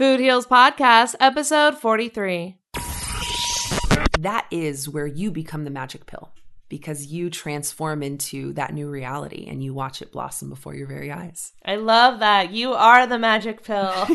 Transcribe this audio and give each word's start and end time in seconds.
Food 0.00 0.18
Heals 0.18 0.46
Podcast, 0.46 1.14
episode 1.20 1.76
43. 1.76 2.56
That 4.20 4.46
is 4.50 4.88
where 4.88 5.06
you 5.06 5.30
become 5.30 5.64
the 5.64 5.70
magic 5.70 6.06
pill 6.06 6.30
because 6.70 7.08
you 7.08 7.28
transform 7.28 8.02
into 8.02 8.54
that 8.54 8.72
new 8.72 8.88
reality 8.88 9.44
and 9.46 9.62
you 9.62 9.74
watch 9.74 10.00
it 10.00 10.10
blossom 10.10 10.48
before 10.48 10.74
your 10.74 10.86
very 10.86 11.12
eyes. 11.12 11.52
I 11.66 11.76
love 11.76 12.20
that. 12.20 12.50
You 12.50 12.72
are 12.72 13.06
the 13.06 13.18
magic 13.18 13.62
pill. 13.62 13.92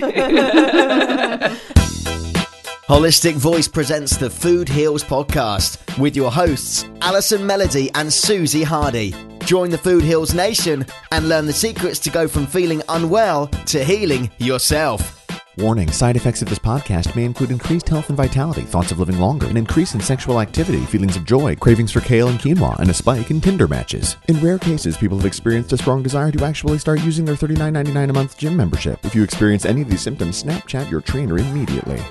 Holistic 2.90 3.36
Voice 3.36 3.68
presents 3.68 4.18
the 4.18 4.32
Food 4.32 4.68
Heals 4.68 5.04
podcast 5.04 6.00
with 6.00 6.16
your 6.16 6.32
hosts, 6.32 6.84
Allison 7.02 7.46
Melody 7.46 7.92
and 7.94 8.12
Suzy 8.12 8.64
Hardy. 8.64 9.14
Join 9.42 9.70
the 9.70 9.78
Food 9.78 10.04
Heals 10.04 10.34
Nation 10.34 10.84
and 11.12 11.30
learn 11.30 11.46
the 11.46 11.54
secrets 11.54 12.00
to 12.00 12.10
go 12.10 12.28
from 12.28 12.48
feeling 12.48 12.82
unwell 12.90 13.50
to 13.68 13.84
healing 13.84 14.32
yourself. 14.40 15.25
Warning 15.58 15.90
side 15.90 16.18
effects 16.18 16.42
of 16.42 16.50
this 16.50 16.60
podcast 16.60 17.16
may 17.16 17.24
include 17.24 17.50
increased 17.50 17.88
health 17.88 18.10
and 18.10 18.18
vitality, 18.18 18.64
thoughts 18.64 18.92
of 18.92 19.00
living 19.00 19.20
longer, 19.20 19.48
an 19.48 19.56
increase 19.56 19.94
in 19.94 20.02
sexual 20.02 20.42
activity, 20.42 20.82
feelings 20.82 21.16
of 21.16 21.24
joy, 21.24 21.56
cravings 21.56 21.94
for 21.94 22.02
kale 22.02 22.28
and 22.28 22.42
quinoa, 22.42 22.78
and 22.80 22.90
a 22.90 22.94
spike 22.94 23.32
in 23.32 23.40
Tinder 23.40 23.66
matches. 23.66 24.18
In 24.28 24.42
rare 24.42 24.60
cases, 24.60 24.98
people 24.98 25.18
have 25.18 25.26
experienced 25.26 25.72
a 25.72 25.78
strong 25.78 26.04
desire 26.04 26.30
to 26.34 26.44
actually 26.44 26.78
start 26.78 27.00
using 27.04 27.24
their 27.24 27.36
$39.99 27.36 28.10
a 28.10 28.14
month 28.14 28.38
gym 28.38 28.58
membership. 28.58 29.00
If 29.06 29.16
you 29.16 29.24
experience 29.24 29.64
any 29.64 29.82
of 29.82 29.90
these 29.90 30.02
symptoms, 30.02 30.44
Snapchat 30.44 30.92
your 30.92 31.00
trainer 31.00 31.38
immediately. 31.38 32.02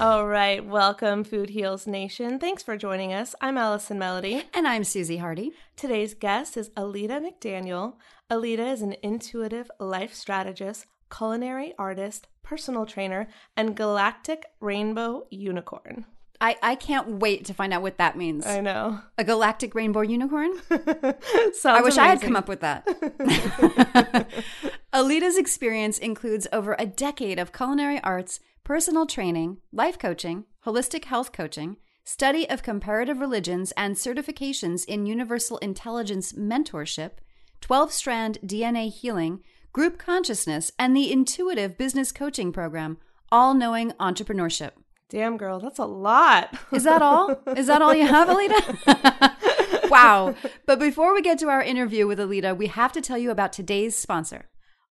All 0.00 0.26
right, 0.26 0.64
welcome, 0.64 1.22
Food 1.22 1.50
Heals 1.50 1.86
Nation. 1.86 2.40
Thanks 2.40 2.64
for 2.64 2.76
joining 2.76 3.12
us. 3.12 3.32
I'm 3.40 3.58
Allison 3.58 4.00
Melody. 4.00 4.42
And 4.52 4.66
I'm 4.66 4.82
Suzy 4.82 5.18
Hardy. 5.18 5.52
Today's 5.76 6.14
guest 6.14 6.56
is 6.56 6.72
Alida 6.76 7.20
McDaniel. 7.20 7.94
Alida 8.28 8.66
is 8.66 8.82
an 8.82 8.96
intuitive 9.04 9.70
life 9.78 10.14
strategist, 10.14 10.86
culinary 11.10 11.74
artist, 11.78 12.26
personal 12.48 12.86
trainer, 12.86 13.28
and 13.56 13.76
galactic 13.76 14.46
rainbow 14.58 15.26
unicorn. 15.30 16.06
I, 16.40 16.56
I 16.62 16.74
can't 16.76 17.18
wait 17.20 17.44
to 17.46 17.54
find 17.54 17.74
out 17.74 17.82
what 17.82 17.98
that 17.98 18.16
means. 18.16 18.46
I 18.46 18.60
know. 18.60 19.00
A 19.18 19.24
galactic 19.24 19.74
rainbow 19.74 20.00
unicorn? 20.00 20.52
Sounds 20.70 21.66
I 21.66 21.82
wish 21.82 21.98
I 21.98 22.06
had 22.06 22.22
come 22.22 22.36
up 22.36 22.48
with 22.48 22.60
that. 22.60 22.86
Alida's 24.92 25.36
experience 25.36 25.98
includes 25.98 26.46
over 26.50 26.74
a 26.78 26.86
decade 26.86 27.38
of 27.38 27.52
culinary 27.52 28.00
arts, 28.02 28.40
personal 28.64 29.04
training, 29.04 29.58
life 29.70 29.98
coaching, 29.98 30.44
holistic 30.64 31.04
health 31.04 31.32
coaching, 31.32 31.76
study 32.04 32.48
of 32.48 32.62
comparative 32.62 33.18
religions, 33.20 33.72
and 33.76 33.96
certifications 33.96 34.86
in 34.86 35.04
universal 35.04 35.58
intelligence 35.58 36.32
mentorship, 36.32 37.10
12 37.60 37.92
strand 37.92 38.38
DNA 38.46 38.90
healing, 38.90 39.40
group 39.78 39.96
consciousness, 39.96 40.72
and 40.76 40.96
the 40.96 41.12
intuitive 41.12 41.78
business 41.78 42.10
coaching 42.10 42.50
program, 42.50 42.98
all 43.30 43.54
knowing 43.54 43.92
entrepreneurship. 44.00 44.72
Damn, 45.08 45.36
girl, 45.36 45.60
that's 45.60 45.78
a 45.78 45.84
lot. 45.84 46.52
Is 46.72 46.82
that 46.82 47.00
all? 47.00 47.40
Is 47.56 47.68
that 47.68 47.80
all 47.80 47.94
you 47.94 48.04
have, 48.04 48.28
Alida? 48.28 49.36
wow. 49.88 50.34
But 50.66 50.80
before 50.80 51.14
we 51.14 51.22
get 51.22 51.38
to 51.38 51.48
our 51.48 51.62
interview 51.62 52.08
with 52.08 52.18
Alida, 52.18 52.56
we 52.56 52.66
have 52.66 52.90
to 52.90 53.00
tell 53.00 53.16
you 53.16 53.30
about 53.30 53.52
today's 53.52 53.96
sponsor. 53.96 54.48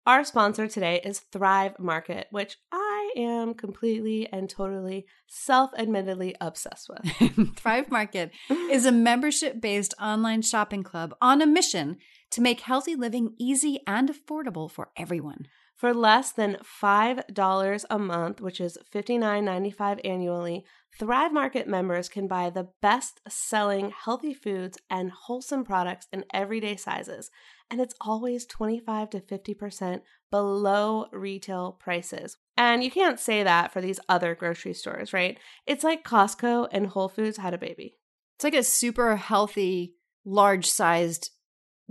Our 0.07 0.23
sponsor 0.23 0.69
today 0.69 1.01
is 1.03 1.19
Thrive 1.33 1.81
Market, 1.81 2.29
which 2.31 2.57
I 2.71 3.13
am 3.17 3.55
completely 3.55 4.29
and 4.33 4.49
totally 4.49 5.07
self 5.27 5.73
admittedly 5.77 6.37
obsessed 6.41 6.89
with. 6.89 7.57
Thrive 7.57 7.91
Market 7.91 8.31
is 8.71 8.87
a 8.87 8.93
membership 8.93 9.61
based 9.61 9.95
online 10.01 10.43
shopping 10.43 10.85
club 10.85 11.13
on 11.21 11.43
a 11.43 11.47
mission 11.47 11.97
to 12.31 12.41
make 12.41 12.61
healthy 12.61 12.95
living 12.95 13.35
easy 13.39 13.81
and 13.87 14.11
affordable 14.11 14.71
for 14.71 14.91
everyone. 14.97 15.47
For 15.77 15.93
less 15.93 16.33
than 16.33 16.57
$5 16.83 17.85
a 17.91 17.99
month, 17.99 18.41
which 18.41 18.61
is 18.63 18.79
$59.95 18.95 20.01
annually, 20.07 20.65
Thrive 20.99 21.35
Market 21.35 21.69
members 21.69 22.09
can 22.09 22.27
buy 22.27 22.49
the 22.49 22.69
best 22.81 23.21
selling 23.29 23.91
healthy 23.91 24.33
foods 24.33 24.79
and 24.89 25.11
wholesome 25.11 25.65
products 25.65 26.07
in 26.11 26.25
everyday 26.33 26.77
sizes. 26.77 27.31
And 27.71 27.79
it's 27.79 27.95
always 28.01 28.47
25 28.47 29.11
to 29.11 29.21
50% 29.21 30.01
below 30.31 31.09
retail 31.13 31.73
prices. 31.73 32.39
And 32.57 32.83
you 32.83 32.91
can't 32.91 33.21
say 33.21 33.43
that 33.43 33.71
for 33.71 33.83
these 33.83 34.01
other 34.09 34.35
grocery 34.35 34.73
stores, 34.73 35.13
right? 35.13 35.39
It's 35.67 35.85
like 35.85 36.05
Costco 36.05 36.69
and 36.73 36.87
Whole 36.87 37.11
Foods 37.11 37.37
had 37.37 37.53
a 37.53 37.59
baby. 37.59 37.97
It's 38.37 38.45
like 38.45 38.55
a 38.55 38.63
super 38.63 39.17
healthy, 39.17 39.95
large 40.25 40.67
sized 40.67 41.33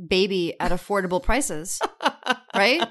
baby 0.07 0.59
at 0.59 0.71
affordable 0.71 1.21
prices, 1.21 1.79
right? 2.55 2.87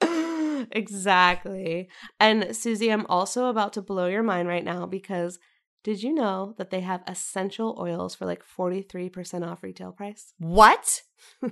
exactly. 0.72 1.88
And 2.18 2.56
Suzy, 2.56 2.90
I'm 2.90 3.06
also 3.06 3.46
about 3.46 3.72
to 3.74 3.82
blow 3.82 4.06
your 4.06 4.22
mind 4.22 4.48
right 4.48 4.64
now 4.64 4.86
because 4.86 5.38
did 5.82 6.02
you 6.02 6.12
know 6.12 6.54
that 6.58 6.70
they 6.70 6.80
have 6.80 7.02
essential 7.06 7.76
oils 7.80 8.14
for 8.14 8.26
like 8.26 8.42
43% 8.44 9.46
off 9.46 9.62
retail 9.62 9.92
price? 9.92 10.34
What? 10.38 11.02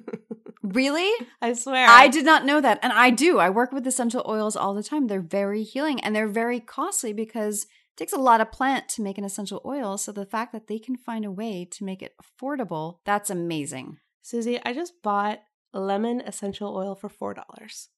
Really? 0.62 1.10
I 1.40 1.52
swear. 1.52 1.86
I 1.88 2.08
did 2.08 2.24
not 2.24 2.44
know 2.44 2.60
that. 2.60 2.78
And 2.82 2.92
I 2.92 3.10
do. 3.10 3.38
I 3.38 3.50
work 3.50 3.72
with 3.72 3.86
essential 3.86 4.24
oils 4.28 4.56
all 4.56 4.74
the 4.74 4.82
time. 4.82 5.06
They're 5.06 5.20
very 5.20 5.62
healing 5.62 6.00
and 6.00 6.14
they're 6.14 6.28
very 6.28 6.60
costly 6.60 7.12
because 7.12 7.62
it 7.62 7.96
takes 7.96 8.12
a 8.12 8.18
lot 8.18 8.40
of 8.40 8.52
plant 8.52 8.88
to 8.90 9.02
make 9.02 9.18
an 9.18 9.24
essential 9.24 9.62
oil. 9.64 9.96
So 9.98 10.12
the 10.12 10.26
fact 10.26 10.52
that 10.52 10.66
they 10.66 10.78
can 10.78 10.96
find 10.96 11.24
a 11.24 11.30
way 11.30 11.66
to 11.72 11.84
make 11.84 12.02
it 12.02 12.14
affordable, 12.22 12.98
that's 13.04 13.30
amazing. 13.30 13.98
Suzy, 14.28 14.60
I 14.62 14.74
just 14.74 15.00
bought 15.02 15.40
lemon 15.72 16.20
essential 16.20 16.76
oil 16.76 16.94
for 16.94 17.08
$4. 17.08 17.88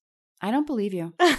I 0.41 0.53
don't 0.53 0.65
believe 0.65 0.95
you. 0.95 1.13
I'm 1.19 1.35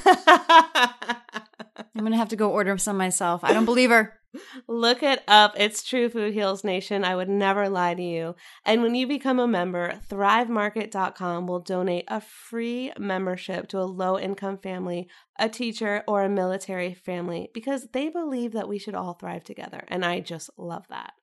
going 1.95 2.11
to 2.11 2.17
have 2.17 2.27
to 2.27 2.35
go 2.35 2.51
order 2.51 2.77
some 2.77 2.97
myself. 2.97 3.41
I 3.41 3.53
don't 3.53 3.63
believe 3.63 3.89
her. 3.89 4.19
Look 4.67 5.01
it 5.01 5.23
up. 5.29 5.53
It's 5.55 5.81
True 5.81 6.09
Food 6.09 6.33
Heals 6.33 6.65
Nation. 6.65 7.05
I 7.05 7.15
would 7.15 7.29
never 7.29 7.69
lie 7.69 7.93
to 7.93 8.03
you. 8.03 8.35
And 8.65 8.81
when 8.81 8.93
you 8.93 9.07
become 9.07 9.39
a 9.39 9.47
member, 9.47 9.93
thrivemarket.com 10.09 11.47
will 11.47 11.61
donate 11.61 12.03
a 12.09 12.19
free 12.19 12.91
membership 12.99 13.69
to 13.69 13.79
a 13.79 13.87
low 13.87 14.19
income 14.19 14.57
family, 14.57 15.07
a 15.39 15.47
teacher, 15.47 16.03
or 16.05 16.23
a 16.23 16.29
military 16.29 16.93
family 16.93 17.49
because 17.53 17.87
they 17.93 18.09
believe 18.09 18.51
that 18.51 18.67
we 18.67 18.77
should 18.77 18.95
all 18.95 19.13
thrive 19.13 19.45
together. 19.45 19.85
And 19.87 20.03
I 20.03 20.19
just 20.19 20.49
love 20.57 20.83
that. 20.89 21.13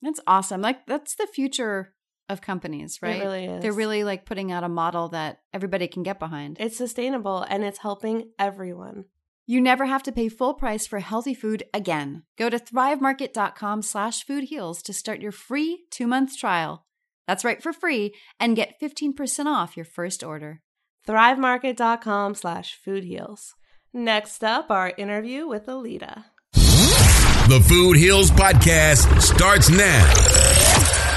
That's 0.00 0.20
awesome. 0.26 0.62
Like, 0.62 0.86
that's 0.86 1.14
the 1.14 1.26
future 1.26 1.92
of 2.28 2.40
companies, 2.40 2.98
right? 3.02 3.20
really 3.20 3.44
is. 3.44 3.62
They're 3.62 3.72
really 3.72 4.04
like 4.04 4.24
putting 4.24 4.50
out 4.52 4.64
a 4.64 4.68
model 4.68 5.08
that 5.10 5.40
everybody 5.52 5.88
can 5.88 6.02
get 6.02 6.18
behind. 6.18 6.56
It's 6.60 6.76
sustainable 6.76 7.42
and 7.42 7.64
it's 7.64 7.78
helping 7.78 8.30
everyone. 8.38 9.04
You 9.46 9.60
never 9.60 9.86
have 9.86 10.04
to 10.04 10.12
pay 10.12 10.28
full 10.28 10.54
price 10.54 10.86
for 10.86 11.00
healthy 11.00 11.34
food 11.34 11.64
again. 11.74 12.22
Go 12.38 12.48
to 12.48 12.58
thrivemarket.com 12.58 13.82
slash 13.82 14.24
foodheals 14.24 14.82
to 14.82 14.92
start 14.92 15.20
your 15.20 15.32
free 15.32 15.84
two-month 15.90 16.38
trial. 16.38 16.86
That's 17.26 17.44
right, 17.44 17.62
for 17.62 17.72
free, 17.72 18.14
and 18.38 18.56
get 18.56 18.80
15% 18.80 19.46
off 19.46 19.76
your 19.76 19.84
first 19.84 20.22
order. 20.22 20.62
thrivemarket.com 21.08 22.34
slash 22.36 22.76
food 22.84 23.04
heals. 23.04 23.54
Next 23.92 24.42
up, 24.42 24.70
our 24.70 24.92
interview 24.96 25.46
with 25.46 25.68
Alida. 25.68 26.26
The 26.54 27.64
Food 27.68 27.96
Heals 27.96 28.30
Podcast 28.30 29.20
starts 29.20 29.68
now. 29.68 31.11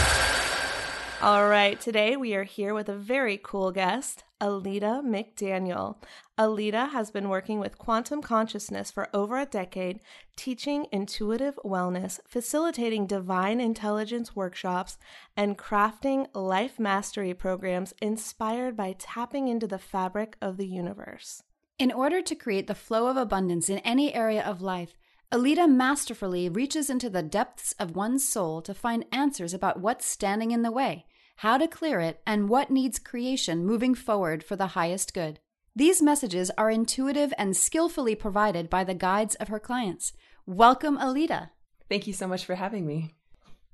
All 1.26 1.50
right, 1.50 1.82
today 1.82 2.16
we 2.16 2.36
are 2.36 2.44
here 2.44 2.76
with 2.76 2.88
a 2.88 2.96
very 2.96 3.40
cool 3.42 3.72
guest, 3.72 4.24
Alida 4.40 5.02
McDaniel. 5.04 5.96
Alida 6.38 6.86
has 6.86 7.10
been 7.10 7.30
working 7.30 7.60
with 7.60 7.80
quantum 7.80 8.22
consciousness 8.22 8.92
for 8.92 9.10
over 9.12 9.36
a 9.36 9.48
decade, 9.48 10.02
teaching 10.36 10.86
intuitive 10.92 11.58
wellness, 11.66 12.20
facilitating 12.28 13.08
divine 13.08 13.60
intelligence 13.60 14.36
workshops, 14.36 15.00
and 15.36 15.58
crafting 15.58 16.28
life 16.36 16.78
mastery 16.78 17.34
programs 17.34 17.96
inspired 18.04 18.78
by 18.78 18.94
tapping 19.00 19.48
into 19.48 19.66
the 19.66 19.80
fabric 19.80 20.38
of 20.44 20.58
the 20.58 20.68
universe. 20.68 21.42
In 21.80 21.92
order 21.92 22.22
to 22.22 22.36
create 22.36 22.68
the 22.68 22.76
flow 22.76 23.08
of 23.08 23.18
abundance 23.18 23.68
in 23.68 23.80
any 23.80 24.14
area 24.14 24.44
of 24.44 24.62
life, 24.62 24.94
Alida 25.32 25.68
masterfully 25.68 26.50
reaches 26.50 26.88
into 26.88 27.10
the 27.10 27.24
depths 27.24 27.74
of 27.80 27.96
one's 27.96 28.30
soul 28.30 28.62
to 28.62 28.76
find 28.76 29.06
answers 29.12 29.56
about 29.56 29.80
what's 29.80 30.06
standing 30.06 30.52
in 30.52 30.62
the 30.62 30.72
way, 30.72 31.08
how 31.38 31.58
to 31.58 31.68
clear 31.68 32.00
it, 32.00 32.22
and 32.26 32.50
what 32.50 32.70
needs 32.72 32.98
creation 33.00 33.66
moving 33.66 33.94
forward 33.96 34.44
for 34.44 34.56
the 34.56 34.68
highest 34.68 35.14
good. 35.14 35.40
These 35.76 36.02
messages 36.02 36.52
are 36.58 36.70
intuitive 36.72 37.34
and 37.38 37.56
skillfully 37.58 38.16
provided 38.16 38.70
by 38.70 38.84
the 38.86 38.94
guides 38.94 39.36
of 39.36 39.50
her 39.50 39.60
clients. 39.60 40.14
Welcome, 40.46 40.98
Alida. 40.98 41.52
Thank 41.90 42.08
you 42.08 42.14
so 42.14 42.28
much 42.28 42.46
for 42.46 42.56
having 42.56 42.86
me. 42.88 43.14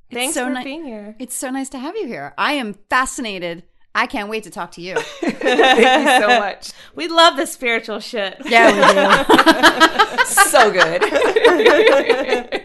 It's 0.09 0.17
Thanks 0.17 0.33
so 0.33 0.45
for 0.45 0.53
ni- 0.53 0.63
being 0.63 0.83
here. 0.83 1.15
It's 1.19 1.35
so 1.35 1.49
nice 1.51 1.69
to 1.69 1.79
have 1.79 1.95
you 1.95 2.07
here. 2.07 2.33
I 2.37 2.53
am 2.53 2.73
fascinated. 2.89 3.63
I 3.93 4.07
can't 4.07 4.29
wait 4.29 4.43
to 4.43 4.49
talk 4.49 4.71
to 4.71 4.81
you. 4.81 4.95
Thank 5.21 5.43
you 5.43 6.27
so 6.27 6.39
much. 6.39 6.71
We 6.95 7.07
love 7.07 7.37
the 7.37 7.45
spiritual 7.45 7.99
shit. 7.99 8.37
yeah, 8.45 8.67
we 8.71 10.17
do. 10.17 10.25
so 10.25 10.71
good. 10.71 12.60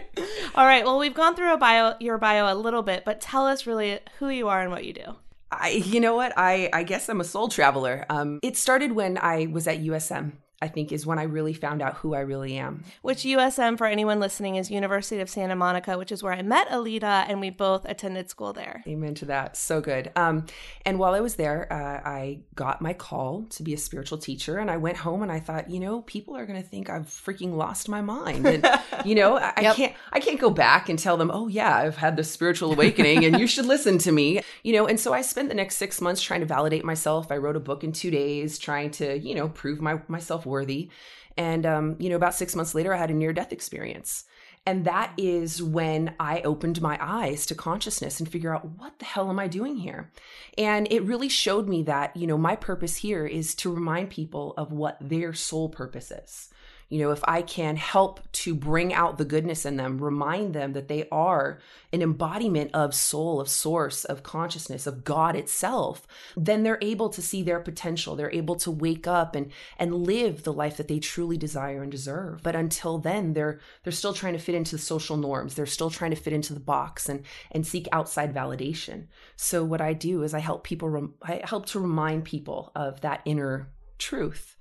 All 0.57 0.65
right. 0.65 0.83
Well, 0.83 0.97
we've 0.97 1.13
gone 1.13 1.35
through 1.35 1.55
bio, 1.59 1.93
your 1.99 2.17
bio 2.17 2.51
a 2.51 2.57
little 2.57 2.81
bit, 2.81 3.05
but 3.05 3.21
tell 3.21 3.45
us 3.45 3.67
really 3.67 3.99
who 4.17 4.29
you 4.29 4.47
are 4.47 4.59
and 4.59 4.71
what 4.71 4.85
you 4.85 4.93
do. 4.93 5.15
I, 5.51 5.69
you 5.69 5.99
know 5.99 6.15
what? 6.15 6.33
I, 6.35 6.67
I 6.73 6.81
guess 6.81 7.07
I'm 7.09 7.21
a 7.21 7.23
soul 7.23 7.47
traveler. 7.47 8.07
Um, 8.09 8.39
it 8.41 8.57
started 8.57 8.93
when 8.93 9.19
I 9.21 9.45
was 9.51 9.67
at 9.67 9.83
USM 9.83 10.31
I 10.59 10.67
think 10.67 10.91
is 10.91 11.05
when 11.05 11.19
I 11.19 11.23
really 11.23 11.53
found 11.53 11.83
out 11.83 11.97
who 11.97 12.15
I 12.15 12.21
really 12.21 12.57
am. 12.57 12.83
Which 13.03 13.19
USM, 13.19 13.77
for 13.77 13.85
anyone 13.85 14.19
listening, 14.19 14.55
is 14.55 14.71
University 14.71 15.21
of 15.21 15.29
Santa 15.29 15.55
Monica, 15.55 15.99
which 15.99 16.11
is 16.11 16.23
where 16.23 16.33
I 16.33 16.41
met 16.41 16.71
Alida, 16.71 17.25
and 17.27 17.39
we 17.39 17.51
both 17.51 17.85
attended 17.85 18.31
school 18.31 18.53
there. 18.53 18.83
Amen 18.87 19.13
to 19.15 19.25
that. 19.25 19.55
So 19.55 19.81
good. 19.81 20.11
Um, 20.15 20.47
and 20.83 20.97
while 20.97 21.13
I 21.13 21.19
was 21.19 21.35
there, 21.35 21.71
uh, 21.71 22.09
I 22.09 22.39
got 22.55 22.81
my 22.81 22.93
call 22.93 23.43
to 23.51 23.61
be 23.61 23.75
a 23.75 23.77
spiritual 23.77 24.17
teacher, 24.17 24.57
and 24.57 24.71
I 24.71 24.77
went 24.77 24.97
home 24.97 25.21
and 25.21 25.31
I 25.31 25.39
thought, 25.39 25.69
you 25.69 25.79
know, 25.79 26.01
people 26.01 26.35
are 26.35 26.47
going 26.47 26.59
to 26.59 26.67
think 26.67 26.89
I've 26.89 27.05
freaking 27.05 27.53
lost 27.53 27.87
my 27.87 28.01
mind, 28.01 28.47
and 28.47 28.67
you 29.05 29.13
know, 29.13 29.37
I, 29.37 29.53
yep. 29.61 29.73
I 29.73 29.75
can't, 29.75 29.95
I 30.13 30.19
can't 30.19 30.39
go 30.39 30.49
back 30.49 30.89
and 30.89 30.97
tell 30.97 31.17
them, 31.17 31.29
oh 31.31 31.47
yeah, 31.47 31.77
I've 31.77 31.97
had 31.97 32.17
this 32.17 32.31
spiritual 32.31 32.71
awakening, 32.71 33.25
and 33.25 33.39
you 33.39 33.45
should 33.45 33.67
listen 33.67 33.99
to 33.99 34.11
me, 34.11 34.41
you 34.63 34.73
know. 34.73 34.87
And 34.87 34.99
so 34.99 35.13
I 35.13 35.21
spent 35.21 35.49
the 35.49 35.55
next 35.55 35.77
six 35.77 36.01
months 36.01 36.23
trying 36.23 36.39
to 36.39 36.47
validate 36.47 36.83
myself. 36.83 37.31
I 37.31 37.37
wrote 37.37 37.55
a 37.55 37.59
book 37.59 37.83
in 37.83 37.91
two 37.91 38.09
days, 38.09 38.57
trying 38.57 38.89
to, 38.91 39.19
you 39.19 39.35
know, 39.35 39.49
prove 39.49 39.81
my 39.81 40.01
myself 40.07 40.46
worthy. 40.47 40.89
And, 41.37 41.65
um, 41.65 41.95
you 41.99 42.09
know, 42.09 42.15
about 42.15 42.33
six 42.33 42.55
months 42.55 42.73
later, 42.73 42.93
I 42.93 42.97
had 42.97 43.11
a 43.11 43.13
near 43.13 43.33
death 43.33 43.53
experience. 43.53 44.25
And 44.65 44.83
that 44.83 45.13
is 45.15 45.63
when 45.63 46.13
I 46.19 46.41
opened 46.41 46.81
my 46.81 46.97
eyes 46.99 47.45
to 47.45 47.55
consciousness 47.55 48.19
and 48.19 48.27
figure 48.27 48.53
out 48.53 48.65
what 48.77 48.99
the 48.99 49.05
hell 49.05 49.29
am 49.29 49.39
I 49.39 49.47
doing 49.47 49.77
here? 49.77 50.11
And 50.57 50.91
it 50.91 51.03
really 51.03 51.29
showed 51.29 51.69
me 51.69 51.83
that, 51.83 52.17
you 52.17 52.27
know, 52.27 52.37
my 52.37 52.57
purpose 52.57 52.97
here 52.97 53.25
is 53.25 53.55
to 53.55 53.73
remind 53.73 54.09
people 54.09 54.53
of 54.57 54.73
what 54.73 54.97
their 54.99 55.33
soul 55.33 55.69
purpose 55.69 56.11
is 56.11 56.49
you 56.89 56.99
know, 56.99 57.11
if 57.11 57.21
I 57.27 57.41
can 57.41 57.75
help 57.75 58.21
to 58.31 58.55
bring 58.55 58.93
out 58.93 59.17
the 59.17 59.25
goodness 59.25 59.65
in 59.65 59.75
them, 59.75 59.97
remind 59.97 60.53
them 60.53 60.71
that 60.73 60.87
they 60.87 61.07
are 61.11 61.59
an 61.91 62.01
embodiment 62.01 62.71
of 62.73 62.95
soul, 62.95 63.41
of 63.41 63.49
source, 63.49 64.05
of 64.05 64.23
consciousness, 64.23 64.87
of 64.87 65.03
God 65.03 65.35
itself, 65.35 66.07
then 66.37 66.63
they're 66.63 66.77
able 66.81 67.09
to 67.09 67.21
see 67.21 67.43
their 67.43 67.59
potential. 67.59 68.15
They're 68.15 68.31
able 68.31 68.55
to 68.57 68.71
wake 68.71 69.05
up 69.05 69.35
and 69.35 69.51
and 69.77 70.05
live 70.05 70.43
the 70.43 70.53
life 70.53 70.77
that 70.77 70.87
they 70.87 70.99
truly 70.99 71.37
desire 71.37 71.83
and 71.83 71.91
deserve. 71.91 72.41
But 72.41 72.55
until 72.55 72.99
then, 72.99 73.33
they're 73.33 73.59
they're 73.83 73.91
still 73.91 74.13
trying 74.13 74.33
to 74.33 74.39
fit 74.39 74.55
into 74.55 74.77
the 74.77 74.81
social 74.81 75.17
norms. 75.17 75.55
They're 75.55 75.65
still 75.65 75.89
trying 75.89 76.11
to 76.11 76.17
fit 76.17 76.33
into 76.33 76.53
the 76.53 76.59
box 76.61 77.09
and 77.09 77.25
and 77.51 77.67
seek 77.67 77.89
outside 77.91 78.33
validation. 78.33 79.07
So 79.35 79.65
what 79.65 79.81
I 79.81 79.91
do 79.91 80.23
is 80.23 80.33
I 80.33 80.39
help 80.39 80.63
people 80.63 81.13
I 81.21 81.41
help 81.43 81.65
to 81.67 81.79
remind 81.79 82.23
people 82.23 82.71
of 82.75 83.01
that 83.01 83.21
inner 83.25 83.69
truth 83.97 84.56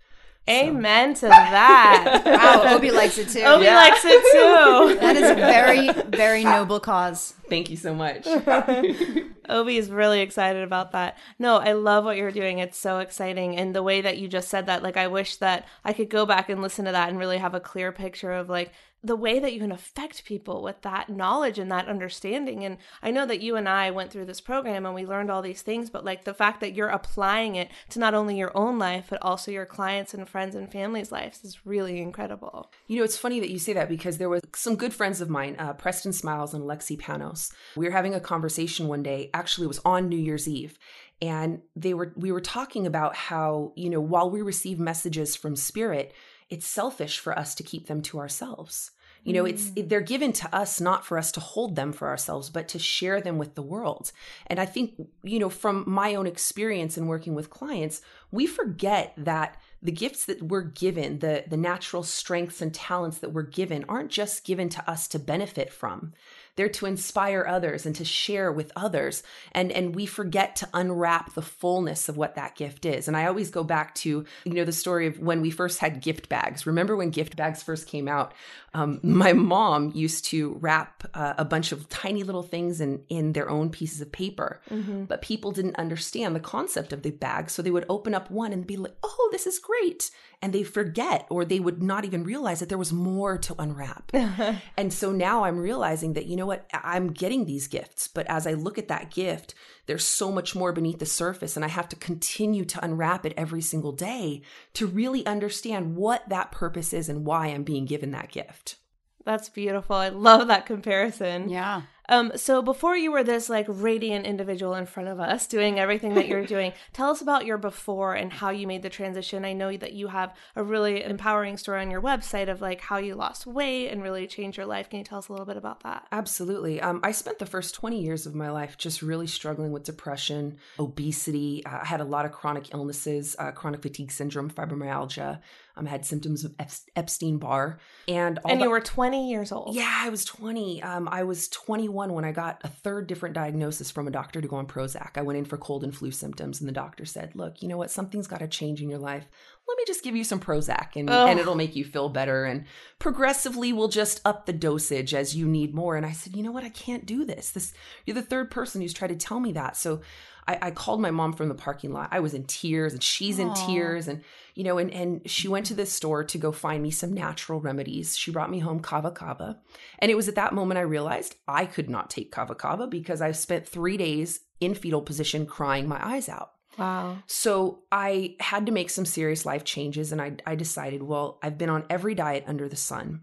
Amen 0.49 1.15
to 1.15 1.27
that. 1.27 2.23
wow, 2.65 2.77
Obi 2.77 2.93
likes 2.93 3.19
it 3.19 3.29
too. 3.29 3.41
Obi 3.41 3.65
yeah. 3.65 3.77
likes 3.77 4.05
it 4.05 4.23
too. 4.33 4.95
that 5.01 5.17
is 5.17 5.31
a 5.31 5.35
very, 5.35 5.91
very 6.17 6.45
noble 6.45 6.79
cause. 6.79 7.35
Thank 7.49 7.69
you 7.69 7.77
so 7.77 7.95
much. 7.95 8.27
Obi 9.49 9.77
is 9.77 9.91
really 9.91 10.21
excited 10.21 10.63
about 10.63 10.93
that. 10.93 11.19
No, 11.39 11.57
I 11.57 11.73
love 11.73 12.05
what 12.05 12.17
you're 12.17 12.31
doing. 12.31 12.61
It's 12.61 12.79
so 12.79 13.01
exciting. 13.01 13.57
And 13.57 13.75
the 13.75 13.83
way 13.83 14.01
that 14.01 14.19
you 14.19 14.29
just 14.29 14.49
said 14.49 14.67
that, 14.67 14.85
like, 14.85 14.97
I 14.97 15.09
wish 15.09 15.37
that 15.37 15.67
I 15.85 15.93
could 15.93 16.11
go 16.11 16.27
back 16.27 16.49
and 16.49 16.63
listen 16.63 16.85
to 16.85 16.93
that 16.93 17.09
and 17.09 17.19
really 17.19 17.39
have 17.39 17.55
a 17.55 17.61
clear 17.61 17.91
picture 17.91 18.33
of, 18.33 18.49
like, 18.49 18.73
the 19.03 19.17
way 19.17 19.39
that 19.39 19.53
you 19.53 19.61
can 19.61 19.73
affect 19.73 20.25
people 20.25 20.63
with 20.63 20.83
that 20.83 21.09
knowledge 21.09 21.59
and 21.59 21.71
that 21.71 21.89
understanding. 21.89 22.65
And 22.65 22.79
I 23.03 23.11
know 23.11 23.27
that 23.27 23.41
you 23.41 23.57
and 23.57 23.69
I 23.69 23.91
went 23.91 24.11
through 24.11 24.25
this 24.25 24.41
program 24.41 24.85
and 24.85 24.95
we 24.95 25.07
learned 25.07 25.31
all 25.31 25.43
these 25.43 25.63
things, 25.63 25.91
but 25.91 26.05
like 26.05 26.25
the 26.25 26.35
fact 26.35 26.61
that 26.61 26.75
you're 26.75 26.89
applying 26.89 27.57
it 27.57 27.71
to 27.91 27.99
not 27.99 28.15
only 28.15 28.37
your 28.37 28.57
own 28.57 28.79
life, 28.79 29.07
but 29.11 29.23
also 29.23 29.51
your 29.51 29.67
clients 29.67 30.13
and 30.13 30.29
friends 30.29 30.55
and 30.55 30.73
family's 30.73 31.13
lives 31.13 31.45
is 31.45 31.65
really 31.65 32.01
incredible. 32.01 32.73
You 32.89 32.99
know, 32.99 33.05
it's 33.05 33.19
funny 33.19 33.39
that 33.41 33.51
you 33.51 33.59
say 33.59 33.73
that 33.75 33.89
because 33.89 34.19
there 34.19 34.29
were 34.29 34.41
some 34.55 34.77
good 34.77 34.95
friends 34.95 35.21
of 35.21 35.31
mine, 35.31 35.57
uh, 35.59 35.75
Preston 35.75 36.13
Smiles 36.13 36.55
and 36.55 36.65
Lexi 36.65 36.99
Panos. 36.99 37.53
We 37.77 37.87
were 37.87 37.93
having 37.93 38.15
a 38.15 38.21
conversation 38.21 38.89
one 38.89 39.03
day, 39.03 39.31
actually, 39.33 39.67
it 39.67 39.69
was 39.69 39.81
on 39.85 40.09
New 40.09 40.19
Year's 40.19 40.49
Eve 40.49 40.79
and 41.23 41.63
they 41.75 41.95
were 41.95 42.13
we 42.17 42.31
were 42.31 42.41
talking 42.41 42.87
about 42.87 43.17
how 43.17 43.73
you 43.75 43.89
know 43.89 44.01
while 44.01 44.31
we 44.31 44.43
receive 44.43 44.79
messages 44.79 45.35
from 45.35 45.57
spirit 45.57 46.13
it's 46.51 46.67
selfish 46.67 47.19
for 47.19 47.37
us 47.39 47.55
to 47.55 47.63
keep 47.63 47.87
them 47.87 48.03
to 48.03 48.19
ourselves 48.19 48.93
you 49.27 49.33
know, 49.33 49.45
it's 49.45 49.71
mm. 49.71 49.89
they're 49.89 50.01
given 50.01 50.33
to 50.35 50.55
us 50.55 50.81
not 50.81 51.05
for 51.05 51.19
us 51.19 51.33
to 51.33 51.41
hold 51.41 51.75
them 51.75 51.93
for 51.93 52.07
ourselves, 52.07 52.49
but 52.49 52.69
to 52.69 52.79
share 52.79 53.21
them 53.21 53.39
with 53.39 53.57
the 53.57 53.63
world. 53.63 54.13
And 54.47 54.61
I 54.61 54.67
think, 54.67 54.95
you 55.25 55.41
know, 55.41 55.49
from 55.49 55.83
my 55.85 56.15
own 56.15 56.29
experience 56.29 56.97
in 56.97 57.09
working 57.09 57.35
with 57.35 57.51
clients, 57.51 58.03
we 58.31 58.47
forget 58.47 59.15
that 59.17 59.61
the 59.83 59.91
gifts 59.91 60.27
that 60.27 60.45
we're 60.45 60.63
given, 60.63 61.19
the 61.19 61.43
the 61.49 61.57
natural 61.57 62.05
strengths 62.05 62.63
and 62.63 62.73
talents 62.73 63.19
that 63.19 63.33
we're 63.33 63.43
given 63.43 63.85
aren't 63.89 64.13
just 64.13 64.45
given 64.45 64.69
to 64.69 64.89
us 64.89 65.09
to 65.09 65.19
benefit 65.19 65.73
from. 65.73 66.13
They're 66.57 66.69
to 66.71 66.87
inspire 66.87 67.47
others 67.47 67.87
and 67.87 67.95
to 67.97 68.05
share 68.05 68.51
with 68.51 68.73
others. 68.77 69.23
And, 69.53 69.71
and 69.71 69.95
we 69.95 70.07
forget 70.07 70.57
to 70.57 70.69
unwrap 70.75 71.35
the 71.35 71.43
fullness 71.43 72.09
of 72.09 72.17
what 72.17 72.35
that 72.35 72.57
gift 72.57 72.85
is. 72.85 73.09
And 73.09 73.17
I 73.17 73.27
always 73.27 73.51
go 73.51 73.63
back 73.63 73.95
to, 73.97 74.25
you 74.45 74.53
know, 74.53 74.65
the 74.65 74.73
story 74.73 75.07
of 75.07 75.19
when 75.19 75.43
we 75.43 75.51
first 75.51 75.79
had 75.79 76.01
gift 76.01 76.29
bags. 76.29 76.67
Remember 76.67 76.97
when 76.97 77.11
gift 77.11 77.37
bags 77.37 77.63
first 77.63 77.87
came 77.87 78.09
out? 78.09 78.33
Um, 78.75 79.01
my 79.03 79.33
mom 79.33 79.93
used 79.95 80.25
to 80.27 80.57
wrap 80.61 81.09
uh, 81.15 81.35
a 81.39 81.45
bunch 81.45 81.73
of 81.73 81.89
tiny 81.89 82.23
little 82.23 82.43
things 82.43 82.81
in, 82.81 83.03
in 83.09 83.33
their 83.33 83.49
own 83.49 83.71
pieces 83.71 84.01
of 84.01 84.11
paper. 84.11 84.61
Mm-hmm. 84.71 85.05
But 85.05 85.23
people 85.23 85.53
didn't 85.53 85.77
understand 85.77 86.35
the 86.35 86.41
concept 86.41 86.93
of 86.93 87.03
the 87.03 87.11
bag. 87.11 87.51
So 87.51 87.63
they 87.63 87.71
would 87.71 87.87
open 87.89 88.15
up 88.15 88.31
one 88.31 88.53
and 88.53 88.67
be 88.67 88.77
like, 88.77 88.97
oh, 89.03 89.29
this 89.33 89.47
is 89.47 89.59
great 89.59 90.11
and 90.43 90.53
they 90.53 90.63
forget 90.63 91.27
or 91.31 91.45
they 91.45 91.61
would 91.61 91.83
not 91.83 92.05
even 92.05 92.25
realize 92.25 92.61
that 92.61 92.69
there 92.69 92.79
was 92.79 92.93
more 92.93 93.39
to 93.39 93.55
unwrap. 93.59 94.13
and 94.77 94.93
so 94.93 95.13
now 95.13 95.45
I'm 95.45 95.59
realizing 95.59 96.13
that, 96.15 96.27
you 96.27 96.37
know 96.37 96.46
what, 96.47 96.69
I'm 96.73 97.13
getting 97.13 97.45
these 97.45 97.69
gifts, 97.69 98.09
but 98.09 98.27
as 98.29 98.47
I 98.47 98.55
look 98.55 98.79
at 98.79 98.89
that 98.89 99.11
gift, 99.11 99.55
there's 99.87 100.05
so 100.05 100.33
much 100.33 100.55
more 100.55 100.73
beneath 100.73 100.99
the 100.99 101.07
surface, 101.07 101.57
and 101.57 101.65
I 101.65 101.69
have 101.69 101.89
to 101.91 101.97
continue 101.97 102.65
to 102.65 102.85
unwrap 102.85 103.27
it 103.27 103.35
every 103.37 103.61
single 103.61 103.93
day 103.93 104.43
to 104.75 104.87
really 104.87 105.27
understand 105.27 105.97
what 105.97 106.29
that 106.29 106.53
purpose 106.53 106.93
is 106.93 107.09
and 107.09 107.27
why 107.27 107.49
I'm 107.49 107.65
being 107.65 107.85
given 107.85 108.13
that 108.13 108.33
gift. 108.33 108.77
That's 109.25 109.49
beautiful. 109.49 109.97
I 109.97 110.11
love 110.11 110.47
that 110.49 110.67
comparison. 110.67 111.49
Yeah. 111.49 111.83
Um, 112.09 112.33
so 112.37 112.63
before 112.63 112.97
you 112.97 113.13
were 113.13 113.25
this 113.25 113.49
like 113.49 113.67
radiant 113.69 114.27
individual 114.27 114.75
in 114.75 114.87
front 114.87 115.09
of 115.09 115.21
us 115.21 115.47
doing 115.47 115.79
everything 115.79 116.15
that 116.15 116.29
you're 116.29 116.47
doing, 116.47 116.73
tell 116.93 117.11
us 117.11 117.21
about 117.21 117.47
your 117.47 117.59
before 117.59 118.15
and 118.15 118.33
how 118.33 118.51
you 118.51 118.67
made 118.67 118.83
the 118.83 118.91
transition. 118.91 119.45
I 119.45 119.53
know 119.53 119.77
that 119.77 119.93
you 119.93 120.09
have 120.09 120.35
a 120.55 120.63
really 120.63 121.03
empowering 121.03 121.57
story 121.57 121.81
on 121.81 121.91
your 121.91 122.03
website 122.03 122.49
of 122.49 122.61
like 122.61 122.81
how 122.81 122.99
you 122.99 123.15
lost 123.15 123.47
weight 123.47 123.89
and 123.89 124.03
really 124.03 124.27
changed 124.27 124.57
your 124.57 124.67
life. 124.67 124.91
Can 124.91 125.01
you 125.01 125.05
tell 125.05 125.19
us 125.19 125.29
a 125.29 125.33
little 125.33 125.47
bit 125.47 125.57
about 125.57 125.83
that? 125.83 126.07
Absolutely. 126.13 126.81
Um, 126.81 127.01
I 127.03 127.13
spent 127.13 127.39
the 127.39 127.47
first 127.47 127.75
20 127.75 128.01
years 128.01 128.27
of 128.27 128.35
my 128.35 128.51
life 128.51 128.77
just 128.79 129.03
really 129.03 129.27
struggling 129.27 129.73
with 129.73 129.85
depression, 129.85 130.59
obesity. 130.79 131.65
Uh, 131.65 131.81
I 131.83 131.85
had 131.85 132.01
a 132.01 132.05
lot 132.05 132.25
of 132.25 132.33
chronic 132.33 132.73
illnesses, 132.73 133.37
uh, 133.39 133.53
chronic 133.53 133.83
fatigue 133.83 134.13
syndrome, 134.13 134.51
fibromyalgia. 134.51 135.41
Um, 135.77 135.87
I 135.87 135.91
had 135.91 136.07
symptoms 136.07 136.43
of 136.43 136.55
Epstein 136.97 137.37
Barr, 137.37 137.79
and 138.09 138.39
and 138.49 138.63
you 138.63 138.71
were 138.71 138.81
20 138.81 139.31
years 139.31 139.53
old. 139.53 139.75
Yeah, 139.75 139.93
I 139.95 140.09
was 140.09 140.25
20. 140.25 140.83
Um, 140.83 141.07
I 141.07 141.25
was 141.25 141.49
21 141.49 141.96
when 141.97 142.25
I 142.25 142.33
got 142.33 142.61
a 142.63 142.69
third 142.69 143.07
different 143.07 143.35
diagnosis 143.35 143.91
from 143.91 144.07
a 144.07 144.11
doctor 144.11 144.41
to 144.41 144.49
go 144.49 144.57
on 144.57 144.67
Prozac. 144.67 145.17
I 145.17 145.23
went 145.23 145.39
in 145.39 145.45
for 145.45 145.57
cold 145.57 145.83
and 145.83 145.95
flu 145.95 146.11
symptoms, 146.11 146.61
and 146.61 146.69
the 146.69 146.73
doctor 146.73 147.05
said, 147.05 147.35
"Look, 147.35 147.63
you 147.63 147.69
know 147.69 147.77
what? 147.77 147.91
Something's 147.91 148.27
got 148.27 148.41
to 148.41 148.49
change 148.49 148.81
in 148.81 148.89
your 148.89 148.99
life. 148.99 149.27
Let 149.69 149.79
me 149.79 149.85
just 149.87 150.05
give 150.05 150.15
you 150.15 150.23
some 150.23 150.39
Prozac, 150.39 150.95
and 150.95 151.11
and 151.11 151.41
it'll 151.41 151.57
make 151.57 151.75
you 151.75 151.85
feel 151.85 152.09
better. 152.09 152.45
And 152.45 152.67
progressively, 152.99 153.73
we'll 153.73 153.89
just 153.89 154.21
up 154.25 154.47
the 154.47 154.53
dosage 154.53 155.15
as 155.15 155.35
you 155.35 155.47
need 155.49 155.75
more." 155.75 155.97
And 155.97 156.07
I 156.07 156.13
said, 156.13 156.37
"You 156.37 156.43
know 156.43 156.53
what? 156.53 156.65
I 156.65 156.69
can't 156.69 157.07
do 157.07 157.25
this. 157.25 157.51
This 157.51 157.73
you're 158.05 158.15
the 158.15 158.23
third 158.23 158.51
person 158.51 158.81
who's 158.81 158.93
tried 158.93 159.09
to 159.09 159.17
tell 159.17 159.41
me 159.41 159.53
that." 159.53 159.77
So 159.77 160.03
I, 160.49 160.59
I 160.63 160.71
called 160.71 161.01
my 161.01 161.11
mom 161.11 161.33
from 161.33 161.49
the 161.49 161.55
parking 161.55 161.93
lot. 161.93 162.09
I 162.13 162.21
was 162.21 162.35
in 162.35 162.45
tears 162.45 162.93
and 162.93 163.03
she's 163.03 163.39
in 163.39 163.49
Aww. 163.49 163.67
tears. 163.67 164.09
And, 164.09 164.23
you 164.55 164.65
know, 164.65 164.79
and, 164.79 164.91
and 164.93 165.29
she 165.29 165.49
went 165.49 165.67
to 165.67 165.75
this 165.75 165.93
store 165.93 166.25
to 166.25 166.39
go 166.39 166.53
find 166.53 166.83
me 166.83 166.91
some 166.91 167.13
natural 167.13 167.61
remedies. 167.61 168.17
She 168.17 168.31
brought 168.31 168.51
me 168.51 168.61
home 168.61 168.81
kava 168.81 169.11
kava. 169.11 169.59
And 169.99 170.11
it 170.11 170.15
was 170.15 170.29
at 170.29 170.37
that 170.37 170.55
moment 170.55 170.79
I 170.79 170.83
realized 170.83 171.37
I 171.49 171.67
could 171.67 171.91
not 171.91 172.11
take 172.11 172.31
kava 172.31 172.55
kava 172.55 172.87
because 172.87 173.21
I've 173.21 173.37
spent 173.37 173.67
three 173.67 173.97
days 173.97 174.41
in 174.61 174.75
fetal 174.75 175.03
position 175.03 175.47
crying 175.47 175.89
my 175.89 176.05
eyes 176.05 176.29
out. 176.29 176.53
Wow. 176.79 177.19
So 177.27 177.81
I 177.91 178.37
had 178.39 178.67
to 178.67 178.73
make 178.73 178.91
some 178.91 179.07
serious 179.07 179.47
life 179.47 179.65
changes. 179.65 180.13
And 180.13 180.21
I, 180.21 180.37
I 180.47 180.55
decided, 180.55 181.03
well, 181.03 181.39
I've 181.43 181.59
been 181.59 181.71
on 181.71 181.85
every 181.91 182.15
diet 182.15 182.45
under 182.47 182.69
the 182.69 182.77
sun. 182.77 183.23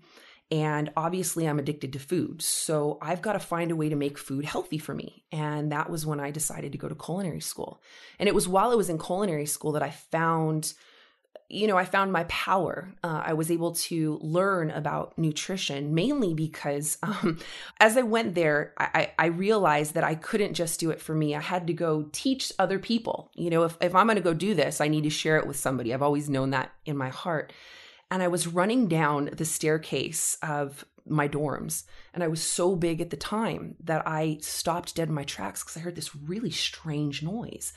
And 0.52 0.92
obviously, 0.96 1.48
I'm 1.48 1.58
addicted 1.58 1.94
to 1.94 2.00
food. 2.00 2.42
So 2.42 3.00
I've 3.02 3.22
got 3.22 3.34
to 3.34 3.40
find 3.40 3.72
a 3.72 3.76
way 3.76 3.90
to 3.90 3.96
make 3.96 4.18
food 4.18 4.46
healthy 4.46 4.78
for 4.78 4.94
me. 4.94 5.24
And 5.32 5.72
that 5.72 5.90
was 5.90 6.06
when 6.06 6.20
I 6.20 6.32
decided 6.32 6.72
to 6.74 6.78
go 6.78 6.88
to 6.88 6.96
culinary 6.96 7.42
school. 7.42 7.82
And 8.20 8.30
it 8.30 8.36
was 8.36 8.48
while 8.48 8.72
I 8.72 8.76
was 8.76 8.90
in 8.90 9.00
culinary 9.00 9.48
school 9.48 9.72
that 9.72 9.84
I 9.84 9.90
found 9.90 10.74
you 11.54 11.68
know, 11.68 11.78
I 11.78 11.86
found 11.86 12.12
my 12.12 12.24
power. 12.26 12.92
Uh, 13.04 13.22
I 13.26 13.34
was 13.34 13.52
able 13.52 13.74
to 13.74 14.18
learn 14.22 14.72
about 14.72 15.18
nutrition 15.18 15.94
mainly 15.94 16.34
because 16.34 16.98
um, 17.04 17.40
as 17.80 17.96
I 17.96 18.02
went 18.02 18.34
there, 18.34 18.74
I, 18.78 19.12
I, 19.20 19.26
realized 19.28 19.94
that 19.94 20.04
I 20.04 20.16
couldn't 20.16 20.56
just 20.56 20.80
do 20.80 20.90
it 20.90 21.00
for 21.00 21.14
me. 21.14 21.36
I 21.36 21.42
had 21.42 21.68
to 21.68 21.74
go 21.74 22.10
teach 22.12 22.52
other 22.58 22.80
people. 22.80 23.30
You 23.36 23.52
know, 23.52 23.64
if, 23.64 23.78
if 23.82 23.94
I'm 23.94 24.08
going 24.08 24.16
to 24.16 24.22
go 24.22 24.34
do 24.34 24.56
this, 24.56 24.82
I 24.82 24.88
need 24.88 25.04
to 25.04 25.10
share 25.10 25.38
it 25.38 25.46
with 25.46 25.58
somebody. 25.58 25.94
I've 25.94 26.02
always 26.02 26.30
known 26.30 26.50
that 26.52 26.72
in 26.86 26.98
my 26.98 27.10
heart 27.10 27.54
and 28.13 28.22
I 28.22 28.27
was 28.27 28.46
running 28.46 28.88
down 28.88 29.32
the 29.36 29.43
staircase 29.43 30.38
of 30.43 30.86
my 31.03 31.27
dorms. 31.27 31.86
And 32.13 32.24
I 32.24 32.27
was 32.27 32.43
so 32.43 32.75
big 32.75 33.01
at 33.01 33.10
the 33.10 33.17
time 33.17 33.74
that 33.84 34.08
I 34.08 34.38
stopped 34.39 34.93
dead 34.93 35.08
in 35.08 35.15
my 35.15 35.24
tracks 35.24 35.63
because 35.63 35.77
I 35.77 35.79
heard 35.79 35.96
this 35.96 36.15
really 36.15 36.51
strange 36.51 37.24
noise. 37.24 37.74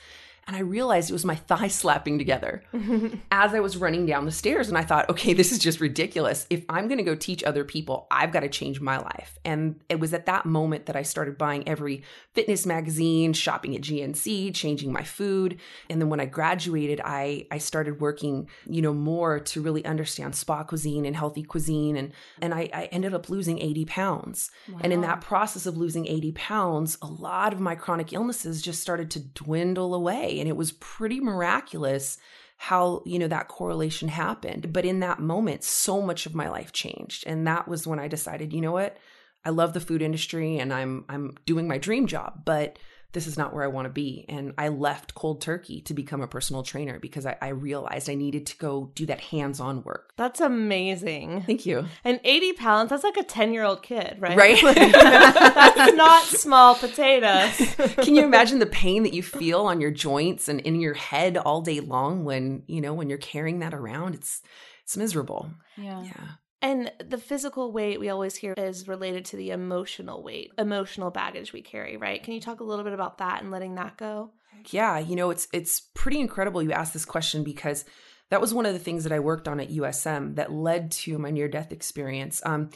And 0.46 0.54
I 0.54 0.60
realized 0.60 1.10
it 1.10 1.12
was 1.12 1.24
my 1.24 1.34
thighs 1.34 1.74
slapping 1.74 2.18
together 2.18 2.62
as 3.32 3.52
I 3.52 3.58
was 3.58 3.76
running 3.76 4.06
down 4.06 4.26
the 4.26 4.32
stairs. 4.32 4.68
And 4.68 4.78
I 4.78 4.82
thought, 4.82 5.10
okay, 5.10 5.32
this 5.32 5.50
is 5.50 5.58
just 5.58 5.80
ridiculous. 5.80 6.46
If 6.50 6.64
I'm 6.68 6.86
going 6.86 6.98
to 6.98 7.04
go 7.04 7.16
teach 7.16 7.42
other 7.42 7.64
people, 7.64 8.06
I've 8.12 8.30
got 8.30 8.40
to 8.40 8.48
change 8.48 8.80
my 8.80 8.98
life. 8.98 9.40
And 9.44 9.80
it 9.88 9.98
was 9.98 10.14
at 10.14 10.26
that 10.26 10.46
moment 10.46 10.86
that 10.86 10.94
I 10.94 11.02
started 11.02 11.36
buying 11.36 11.68
every 11.68 12.04
fitness 12.32 12.64
magazine, 12.64 13.32
shopping 13.32 13.74
at 13.74 13.82
GNC, 13.82 14.54
changing 14.54 14.92
my 14.92 15.02
food. 15.02 15.58
And 15.90 16.00
then 16.00 16.10
when 16.10 16.20
I 16.20 16.26
graduated, 16.26 17.00
I, 17.04 17.48
I 17.50 17.58
started 17.58 18.00
working, 18.00 18.48
you 18.66 18.82
know, 18.82 18.94
more 18.94 19.40
to 19.40 19.60
really 19.60 19.84
understand 19.84 20.36
spa 20.36 20.62
cuisine 20.62 21.06
and 21.06 21.16
healthy 21.16 21.42
cuisine. 21.42 21.96
And, 21.96 22.12
and 22.40 22.54
I, 22.54 22.70
I 22.72 22.84
ended 22.92 23.14
up 23.14 23.28
losing 23.28 23.58
80 23.58 23.84
pounds. 23.86 24.52
Wow. 24.68 24.78
And 24.82 24.92
in 24.92 25.00
that 25.00 25.22
process 25.22 25.66
of 25.66 25.76
losing 25.76 26.06
80 26.06 26.32
pounds, 26.32 26.98
a 27.02 27.06
lot 27.06 27.52
of 27.52 27.58
my 27.58 27.74
chronic 27.74 28.12
illnesses 28.12 28.62
just 28.62 28.80
started 28.80 29.10
to 29.10 29.20
dwindle 29.20 29.92
away 29.92 30.35
and 30.40 30.48
it 30.48 30.56
was 30.56 30.72
pretty 30.72 31.20
miraculous 31.20 32.18
how 32.58 33.02
you 33.04 33.18
know 33.18 33.28
that 33.28 33.48
correlation 33.48 34.08
happened. 34.08 34.72
But 34.72 34.84
in 34.84 35.00
that 35.00 35.20
moment 35.20 35.62
so 35.64 36.00
much 36.00 36.26
of 36.26 36.34
my 36.34 36.48
life 36.48 36.72
changed 36.72 37.24
and 37.26 37.46
that 37.46 37.68
was 37.68 37.86
when 37.86 37.98
i 37.98 38.08
decided 38.08 38.52
you 38.52 38.60
know 38.60 38.72
what? 38.72 38.96
I 39.44 39.50
love 39.50 39.74
the 39.74 39.80
food 39.80 40.02
industry 40.02 40.58
and 40.58 40.72
i'm 40.72 41.04
i'm 41.08 41.34
doing 41.44 41.68
my 41.68 41.78
dream 41.78 42.06
job. 42.06 42.42
But 42.44 42.78
this 43.16 43.26
is 43.26 43.38
not 43.38 43.54
where 43.54 43.64
I 43.64 43.68
want 43.68 43.86
to 43.86 43.90
be. 43.90 44.26
And 44.28 44.52
I 44.58 44.68
left 44.68 45.14
cold 45.14 45.40
turkey 45.40 45.80
to 45.80 45.94
become 45.94 46.20
a 46.20 46.26
personal 46.26 46.62
trainer 46.62 46.98
because 46.98 47.24
I, 47.24 47.38
I 47.40 47.48
realized 47.48 48.10
I 48.10 48.14
needed 48.14 48.44
to 48.48 48.58
go 48.58 48.92
do 48.94 49.06
that 49.06 49.20
hands 49.20 49.58
on 49.58 49.82
work. 49.84 50.12
That's 50.18 50.38
amazing. 50.38 51.44
Thank 51.46 51.64
you. 51.64 51.86
And 52.04 52.20
80 52.24 52.52
pounds, 52.52 52.90
that's 52.90 53.04
like 53.04 53.16
a 53.16 53.22
10 53.22 53.54
year 53.54 53.64
old 53.64 53.82
kid, 53.82 54.18
right? 54.18 54.36
Right. 54.36 54.62
that's 54.92 55.94
not 55.94 56.24
small 56.24 56.74
potatoes. 56.74 57.56
Can 58.04 58.14
you 58.14 58.22
imagine 58.22 58.58
the 58.58 58.66
pain 58.66 59.02
that 59.04 59.14
you 59.14 59.22
feel 59.22 59.60
on 59.62 59.80
your 59.80 59.90
joints 59.90 60.46
and 60.46 60.60
in 60.60 60.78
your 60.78 60.92
head 60.92 61.38
all 61.38 61.62
day 61.62 61.80
long 61.80 62.22
when, 62.22 62.64
you 62.66 62.82
know, 62.82 62.92
when 62.92 63.08
you're 63.08 63.16
carrying 63.16 63.60
that 63.60 63.72
around? 63.72 64.14
It's, 64.14 64.42
it's 64.84 64.94
miserable. 64.94 65.50
Yeah. 65.78 66.02
Yeah. 66.02 66.26
And 66.62 66.90
the 67.06 67.18
physical 67.18 67.70
weight 67.70 68.00
we 68.00 68.08
always 68.08 68.36
hear 68.36 68.54
is 68.56 68.88
related 68.88 69.26
to 69.26 69.36
the 69.36 69.50
emotional 69.50 70.22
weight, 70.22 70.52
emotional 70.56 71.10
baggage 71.10 71.52
we 71.52 71.62
carry, 71.62 71.96
right? 71.96 72.22
Can 72.22 72.32
you 72.32 72.40
talk 72.40 72.60
a 72.60 72.64
little 72.64 72.84
bit 72.84 72.94
about 72.94 73.18
that 73.18 73.42
and 73.42 73.50
letting 73.50 73.74
that 73.74 73.96
go? 73.96 74.32
Yeah, 74.70 74.98
you 74.98 75.16
know, 75.16 75.30
it's 75.30 75.48
it's 75.52 75.80
pretty 75.94 76.18
incredible 76.18 76.62
you 76.62 76.72
asked 76.72 76.94
this 76.94 77.04
question 77.04 77.44
because 77.44 77.84
that 78.30 78.40
was 78.40 78.54
one 78.54 78.66
of 78.66 78.72
the 78.72 78.78
things 78.78 79.04
that 79.04 79.12
I 79.12 79.20
worked 79.20 79.46
on 79.46 79.60
at 79.60 79.70
USM 79.70 80.36
that 80.36 80.50
led 80.50 80.90
to 80.92 81.18
my 81.18 81.30
near 81.30 81.48
death 81.48 81.72
experience. 81.72 82.42
Um 82.44 82.70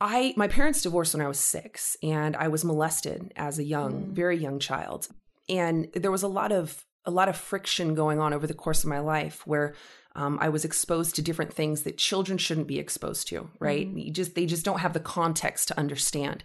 I 0.00 0.34
my 0.36 0.48
parents 0.48 0.82
divorced 0.82 1.14
when 1.14 1.24
I 1.24 1.28
was 1.28 1.38
6 1.38 1.96
and 2.02 2.34
I 2.34 2.48
was 2.48 2.64
molested 2.64 3.32
as 3.36 3.58
a 3.58 3.64
young, 3.64 4.06
mm. 4.06 4.12
very 4.12 4.36
young 4.36 4.58
child. 4.58 5.06
And 5.48 5.88
there 5.94 6.10
was 6.10 6.24
a 6.24 6.28
lot 6.28 6.50
of 6.50 6.84
a 7.04 7.10
lot 7.10 7.28
of 7.28 7.36
friction 7.36 7.94
going 7.94 8.20
on 8.20 8.32
over 8.32 8.46
the 8.46 8.54
course 8.54 8.84
of 8.84 8.90
my 8.90 9.00
life 9.00 9.46
where 9.46 9.74
um, 10.14 10.38
I 10.40 10.48
was 10.48 10.64
exposed 10.64 11.14
to 11.16 11.22
different 11.22 11.52
things 11.52 11.82
that 11.82 11.98
children 11.98 12.38
shouldn't 12.38 12.66
be 12.66 12.78
exposed 12.78 13.28
to, 13.28 13.48
right? 13.58 13.88
Mm-hmm. 13.88 13.98
You 13.98 14.10
just 14.10 14.34
they 14.34 14.46
just 14.46 14.64
don't 14.64 14.80
have 14.80 14.92
the 14.92 15.00
context 15.00 15.68
to 15.68 15.78
understand. 15.78 16.44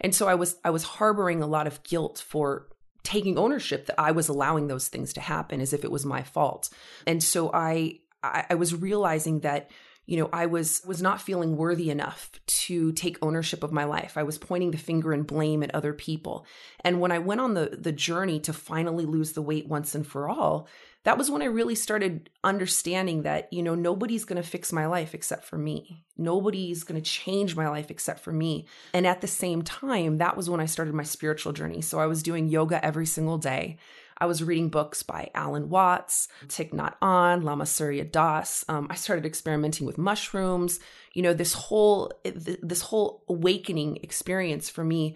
And 0.00 0.14
so 0.14 0.28
I 0.28 0.34
was 0.34 0.56
I 0.64 0.70
was 0.70 0.84
harboring 0.84 1.42
a 1.42 1.46
lot 1.46 1.66
of 1.66 1.82
guilt 1.82 2.22
for 2.26 2.68
taking 3.02 3.38
ownership 3.38 3.86
that 3.86 4.00
I 4.00 4.10
was 4.10 4.28
allowing 4.28 4.66
those 4.66 4.88
things 4.88 5.12
to 5.14 5.20
happen 5.20 5.60
as 5.60 5.72
if 5.72 5.84
it 5.84 5.92
was 5.92 6.04
my 6.04 6.22
fault. 6.22 6.68
And 7.06 7.22
so 7.22 7.50
I 7.52 8.00
I, 8.22 8.44
I 8.50 8.54
was 8.54 8.74
realizing 8.74 9.40
that 9.40 9.70
you 10.06 10.16
know 10.16 10.28
i 10.32 10.46
was 10.46 10.82
was 10.86 11.02
not 11.02 11.20
feeling 11.20 11.56
worthy 11.56 11.90
enough 11.90 12.30
to 12.46 12.92
take 12.92 13.18
ownership 13.22 13.62
of 13.62 13.72
my 13.72 13.84
life 13.84 14.16
i 14.16 14.22
was 14.22 14.38
pointing 14.38 14.70
the 14.70 14.78
finger 14.78 15.12
and 15.12 15.26
blame 15.26 15.62
at 15.62 15.74
other 15.74 15.92
people 15.92 16.46
and 16.80 17.00
when 17.00 17.10
i 17.10 17.18
went 17.18 17.40
on 17.40 17.54
the 17.54 17.76
the 17.78 17.92
journey 17.92 18.38
to 18.38 18.52
finally 18.52 19.04
lose 19.04 19.32
the 19.32 19.42
weight 19.42 19.66
once 19.66 19.94
and 19.94 20.06
for 20.06 20.28
all 20.28 20.68
that 21.06 21.16
was 21.16 21.30
when 21.30 21.40
I 21.40 21.44
really 21.44 21.76
started 21.76 22.30
understanding 22.42 23.22
that, 23.22 23.52
you 23.52 23.62
know, 23.62 23.76
nobody's 23.76 24.24
going 24.24 24.42
to 24.42 24.48
fix 24.48 24.72
my 24.72 24.86
life 24.86 25.14
except 25.14 25.44
for 25.44 25.56
me. 25.56 26.02
Nobody's 26.16 26.82
going 26.82 27.00
to 27.00 27.10
change 27.10 27.54
my 27.54 27.68
life 27.68 27.92
except 27.92 28.18
for 28.18 28.32
me. 28.32 28.66
And 28.92 29.06
at 29.06 29.20
the 29.20 29.28
same 29.28 29.62
time, 29.62 30.18
that 30.18 30.36
was 30.36 30.50
when 30.50 30.60
I 30.60 30.66
started 30.66 30.94
my 30.94 31.04
spiritual 31.04 31.52
journey. 31.52 31.80
So 31.80 32.00
I 32.00 32.06
was 32.06 32.24
doing 32.24 32.48
yoga 32.48 32.84
every 32.84 33.06
single 33.06 33.38
day. 33.38 33.78
I 34.18 34.26
was 34.26 34.42
reading 34.42 34.68
books 34.68 35.04
by 35.04 35.30
Alan 35.32 35.68
Watts, 35.68 36.26
Thich 36.48 36.72
Nhat 36.72 36.94
Hanh, 37.00 37.44
Lama 37.44 37.66
Surya 37.66 38.04
Das. 38.04 38.64
Um, 38.68 38.88
I 38.90 38.96
started 38.96 39.26
experimenting 39.26 39.86
with 39.86 39.98
mushrooms. 39.98 40.80
You 41.12 41.22
know, 41.22 41.34
this 41.34 41.52
whole 41.52 42.12
this 42.24 42.80
whole 42.80 43.22
awakening 43.28 43.98
experience 44.02 44.68
for 44.68 44.82
me 44.82 45.14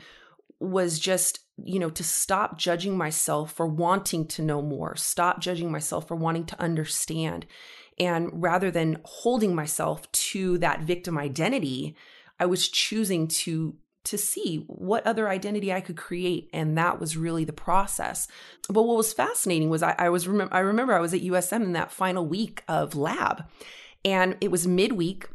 was 0.60 0.98
just 0.98 1.40
you 1.62 1.78
know 1.78 1.90
to 1.90 2.04
stop 2.04 2.58
judging 2.58 2.96
myself 2.96 3.52
for 3.52 3.66
wanting 3.66 4.26
to 4.26 4.42
know 4.42 4.62
more 4.62 4.94
stop 4.96 5.40
judging 5.40 5.70
myself 5.70 6.06
for 6.06 6.14
wanting 6.14 6.44
to 6.44 6.60
understand 6.60 7.46
and 7.98 8.30
rather 8.32 8.70
than 8.70 8.98
holding 9.04 9.54
myself 9.54 10.10
to 10.12 10.58
that 10.58 10.82
victim 10.82 11.18
identity 11.18 11.96
i 12.38 12.46
was 12.46 12.68
choosing 12.68 13.26
to 13.26 13.74
to 14.04 14.16
see 14.16 14.64
what 14.66 15.06
other 15.06 15.28
identity 15.28 15.72
I 15.72 15.80
could 15.80 15.96
create. 15.96 16.48
And 16.52 16.76
that 16.78 16.98
was 16.98 17.16
really 17.16 17.44
the 17.44 17.52
process. 17.52 18.28
But 18.68 18.82
what 18.82 18.96
was 18.96 19.12
fascinating 19.12 19.68
was 19.68 19.82
I, 19.82 19.94
I 19.98 20.08
was 20.08 20.26
remember 20.26 20.54
I 20.54 20.60
remember 20.60 20.94
I 20.94 21.00
was 21.00 21.14
at 21.14 21.20
USM 21.20 21.62
in 21.62 21.72
that 21.74 21.92
final 21.92 22.26
week 22.26 22.62
of 22.68 22.94
lab. 22.94 23.44
And 24.04 24.36
it 24.40 24.50
was 24.50 24.66
midweek. 24.66 25.28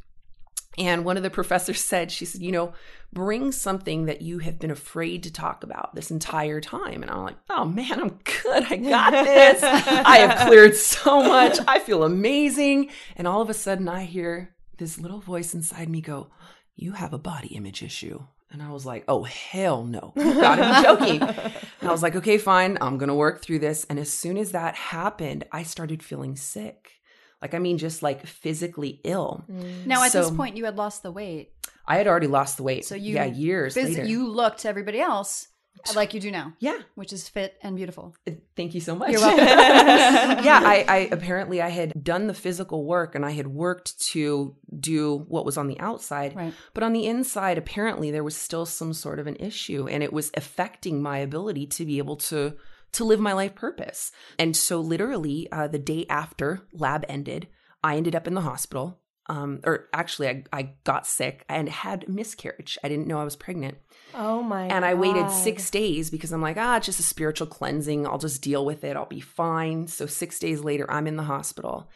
And 0.77 1.05
one 1.05 1.17
of 1.17 1.23
the 1.23 1.29
professors 1.29 1.79
said, 1.83 2.11
she 2.11 2.25
said, 2.25 2.41
you 2.41 2.51
know, 2.51 2.73
bring 3.13 3.51
something 3.51 4.05
that 4.05 4.21
you 4.21 4.39
have 4.39 4.59
been 4.59 4.71
afraid 4.71 5.23
to 5.23 5.31
talk 5.31 5.63
about 5.63 5.95
this 5.95 6.11
entire 6.11 6.59
time. 6.59 7.01
And 7.01 7.09
I'm 7.09 7.23
like, 7.23 7.37
oh 7.49 7.65
man, 7.65 7.99
I'm 7.99 8.19
good. 8.43 8.63
I 8.69 8.75
got 8.77 9.11
this. 9.11 9.63
I 9.63 10.17
have 10.17 10.47
cleared 10.47 10.75
so 10.75 11.23
much. 11.23 11.57
I 11.67 11.79
feel 11.79 12.03
amazing. 12.03 12.89
And 13.15 13.27
all 13.27 13.41
of 13.41 13.49
a 13.49 13.53
sudden, 13.53 13.87
I 13.87 14.03
hear 14.03 14.55
this 14.77 14.99
little 14.99 15.21
voice 15.21 15.53
inside 15.53 15.89
me 15.89 16.01
go, 16.01 16.29
you 16.75 16.91
have 16.91 17.13
a 17.13 17.17
body 17.17 17.55
image 17.55 17.81
issue. 17.81 18.25
And 18.51 18.61
I 18.61 18.71
was 18.71 18.85
like, 18.85 19.03
oh, 19.07 19.23
hell 19.23 19.83
no. 19.83 20.13
God, 20.15 20.59
I'm 20.59 20.83
joking. 20.83 21.21
and 21.21 21.89
I 21.89 21.91
was 21.91 22.03
like, 22.03 22.15
okay, 22.15 22.37
fine. 22.37 22.77
I'm 22.79 22.97
going 22.97 23.09
to 23.09 23.15
work 23.15 23.41
through 23.41 23.59
this. 23.59 23.85
And 23.89 23.99
as 23.99 24.11
soon 24.11 24.37
as 24.37 24.51
that 24.51 24.75
happened, 24.75 25.45
I 25.51 25.63
started 25.63 26.03
feeling 26.03 26.35
sick. 26.35 26.94
Like, 27.41 27.53
I 27.53 27.59
mean, 27.59 27.77
just 27.77 28.01
like 28.01 28.25
physically 28.25 29.01
ill. 29.03 29.45
Mm. 29.51 29.85
Now, 29.85 30.03
at 30.03 30.11
so, 30.11 30.21
this 30.21 30.31
point, 30.31 30.57
you 30.57 30.65
had 30.65 30.77
lost 30.77 31.03
the 31.03 31.11
weight. 31.11 31.51
I 31.85 31.97
had 31.97 32.07
already 32.07 32.27
lost 32.27 32.57
the 32.57 32.63
weight. 32.63 32.85
So 32.85 32.95
you, 32.95 33.15
yeah, 33.15 33.25
years 33.25 33.75
phys- 33.75 33.89
later. 33.89 34.05
You 34.05 34.27
looked 34.27 34.59
to 34.59 34.69
everybody 34.69 34.99
else 34.99 35.47
like 35.93 36.13
you 36.13 36.19
do 36.19 36.31
now. 36.31 36.53
Yeah. 36.59 36.79
Which 36.95 37.13
is 37.13 37.27
fit 37.27 37.57
and 37.61 37.75
beautiful. 37.75 38.15
Uh, 38.27 38.31
thank 38.55 38.73
you 38.73 38.81
so 38.81 38.95
much. 38.95 39.11
You're 39.11 39.21
welcome. 39.21 39.45
yeah, 39.45 40.61
I, 40.63 40.85
I 40.87 40.97
apparently 41.11 41.61
I 41.61 41.69
had 41.69 42.03
done 42.03 42.27
the 42.27 42.33
physical 42.33 42.85
work 42.85 43.13
and 43.13 43.25
I 43.25 43.31
had 43.31 43.47
worked 43.47 43.99
to 44.11 44.55
do 44.79 45.25
what 45.27 45.45
was 45.45 45.57
on 45.57 45.67
the 45.67 45.79
outside. 45.79 46.35
Right. 46.35 46.53
But 46.73 46.83
on 46.83 46.93
the 46.93 47.05
inside, 47.05 47.57
apparently 47.57 48.09
there 48.11 48.23
was 48.23 48.35
still 48.35 48.65
some 48.65 48.93
sort 48.93 49.19
of 49.19 49.27
an 49.27 49.35
issue 49.35 49.87
and 49.87 50.01
it 50.01 50.13
was 50.13 50.31
affecting 50.35 51.01
my 51.01 51.19
ability 51.19 51.67
to 51.67 51.85
be 51.85 51.97
able 51.97 52.15
to 52.17 52.53
to 52.95 53.05
live 53.05 53.19
my 53.19 53.33
life 53.33 53.55
purpose. 53.55 54.11
And 54.37 54.55
so 54.55 54.79
literally 54.79 55.47
uh, 55.51 55.67
the 55.67 55.79
day 55.79 56.05
after 56.09 56.61
lab 56.73 57.05
ended, 57.07 57.47
I 57.83 57.97
ended 57.97 58.15
up 58.15 58.27
in 58.27 58.33
the 58.33 58.41
hospital 58.41 58.99
um, 59.27 59.61
or 59.63 59.87
actually 59.91 60.27
I, 60.29 60.43
I 60.53 60.73
got 60.83 61.07
sick 61.07 61.45
and 61.49 61.67
had 61.67 62.07
miscarriage. 62.07 62.77
I 62.83 62.89
didn't 62.89 63.07
know 63.07 63.19
I 63.19 63.23
was 63.23 63.35
pregnant. 63.35 63.77
Oh 64.13 64.43
my 64.43 64.67
And 64.67 64.85
I 64.85 64.93
waited 64.93 65.31
six 65.31 65.69
days 65.69 66.09
because 66.09 66.31
I'm 66.31 66.41
like, 66.41 66.57
ah, 66.57 66.77
it's 66.77 66.85
just 66.85 66.99
a 66.99 67.03
spiritual 67.03 67.47
cleansing. 67.47 68.05
I'll 68.05 68.19
just 68.19 68.41
deal 68.41 68.65
with 68.65 68.83
it. 68.83 68.95
I'll 68.95 69.07
be 69.07 69.21
fine. 69.21 69.87
So 69.87 70.05
six 70.05 70.37
days 70.37 70.61
later, 70.61 70.89
I'm 70.89 71.07
in 71.07 71.15
the 71.15 71.23
hospital. 71.23 71.89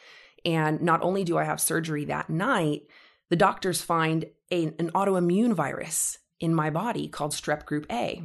And 0.43 0.81
not 0.81 1.03
only 1.03 1.23
do 1.23 1.37
I 1.37 1.43
have 1.43 1.61
surgery 1.61 2.05
that 2.05 2.29
night, 2.29 2.83
the 3.29 3.35
doctors 3.35 3.81
find 3.81 4.25
a, 4.51 4.65
an 4.79 4.91
autoimmune 4.95 5.53
virus 5.53 6.17
in 6.39 6.55
my 6.55 6.69
body 6.69 7.07
called 7.07 7.31
strep 7.31 7.65
group 7.65 7.85
A. 7.91 8.23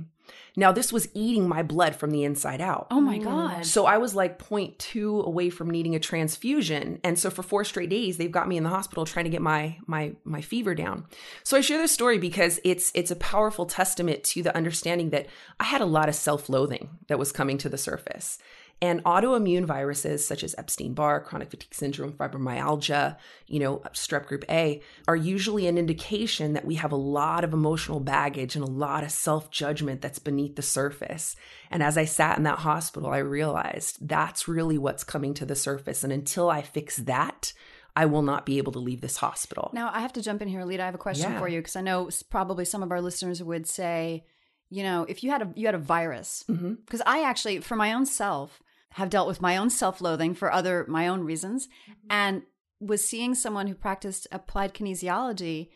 Now, 0.57 0.71
this 0.71 0.93
was 0.93 1.09
eating 1.15 1.49
my 1.49 1.63
blood 1.63 1.97
from 1.97 2.11
the 2.11 2.25
inside 2.25 2.61
out. 2.61 2.87
Oh 2.91 3.01
my 3.01 3.19
mm. 3.19 3.25
God. 3.25 3.67
So 3.67 3.87
I 3.87 3.99
was 3.99 4.15
like 4.15 4.39
0.2 4.39 5.25
away 5.25 5.51
from 5.51 5.71
needing 5.71 5.95
a 5.95 6.01
transfusion. 6.01 7.01
And 7.03 7.19
so 7.19 7.31
for 7.31 7.43
four 7.43 7.65
straight 7.65 7.91
days, 7.91 8.17
they've 8.17 8.31
got 8.31 8.49
me 8.49 8.57
in 8.57 8.63
the 8.63 8.71
hospital 8.71 9.05
trying 9.05 9.25
to 9.25 9.31
get 9.31 9.43
my 9.43 9.79
my 9.87 10.15
my 10.25 10.41
fever 10.41 10.75
down. 10.75 11.07
So 11.43 11.57
I 11.57 11.61
share 11.61 11.79
this 11.79 11.93
story 11.93 12.19
because 12.19 12.61
it's 12.65 12.93
it's 12.95 13.11
a 13.11 13.17
powerful 13.17 13.67
testament 13.67 14.23
to 14.25 14.43
the 14.43 14.57
understanding 14.57 15.11
that 15.11 15.27
I 15.59 15.65
had 15.65 15.81
a 15.81 15.87
lot 15.87 16.09
of 16.09 16.15
self-loathing 16.15 16.99
that 17.09 17.19
was 17.19 17.33
coming 17.33 17.59
to 17.59 17.69
the 17.69 17.79
surface. 17.79 18.39
And 18.85 19.03
autoimmune 19.05 19.65
viruses 19.65 20.27
such 20.27 20.45
as 20.45 20.55
Epstein-Barr, 20.59 21.23
chronic 21.23 21.51
fatigue 21.51 21.73
syndrome, 21.73 22.13
fibromyalgia, 22.13 23.17
you 23.47 23.59
know, 23.59 23.79
strep 23.95 24.27
group 24.27 24.45
A 24.51 24.83
are 25.09 25.17
usually 25.17 25.67
an 25.67 25.79
indication 25.79 26.53
that 26.53 26.67
we 26.67 26.75
have 26.75 26.93
a 26.93 26.97
lot 26.97 27.45
of 27.45 27.55
emotional 27.55 28.01
baggage 28.01 28.57
and 28.57 28.63
a 28.63 28.71
lot 28.71 29.03
of 29.03 29.11
self-judgment 29.11 30.03
that's 30.03 30.19
beneath 30.19 30.57
the 30.57 30.63
surface. 30.63 31.35
And 31.71 31.83
as 31.83 31.97
I 31.97 32.05
sat 32.05 32.37
in 32.37 32.45
that 32.45 32.59
hospital, 32.59 33.09
I 33.09 33.19
realized 33.19 34.07
that's 34.07 34.49
really 34.49 34.77
what's 34.77 35.03
coming 35.03 35.33
to 35.35 35.47
the 35.47 35.57
surface 35.57 36.05
and 36.05 36.13
until 36.13 36.51
I 36.51 36.61
fix 36.61 36.99
that, 36.99 37.55
I 37.97 38.05
will 38.05 38.23
not 38.23 38.45
be 38.45 38.59
able 38.59 38.73
to 38.73 38.81
leave 38.81 39.01
this 39.01 39.17
hospital. 39.17 39.71
Now, 39.73 39.91
I 39.95 40.01
have 40.01 40.13
to 40.15 40.23
jump 40.23 40.43
in 40.43 40.49
here, 40.49 40.61
Alida. 40.61 40.83
I 40.83 40.87
have 40.87 40.95
a 40.95 40.99
question 40.99 41.33
yeah. 41.33 41.39
for 41.39 41.49
you 41.49 41.61
because 41.61 41.77
I 41.77 41.81
know 41.81 42.11
probably 42.29 42.67
some 42.67 42.83
of 42.83 42.91
our 42.91 43.01
listeners 43.01 43.43
would 43.43 43.67
say, 43.67 44.27
you 44.69 44.83
know, 44.83 45.07
if 45.09 45.23
you 45.23 45.31
had 45.31 45.43
a 45.43 45.53
you 45.55 45.67
had 45.67 45.77
a 45.77 45.79
virus, 45.79 46.43
because 46.49 46.61
mm-hmm. 46.61 47.09
I 47.09 47.23
actually, 47.23 47.61
for 47.61 47.77
my 47.77 47.93
own 47.93 48.05
self, 48.05 48.61
have 48.95 49.11
dealt 49.11 49.29
with 49.29 49.41
my 49.41 49.57
own 49.57 49.71
self-loathing 49.71 50.35
for 50.35 50.53
other 50.53 50.85
my 50.89 51.09
own 51.09 51.23
reasons 51.23 51.67
mm-hmm. 51.67 52.07
and 52.11 52.43
was 52.81 53.07
seeing 53.07 53.35
someone 53.35 53.67
who 53.67 53.75
practiced 53.75 54.27
applied 54.31 54.75
kinesiology 54.75 55.69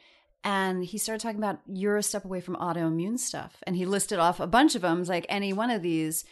and 0.45 0.85
he 0.85 0.99
started 0.99 1.21
talking 1.21 1.39
about 1.39 1.61
you're 1.67 1.97
a 1.97 2.03
step 2.03 2.25
away 2.25 2.41
from 2.41 2.57
autoimmune 2.57 3.19
stuff. 3.19 3.57
And 3.67 3.77
he 3.77 3.85
listed 3.85 4.19
off 4.19 4.41
a 4.41 4.47
bunch 4.47 4.75
of 4.75 4.83
them 4.83 5.03
like 5.05 5.27
any 5.29 5.53
one 5.53 5.71
of 5.71 5.83
these 5.83 6.25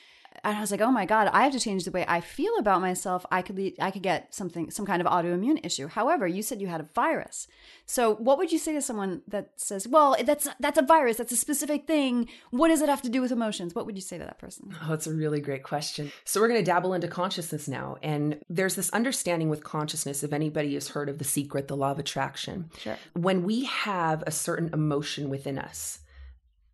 and 0.44 0.56
I 0.56 0.60
was 0.60 0.70
like, 0.70 0.80
"Oh 0.80 0.90
my 0.90 1.06
god, 1.06 1.28
I 1.32 1.44
have 1.44 1.52
to 1.52 1.60
change 1.60 1.84
the 1.84 1.90
way 1.90 2.04
I 2.08 2.20
feel 2.20 2.56
about 2.58 2.80
myself. 2.80 3.24
I 3.30 3.42
could 3.42 3.56
be, 3.56 3.74
I 3.80 3.90
could 3.90 4.02
get 4.02 4.34
something, 4.34 4.70
some 4.70 4.86
kind 4.86 5.00
of 5.00 5.06
autoimmune 5.08 5.64
issue." 5.64 5.88
However, 5.88 6.26
you 6.26 6.42
said 6.42 6.60
you 6.60 6.66
had 6.68 6.80
a 6.80 6.88
virus. 6.94 7.48
So, 7.86 8.14
what 8.16 8.38
would 8.38 8.50
you 8.52 8.58
say 8.58 8.72
to 8.74 8.82
someone 8.82 9.22
that 9.28 9.50
says, 9.56 9.86
"Well, 9.86 10.16
that's 10.24 10.48
that's 10.60 10.78
a 10.78 10.82
virus. 10.82 11.16
That's 11.18 11.32
a 11.32 11.36
specific 11.36 11.86
thing. 11.86 12.28
What 12.50 12.68
does 12.68 12.80
it 12.80 12.88
have 12.88 13.02
to 13.02 13.08
do 13.08 13.20
with 13.20 13.32
emotions?" 13.32 13.74
What 13.74 13.86
would 13.86 13.96
you 13.96 14.02
say 14.02 14.18
to 14.18 14.24
that 14.24 14.38
person? 14.38 14.74
Oh, 14.82 14.88
that's 14.90 15.06
a 15.06 15.14
really 15.14 15.40
great 15.40 15.62
question. 15.62 16.10
So, 16.24 16.40
we're 16.40 16.48
going 16.48 16.60
to 16.60 16.64
dabble 16.70 16.94
into 16.94 17.08
consciousness 17.08 17.68
now, 17.68 17.96
and 18.02 18.40
there's 18.48 18.74
this 18.74 18.90
understanding 18.90 19.48
with 19.48 19.62
consciousness. 19.64 20.22
If 20.22 20.32
anybody 20.32 20.74
has 20.74 20.88
heard 20.88 21.08
of 21.08 21.18
the 21.18 21.24
secret, 21.24 21.68
the 21.68 21.76
law 21.76 21.90
of 21.92 21.98
attraction, 21.98 22.70
Sure. 22.78 22.96
when 23.14 23.44
we 23.44 23.64
have 23.64 24.22
a 24.26 24.30
certain 24.30 24.70
emotion 24.72 25.28
within 25.28 25.58
us, 25.58 26.00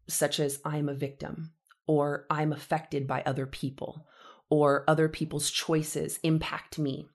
such 0.08 0.40
as 0.40 0.60
I'm 0.64 0.88
a 0.88 0.94
victim, 0.94 1.52
or 1.86 2.26
I'm 2.30 2.52
affected 2.52 3.06
by 3.06 3.22
other 3.24 3.46
people, 3.46 4.06
or 4.50 4.84
other 4.86 5.08
people's 5.08 5.50
choices 5.50 6.18
impact 6.22 6.78
me, 6.78 7.06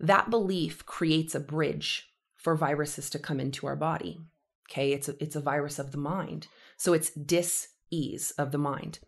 that 0.00 0.30
belief 0.30 0.84
creates 0.86 1.34
a 1.34 1.40
bridge 1.40 2.10
for 2.36 2.56
viruses 2.56 3.08
to 3.10 3.18
come 3.18 3.40
into 3.40 3.66
our 3.66 3.76
body. 3.76 4.20
Okay, 4.70 4.92
it's 4.92 5.08
a, 5.08 5.22
it's 5.22 5.36
a 5.36 5.40
virus 5.40 5.78
of 5.78 5.92
the 5.92 5.98
mind. 5.98 6.48
So 6.76 6.92
it's 6.92 7.10
dis 7.10 7.68
ease 7.90 8.32
of 8.32 8.50
the 8.50 8.58
mind. 8.58 8.98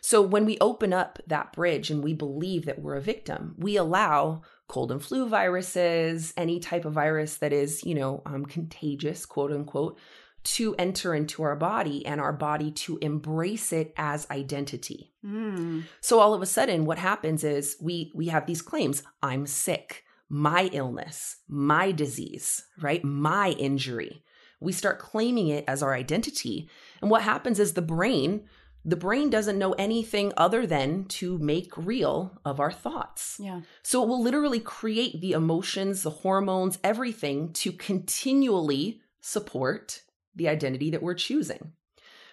So 0.00 0.20
when 0.20 0.44
we 0.44 0.58
open 0.60 0.92
up 0.92 1.18
that 1.26 1.52
bridge 1.52 1.90
and 1.90 2.04
we 2.04 2.12
believe 2.12 2.66
that 2.66 2.80
we're 2.80 2.96
a 2.96 3.00
victim, 3.00 3.54
we 3.58 3.76
allow 3.76 4.42
cold 4.68 4.92
and 4.92 5.02
flu 5.02 5.28
viruses, 5.28 6.34
any 6.36 6.60
type 6.60 6.84
of 6.84 6.92
virus 6.92 7.36
that 7.38 7.52
is, 7.52 7.84
you 7.84 7.94
know, 7.94 8.22
um, 8.26 8.44
contagious, 8.44 9.24
quote 9.24 9.52
unquote, 9.52 9.98
to 10.44 10.74
enter 10.76 11.14
into 11.14 11.42
our 11.42 11.56
body 11.56 12.04
and 12.04 12.20
our 12.20 12.32
body 12.32 12.70
to 12.70 12.98
embrace 12.98 13.72
it 13.72 13.92
as 13.96 14.28
identity. 14.30 15.12
Mm. 15.24 15.84
So 16.00 16.20
all 16.20 16.34
of 16.34 16.42
a 16.42 16.46
sudden 16.46 16.84
what 16.84 16.98
happens 16.98 17.44
is 17.44 17.76
we 17.80 18.12
we 18.14 18.28
have 18.28 18.46
these 18.46 18.62
claims, 18.62 19.02
I'm 19.22 19.46
sick, 19.46 20.04
my 20.28 20.68
illness, 20.72 21.36
my 21.48 21.92
disease, 21.92 22.64
right? 22.80 23.02
My 23.02 23.50
injury. 23.50 24.22
We 24.60 24.72
start 24.72 24.98
claiming 24.98 25.48
it 25.48 25.64
as 25.66 25.82
our 25.82 25.94
identity. 25.94 26.68
And 27.00 27.10
what 27.10 27.22
happens 27.22 27.58
is 27.58 27.72
the 27.72 27.82
brain 27.82 28.44
the 28.86 28.96
brain 28.96 29.30
doesn't 29.30 29.58
know 29.58 29.72
anything 29.72 30.32
other 30.36 30.66
than 30.66 31.06
to 31.06 31.38
make 31.38 31.72
real 31.74 32.38
of 32.44 32.60
our 32.60 32.70
thoughts. 32.70 33.38
Yeah. 33.40 33.62
So 33.82 34.02
it 34.02 34.08
will 34.08 34.22
literally 34.22 34.60
create 34.60 35.22
the 35.22 35.32
emotions, 35.32 36.02
the 36.02 36.10
hormones, 36.10 36.78
everything 36.84 37.54
to 37.54 37.72
continually 37.72 39.00
support 39.22 40.02
the 40.36 40.48
identity 40.48 40.90
that 40.90 41.02
we're 41.02 41.14
choosing. 41.14 41.72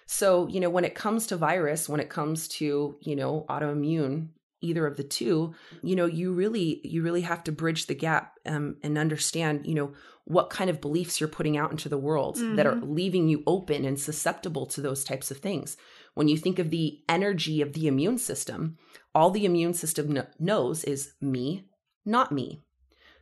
So, 0.06 0.48
you 0.48 0.60
know, 0.60 0.70
when 0.70 0.84
it 0.84 0.94
comes 0.94 1.26
to 1.28 1.36
virus, 1.36 1.88
when 1.88 2.00
it 2.00 2.10
comes 2.10 2.48
to, 2.48 2.96
you 3.00 3.16
know, 3.16 3.46
autoimmune, 3.48 4.28
either 4.60 4.86
of 4.86 4.96
the 4.96 5.04
two, 5.04 5.54
you 5.82 5.96
know, 5.96 6.06
you 6.06 6.32
really 6.32 6.80
you 6.84 7.02
really 7.02 7.22
have 7.22 7.44
to 7.44 7.52
bridge 7.52 7.86
the 7.86 7.94
gap 7.94 8.34
um, 8.46 8.76
and 8.82 8.98
understand, 8.98 9.66
you 9.66 9.74
know, 9.74 9.92
what 10.24 10.50
kind 10.50 10.70
of 10.70 10.80
beliefs 10.80 11.20
you're 11.20 11.28
putting 11.28 11.56
out 11.56 11.72
into 11.72 11.88
the 11.88 11.98
world 11.98 12.36
that 12.56 12.66
are 12.66 12.76
leaving 12.76 13.28
you 13.28 13.42
open 13.46 13.84
and 13.84 13.98
susceptible 13.98 14.66
to 14.66 14.80
those 14.80 15.02
types 15.02 15.30
of 15.32 15.38
things. 15.38 15.76
When 16.14 16.28
you 16.28 16.36
think 16.36 16.58
of 16.60 16.70
the 16.70 17.00
energy 17.08 17.60
of 17.60 17.72
the 17.72 17.88
immune 17.88 18.18
system, 18.18 18.78
all 19.14 19.30
the 19.30 19.44
immune 19.44 19.74
system 19.74 20.12
kn- 20.12 20.26
knows 20.38 20.84
is 20.84 21.14
me, 21.20 21.64
not 22.04 22.30
me. 22.30 22.62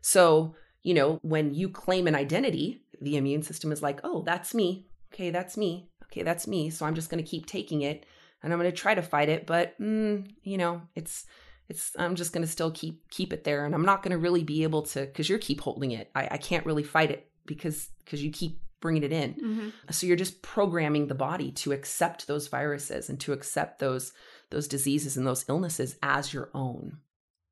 So, 0.03 0.55
you 0.83 0.93
know, 0.93 1.19
when 1.23 1.55
you 1.55 1.71
claim 1.71 2.07
an 2.07 2.15
identity, 2.15 2.83
the 3.01 3.17
immune 3.17 3.43
system 3.43 3.73
is 3.73 3.83
like, 3.83 4.01
oh, 4.05 4.23
that's 4.23 4.55
me. 4.55 4.87
Okay, 5.13 5.31
that's 5.31 5.57
me. 5.57 5.89
Okay, 6.05 6.23
that's 6.23 6.47
me. 6.47 6.71
So 6.71 6.87
I'm 6.87 6.95
just 6.95 7.11
going 7.11 7.23
to 7.23 7.29
keep 7.29 7.47
taking 7.47 7.83
it 7.83 8.07
and 8.43 8.53
I'm 8.53 8.59
going 8.59 8.71
to 8.71 8.77
try 8.77 8.95
to 8.95 9.03
fight 9.03 9.29
it, 9.29 9.47
but 9.47 9.81
mm, 9.81 10.29
you 10.43 10.59
know, 10.59 10.83
it's 10.95 11.27
it's 11.69 11.93
I'm 11.99 12.17
just 12.17 12.33
going 12.33 12.45
to 12.45 12.51
still 12.51 12.71
keep 12.71 13.09
keep 13.11 13.33
it 13.33 13.45
there 13.45 13.65
and 13.65 13.75
I'm 13.75 13.85
not 13.85 14.03
going 14.03 14.13
to 14.13 14.19
really 14.19 14.43
be 14.43 14.63
able 14.65 14.83
to 14.83 15.07
cuz 15.09 15.29
you're 15.29 15.39
keep 15.39 15.61
holding 15.61 15.93
it. 15.93 16.11
I, 16.15 16.29
I 16.33 16.37
can't 16.39 16.67
really 16.67 16.83
fight 16.83 17.11
it 17.11 17.31
because 17.47 17.91
because 18.05 18.23
you 18.23 18.31
keep 18.31 18.61
bringing 18.81 19.03
it 19.03 19.13
in. 19.13 19.35
Mm-hmm. 19.35 19.69
So 19.91 20.07
you're 20.07 20.17
just 20.17 20.43
programming 20.43 21.07
the 21.07 21.15
body 21.15 21.53
to 21.53 21.73
accept 21.73 22.27
those 22.27 22.49
viruses 22.49 23.09
and 23.09 23.21
to 23.21 23.33
accept 23.33 23.79
those 23.79 24.13
those 24.51 24.67
diseases 24.67 25.17
and 25.17 25.27
those 25.27 25.45
illnesses 25.49 25.97
as 26.03 26.33
your 26.33 26.51
own. 26.55 26.99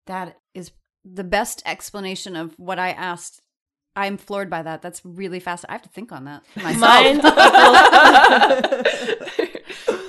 That 0.07 0.39
is 0.55 0.73
the 1.05 1.25
best 1.25 1.63
explanation 1.65 2.35
of 2.35 2.55
what 2.59 2.79
I 2.79 2.91
asked. 2.91 3.43
I'm 3.99 4.17
floored 4.17 4.49
by 4.49 4.63
that. 4.63 4.81
That's 4.81 5.05
really 5.05 5.41
fast. 5.41 5.65
I 5.69 5.73
have 5.73 5.83
to 5.83 5.89
think 5.89 6.13
on 6.13 6.25
that 6.27 6.45
myself. 6.55 6.81
Mind 6.81 7.23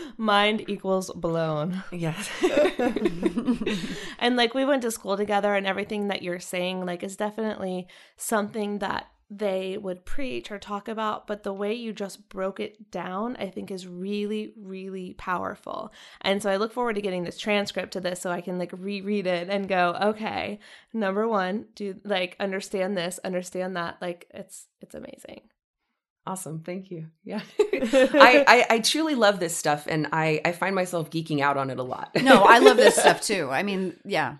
Mind 0.17 0.69
equals 0.69 1.09
blown. 1.15 1.83
Yes. 1.91 2.29
and 4.19 4.35
like 4.35 4.53
we 4.53 4.63
went 4.63 4.83
to 4.83 4.91
school 4.91 5.17
together 5.17 5.55
and 5.55 5.65
everything 5.65 6.09
that 6.09 6.21
you're 6.21 6.39
saying 6.39 6.85
like 6.85 7.01
is 7.01 7.15
definitely 7.15 7.87
something 8.15 8.77
that 8.77 9.07
they 9.29 9.77
would 9.77 10.05
preach 10.05 10.51
or 10.51 10.57
talk 10.57 10.87
about 10.87 11.27
but 11.27 11.43
the 11.43 11.53
way 11.53 11.73
you 11.73 11.93
just 11.93 12.27
broke 12.29 12.59
it 12.59 12.89
down 12.91 13.35
i 13.37 13.47
think 13.47 13.69
is 13.69 13.87
really 13.87 14.53
really 14.57 15.13
powerful 15.13 15.91
and 16.21 16.41
so 16.41 16.49
i 16.49 16.55
look 16.55 16.73
forward 16.73 16.95
to 16.95 17.01
getting 17.01 17.23
this 17.23 17.37
transcript 17.37 17.93
to 17.93 17.99
this 17.99 18.19
so 18.19 18.31
i 18.31 18.41
can 18.41 18.57
like 18.57 18.71
reread 18.77 19.27
it 19.27 19.49
and 19.49 19.67
go 19.67 19.95
okay 20.01 20.59
number 20.93 21.27
one 21.27 21.65
do 21.75 21.95
like 22.03 22.35
understand 22.39 22.97
this 22.97 23.19
understand 23.23 23.75
that 23.75 23.97
like 24.01 24.27
it's 24.33 24.67
it's 24.81 24.95
amazing 24.95 25.41
Awesome. 26.27 26.59
Thank 26.59 26.91
you. 26.91 27.07
Yeah. 27.23 27.41
I, 27.59 28.43
I, 28.47 28.65
I 28.75 28.79
truly 28.81 29.15
love 29.15 29.39
this 29.39 29.55
stuff 29.55 29.87
and 29.89 30.05
I, 30.11 30.39
I 30.45 30.51
find 30.51 30.75
myself 30.75 31.09
geeking 31.09 31.39
out 31.39 31.57
on 31.57 31.71
it 31.71 31.79
a 31.79 31.83
lot. 31.83 32.11
no, 32.21 32.43
I 32.43 32.59
love 32.59 32.77
this 32.77 32.95
stuff 32.99 33.21
too. 33.21 33.49
I 33.49 33.63
mean, 33.63 33.95
yeah. 34.05 34.35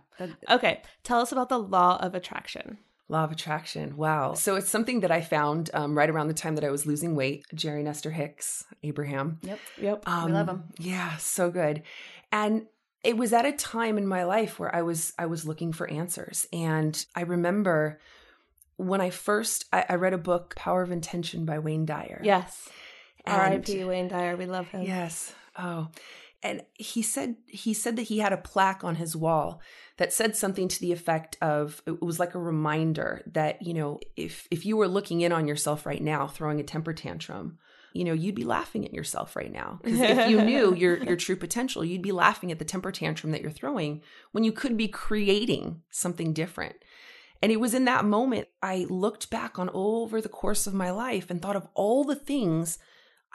okay 0.52 0.82
tell 1.04 1.20
us 1.22 1.32
about 1.32 1.50
the 1.50 1.58
law 1.58 1.98
of 2.02 2.14
attraction 2.14 2.78
Law 3.10 3.24
of 3.24 3.32
attraction. 3.32 3.98
Wow. 3.98 4.36
So 4.36 4.56
it's 4.56 4.70
something 4.70 5.00
that 5.00 5.12
I 5.12 5.22
found 5.22 5.72
um, 5.74 5.98
right 5.98 6.10
around 6.10 6.28
the 6.28 6.34
time 6.36 6.56
that 6.56 6.64
I 6.64 6.70
was 6.70 6.86
losing 6.86 7.16
weight. 7.16 7.46
Jerry 7.54 7.80
and 7.80 7.88
Esther 7.90 8.12
Hicks, 8.12 8.66
Abraham. 8.84 9.40
Yep. 9.42 9.60
yep 9.82 10.04
Um, 10.08 10.34
him. 10.34 10.64
Yeah, 10.78 11.18
so 11.18 11.50
good. 11.50 11.82
And 12.32 12.68
it 13.04 13.18
was 13.18 13.34
at 13.34 13.46
a 13.46 13.52
time 13.52 13.98
in 13.98 14.06
my 14.06 14.24
life 14.26 14.60
where 14.60 14.74
I 14.74 14.84
was 14.84 15.14
I 15.18 15.26
was 15.26 15.46
looking 15.46 15.74
for 15.74 15.90
answers. 15.90 16.48
And 16.54 17.04
I 17.16 17.22
remember 17.22 18.00
when 18.78 19.02
I 19.02 19.10
first 19.10 19.66
I, 19.74 19.86
I 19.90 19.96
read 19.96 20.14
a 20.14 20.18
book, 20.18 20.56
Power 20.56 20.84
of 20.84 20.92
Intention 20.92 21.46
by 21.46 21.60
Wayne 21.60 21.86
Dyer. 21.86 22.22
yes 22.24 22.70
r.i.p 23.28 23.84
wayne 23.84 24.08
dyer 24.08 24.36
we 24.38 24.46
love 24.46 24.68
him 24.70 24.84
Yes. 24.84 25.34
Oh. 25.58 25.88
And 26.42 26.64
he 26.74 27.02
said 27.02 27.36
he 27.48 27.74
said 27.74 27.98
that 27.98 28.04
he 28.04 28.20
had 28.20 28.32
a 28.32 28.38
plaque 28.38 28.84
on 28.84 28.96
his 28.96 29.16
wall 29.16 29.62
that 29.98 30.14
said 30.14 30.36
something 30.36 30.70
to 30.70 30.80
the 30.80 30.94
effect 30.94 31.38
of 31.42 31.82
it 31.86 32.02
was 32.02 32.20
like 32.20 32.34
a 32.34 32.40
reminder 32.40 33.22
that, 33.34 33.62
you 33.62 33.74
know, 33.74 34.00
if 34.16 34.48
if 34.50 34.66
you 34.66 34.78
were 34.78 34.88
looking 34.88 35.22
in 35.22 35.34
on 35.34 35.48
yourself 35.48 35.86
right 35.86 36.02
now 36.02 36.28
throwing 36.28 36.60
a 36.62 36.64
temper 36.64 36.94
tantrum, 36.94 37.58
you 37.94 38.06
know, 38.06 38.14
you'd 38.14 38.36
be 38.36 38.46
laughing 38.46 38.86
at 38.86 38.94
yourself 38.94 39.36
right 39.36 39.52
now. 39.52 39.80
Because 39.84 40.00
if 40.00 40.30
you 40.30 40.42
knew 40.42 40.74
your 40.74 41.04
your 41.04 41.18
true 41.18 41.36
potential, 41.36 41.84
you'd 41.84 42.02
be 42.02 42.14
laughing 42.14 42.52
at 42.54 42.60
the 42.60 42.66
temper 42.66 42.92
tantrum 42.92 43.32
that 43.34 43.42
you're 43.42 43.52
throwing 43.52 44.02
when 44.32 44.46
you 44.46 44.54
could 44.54 44.78
be 44.78 44.88
creating 44.88 45.82
something 45.90 46.32
different. 46.32 46.76
And 47.42 47.52
it 47.52 47.60
was 47.60 47.74
in 47.74 47.86
that 47.86 48.06
moment 48.06 48.48
I 48.62 48.86
looked 48.90 49.30
back 49.30 49.60
on 49.60 49.70
over 49.74 50.22
the 50.22 50.30
course 50.30 50.68
of 50.68 50.74
my 50.74 50.92
life 50.92 51.30
and 51.30 51.42
thought 51.42 51.56
of 51.56 51.68
all 51.74 52.04
the 52.06 52.16
things 52.16 52.80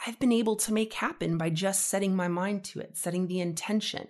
I've 0.07 0.19
been 0.19 0.33
able 0.33 0.57
to 0.57 0.73
make 0.73 0.95
happen 0.95 1.39
by 1.39 1.51
just 1.51 1.87
setting 1.87 2.15
my 2.17 2.29
mind 2.29 2.65
to 2.65 2.81
it, 2.81 2.97
setting 2.97 3.27
the 3.27 3.41
intention, 3.41 4.09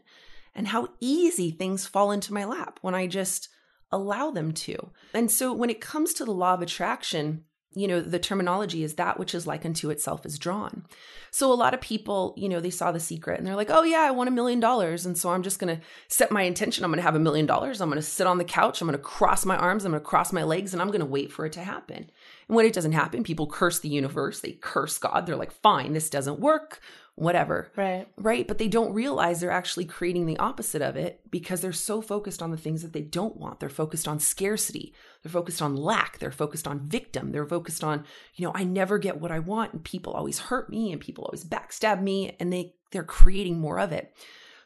and 0.55 0.68
how 0.68 0.88
easy 1.01 1.51
things 1.51 1.87
fall 1.87 2.11
into 2.11 2.33
my 2.33 2.44
lap 2.44 2.79
when 2.83 2.94
I 2.94 3.07
just 3.07 3.49
allow 3.92 4.31
them 4.31 4.53
to. 4.53 4.90
And 5.12 5.31
so 5.31 5.53
when 5.53 5.70
it 5.70 5.81
comes 5.81 6.14
to 6.14 6.25
the 6.25 6.33
law 6.33 6.55
of 6.55 6.62
attraction, 6.62 7.44
you 7.77 7.88
know, 7.88 8.01
the 8.01 8.18
terminology 8.18 8.85
is 8.85 8.94
that 8.94 9.18
which 9.18 9.35
is 9.35 9.47
like 9.47 9.64
unto 9.64 9.90
itself 9.90 10.25
is 10.25 10.38
drawn. 10.38 10.85
So 11.33 11.53
a 11.53 11.55
lot 11.55 11.75
of 11.75 11.81
people, 11.81 12.35
you 12.37 12.49
know, 12.49 12.61
they 12.61 12.70
saw 12.70 12.92
the 12.92 13.01
secret 13.01 13.38
and 13.38 13.47
they're 13.47 13.57
like, 13.57 13.70
oh, 13.70 13.83
yeah, 13.83 14.03
I 14.03 14.12
want 14.12 14.29
a 14.29 14.33
million 14.33 14.61
dollars. 14.61 15.05
And 15.05 15.18
so 15.18 15.31
I'm 15.31 15.42
just 15.42 15.59
going 15.59 15.77
to 15.77 15.83
set 16.09 16.31
my 16.31 16.42
intention. 16.42 16.85
I'm 16.85 16.90
going 16.90 16.99
to 16.99 17.03
have 17.03 17.16
a 17.16 17.20
million 17.20 17.47
dollars. 17.47 17.81
I'm 17.81 17.88
going 17.88 18.01
to 18.01 18.03
sit 18.03 18.29
on 18.29 18.38
the 18.38 18.44
couch. 18.44 18.81
I'm 18.81 18.87
going 18.87 18.97
to 18.97 19.03
cross 19.03 19.44
my 19.44 19.57
arms. 19.57 19.85
I'm 19.85 19.90
going 19.90 20.01
to 20.01 20.07
cross 20.07 20.33
my 20.33 20.44
legs 20.44 20.73
and 20.73 20.81
I'm 20.81 20.88
going 20.88 21.01
to 21.01 21.07
wait 21.07 21.33
for 21.33 21.47
it 21.47 21.53
to 21.55 21.64
happen. 21.64 22.11
And 22.48 22.57
when 22.57 22.66
it 22.66 22.72
doesn't 22.72 22.92
happen, 22.92 23.22
people 23.22 23.46
curse 23.46 23.78
the 23.78 23.88
universe. 23.88 24.40
They 24.40 24.52
curse 24.52 24.98
God. 24.98 25.26
They're 25.26 25.37
like, 25.37 25.52
fine, 25.52 25.92
this 25.92 26.11
doesn't 26.11 26.40
work, 26.40 26.80
whatever. 27.14 27.70
right 27.76 28.07
Right. 28.16 28.46
But 28.46 28.59
they 28.59 28.68
don't 28.68 28.92
realize 28.92 29.40
they're 29.40 29.50
actually 29.50 29.85
creating 29.87 30.26
the 30.26 30.38
opposite 30.38 30.83
of 30.83 30.96
it 30.96 31.20
because 31.30 31.61
they're 31.61 31.72
so 31.72 32.02
focused 32.02 32.42
on 32.42 32.50
the 32.50 32.57
things 32.57 32.83
that 32.83 32.92
they 32.92 33.02
don't 33.02 33.37
want. 33.37 33.61
They're 33.61 33.68
focused 33.68 34.09
on 34.09 34.18
scarcity. 34.18 34.94
They're 35.22 35.33
focused 35.33 35.62
on 35.62 35.76
lack. 35.76 36.18
They're 36.18 36.30
focused 36.30 36.66
on 36.66 36.88
victim. 36.88 37.33
They're 37.33 37.46
focused 37.46 37.85
on, 37.85 38.04
you 38.35 38.46
know, 38.46 38.52
I 38.54 38.64
never 38.64 38.98
get 38.98 39.20
what 39.20 39.30
I 39.30 39.38
want 39.38 39.72
and 39.72 39.85
people 39.85 40.12
always 40.12 40.38
hurt 40.38 40.68
me 40.68 40.92
and 40.92 41.00
people 41.00 41.24
always 41.24 41.44
backstab 41.44 42.02
me 42.02 42.37
and 42.40 42.52
they 42.52 42.74
they're 42.90 43.02
creating 43.02 43.59
more 43.59 43.80
of 43.80 43.90
it. 43.90 44.14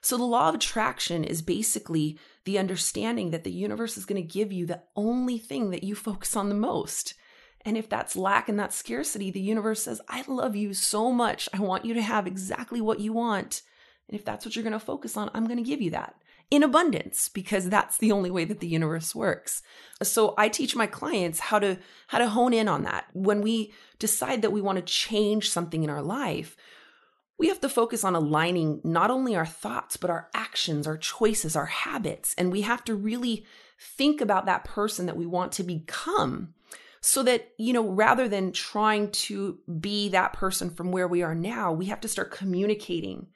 So 0.00 0.16
the 0.16 0.24
law 0.24 0.48
of 0.48 0.54
attraction 0.54 1.24
is 1.24 1.42
basically 1.42 2.18
the 2.44 2.58
understanding 2.58 3.30
that 3.30 3.44
the 3.44 3.50
universe 3.50 3.96
is 3.96 4.04
going 4.04 4.22
to 4.22 4.32
give 4.32 4.52
you 4.52 4.66
the 4.66 4.82
only 4.96 5.38
thing 5.38 5.70
that 5.70 5.82
you 5.82 5.94
focus 5.94 6.36
on 6.36 6.48
the 6.48 6.54
most. 6.54 7.14
And 7.68 7.76
if 7.76 7.86
that's 7.86 8.16
lack 8.16 8.48
and 8.48 8.58
that 8.58 8.72
scarcity, 8.72 9.30
the 9.30 9.42
universe 9.42 9.82
says, 9.82 10.00
I 10.08 10.24
love 10.26 10.56
you 10.56 10.72
so 10.72 11.12
much. 11.12 11.50
I 11.52 11.60
want 11.60 11.84
you 11.84 11.92
to 11.92 12.00
have 12.00 12.26
exactly 12.26 12.80
what 12.80 12.98
you 12.98 13.12
want. 13.12 13.60
And 14.08 14.18
if 14.18 14.24
that's 14.24 14.46
what 14.46 14.56
you're 14.56 14.62
going 14.62 14.72
to 14.72 14.80
focus 14.80 15.18
on, 15.18 15.30
I'm 15.34 15.44
going 15.44 15.62
to 15.62 15.70
give 15.70 15.82
you 15.82 15.90
that 15.90 16.14
in 16.50 16.62
abundance 16.62 17.28
because 17.28 17.68
that's 17.68 17.98
the 17.98 18.10
only 18.10 18.30
way 18.30 18.46
that 18.46 18.60
the 18.60 18.66
universe 18.66 19.14
works. 19.14 19.60
So 20.02 20.32
I 20.38 20.48
teach 20.48 20.74
my 20.74 20.86
clients 20.86 21.40
how 21.40 21.58
to 21.58 21.78
how 22.06 22.16
to 22.16 22.30
hone 22.30 22.54
in 22.54 22.68
on 22.68 22.84
that. 22.84 23.04
When 23.12 23.42
we 23.42 23.74
decide 23.98 24.40
that 24.40 24.52
we 24.52 24.62
want 24.62 24.76
to 24.76 24.82
change 24.82 25.50
something 25.50 25.84
in 25.84 25.90
our 25.90 26.00
life, 26.00 26.56
we 27.38 27.48
have 27.48 27.60
to 27.60 27.68
focus 27.68 28.02
on 28.02 28.14
aligning 28.14 28.80
not 28.82 29.10
only 29.10 29.36
our 29.36 29.44
thoughts 29.44 29.98
but 29.98 30.08
our 30.08 30.30
actions, 30.32 30.86
our 30.86 30.96
choices, 30.96 31.54
our 31.54 31.66
habits, 31.66 32.34
and 32.38 32.50
we 32.50 32.62
have 32.62 32.82
to 32.84 32.94
really 32.94 33.44
think 33.78 34.22
about 34.22 34.46
that 34.46 34.64
person 34.64 35.04
that 35.04 35.18
we 35.18 35.26
want 35.26 35.52
to 35.52 35.62
become 35.62 36.54
so 37.00 37.22
that 37.22 37.48
you 37.58 37.72
know 37.72 37.86
rather 37.86 38.28
than 38.28 38.52
trying 38.52 39.10
to 39.10 39.58
be 39.80 40.08
that 40.08 40.32
person 40.32 40.70
from 40.70 40.92
where 40.92 41.08
we 41.08 41.22
are 41.22 41.34
now 41.34 41.72
we 41.72 41.86
have 41.86 42.00
to 42.00 42.08
start 42.08 42.30
communicating 42.30 43.26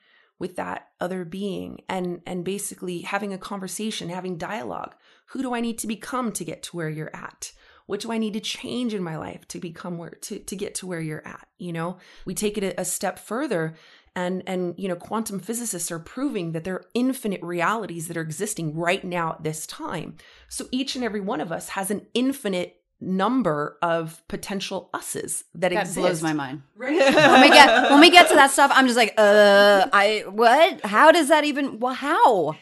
with 0.42 0.56
that 0.56 0.88
other 1.00 1.24
being 1.24 1.80
and 1.88 2.20
and 2.26 2.44
basically 2.44 3.02
having 3.02 3.32
a 3.32 3.38
conversation 3.38 4.08
having 4.08 4.36
dialogue. 4.36 4.92
Who 5.26 5.40
do 5.40 5.54
i 5.54 5.60
need 5.60 5.78
to 5.78 5.86
become 5.86 6.32
to 6.32 6.44
get 6.44 6.64
to 6.64 6.76
where 6.76 6.88
you're 6.88 7.14
at? 7.14 7.52
What 7.86 8.00
do 8.00 8.10
i 8.10 8.18
need 8.18 8.32
to 8.32 8.40
change 8.40 8.92
in 8.92 9.04
my 9.04 9.16
life 9.16 9.46
to 9.48 9.60
become 9.60 9.98
where 9.98 10.18
to, 10.22 10.40
to 10.40 10.56
get 10.56 10.74
to 10.76 10.86
where 10.86 11.00
you're 11.00 11.26
at 11.26 11.46
you 11.58 11.72
know? 11.72 11.98
We 12.26 12.34
take 12.34 12.58
it 12.58 12.64
a, 12.64 12.80
a 12.80 12.84
step 12.84 13.20
further 13.20 13.76
and 14.16 14.42
and 14.46 14.74
you 14.76 14.88
know 14.88 14.96
quantum 14.96 15.38
physicists 15.38 15.92
are 15.92 16.00
proving 16.00 16.52
that 16.52 16.64
there 16.64 16.74
are 16.74 16.86
infinite 16.92 17.42
realities 17.42 18.08
that 18.08 18.16
are 18.16 18.22
existing 18.22 18.76
right 18.76 19.04
now 19.04 19.34
at 19.34 19.44
this 19.44 19.64
time. 19.66 20.16
So 20.48 20.66
each 20.72 20.96
and 20.96 21.04
every 21.04 21.20
one 21.20 21.40
of 21.40 21.52
us 21.52 21.70
has 21.70 21.92
an 21.92 22.06
infinite 22.14 22.81
number 23.02 23.76
of 23.82 24.22
potential 24.28 24.88
us's 24.94 25.44
that, 25.54 25.70
That 25.70 25.80
exist. 25.82 25.98
blows 25.98 26.22
my 26.22 26.32
mind. 26.32 26.62
Right? 26.76 26.98
when 26.98 27.40
we 27.42 27.48
get 27.50 27.90
when 27.90 28.00
we 28.00 28.10
get 28.10 28.28
to 28.28 28.34
that 28.34 28.50
stuff, 28.50 28.70
I'm 28.74 28.86
just 28.86 28.96
like, 28.96 29.14
uh, 29.18 29.86
I 29.92 30.24
what? 30.28 30.84
How 30.84 31.12
does 31.12 31.28
that 31.28 31.44
even? 31.44 31.78
Well, 31.80 31.94
how? 31.94 32.56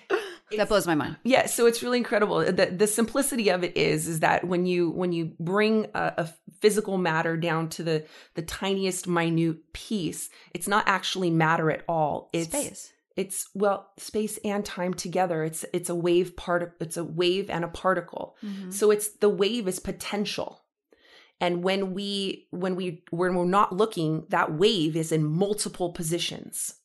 That 0.57 0.68
blows 0.68 0.85
my 0.87 0.96
mind. 0.96 1.16
yeah 1.22 1.46
so 1.46 1.66
it's 1.66 1.81
really 1.81 1.98
incredible 1.98 2.40
the, 2.40 2.66
the 2.76 2.88
simplicity 2.88 3.50
of 3.50 3.62
it 3.62 3.76
is 3.76 4.09
is 4.09 4.18
that 4.18 4.44
when 4.44 4.66
you 4.66 4.90
when 4.90 5.12
you 5.12 5.31
bring 5.38 5.87
a, 5.94 6.12
a 6.18 6.29
physical 6.61 6.98
matter 6.98 7.37
down 7.37 7.68
to 7.68 7.85
the 7.85 8.05
the 8.35 8.42
tiniest 8.42 9.07
minute 9.07 9.72
piece 9.72 10.29
it's 10.53 10.66
not 10.66 10.83
actually 10.88 11.31
matter 11.31 11.70
at 11.70 11.85
all 11.88 12.31
it's 12.33 12.48
Space. 12.48 12.92
It's 13.21 13.51
well 13.53 13.91
space 13.99 14.39
and 14.47 14.65
time 14.65 14.95
together. 14.95 15.45
It's 15.45 15.67
it's 15.75 15.91
a 15.91 15.95
wave 15.95 16.37
part 16.37 16.75
it's 16.81 16.97
a 16.97 17.05
wave 17.05 17.51
and 17.51 17.65
a 17.65 17.69
particle. 17.69 18.37
Mm-hmm. 18.43 18.71
so 18.71 18.91
it's 18.91 19.11
the 19.19 19.29
wave 19.29 19.69
is 19.69 19.79
potential. 19.79 20.63
And 21.39 21.63
when 21.63 21.93
we 21.93 22.47
when 22.51 22.77
we 22.77 23.05
when 23.11 23.35
we're 23.35 23.45
not 23.45 23.77
looking 23.77 24.25
that 24.31 24.55
wave 24.55 24.97
is 24.97 25.13
in 25.13 25.25
multiple 25.25 25.93
positions 25.93 26.80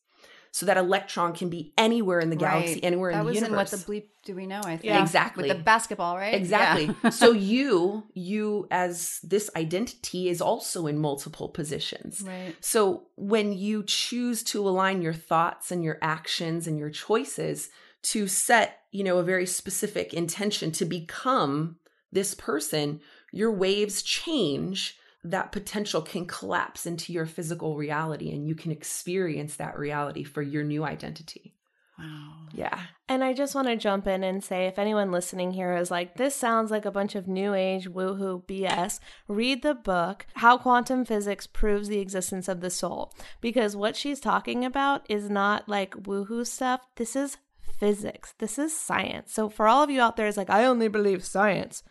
so 0.56 0.64
that 0.64 0.78
electron 0.78 1.34
can 1.34 1.50
be 1.50 1.74
anywhere 1.76 2.18
in 2.18 2.30
the 2.30 2.36
galaxy 2.36 2.76
Right. 2.76 2.84
anywhere 2.84 3.12
that 3.12 3.18
in 3.18 3.24
the 3.26 3.28
was 3.28 3.34
universe 3.34 3.50
in 3.50 3.56
what 3.56 3.70
the 3.86 3.92
bleep 3.92 4.04
do 4.24 4.34
we 4.34 4.46
know? 4.46 4.60
I 4.64 4.78
think 4.78 4.84
Yeah. 4.84 5.02
Exactly. 5.02 5.46
with 5.48 5.58
the 5.58 5.62
basketball, 5.62 6.16
right? 6.16 6.32
Exactly. 6.32 6.88
Yeah. 7.04 7.10
so 7.22 7.32
you, 7.32 8.04
you 8.14 8.66
as 8.70 9.20
this 9.22 9.50
identity 9.54 10.30
is 10.30 10.40
also 10.40 10.86
in 10.86 10.96
multiple 10.98 11.50
positions. 11.50 12.22
right. 12.26 12.54
So 12.62 13.08
when 13.16 13.52
you 13.52 13.82
choose 13.86 14.42
to 14.44 14.66
align 14.66 15.02
your 15.02 15.12
thoughts 15.12 15.70
and 15.70 15.84
your 15.84 15.98
actions 16.00 16.66
and 16.66 16.78
your 16.78 16.88
choices 16.88 17.68
to 18.04 18.26
set, 18.26 18.78
you 18.92 19.04
know, 19.04 19.18
a 19.18 19.22
very 19.22 19.44
specific 19.44 20.14
intention 20.14 20.72
to 20.72 20.86
become 20.86 21.76
this 22.10 22.34
person, 22.34 23.00
your 23.30 23.52
waves 23.52 24.02
change. 24.02 24.96
That 25.30 25.52
potential 25.52 26.02
can 26.02 26.26
collapse 26.26 26.86
into 26.86 27.12
your 27.12 27.26
physical 27.26 27.76
reality 27.76 28.30
and 28.30 28.46
you 28.46 28.54
can 28.54 28.70
experience 28.70 29.56
that 29.56 29.78
reality 29.78 30.22
for 30.22 30.42
your 30.42 30.62
new 30.62 30.84
identity. 30.84 31.52
Wow. 31.98 32.32
Yeah. 32.52 32.78
And 33.08 33.24
I 33.24 33.32
just 33.32 33.54
want 33.54 33.68
to 33.68 33.76
jump 33.76 34.06
in 34.06 34.22
and 34.22 34.44
say 34.44 34.66
if 34.66 34.78
anyone 34.78 35.10
listening 35.10 35.52
here 35.52 35.74
is 35.74 35.90
like, 35.90 36.16
this 36.16 36.34
sounds 36.34 36.70
like 36.70 36.84
a 36.84 36.90
bunch 36.90 37.14
of 37.14 37.26
new 37.26 37.54
age 37.54 37.88
woohoo 37.88 38.44
BS, 38.44 39.00
read 39.28 39.62
the 39.62 39.74
book, 39.74 40.26
How 40.34 40.58
Quantum 40.58 41.04
Physics 41.04 41.46
Proves 41.46 41.88
the 41.88 41.98
Existence 41.98 42.48
of 42.48 42.60
the 42.60 42.70
Soul. 42.70 43.12
Because 43.40 43.74
what 43.74 43.96
she's 43.96 44.20
talking 44.20 44.64
about 44.64 45.06
is 45.08 45.30
not 45.30 45.68
like 45.68 45.94
woohoo 46.02 46.46
stuff. 46.46 46.82
This 46.96 47.16
is 47.16 47.38
physics. 47.78 48.34
This 48.38 48.58
is 48.58 48.76
science. 48.76 49.32
So 49.32 49.48
for 49.48 49.66
all 49.66 49.82
of 49.82 49.90
you 49.90 50.00
out 50.00 50.16
there, 50.16 50.26
is 50.26 50.36
like, 50.36 50.50
I 50.50 50.64
only 50.64 50.88
believe 50.88 51.24
science. 51.24 51.82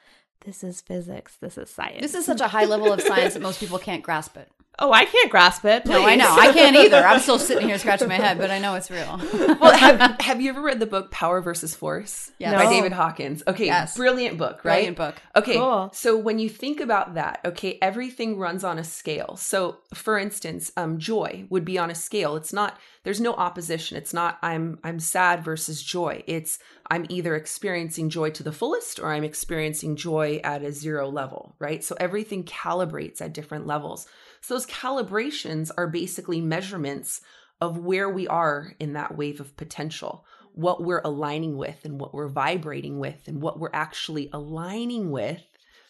This 0.41 0.63
is 0.63 0.81
physics. 0.81 1.37
This 1.37 1.57
is 1.57 1.69
science. 1.69 2.01
This 2.01 2.13
is 2.13 2.25
such 2.25 2.41
a 2.41 2.47
high 2.47 2.65
level 2.65 2.91
of 2.93 3.01
science 3.01 3.33
that 3.33 3.41
most 3.41 3.59
people 3.59 3.79
can't 3.79 4.03
grasp 4.03 4.37
it. 4.37 4.49
Oh, 4.79 4.91
I 4.91 5.05
can't 5.05 5.31
grasp 5.31 5.65
it. 5.65 5.85
No, 5.85 6.03
I 6.05 6.15
know. 6.15 6.27
I 6.29 6.51
can't 6.53 6.75
either. 6.75 6.97
I'm 6.97 7.19
still 7.19 7.39
sitting 7.39 7.67
here 7.67 7.77
scratching 7.77 8.07
my 8.07 8.15
head, 8.15 8.37
but 8.37 8.51
I 8.51 8.59
know 8.59 8.75
it's 8.75 8.91
real. 8.91 9.19
Well, 9.55 9.71
have, 9.77 10.19
have 10.19 10.41
you 10.41 10.49
ever 10.49 10.61
read 10.61 10.79
the 10.79 10.85
book 10.85 11.11
Power 11.11 11.39
versus 11.41 11.73
Force 11.75 12.31
Yes. 12.39 12.53
by 12.53 12.65
No. 12.65 12.69
David 12.69 12.91
Hawkins? 12.91 13.41
Okay, 13.47 13.65
Yes. 13.67 13.95
brilliant 13.95 14.37
book, 14.37 14.63
right? 14.65 14.73
Brilliant 14.75 14.97
book. 14.97 15.15
Okay, 15.35 15.55
Cool. 15.55 15.89
so 15.93 16.17
when 16.17 16.39
you 16.39 16.49
think 16.49 16.79
about 16.81 17.13
that, 17.15 17.39
okay, 17.45 17.77
everything 17.81 18.37
runs 18.37 18.63
on 18.63 18.77
a 18.77 18.83
scale. 18.83 19.37
So, 19.37 19.77
for 19.93 20.19
instance, 20.19 20.71
um, 20.77 20.97
joy 20.99 21.45
would 21.49 21.63
be 21.65 21.77
on 21.77 21.89
a 21.89 21.95
scale. 21.95 22.35
It's 22.35 22.51
not. 22.53 22.77
There's 23.03 23.21
no 23.21 23.33
opposition. 23.33 23.97
It's 23.97 24.13
not. 24.13 24.37
I'm. 24.41 24.79
I'm 24.83 24.99
sad 24.99 25.43
versus 25.43 25.81
joy. 25.81 26.23
It's. 26.27 26.59
I'm 26.91 27.05
either 27.09 27.35
experiencing 27.35 28.09
joy 28.09 28.29
to 28.31 28.43
the 28.43 28.51
fullest 28.51 28.99
or 28.99 29.11
I'm 29.11 29.23
experiencing 29.23 29.95
joy 29.95 30.39
at 30.43 30.61
a 30.63 30.71
zero 30.71 31.09
level, 31.09 31.55
right? 31.59 31.83
So 31.83 31.95
everything 31.99 32.43
calibrates 32.43 33.21
at 33.21 33.33
different 33.33 33.65
levels. 33.65 34.07
So 34.45 34.53
those 34.53 34.67
calibrations 34.67 35.71
are 35.75 35.87
basically 35.87 36.39
measurements 36.39 37.21
of 37.59 37.79
where 37.79 38.07
we 38.07 38.27
are 38.27 38.75
in 38.79 38.93
that 38.93 39.17
wave 39.17 39.39
of 39.39 39.57
potential, 39.57 40.23
what 40.53 40.83
we're 40.83 41.01
aligning 41.03 41.57
with 41.57 41.83
and 41.83 41.99
what 41.99 42.13
we're 42.13 42.27
vibrating 42.27 42.99
with 42.99 43.23
and 43.25 43.41
what 43.41 43.59
we're 43.59 43.71
actually 43.73 44.29
aligning 44.31 45.09
with 45.09 45.41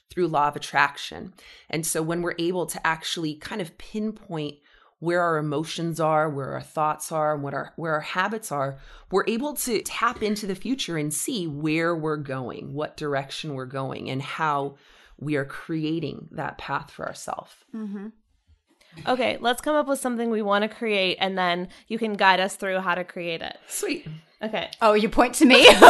through 0.09 0.29
law 0.29 0.47
of 0.47 0.55
attraction. 0.55 1.33
And 1.69 1.85
so 1.85 2.01
when 2.01 2.21
we're 2.21 2.35
able 2.39 2.65
to 2.67 2.87
actually 2.87 3.35
kind 3.35 3.59
of 3.59 3.77
pinpoint 3.77 4.55
where 4.99 5.21
our 5.21 5.37
emotions 5.37 5.99
are, 5.99 6.29
where 6.29 6.53
our 6.53 6.61
thoughts 6.61 7.11
are, 7.11 7.33
and 7.33 7.43
what 7.43 7.53
our 7.53 7.73
where 7.75 7.95
our 7.95 7.99
habits 7.99 8.53
are, 8.53 8.79
we're 9.11 9.27
able 9.27 9.53
to 9.55 9.81
tap 9.81 10.23
into 10.23 10.47
the 10.47 10.55
future 10.55 10.97
and 10.97 11.13
see 11.13 11.45
where 11.45 11.93
we're 11.93 12.15
going, 12.15 12.73
what 12.73 12.95
direction 12.95 13.53
we're 13.53 13.65
going, 13.65 14.09
and 14.09 14.21
how 14.21 14.77
we 15.17 15.35
are 15.35 15.43
creating 15.43 16.29
that 16.31 16.57
path 16.57 16.89
for 16.89 17.05
ourselves. 17.05 17.53
Mm-hmm. 17.75 18.07
Okay, 19.07 19.37
let's 19.41 19.61
come 19.61 19.75
up 19.75 19.87
with 19.87 19.99
something 19.99 20.29
we 20.29 20.41
want 20.41 20.63
to 20.63 20.69
create 20.69 21.17
and 21.19 21.37
then 21.37 21.69
you 21.87 21.97
can 21.97 22.13
guide 22.13 22.39
us 22.39 22.55
through 22.55 22.79
how 22.79 22.95
to 22.95 23.03
create 23.03 23.41
it. 23.41 23.57
Sweet. 23.67 24.07
Okay. 24.41 24.69
Oh, 24.81 24.93
you 24.93 25.09
point 25.09 25.33
to 25.35 25.45
me? 25.45 25.63
You're 25.63 25.73
on. 25.73 25.81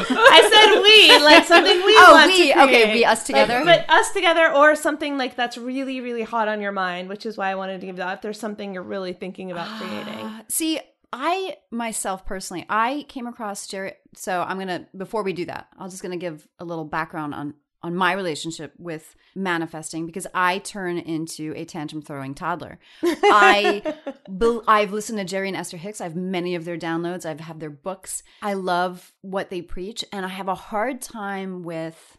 I 0.00 0.48
said 0.52 0.80
we, 0.82 1.24
like 1.24 1.44
something 1.44 1.76
we 1.84 1.94
Oh, 1.98 2.12
want 2.12 2.30
we. 2.30 2.48
to 2.48 2.52
create. 2.54 2.68
Okay, 2.68 2.94
we, 2.94 3.04
us 3.04 3.24
together? 3.24 3.64
Like, 3.64 3.86
but 3.86 3.94
us 3.94 4.12
together 4.12 4.52
or 4.54 4.74
something 4.76 5.18
like 5.18 5.36
that's 5.36 5.58
really, 5.58 6.00
really 6.00 6.22
hot 6.22 6.48
on 6.48 6.60
your 6.60 6.72
mind, 6.72 7.08
which 7.08 7.26
is 7.26 7.36
why 7.36 7.50
I 7.50 7.54
wanted 7.54 7.80
to 7.80 7.86
give 7.86 7.96
that. 7.96 8.14
If 8.16 8.22
there's 8.22 8.38
something 8.38 8.74
you're 8.74 8.82
really 8.82 9.12
thinking 9.12 9.50
about 9.50 9.68
ah, 9.68 9.78
creating. 9.80 10.30
See, 10.48 10.80
I 11.12 11.56
myself 11.70 12.24
personally, 12.24 12.64
I 12.68 13.04
came 13.08 13.26
across 13.26 13.66
Jerry. 13.66 13.94
So 14.14 14.42
I'm 14.42 14.58
gonna 14.58 14.86
before 14.96 15.22
we 15.22 15.32
do 15.32 15.44
that, 15.46 15.68
I'm 15.78 15.90
just 15.90 16.02
gonna 16.02 16.16
give 16.16 16.46
a 16.58 16.64
little 16.64 16.84
background 16.84 17.34
on 17.34 17.54
on 17.82 17.94
my 17.96 18.12
relationship 18.12 18.72
with 18.78 19.16
manifesting 19.34 20.06
because 20.06 20.26
I 20.34 20.58
turn 20.58 20.98
into 20.98 21.52
a 21.56 21.64
tantrum 21.64 22.02
throwing 22.02 22.34
toddler. 22.34 22.78
I 23.02 23.94
I've 24.68 24.92
listened 24.92 25.18
to 25.18 25.24
Jerry 25.24 25.48
and 25.48 25.56
Esther 25.56 25.76
Hicks. 25.76 26.00
I 26.00 26.04
have 26.04 26.16
many 26.16 26.54
of 26.54 26.64
their 26.64 26.78
downloads. 26.78 27.26
I've 27.26 27.40
have 27.40 27.60
their 27.60 27.70
books. 27.70 28.22
I 28.40 28.54
love 28.54 29.12
what 29.22 29.50
they 29.50 29.62
preach, 29.62 30.04
and 30.12 30.24
I 30.24 30.28
have 30.28 30.48
a 30.48 30.54
hard 30.54 31.00
time 31.00 31.62
with. 31.62 32.18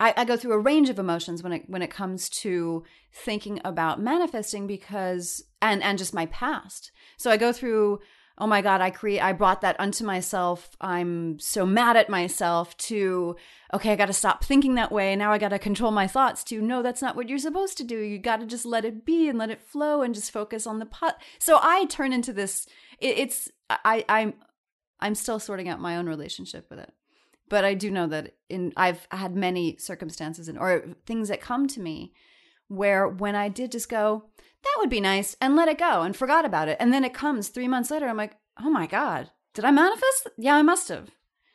I, 0.00 0.14
I 0.16 0.24
go 0.24 0.36
through 0.36 0.52
a 0.52 0.58
range 0.58 0.90
of 0.90 0.98
emotions 0.98 1.42
when 1.42 1.52
it 1.52 1.64
when 1.68 1.82
it 1.82 1.90
comes 1.90 2.28
to 2.30 2.84
thinking 3.12 3.60
about 3.64 4.00
manifesting 4.00 4.66
because 4.66 5.44
and 5.60 5.82
and 5.82 5.98
just 5.98 6.14
my 6.14 6.26
past. 6.26 6.92
So 7.16 7.30
I 7.30 7.36
go 7.36 7.52
through 7.52 8.00
oh 8.38 8.46
my 8.46 8.62
god 8.62 8.80
i 8.80 8.90
create 8.90 9.20
i 9.20 9.32
brought 9.32 9.60
that 9.60 9.78
unto 9.78 10.04
myself. 10.04 10.76
I'm 10.80 11.38
so 11.38 11.66
mad 11.66 11.96
at 11.96 12.08
myself 12.08 12.76
to 12.88 13.36
okay 13.74 13.92
i 13.92 13.96
got 13.96 14.06
to 14.06 14.12
stop 14.12 14.44
thinking 14.44 14.74
that 14.74 14.92
way. 14.92 15.14
Now 15.16 15.32
i 15.32 15.38
got 15.38 15.50
to 15.50 15.58
control 15.58 15.90
my 15.90 16.06
thoughts 16.06 16.42
to 16.44 16.60
no 16.60 16.82
that's 16.82 17.02
not 17.02 17.16
what 17.16 17.28
you're 17.28 17.38
supposed 17.38 17.76
to 17.78 17.84
do. 17.84 17.98
You 17.98 18.18
got 18.18 18.40
to 18.40 18.46
just 18.46 18.64
let 18.64 18.84
it 18.84 19.04
be 19.04 19.28
and 19.28 19.38
let 19.38 19.50
it 19.50 19.60
flow 19.60 20.02
and 20.02 20.14
just 20.14 20.30
focus 20.30 20.66
on 20.66 20.78
the 20.78 20.86
pot. 20.86 21.20
So 21.38 21.58
i 21.62 21.84
turn 21.86 22.12
into 22.12 22.32
this 22.32 22.66
it, 23.00 23.18
it's 23.18 23.50
i 23.70 24.04
i'm 24.08 24.34
i'm 25.00 25.14
still 25.14 25.38
sorting 25.38 25.68
out 25.68 25.80
my 25.80 25.96
own 25.96 26.06
relationship 26.06 26.68
with 26.70 26.78
it. 26.78 26.92
But 27.48 27.64
i 27.64 27.74
do 27.74 27.90
know 27.90 28.06
that 28.06 28.34
in 28.48 28.72
i've 28.76 29.06
had 29.10 29.34
many 29.34 29.76
circumstances 29.78 30.48
and 30.48 30.58
or 30.58 30.84
things 31.06 31.28
that 31.28 31.40
come 31.40 31.66
to 31.68 31.80
me 31.80 32.12
where 32.68 33.08
when 33.08 33.34
I 33.34 33.48
did 33.48 33.72
just 33.72 33.88
go, 33.88 34.24
that 34.62 34.76
would 34.78 34.90
be 34.90 35.00
nice, 35.00 35.36
and 35.40 35.56
let 35.56 35.68
it 35.68 35.78
go 35.78 36.02
and 36.02 36.16
forgot 36.16 36.44
about 36.44 36.68
it. 36.68 36.76
And 36.80 36.92
then 36.92 37.04
it 37.04 37.14
comes 37.14 37.48
three 37.48 37.68
months 37.68 37.90
later, 37.90 38.08
I'm 38.08 38.16
like, 38.16 38.36
oh 38.60 38.70
my 38.70 38.86
God, 38.86 39.30
did 39.54 39.64
I 39.64 39.70
manifest? 39.70 40.28
Yeah, 40.36 40.54
I 40.54 40.62
must 40.62 40.88
have. 40.88 41.10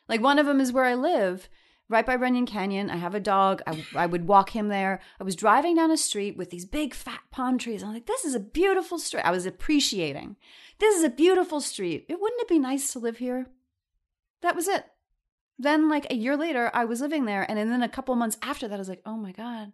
Like 0.08 0.20
one 0.20 0.38
of 0.38 0.46
them 0.46 0.60
is 0.60 0.72
where 0.72 0.84
I 0.84 0.94
live, 0.94 1.48
right 1.88 2.04
by 2.04 2.16
Runyon 2.16 2.46
Canyon. 2.46 2.90
I 2.90 2.96
have 2.96 3.14
a 3.14 3.20
dog. 3.20 3.62
I, 3.66 3.84
I 3.94 4.06
would 4.06 4.26
walk 4.26 4.50
him 4.50 4.68
there. 4.68 5.00
I 5.20 5.24
was 5.24 5.36
driving 5.36 5.76
down 5.76 5.90
a 5.90 5.96
street 5.96 6.36
with 6.36 6.50
these 6.50 6.64
big 6.64 6.94
fat 6.94 7.20
palm 7.30 7.58
trees. 7.58 7.82
I'm 7.82 7.92
like, 7.92 8.06
this 8.06 8.24
is 8.24 8.34
a 8.34 8.40
beautiful 8.40 8.98
street. 8.98 9.22
I 9.22 9.30
was 9.30 9.46
appreciating. 9.46 10.36
This 10.78 10.96
is 10.96 11.04
a 11.04 11.10
beautiful 11.10 11.60
street. 11.60 12.06
It 12.08 12.20
wouldn't 12.20 12.42
it 12.42 12.48
be 12.48 12.58
nice 12.58 12.92
to 12.92 12.98
live 12.98 13.18
here? 13.18 13.46
That 14.42 14.56
was 14.56 14.68
it. 14.68 14.86
Then, 15.58 15.88
like 15.88 16.06
a 16.10 16.16
year 16.16 16.36
later, 16.36 16.70
I 16.74 16.84
was 16.84 17.00
living 17.00 17.26
there, 17.26 17.48
and 17.48 17.56
then 17.56 17.82
a 17.82 17.88
couple 17.88 18.14
months 18.16 18.36
after 18.42 18.66
that, 18.66 18.74
I 18.74 18.78
was 18.78 18.88
like, 18.88 19.02
oh 19.06 19.16
my 19.16 19.30
God, 19.30 19.72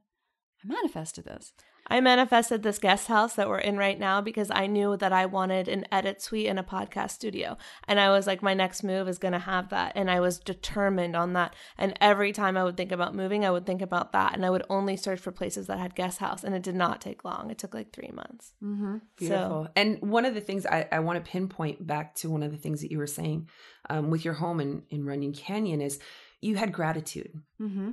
I 0.65 0.69
manifested 0.69 1.25
this. 1.25 1.53
I 1.91 2.01
manifested 2.01 2.63
this 2.63 2.79
guest 2.79 3.09
house 3.09 3.35
that 3.35 3.49
we're 3.49 3.59
in 3.59 3.77
right 3.77 3.99
now 3.99 4.21
because 4.21 4.49
I 4.51 4.69
knew 4.69 4.97
that 4.99 5.13
I 5.13 5.27
wanted 5.27 5.67
an 5.67 5.87
edit 5.91 6.23
suite 6.23 6.47
and 6.47 6.59
a 6.59 6.63
podcast 6.63 7.11
studio. 7.11 7.59
And 7.89 7.99
I 7.99 8.11
was 8.11 8.29
like, 8.29 8.43
my 8.43 8.55
next 8.55 8.85
move 8.85 9.09
is 9.09 9.19
going 9.19 9.33
to 9.33 9.41
have 9.41 9.71
that. 9.71 9.93
And 9.97 10.09
I 10.09 10.21
was 10.21 10.39
determined 10.39 11.17
on 11.17 11.33
that. 11.33 11.57
And 11.77 11.99
every 12.01 12.33
time 12.33 12.57
I 12.57 12.63
would 12.63 12.77
think 12.77 12.93
about 12.93 13.17
moving, 13.17 13.45
I 13.45 13.51
would 13.51 13.67
think 13.67 13.83
about 13.83 14.13
that. 14.13 14.35
And 14.35 14.47
I 14.47 14.51
would 14.51 14.63
only 14.71 14.97
search 14.97 15.19
for 15.19 15.33
places 15.33 15.67
that 15.67 15.81
had 15.81 15.97
guest 15.97 16.19
house. 16.19 16.45
And 16.45 16.55
it 16.55 16.63
did 16.63 16.77
not 16.77 17.01
take 17.01 17.25
long. 17.25 17.51
It 17.51 17.59
took 17.59 17.75
like 17.75 17.93
three 17.93 18.13
months. 18.15 18.53
Mm-hmm. 18.63 18.99
Beautiful. 19.17 19.65
So, 19.65 19.69
and 19.75 19.99
one 20.01 20.25
of 20.25 20.35
the 20.35 20.41
things 20.41 20.67
I, 20.67 20.87
I 20.93 21.01
want 21.01 21.25
to 21.25 21.29
pinpoint 21.29 21.85
back 21.85 22.15
to 22.17 22.31
one 22.31 22.45
of 22.45 22.53
the 22.53 22.59
things 22.59 22.83
that 22.83 22.93
you 22.93 22.99
were 22.99 23.09
saying 23.09 23.49
um, 23.89 24.11
with 24.11 24.25
your 24.25 24.35
home 24.35 24.61
in, 24.61 24.85
in 24.91 25.05
Runyon 25.05 25.33
Canyon 25.33 25.81
is 25.81 25.99
you 26.41 26.55
had 26.55 26.73
gratitude. 26.73 27.33
Mm-hmm. 27.61 27.91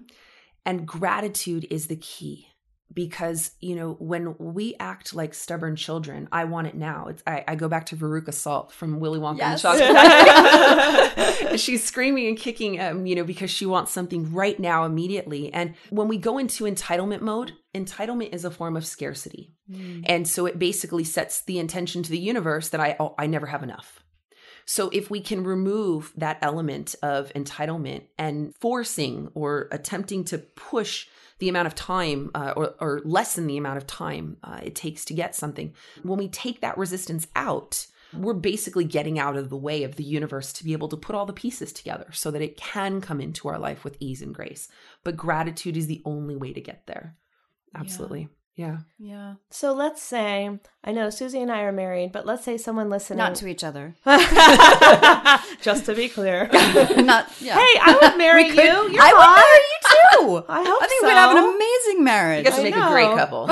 And 0.67 0.86
gratitude 0.86 1.65
is 1.71 1.88
the 1.88 1.95
key 1.95 2.49
because 2.93 3.52
you 3.60 3.76
know 3.76 3.93
when 4.00 4.36
we 4.39 4.76
act 4.80 5.13
like 5.13 5.34
stubborn 5.34 5.76
children 5.76 6.28
i 6.32 6.43
want 6.45 6.67
it 6.67 6.76
now. 6.76 7.08
It's 7.08 7.21
i, 7.28 7.43
I 7.47 7.56
go 7.56 7.67
back 7.67 7.86
to 7.88 7.95
veruca 7.95 8.34
salt 8.34 8.71
from 8.71 9.00
willy 9.00 9.19
wonka 9.19 9.39
Yes. 9.39 9.63
and 9.65 9.80
the 9.80 9.84
chocolate 9.86 11.60
she's 11.60 11.84
screaming 11.84 12.28
and 12.28 12.38
kicking 12.38 12.80
um, 12.80 13.06
you 13.06 13.15
know 13.15 13.23
because 13.23 13.52
she 13.52 13.65
wants 13.65 13.91
something 13.91 14.32
right 14.34 14.60
now 14.60 14.86
immediately. 14.86 15.52
And 15.54 15.76
when 15.89 16.08
we 16.08 16.17
go 16.17 16.38
into 16.38 16.63
entitlement 16.65 17.21
mode 17.21 17.54
entitlement 17.76 18.34
is 18.34 18.43
a 18.45 18.52
form 18.52 18.76
of 18.76 18.86
scarcity. 18.86 19.54
And 20.06 20.28
so 20.28 20.45
it 20.45 20.58
basically 20.58 21.04
sets 21.04 21.41
the 21.41 21.60
intention 21.60 22.02
to 22.04 22.10
the 22.10 22.17
universe 22.17 22.69
that 22.69 22.80
i 22.80 22.95
oh, 23.00 23.13
i 23.19 23.28
never 23.28 23.47
have 23.47 23.63
enough. 23.63 24.04
So 24.65 24.89
if 24.89 25.10
we 25.10 25.21
can 25.21 25.43
remove 25.45 26.12
that 26.17 26.39
element 26.41 26.95
of 27.02 27.32
entitlement 27.34 28.04
and 28.17 28.54
forcing 28.60 29.30
or 29.34 29.69
attempting 29.71 30.26
to 30.26 30.38
push 30.39 31.08
the 31.39 31.50
amount 31.50 31.67
of 31.67 31.76
time 31.76 32.32
uh, 32.34 32.54
or, 32.56 32.73
or 32.80 33.02
lessen 33.04 33.47
the 33.47 33.58
amount 33.58 33.78
of 33.78 33.88
time 33.88 34.38
uh, 34.43 34.60
it 34.63 34.76
takes 34.76 35.06
to 35.06 35.13
get 35.13 35.36
something, 35.36 35.73
when 36.04 36.17
we 36.17 36.28
take 36.28 36.62
that 36.62 36.78
resistance 36.78 37.28
out, 37.36 37.86
we're 38.13 38.34
basically 38.34 38.86
getting 38.86 39.19
out 39.19 39.36
of 39.36 39.50
the 39.50 39.58
way 39.58 39.84
of 39.84 39.95
the 39.97 40.04
universe 40.04 40.54
to 40.54 40.63
be 40.63 40.73
able 40.73 40.88
to 40.88 40.97
put 40.97 41.15
all 41.15 41.26
the 41.26 41.34
pieces 41.34 41.73
together 41.73 42.08
so 42.13 42.32
that 42.32 42.41
it 42.41 42.58
can 42.58 43.02
come 43.02 43.19
into 43.19 43.47
our 43.50 43.60
life 43.60 43.84
with 43.84 43.97
ease 44.00 44.21
and 44.21 44.34
grace. 44.34 44.69
But 45.04 45.17
gratitude 45.17 45.76
is 45.78 45.88
the 45.88 46.02
only 46.06 46.36
way 46.36 46.54
to 46.54 46.62
get 46.62 46.88
there. 46.88 47.17
Absolutely. 47.76 48.30
Yeah. 48.56 48.78
Yeah. 48.97 49.36
so 49.52 49.71
let's 49.73 50.02
say, 50.02 50.50
I 50.84 50.91
know 50.91 51.12
Suzy 51.12 51.39
and 51.39 51.52
I 51.52 51.62
are 51.62 51.71
married, 51.71 52.12
but 52.12 52.26
let's 52.26 52.43
say 52.43 52.58
someone 52.58 52.89
listening. 52.89 53.19
Not 53.19 53.36
to 53.36 53.47
each 53.47 53.63
other. 53.63 53.93
Just 55.62 55.86
to 55.86 55.93
be 55.93 56.10
clear. 56.10 56.50
Not, 56.97 57.32
yeah. 57.39 57.54
Hey, 57.54 57.80
I 57.80 58.00
would 58.02 58.17
marry 58.17 58.45
We 58.45 58.50
you. 58.52 58.56
You're 58.56 59.02
I 59.02 59.12
hot. 59.13 59.30
would 59.30 59.36
marry 59.36 59.63
you 59.69 59.76
too. 60.19 60.43
I 60.47 60.63
hope 60.63 60.82
I 60.82 60.88
think 60.88 61.03
we'd 61.03 61.12
have 61.12 61.32
an 61.32 61.43
so. 61.43 61.56
amazing 61.56 61.97
You 61.97 62.03
marriage. 62.03 62.45
guys 62.45 62.60
I 62.60 62.63
make 62.63 62.75
a 62.75 62.89
great 62.89 63.15
couple. 63.15 63.49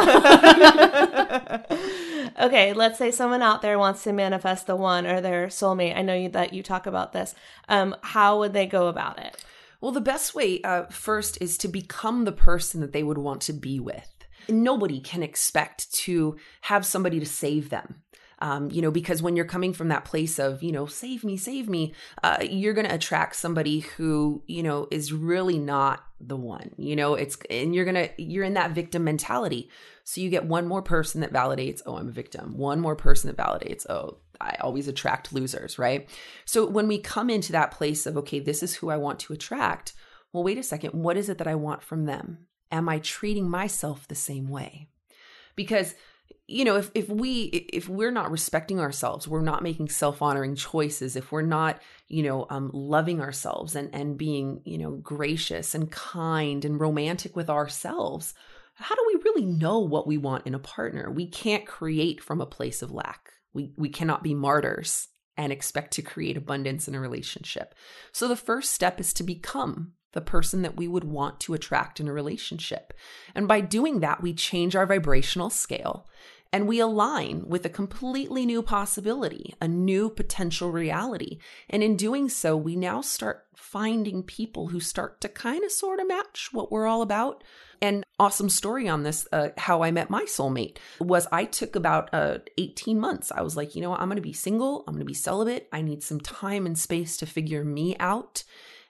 okay, 2.48 2.74
let's 2.74 2.98
say 2.98 3.12
someone 3.12 3.42
out 3.42 3.62
there 3.62 3.80
wants 3.80 4.04
to 4.04 4.14
manifest 4.14 4.68
the 4.68 4.76
one 4.76 5.06
or 5.06 5.22
their 5.22 5.48
soulmate. 5.48 5.98
I 5.98 6.02
know 6.02 6.16
you, 6.16 6.30
that 6.30 6.54
you 6.54 6.64
talk 6.64 6.86
about 6.86 7.14
this. 7.14 7.36
Um, 7.70 7.96
how 8.02 8.40
would 8.40 8.54
they 8.54 8.66
go 8.66 8.88
about 8.88 9.20
it? 9.20 9.44
Well, 9.82 9.92
the 9.92 10.02
best 10.02 10.34
way 10.34 10.62
uh, 10.64 10.86
first 10.86 11.38
is 11.42 11.58
to 11.60 11.68
become 11.68 12.26
the 12.26 12.32
person 12.32 12.82
that 12.82 12.92
they 12.94 13.04
would 13.04 13.18
want 13.18 13.42
to 13.44 13.54
be 13.54 13.80
with. 13.80 14.10
Nobody 14.48 15.00
can 15.00 15.24
expect 15.24 15.92
to 15.94 16.38
have 16.62 16.86
somebody 16.86 17.20
to 17.20 17.26
save 17.26 17.70
them. 17.70 18.02
Um, 18.40 18.70
you 18.70 18.82
know, 18.82 18.92
because 18.92 19.22
when 19.22 19.36
you're 19.36 19.46
coming 19.46 19.72
from 19.72 19.88
that 19.88 20.06
place 20.06 20.40
of, 20.40 20.62
you 20.62 20.72
know, 20.72 20.86
save 20.86 21.24
me, 21.24 21.38
save 21.38 21.70
me, 21.70 21.94
uh, 22.22 22.38
you're 22.42 22.74
going 22.74 22.88
to 22.88 22.94
attract 22.94 23.36
somebody 23.38 23.80
who, 23.80 24.44
you 24.46 24.62
know, 24.62 24.88
is 24.92 25.14
really 25.14 25.58
not 25.58 26.04
the 26.20 26.36
one, 26.36 26.72
you 26.78 26.96
know, 26.96 27.16
it's, 27.16 27.38
and 27.50 27.74
you're 27.74 27.86
going 27.86 27.96
to, 27.96 28.22
you're 28.22 28.44
in 28.44 28.56
that 28.56 28.72
victim 28.72 29.04
mentality. 29.04 29.70
So 30.04 30.22
you 30.22 30.30
get 30.30 30.46
one 30.46 30.68
more 30.68 30.82
person 30.82 31.22
that 31.22 31.34
validates, 31.34 31.82
oh, 31.86 31.98
I'm 31.98 32.10
a 32.10 32.12
victim. 32.12 32.58
One 32.58 32.80
more 32.80 32.96
person 32.96 33.34
that 33.34 33.38
validates, 33.38 33.90
oh, 33.90 34.18
I 34.40 34.58
always 34.60 34.88
attract 34.88 35.34
losers, 35.34 35.80
right? 35.80 36.10
So 36.46 36.66
when 36.68 36.88
we 36.88 37.00
come 37.00 37.30
into 37.30 37.54
that 37.54 37.72
place 37.72 38.06
of, 38.06 38.18
okay, 38.18 38.40
this 38.40 38.62
is 38.62 38.76
who 38.76 38.90
I 38.90 38.98
want 38.98 39.20
to 39.22 39.34
attract, 39.34 39.94
well, 40.34 40.44
wait 40.44 40.58
a 40.58 40.64
second, 40.64 40.92
what 40.92 41.18
is 41.18 41.30
it 41.30 41.38
that 41.38 41.48
I 41.48 41.56
want 41.56 41.82
from 41.82 42.06
them? 42.06 42.48
Am 42.72 42.90
I 42.90 43.00
treating 43.00 43.50
myself 43.50 44.08
the 44.08 44.16
same 44.16 44.50
way? 44.50 44.90
Because 45.56 45.96
you 46.48 46.64
know 46.64 46.76
if, 46.76 46.92
if 46.94 47.10
we 47.10 47.44
if 47.74 47.90
we're 47.90 48.12
not 48.12 48.32
respecting 48.32 48.80
ourselves 48.80 49.28
we're 49.28 49.42
not 49.42 49.64
making 49.64 49.90
self-honoring 49.90 50.56
choices 50.56 51.16
if 51.16 51.32
we're 51.32 51.42
not 51.42 51.82
you 52.08 52.24
know 52.24 52.46
um, 52.50 52.70
loving 52.74 53.20
ourselves 53.20 53.76
and 53.76 53.94
and 53.94 54.18
being 54.18 54.62
you 54.64 54.78
know 54.78 54.92
gracious 54.92 55.74
and 55.74 55.92
kind 55.92 56.66
and 56.66 56.80
romantic 56.80 57.36
with 57.36 57.50
ourselves 57.50 58.34
how 58.76 58.94
do 58.94 59.04
we 59.08 59.22
really 59.24 59.46
know 59.46 59.80
what 59.80 60.06
we 60.06 60.18
want 60.18 60.46
in 60.46 60.54
a 60.54 60.60
partner? 60.60 61.10
We 61.10 61.28
can't 61.28 61.66
create 61.66 62.22
from 62.22 62.42
a 62.42 62.46
place 62.46 62.82
of 62.82 62.92
lack. 62.92 63.32
We 63.54 63.72
we 63.78 63.90
cannot 63.90 64.22
be 64.22 64.34
martyrs 64.34 65.08
and 65.38 65.52
expect 65.52 65.94
to 65.94 66.02
create 66.02 66.38
abundance 66.38 66.88
in 66.88 66.96
a 66.96 67.00
relationship. 67.00 67.74
So 68.12 68.28
the 68.28 68.36
first 68.36 68.74
step 68.74 69.00
is 69.00 69.14
to 69.14 69.24
become 69.24 69.94
the 70.12 70.22
person 70.22 70.62
that 70.62 70.78
we 70.78 70.88
would 70.88 71.04
want 71.04 71.42
to 71.42 71.54
attract 71.54 72.00
in 72.00 72.08
a 72.08 72.14
relationship. 72.14 72.94
And 73.34 73.48
by 73.48 73.62
doing 73.62 74.02
that 74.02 74.22
we 74.22 74.34
change 74.34 74.76
our 74.76 74.86
vibrational 74.86 75.50
scale 75.50 76.08
and 76.52 76.68
we 76.68 76.80
align 76.80 77.44
with 77.48 77.66
a 77.66 77.70
completely 77.70 78.46
new 78.46 78.62
possibility, 78.62 79.56
a 79.60 79.68
new 79.68 80.10
potential 80.10 80.72
reality. 80.72 81.40
And 81.70 81.84
in 81.84 81.98
doing 81.98 82.30
so, 82.30 82.56
we 82.56 82.76
now 82.76 83.02
start 83.02 83.46
finding 83.56 84.24
people 84.24 84.68
who 84.68 84.80
start 84.80 85.20
to 85.22 85.30
kind 85.30 85.64
of 85.64 85.72
sort 85.72 86.00
of 86.00 86.08
match 86.08 86.50
what 86.52 86.72
we're 86.72 86.88
all 86.88 87.02
about. 87.02 87.44
And 87.82 88.06
awesome 88.20 88.50
story 88.50 88.88
on 88.88 89.04
this, 89.04 89.28
uh, 89.34 89.50
how 89.58 89.84
I 89.84 89.92
met 89.92 90.10
my 90.10 90.24
soulmate 90.24 90.78
was 91.00 91.28
I 91.32 91.44
took 91.46 91.76
about 91.76 92.10
uh, 92.14 92.38
18 92.58 93.00
months. 93.00 93.32
I 93.34 93.42
was 93.42 93.58
like, 93.58 93.76
you 93.76 93.82
know 93.82 93.90
what? 93.90 94.00
I'm 94.00 94.08
going 94.08 94.16
to 94.16 94.22
be 94.22 94.34
single. 94.34 94.86
I'm 94.88 94.94
going 94.94 95.00
to 95.00 95.06
be 95.06 95.14
celibate. 95.14 95.68
I 95.74 95.82
need 95.82 96.04
some 96.04 96.22
time 96.22 96.66
and 96.66 96.78
space 96.78 97.18
to 97.18 97.26
figure 97.26 97.66
me 97.66 97.98
out 98.00 98.44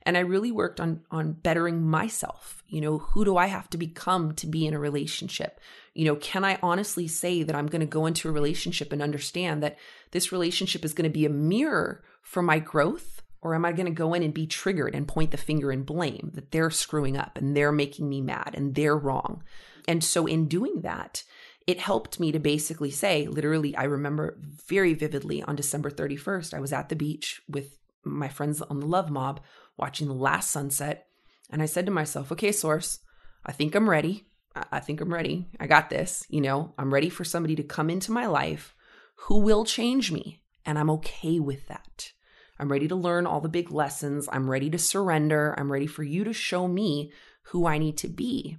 and 0.05 0.17
i 0.17 0.21
really 0.21 0.51
worked 0.51 0.79
on 0.79 1.01
on 1.11 1.33
bettering 1.33 1.81
myself 1.81 2.63
you 2.67 2.79
know 2.79 2.99
who 2.99 3.25
do 3.25 3.37
i 3.37 3.47
have 3.47 3.69
to 3.69 3.77
become 3.77 4.33
to 4.33 4.47
be 4.47 4.65
in 4.65 4.73
a 4.73 4.79
relationship 4.79 5.59
you 5.95 6.05
know 6.05 6.15
can 6.17 6.43
i 6.43 6.59
honestly 6.61 7.07
say 7.07 7.41
that 7.43 7.55
i'm 7.55 7.67
going 7.67 7.81
to 7.81 7.85
go 7.85 8.05
into 8.05 8.29
a 8.29 8.31
relationship 8.31 8.93
and 8.93 9.01
understand 9.01 9.63
that 9.63 9.77
this 10.11 10.31
relationship 10.31 10.85
is 10.85 10.93
going 10.93 11.09
to 11.09 11.13
be 11.13 11.25
a 11.25 11.29
mirror 11.29 12.03
for 12.21 12.41
my 12.41 12.59
growth 12.59 13.21
or 13.41 13.55
am 13.55 13.65
i 13.65 13.71
going 13.71 13.85
to 13.87 13.91
go 13.91 14.13
in 14.13 14.21
and 14.21 14.33
be 14.33 14.45
triggered 14.45 14.93
and 14.93 15.07
point 15.07 15.31
the 15.31 15.37
finger 15.37 15.71
and 15.71 15.85
blame 15.85 16.31
that 16.35 16.51
they're 16.51 16.69
screwing 16.69 17.17
up 17.17 17.37
and 17.37 17.55
they're 17.55 17.71
making 17.71 18.07
me 18.07 18.21
mad 18.21 18.51
and 18.53 18.75
they're 18.75 18.97
wrong 18.97 19.43
and 19.87 20.03
so 20.03 20.25
in 20.27 20.47
doing 20.47 20.81
that 20.81 21.23
it 21.65 21.79
helped 21.79 22.19
me 22.19 22.31
to 22.31 22.39
basically 22.39 22.91
say 22.91 23.27
literally 23.27 23.75
i 23.75 23.83
remember 23.83 24.37
very 24.67 24.93
vividly 24.93 25.41
on 25.43 25.55
december 25.55 25.89
31st 25.89 26.53
i 26.53 26.59
was 26.59 26.73
at 26.73 26.89
the 26.89 26.95
beach 26.95 27.41
with 27.47 27.77
my 28.05 28.27
friends 28.27 28.61
on 28.61 28.79
the 28.79 28.85
love 28.85 29.09
mob 29.09 29.41
watching 29.77 30.07
the 30.07 30.13
last 30.13 30.51
sunset. 30.51 31.07
And 31.49 31.61
I 31.61 31.65
said 31.65 31.85
to 31.85 31.91
myself, 31.91 32.31
okay, 32.31 32.51
source, 32.51 32.99
I 33.45 33.51
think 33.51 33.75
I'm 33.75 33.89
ready. 33.89 34.27
I 34.55 34.63
I 34.71 34.79
think 34.79 35.01
I'm 35.01 35.13
ready. 35.13 35.47
I 35.59 35.67
got 35.67 35.89
this. 35.89 36.25
You 36.29 36.41
know, 36.41 36.73
I'm 36.77 36.93
ready 36.93 37.09
for 37.09 37.23
somebody 37.23 37.55
to 37.57 37.63
come 37.63 37.89
into 37.89 38.11
my 38.11 38.25
life 38.25 38.75
who 39.15 39.39
will 39.39 39.65
change 39.65 40.11
me. 40.11 40.41
And 40.65 40.79
I'm 40.79 40.89
okay 40.89 41.39
with 41.39 41.67
that. 41.67 42.11
I'm 42.57 42.71
ready 42.71 42.87
to 42.87 42.95
learn 42.95 43.27
all 43.27 43.41
the 43.41 43.49
big 43.49 43.69
lessons. 43.69 44.27
I'm 44.31 44.49
ready 44.49 44.69
to 44.71 44.79
surrender. 44.79 45.53
I'm 45.57 45.71
ready 45.71 45.87
for 45.87 46.03
you 46.03 46.23
to 46.23 46.33
show 46.33 46.67
me 46.67 47.11
who 47.43 47.67
I 47.67 47.77
need 47.77 47.97
to 47.97 48.07
be. 48.07 48.57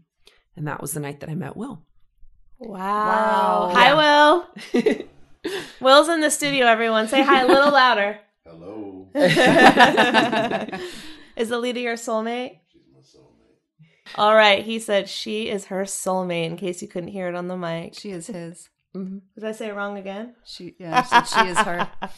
And 0.55 0.69
that 0.69 0.81
was 0.81 0.93
the 0.93 1.01
night 1.01 1.21
that 1.21 1.31
I 1.31 1.35
met 1.35 1.57
Will. 1.57 1.83
Wow. 2.59 3.71
Hi, 3.75 3.95
Will. 3.95 4.47
Will's 5.81 6.09
in 6.09 6.21
the 6.21 6.31
studio, 6.31 6.67
everyone. 6.67 7.09
Say 7.09 7.23
hi 7.23 7.43
a 7.43 7.47
little 7.47 7.73
louder. 7.73 8.19
Hello. 8.47 9.09
is 11.37 11.53
Alida 11.53 11.81
your 11.81 11.97
soulmate? 11.97 12.61
All 14.15 14.35
right. 14.35 14.65
He 14.65 14.79
said 14.79 15.09
she 15.09 15.49
is 15.49 15.67
her 15.67 15.83
soulmate, 15.85 16.47
in 16.47 16.57
case 16.57 16.81
you 16.83 16.89
couldn't 16.89 17.09
hear 17.11 17.29
it 17.29 17.35
on 17.35 17.49
the 17.49 17.57
mic. 17.57 17.95
She 17.95 18.11
is 18.11 18.29
his. 18.29 18.69
Mhm. 18.97 19.21
Did 19.35 19.45
I 19.45 19.53
say 19.53 19.69
it 19.69 19.75
wrong 19.75 19.99
again? 19.99 20.35
She, 20.47 20.75
yeah, 20.79 21.03
she, 21.03 21.35
she 21.35 21.49
is 21.49 21.59
her. 21.59 21.89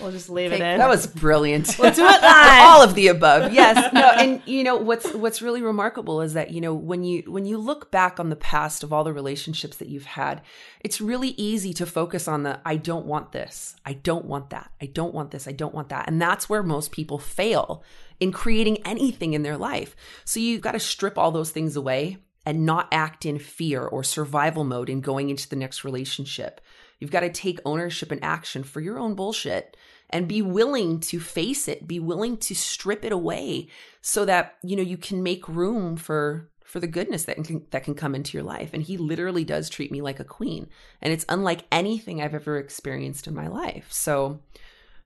We'll 0.00 0.10
just 0.10 0.28
leave 0.28 0.50
Take- 0.50 0.60
it 0.60 0.64
in. 0.64 0.78
That 0.78 0.88
was 0.88 1.06
brilliant. 1.06 1.76
We'll 1.78 1.92
do 1.92 2.04
it 2.04 2.22
live. 2.22 2.62
All 2.66 2.82
of 2.82 2.94
the 2.94 3.08
above. 3.08 3.52
Yes. 3.52 3.90
No, 3.94 4.00
and 4.18 4.42
you 4.44 4.64
know 4.64 4.76
what's 4.76 5.10
what's 5.14 5.40
really 5.40 5.62
remarkable 5.62 6.20
is 6.20 6.34
that, 6.34 6.50
you 6.50 6.60
know, 6.60 6.74
when 6.74 7.04
you 7.04 7.22
when 7.26 7.46
you 7.46 7.56
look 7.56 7.90
back 7.90 8.18
on 8.20 8.28
the 8.28 8.36
past 8.36 8.82
of 8.82 8.92
all 8.92 9.04
the 9.04 9.12
relationships 9.12 9.76
that 9.78 9.88
you've 9.88 10.04
had, 10.06 10.42
it's 10.80 11.00
really 11.00 11.28
easy 11.38 11.72
to 11.74 11.86
focus 11.86 12.26
on 12.28 12.42
the 12.42 12.60
I 12.66 12.76
don't 12.76 13.06
want 13.06 13.32
this. 13.32 13.76
I 13.86 13.94
don't 13.94 14.24
want 14.26 14.50
that. 14.50 14.70
I 14.82 14.86
don't 14.86 15.14
want 15.14 15.30
this. 15.30 15.46
I 15.48 15.52
don't 15.52 15.74
want 15.74 15.88
that. 15.90 16.06
And 16.08 16.20
that's 16.20 16.48
where 16.50 16.62
most 16.62 16.90
people 16.92 17.18
fail 17.18 17.82
in 18.20 18.32
creating 18.32 18.78
anything 18.86 19.32
in 19.32 19.42
their 19.42 19.56
life. 19.56 19.96
So 20.24 20.38
you've 20.38 20.60
got 20.60 20.72
to 20.72 20.80
strip 20.80 21.18
all 21.18 21.32
those 21.32 21.50
things 21.50 21.74
away 21.74 22.18
and 22.46 22.64
not 22.64 22.88
act 22.92 23.26
in 23.26 23.38
fear 23.38 23.82
or 23.82 24.04
survival 24.04 24.64
mode 24.64 24.88
in 24.88 25.00
going 25.00 25.30
into 25.30 25.48
the 25.48 25.56
next 25.56 25.84
relationship. 25.84 26.60
You've 26.98 27.10
got 27.10 27.20
to 27.20 27.30
take 27.30 27.58
ownership 27.64 28.12
and 28.12 28.22
action 28.22 28.62
for 28.62 28.80
your 28.80 28.98
own 28.98 29.14
bullshit 29.14 29.76
and 30.10 30.28
be 30.28 30.42
willing 30.42 31.00
to 31.00 31.20
face 31.20 31.66
it, 31.66 31.88
be 31.88 31.98
willing 31.98 32.36
to 32.36 32.54
strip 32.54 33.04
it 33.04 33.12
away 33.12 33.68
so 34.02 34.24
that, 34.24 34.56
you 34.62 34.76
know, 34.76 34.82
you 34.82 34.96
can 34.96 35.22
make 35.22 35.48
room 35.48 35.96
for 35.96 36.50
for 36.70 36.78
the 36.78 36.86
goodness 36.86 37.24
that 37.24 37.42
can 37.42 37.66
that 37.70 37.82
can 37.82 37.94
come 37.94 38.14
into 38.14 38.36
your 38.36 38.44
life. 38.44 38.70
And 38.72 38.82
he 38.82 38.96
literally 38.96 39.44
does 39.44 39.68
treat 39.68 39.90
me 39.90 40.02
like 40.02 40.20
a 40.20 40.24
queen, 40.24 40.68
and 41.02 41.12
it's 41.12 41.24
unlike 41.28 41.64
anything 41.72 42.22
I've 42.22 42.34
ever 42.34 42.58
experienced 42.58 43.26
in 43.26 43.34
my 43.34 43.48
life. 43.48 43.88
So, 43.90 44.40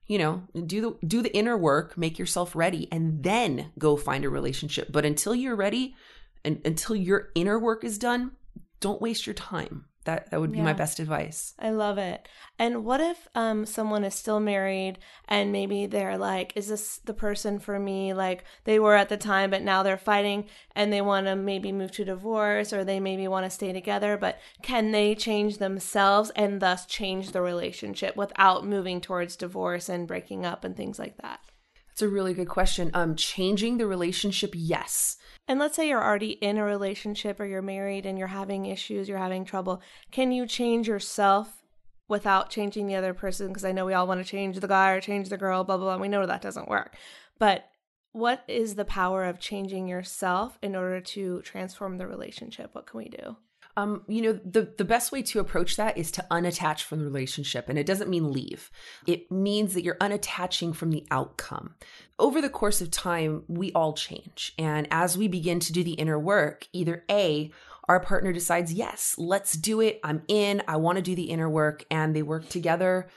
you 0.07 0.17
know, 0.17 0.43
do 0.65 0.81
the 0.81 1.07
do 1.07 1.21
the 1.21 1.35
inner 1.35 1.57
work, 1.57 1.97
make 1.97 2.19
yourself 2.19 2.55
ready 2.55 2.87
and 2.91 3.23
then 3.23 3.71
go 3.79 3.97
find 3.97 4.23
a 4.23 4.29
relationship. 4.29 4.91
But 4.91 5.05
until 5.05 5.33
you're 5.33 5.55
ready 5.55 5.95
and 6.43 6.61
until 6.65 6.95
your 6.95 7.29
inner 7.35 7.57
work 7.57 7.83
is 7.83 7.97
done, 7.97 8.31
don't 8.79 9.01
waste 9.01 9.25
your 9.25 9.33
time. 9.33 9.85
That 10.05 10.29
that 10.31 10.39
would 10.39 10.51
be 10.51 10.61
my 10.61 10.73
best 10.73 10.99
advice. 10.99 11.53
I 11.59 11.71
love 11.71 11.97
it. 11.97 12.27
And 12.57 12.85
what 12.85 13.01
if 13.01 13.27
um 13.35 13.65
someone 13.65 14.03
is 14.03 14.15
still 14.15 14.39
married 14.39 14.99
and 15.27 15.51
maybe 15.51 15.87
they're 15.87 16.17
like, 16.17 16.53
is 16.55 16.67
this 16.67 16.99
the 16.99 17.13
person 17.13 17.59
for 17.59 17.79
me? 17.79 18.13
Like 18.13 18.43
they 18.63 18.79
were 18.79 18.95
at 18.95 19.09
the 19.09 19.17
time, 19.17 19.49
but 19.49 19.63
now 19.63 19.83
they're 19.83 19.97
fighting 19.97 20.45
and 20.75 20.93
they 20.93 21.01
want 21.01 21.25
to 21.25 21.35
maybe 21.35 21.71
move 21.71 21.91
to 21.93 22.05
divorce 22.05 22.71
or 22.71 22.83
they 22.83 22.99
maybe 22.99 23.27
want 23.27 23.45
to 23.45 23.49
stay 23.49 23.73
together, 23.73 24.15
but 24.15 24.39
can 24.61 24.91
they 24.91 25.15
change 25.15 25.57
themselves 25.57 26.29
and 26.35 26.61
thus 26.61 26.85
change 26.85 27.31
the 27.31 27.41
relationship 27.41 28.15
without 28.15 28.65
moving 28.65 29.01
towards 29.01 29.35
divorce 29.35 29.89
and 29.89 30.07
breaking 30.07 30.45
up 30.45 30.63
and 30.63 30.77
things 30.77 30.99
like 30.99 31.17
that? 31.17 31.39
That's 31.87 32.01
a 32.01 32.09
really 32.09 32.33
good 32.33 32.49
question. 32.49 32.91
Um, 32.93 33.15
changing 33.15 33.77
the 33.77 33.87
relationship, 33.87 34.51
yes. 34.53 35.17
And 35.47 35.59
let's 35.59 35.75
say 35.75 35.87
you're 35.87 36.03
already 36.03 36.31
in 36.31 36.57
a 36.57 36.63
relationship 36.63 37.39
or 37.39 37.45
you're 37.45 37.61
married 37.61 38.05
and 38.05 38.17
you're 38.17 38.27
having 38.27 38.65
issues, 38.65 39.07
you're 39.07 39.17
having 39.17 39.45
trouble. 39.45 39.81
Can 40.11 40.31
you 40.31 40.47
change 40.47 40.87
yourself 40.87 41.63
without 42.07 42.49
changing 42.49 42.87
the 42.87 42.95
other 42.95 43.13
person? 43.13 43.49
Because 43.49 43.65
I 43.65 43.71
know 43.71 43.85
we 43.85 43.93
all 43.93 44.07
want 44.07 44.23
to 44.23 44.29
change 44.29 44.59
the 44.59 44.67
guy 44.67 44.91
or 44.91 45.01
change 45.01 45.29
the 45.29 45.37
girl, 45.37 45.63
blah, 45.63 45.77
blah, 45.77 45.95
blah. 45.95 46.01
We 46.01 46.07
know 46.07 46.25
that 46.25 46.41
doesn't 46.41 46.67
work. 46.67 46.95
But 47.37 47.69
what 48.11 48.43
is 48.47 48.75
the 48.75 48.85
power 48.85 49.25
of 49.25 49.39
changing 49.39 49.87
yourself 49.87 50.57
in 50.63 50.75
order 50.75 51.01
to 51.01 51.41
transform 51.41 51.97
the 51.97 52.07
relationship? 52.07 52.73
What 52.73 52.87
can 52.87 52.97
we 52.97 53.09
do? 53.09 53.37
Um, 53.77 54.03
you 54.07 54.21
know, 54.21 54.39
the 54.43 54.73
the 54.77 54.85
best 54.85 55.11
way 55.11 55.21
to 55.23 55.39
approach 55.39 55.75
that 55.75 55.97
is 55.97 56.11
to 56.11 56.25
unattach 56.31 56.83
from 56.83 56.99
the 56.99 57.05
relationship, 57.05 57.67
and 57.67 57.77
it 57.77 57.85
doesn't 57.85 58.09
mean 58.09 58.31
leave. 58.31 58.71
It 59.05 59.29
means 59.31 59.73
that 59.73 59.83
you're 59.83 59.95
unattaching 59.95 60.73
from 60.73 60.91
the 60.91 61.05
outcome. 61.11 61.75
Over 62.17 62.41
the 62.41 62.49
course 62.49 62.79
of 62.79 62.89
time, 62.89 63.43
we 63.47 63.73
all 63.73 63.93
change, 63.93 64.53
and 64.57 64.87
as 64.91 65.17
we 65.17 65.27
begin 65.27 65.59
to 65.59 65.73
do 65.73 65.83
the 65.83 65.93
inner 65.93 66.19
work, 66.19 66.67
either 66.71 67.03
a 67.09 67.51
our 67.87 67.99
partner 67.99 68.33
decides, 68.33 68.73
yes, 68.73 69.13
let's 69.17 69.53
do 69.53 69.79
it. 69.79 69.99
I'm 70.03 70.23
in. 70.27 70.63
I 70.67 70.77
want 70.77 70.95
to 70.95 71.03
do 71.03 71.13
the 71.13 71.29
inner 71.29 71.49
work, 71.49 71.85
and 71.91 72.15
they 72.15 72.23
work 72.23 72.49
together 72.49 73.07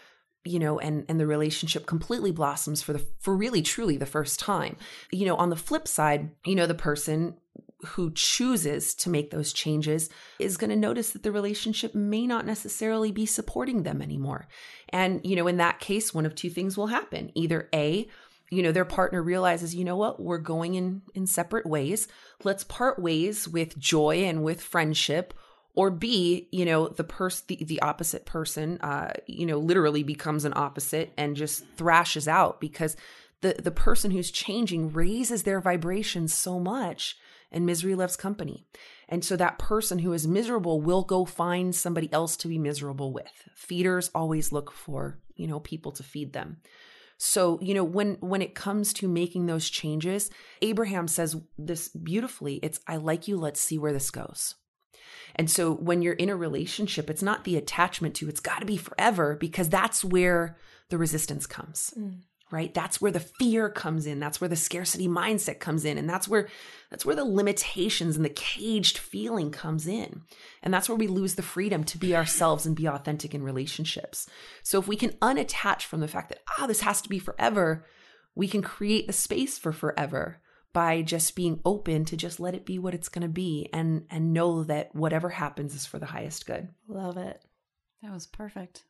you 0.45 0.59
know 0.59 0.79
and 0.79 1.05
and 1.09 1.19
the 1.19 1.27
relationship 1.27 1.85
completely 1.85 2.31
blossoms 2.31 2.81
for 2.81 2.93
the 2.93 3.05
for 3.19 3.37
really 3.37 3.61
truly 3.61 3.97
the 3.97 4.07
first 4.07 4.39
time 4.39 4.77
you 5.11 5.27
know 5.27 5.37
on 5.37 5.51
the 5.51 5.57
flip 5.57 5.89
side 5.89 6.31
you 6.45 6.55
know 6.55 6.67
the 6.67 6.75
person 6.75 7.35
who 7.87 8.11
chooses 8.11 8.95
to 8.95 9.11
make 9.11 9.31
those 9.31 9.53
changes 9.53 10.11
is 10.39 10.57
going 10.57 10.71
to 10.71 10.77
notice 10.77 11.11
that 11.11 11.23
the 11.23 11.31
relationship 11.31 11.95
may 11.95 12.27
not 12.27 12.45
necessarily 12.45 13.13
be 13.13 13.27
supporting 13.27 13.85
them 13.85 14.03
anymore. 14.03 14.49
And 14.89 15.21
you 15.25 15.37
know 15.37 15.47
in 15.47 15.59
that 15.59 15.79
case 15.81 16.13
one 16.13 16.27
of 16.27 16.35
two 16.35 16.51
things 16.51 16.77
will 16.77 16.89
happen. 16.89 17.31
Either 17.35 17.69
a 17.73 18.09
you 18.51 18.63
know 18.63 18.73
their 18.73 18.85
partner 18.85 19.23
realizes 19.23 19.75
you 19.75 19.85
know 19.85 19.97
what? 19.97 20.21
We're 20.21 20.39
going 20.39 20.75
in 20.75 21.03
in 21.15 21.27
separate 21.27 21.67
ways. 21.67 22.09
Let's 22.43 22.65
part 22.65 22.99
ways 22.99 23.47
with 23.47 23.79
joy 23.79 24.25
and 24.25 24.43
with 24.43 24.61
friendship. 24.61 25.35
Or 25.75 25.93
b 25.93 26.49
you 26.51 26.65
know 26.65 26.89
the 26.89 27.05
person 27.05 27.45
the, 27.47 27.63
the 27.63 27.81
opposite 27.83 28.27
person 28.27 28.81
uh 28.81 29.13
you 29.29 29.47
know 29.47 29.59
literally 29.59 30.03
becomes 30.03 30.45
an 30.45 30.55
opposite 30.57 31.13
and 31.17 31.37
just 31.37 31.65
thrashes 31.77 32.27
out 32.27 32.61
because 32.61 32.97
the 33.43 33.55
the 33.57 33.71
person 33.71 34.11
who's 34.11 34.33
changing 34.33 34.93
raises 34.93 35.45
their 35.45 35.61
vibration 35.61 36.27
so 36.27 36.59
much 36.59 37.17
and 37.51 37.67
misery 37.67 37.95
loves 37.95 38.17
company 38.17 38.67
and 39.09 39.25
so 39.25 39.37
that 39.37 39.59
person 39.59 40.01
who 40.01 40.13
is 40.13 40.27
miserable 40.27 40.81
will 40.81 41.03
go 41.03 41.25
find 41.25 41.75
somebody 41.75 42.13
else 42.13 42.37
to 42.37 42.49
be 42.49 42.59
miserable 42.59 43.13
with 43.13 43.49
feeders 43.55 44.11
always 44.15 44.53
look 44.53 44.73
for 44.73 45.19
you 45.37 45.47
know 45.47 45.61
people 45.61 45.93
to 45.93 46.03
feed 46.03 46.33
them 46.33 46.59
so, 47.19 47.59
you 47.61 47.75
know, 47.75 47.83
when 47.83 48.17
when 48.21 48.43
it 48.43 48.55
comes 48.55 48.93
to 48.95 49.09
making 49.09 49.47
those 49.47 49.69
changes, 49.69 50.31
Abraham 50.63 51.09
says 51.09 51.37
this 51.59 51.89
beautifully. 51.89 52.61
It's 52.63 52.79
I 52.87 52.97
like 52.97 53.27
you, 53.27 53.37
let's 53.37 53.61
see 53.61 53.77
where 53.77 53.93
this 53.93 54.11
goes. 54.13 54.55
And 55.35 55.51
so 55.51 55.75
when 55.75 56.01
you're 56.01 56.15
in 56.15 56.29
a 56.31 56.37
relationship, 56.37 57.11
it's 57.11 57.23
not 57.23 57.45
the 57.45 57.57
attachment 57.57 58.15
to 58.17 58.29
it's 58.29 58.41
got 58.41 58.61
to 58.61 58.67
be 58.67 58.77
forever 58.77 59.37
because 59.37 59.69
that's 59.69 60.05
where 60.05 60.57
the 60.91 60.99
resistance 60.99 61.47
comes. 61.47 61.93
Mm. 61.99 62.21
Right? 62.51 62.73
That's 62.73 63.01
where 63.01 63.13
the 63.13 63.21
fear 63.21 63.69
comes 63.69 64.07
in. 64.07 64.21
That's 64.21 64.41
where 64.41 64.49
the 64.49 64.57
scarcity 64.57 65.07
mindset 65.07 65.59
comes 65.59 65.85
in 65.85 65.99
and 65.99 66.09
that's 66.09 66.27
where 66.27 66.49
that's 66.91 67.05
where 67.05 67.17
the 67.17 67.25
limitations 67.25 68.17
and 68.17 68.25
the 68.25 68.31
caged 68.31 68.97
feeling 68.97 69.51
comes 69.51 69.87
in. 69.87 70.23
And 70.63 70.73
that's 70.73 70.89
where 70.89 70.97
we 70.97 71.09
lose 71.09 71.35
the 71.35 71.43
freedom 71.43 71.85
to 71.85 71.99
be 71.99 72.17
ourselves 72.17 72.65
and 72.65 72.75
be 72.75 72.89
authentic 72.89 73.35
in 73.35 73.43
relationships. 73.43 74.27
So 74.63 74.79
if 74.79 74.89
we 74.89 74.97
can 74.97 75.11
unattach 75.21 75.83
from 75.83 76.01
the 76.01 76.09
fact 76.09 76.31
that 76.31 76.41
ah 76.59 76.67
this 76.67 76.81
has 76.81 77.03
to 77.03 77.09
be 77.09 77.19
forever, 77.19 77.85
we 78.35 78.49
can 78.49 78.63
create 78.63 79.07
the 79.07 79.13
space 79.13 79.59
for 79.59 79.73
forever 79.73 80.41
by 80.73 81.03
just 81.03 81.35
being 81.35 81.61
open 81.65 82.05
to 82.05 82.17
just 82.17 82.41
let 82.41 82.55
it 82.55 82.65
be 82.65 82.79
what 82.79 82.95
it's 82.95 83.09
going 83.09 83.23
to 83.23 83.29
be 83.29 83.69
and 83.73 84.07
and 84.11 84.33
know 84.33 84.63
that 84.65 84.95
whatever 84.95 85.31
happens 85.31 85.75
is 85.75 85.85
for 85.85 85.99
the 85.99 86.07
highest 86.07 86.47
good. 86.47 86.69
Love 86.87 87.17
it. 87.17 87.43
That 88.03 88.13
was 88.13 88.27
perfect. 88.27 88.85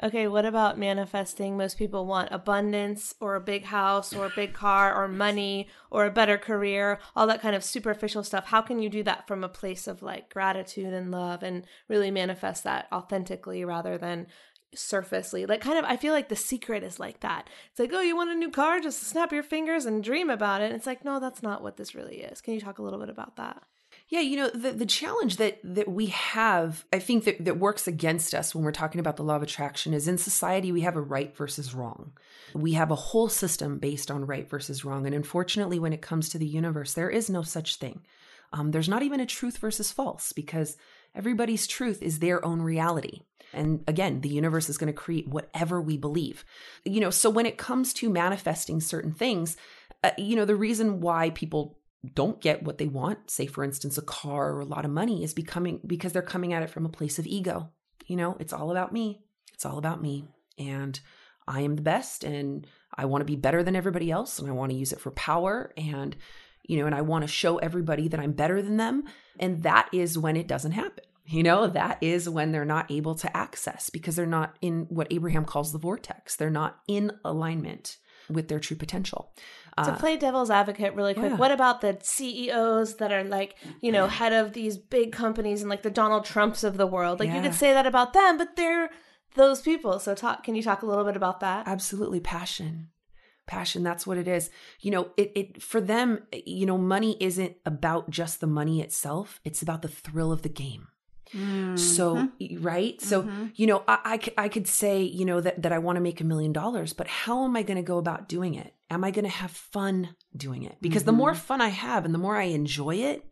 Okay, 0.00 0.28
what 0.28 0.44
about 0.44 0.78
manifesting? 0.78 1.56
Most 1.56 1.76
people 1.76 2.06
want 2.06 2.28
abundance 2.30 3.16
or 3.20 3.34
a 3.34 3.40
big 3.40 3.64
house 3.64 4.14
or 4.14 4.26
a 4.26 4.32
big 4.36 4.52
car 4.52 4.94
or 4.94 5.08
money 5.08 5.68
or 5.90 6.06
a 6.06 6.10
better 6.10 6.38
career, 6.38 7.00
all 7.16 7.26
that 7.26 7.42
kind 7.42 7.56
of 7.56 7.64
superficial 7.64 8.22
stuff. 8.22 8.46
How 8.46 8.62
can 8.62 8.78
you 8.80 8.88
do 8.88 9.02
that 9.02 9.26
from 9.26 9.42
a 9.42 9.48
place 9.48 9.88
of 9.88 10.00
like 10.00 10.32
gratitude 10.32 10.94
and 10.94 11.10
love 11.10 11.42
and 11.42 11.66
really 11.88 12.12
manifest 12.12 12.62
that 12.62 12.86
authentically 12.92 13.64
rather 13.64 13.98
than 13.98 14.28
surfacely? 14.72 15.46
Like, 15.46 15.62
kind 15.62 15.78
of, 15.78 15.84
I 15.84 15.96
feel 15.96 16.12
like 16.12 16.28
the 16.28 16.36
secret 16.36 16.84
is 16.84 17.00
like 17.00 17.18
that. 17.20 17.50
It's 17.72 17.80
like, 17.80 17.90
oh, 17.92 18.00
you 18.00 18.14
want 18.14 18.30
a 18.30 18.36
new 18.36 18.52
car? 18.52 18.78
Just 18.78 19.02
snap 19.02 19.32
your 19.32 19.42
fingers 19.42 19.84
and 19.84 20.04
dream 20.04 20.30
about 20.30 20.62
it. 20.62 20.66
And 20.66 20.74
it's 20.76 20.86
like, 20.86 21.04
no, 21.04 21.18
that's 21.18 21.42
not 21.42 21.60
what 21.60 21.76
this 21.76 21.96
really 21.96 22.18
is. 22.20 22.40
Can 22.40 22.54
you 22.54 22.60
talk 22.60 22.78
a 22.78 22.84
little 22.84 23.00
bit 23.00 23.10
about 23.10 23.34
that? 23.34 23.64
Yeah, 24.10 24.20
you 24.20 24.36
know, 24.38 24.48
the, 24.48 24.72
the 24.72 24.86
challenge 24.86 25.36
that 25.36 25.58
that 25.62 25.88
we 25.88 26.06
have, 26.06 26.86
I 26.92 26.98
think 26.98 27.24
that, 27.24 27.44
that 27.44 27.58
works 27.58 27.86
against 27.86 28.34
us 28.34 28.54
when 28.54 28.64
we're 28.64 28.72
talking 28.72 29.00
about 29.00 29.16
the 29.16 29.22
law 29.22 29.36
of 29.36 29.42
attraction 29.42 29.92
is 29.92 30.08
in 30.08 30.16
society 30.16 30.72
we 30.72 30.80
have 30.80 30.96
a 30.96 31.00
right 31.00 31.36
versus 31.36 31.74
wrong. 31.74 32.12
We 32.54 32.72
have 32.72 32.90
a 32.90 32.96
whole 32.96 33.28
system 33.28 33.78
based 33.78 34.10
on 34.10 34.24
right 34.24 34.48
versus 34.48 34.84
wrong. 34.84 35.04
And 35.04 35.14
unfortunately, 35.14 35.78
when 35.78 35.92
it 35.92 36.00
comes 36.00 36.30
to 36.30 36.38
the 36.38 36.46
universe, 36.46 36.94
there 36.94 37.10
is 37.10 37.28
no 37.28 37.42
such 37.42 37.76
thing. 37.76 38.00
Um, 38.52 38.70
there's 38.70 38.88
not 38.88 39.02
even 39.02 39.20
a 39.20 39.26
truth 39.26 39.58
versus 39.58 39.92
false 39.92 40.32
because 40.32 40.78
everybody's 41.14 41.66
truth 41.66 42.02
is 42.02 42.18
their 42.18 42.42
own 42.42 42.62
reality. 42.62 43.20
And 43.52 43.84
again, 43.86 44.22
the 44.22 44.28
universe 44.28 44.68
is 44.68 44.78
going 44.78 44.88
to 44.88 44.92
create 44.92 45.28
whatever 45.28 45.80
we 45.80 45.98
believe. 45.98 46.44
You 46.84 47.00
know, 47.00 47.10
so 47.10 47.28
when 47.28 47.46
it 47.46 47.58
comes 47.58 47.92
to 47.94 48.10
manifesting 48.10 48.80
certain 48.80 49.12
things, 49.12 49.56
uh, 50.04 50.10
you 50.16 50.36
know, 50.36 50.44
the 50.44 50.56
reason 50.56 51.00
why 51.00 51.30
people 51.30 51.77
don't 52.14 52.40
get 52.40 52.62
what 52.62 52.78
they 52.78 52.86
want, 52.86 53.30
say 53.30 53.46
for 53.46 53.64
instance 53.64 53.98
a 53.98 54.02
car 54.02 54.52
or 54.52 54.60
a 54.60 54.64
lot 54.64 54.84
of 54.84 54.90
money 54.90 55.24
is 55.24 55.34
becoming 55.34 55.80
because 55.86 56.12
they're 56.12 56.22
coming 56.22 56.52
at 56.52 56.62
it 56.62 56.70
from 56.70 56.86
a 56.86 56.90
place 56.90 57.18
of 57.18 57.26
ego. 57.26 57.70
You 58.06 58.16
know, 58.16 58.36
it's 58.38 58.52
all 58.52 58.70
about 58.70 58.92
me. 58.92 59.20
It's 59.54 59.66
all 59.66 59.78
about 59.78 60.00
me 60.00 60.24
and 60.58 60.98
I 61.46 61.62
am 61.62 61.76
the 61.76 61.82
best 61.82 62.24
and 62.24 62.66
I 62.94 63.06
want 63.06 63.22
to 63.22 63.26
be 63.26 63.36
better 63.36 63.62
than 63.62 63.76
everybody 63.76 64.10
else 64.10 64.38
and 64.38 64.48
I 64.48 64.52
want 64.52 64.70
to 64.70 64.78
use 64.78 64.92
it 64.92 65.00
for 65.00 65.10
power 65.12 65.72
and 65.76 66.14
you 66.64 66.78
know 66.78 66.86
and 66.86 66.94
I 66.94 67.00
want 67.00 67.22
to 67.22 67.28
show 67.28 67.58
everybody 67.58 68.08
that 68.08 68.20
I'm 68.20 68.32
better 68.32 68.60
than 68.62 68.76
them 68.76 69.04
and 69.40 69.62
that 69.62 69.88
is 69.92 70.18
when 70.18 70.36
it 70.36 70.48
doesn't 70.48 70.72
happen. 70.72 71.04
You 71.26 71.42
know, 71.42 71.66
that 71.66 71.98
is 72.00 72.26
when 72.26 72.52
they're 72.52 72.64
not 72.64 72.90
able 72.90 73.14
to 73.16 73.36
access 73.36 73.90
because 73.90 74.16
they're 74.16 74.24
not 74.24 74.56
in 74.62 74.86
what 74.88 75.08
Abraham 75.10 75.44
calls 75.44 75.72
the 75.72 75.78
vortex. 75.78 76.36
They're 76.36 76.48
not 76.48 76.78
in 76.88 77.12
alignment 77.22 77.98
with 78.30 78.48
their 78.48 78.58
true 78.58 78.78
potential. 78.78 79.32
To 79.84 79.92
Uh, 79.92 79.98
play 79.98 80.16
devil's 80.16 80.50
advocate 80.50 80.94
really 80.94 81.14
quick, 81.14 81.30
yeah. 81.32 81.36
what 81.36 81.50
about 81.50 81.80
the 81.80 81.98
CEOs 82.02 82.96
that 82.96 83.12
are 83.12 83.24
like, 83.24 83.56
you 83.80 83.92
know, 83.92 84.06
head 84.06 84.32
of 84.32 84.52
these 84.52 84.76
big 84.76 85.12
companies 85.12 85.60
and 85.62 85.70
like 85.70 85.82
the 85.82 85.90
Donald 85.90 86.24
Trumps 86.24 86.64
of 86.64 86.76
the 86.76 86.86
world? 86.86 87.20
Like 87.20 87.30
you 87.32 87.40
could 87.40 87.54
say 87.54 87.72
that 87.72 87.86
about 87.86 88.12
them, 88.12 88.38
but 88.38 88.56
they're 88.56 88.90
those 89.34 89.60
people. 89.60 89.98
So 89.98 90.14
talk 90.14 90.42
can 90.44 90.54
you 90.54 90.62
talk 90.62 90.82
a 90.82 90.86
little 90.86 91.04
bit 91.04 91.16
about 91.16 91.40
that? 91.40 91.66
absolutely 91.68 92.20
passion 92.20 92.88
passion 93.46 93.82
that's 93.82 94.06
what 94.06 94.18
it 94.18 94.28
is 94.28 94.50
you 94.80 94.90
know 94.90 95.08
it, 95.16 95.32
it 95.34 95.62
for 95.62 95.80
them 95.80 96.18
you 96.44 96.66
know 96.66 96.76
money 96.76 97.16
isn't 97.18 97.54
about 97.64 98.10
just 98.10 98.40
the 98.40 98.46
money 98.46 98.82
itself 98.82 99.40
it's 99.42 99.62
about 99.62 99.80
the 99.80 99.88
thrill 99.88 100.30
of 100.30 100.42
the 100.42 100.50
game 100.50 100.88
so 101.32 102.16
mm-hmm. 102.16 102.62
right? 102.62 103.00
So 103.00 103.22
mm-hmm. 103.22 103.46
you 103.54 103.66
know 103.66 103.84
I 103.86 104.20
I 104.36 104.48
could 104.48 104.66
say 104.66 105.02
you 105.02 105.24
know 105.24 105.40
that, 105.40 105.62
that 105.62 105.72
i 105.72 105.78
want 105.78 105.96
to 105.96 106.00
make 106.00 106.20
a 106.20 106.24
million 106.24 106.52
dollars 106.52 106.92
but 106.92 107.06
how 107.06 107.44
am 107.44 107.56
i 107.56 107.62
going 107.62 107.76
to 107.76 107.82
go 107.82 107.98
about 107.98 108.28
doing 108.28 108.54
it? 108.54 108.74
Am 108.90 109.04
i 109.04 109.10
going 109.10 109.24
to 109.24 109.30
have 109.30 109.50
fun 109.50 110.14
doing 110.36 110.62
it? 110.62 110.76
Because 110.80 111.04
the 111.04 111.12
more 111.12 111.32
mm-hmm. 111.32 111.38
fun 111.38 111.60
i 111.60 111.68
have 111.68 112.04
and 112.04 112.14
the 112.14 112.18
more 112.18 112.36
i 112.36 112.44
enjoy 112.44 112.96
it 112.96 113.24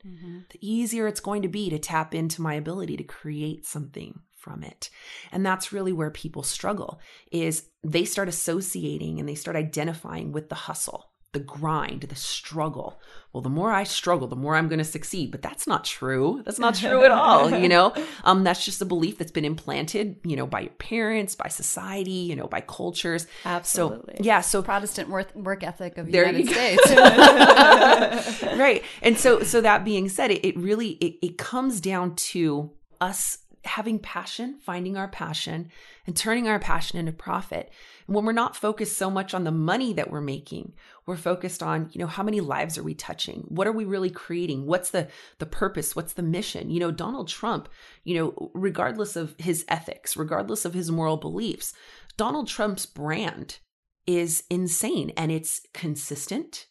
the 0.50 0.58
easier 0.60 1.06
it's 1.06 1.20
going 1.20 1.42
to 1.42 1.48
be 1.48 1.70
to 1.70 1.78
tap 1.78 2.14
into 2.14 2.42
my 2.42 2.54
ability 2.54 2.96
to 2.96 3.04
create 3.04 3.66
something 3.66 4.20
from 4.46 4.62
it. 4.62 4.90
And 5.32 5.44
that's 5.44 5.72
really 5.72 5.92
where 5.92 6.10
people 6.10 6.44
struggle 6.44 7.00
is 7.32 7.68
they 7.82 8.04
start 8.04 8.28
associating 8.28 9.18
and 9.18 9.28
they 9.28 9.34
start 9.34 9.56
identifying 9.56 10.30
with 10.30 10.48
the 10.48 10.54
hustle 10.54 11.10
the 11.36 11.44
grind 11.44 12.00
the 12.00 12.14
struggle. 12.14 12.98
Well 13.30 13.42
the 13.42 13.50
more 13.50 13.70
i 13.70 13.84
struggle 13.84 14.26
the 14.26 14.36
more 14.36 14.56
i'm 14.56 14.68
going 14.68 14.78
to 14.78 14.84
succeed. 14.84 15.30
But 15.30 15.42
that's 15.42 15.66
not 15.66 15.84
true. 15.84 16.40
That's 16.46 16.58
not 16.58 16.74
true 16.74 17.04
at 17.04 17.10
all 17.10 17.50
you 17.50 17.68
know? 17.74 17.92
Um 18.24 18.42
that's 18.42 18.64
just 18.64 18.80
a 18.80 18.86
belief 18.86 19.18
that's 19.18 19.30
been 19.30 19.44
implanted 19.44 20.16
you 20.24 20.34
know 20.34 20.46
by 20.46 20.60
your 20.60 20.72
parents 20.72 21.34
by 21.34 21.48
society 21.48 22.10
you 22.10 22.36
know 22.36 22.46
by 22.46 22.62
cultures. 22.62 23.26
Absolutely. 23.44 24.14
so 24.16 24.24
yeah 24.24 24.40
so 24.40 24.62
Protestant 24.62 25.10
work, 25.10 25.34
work 25.34 25.62
ethic 25.62 25.98
of 25.98 26.06
the 26.06 26.12
United. 26.12 26.48
States. 26.48 26.90
right. 28.56 28.82
And 29.02 29.18
so 29.18 29.42
so 29.42 29.60
that 29.60 29.84
being 29.84 30.08
said 30.08 30.30
it, 30.30 30.42
it 30.42 30.56
really 30.56 30.92
it, 30.92 31.18
it 31.20 31.36
comes 31.36 31.82
down 31.82 32.16
to 32.32 32.70
us 33.02 33.36
having 33.64 33.98
passion 33.98 34.58
finding 34.64 34.96
our 34.96 35.08
passion 35.08 35.70
and 36.06 36.16
turning 36.16 36.48
our 36.48 36.58
passion 36.58 36.98
into 36.98 37.12
profit 37.12 37.70
and 38.06 38.14
when 38.14 38.24
we're 38.24 38.32
not 38.32 38.56
focused 38.56 38.96
so 38.96 39.10
much 39.10 39.34
on 39.34 39.44
the 39.44 39.50
money 39.50 39.92
that 39.92 40.10
we're 40.10 40.20
making 40.20 40.72
we're 41.06 41.16
focused 41.16 41.62
on 41.62 41.88
you 41.92 41.98
know 41.98 42.06
how 42.06 42.22
many 42.22 42.40
lives 42.40 42.76
are 42.78 42.82
we 42.82 42.94
touching 42.94 43.44
what 43.48 43.66
are 43.66 43.72
we 43.72 43.84
really 43.84 44.10
creating 44.10 44.66
what's 44.66 44.90
the 44.90 45.08
the 45.38 45.46
purpose 45.46 45.94
what's 45.94 46.14
the 46.14 46.22
mission 46.22 46.70
you 46.70 46.80
know 46.80 46.90
donald 46.90 47.28
trump 47.28 47.68
you 48.04 48.14
know 48.14 48.50
regardless 48.54 49.16
of 49.16 49.34
his 49.38 49.64
ethics 49.68 50.16
regardless 50.16 50.64
of 50.64 50.74
his 50.74 50.90
moral 50.90 51.16
beliefs 51.16 51.72
donald 52.16 52.48
trump's 52.48 52.86
brand 52.86 53.58
is 54.06 54.44
insane 54.50 55.12
and 55.16 55.32
it's 55.32 55.60
consistent 55.74 56.66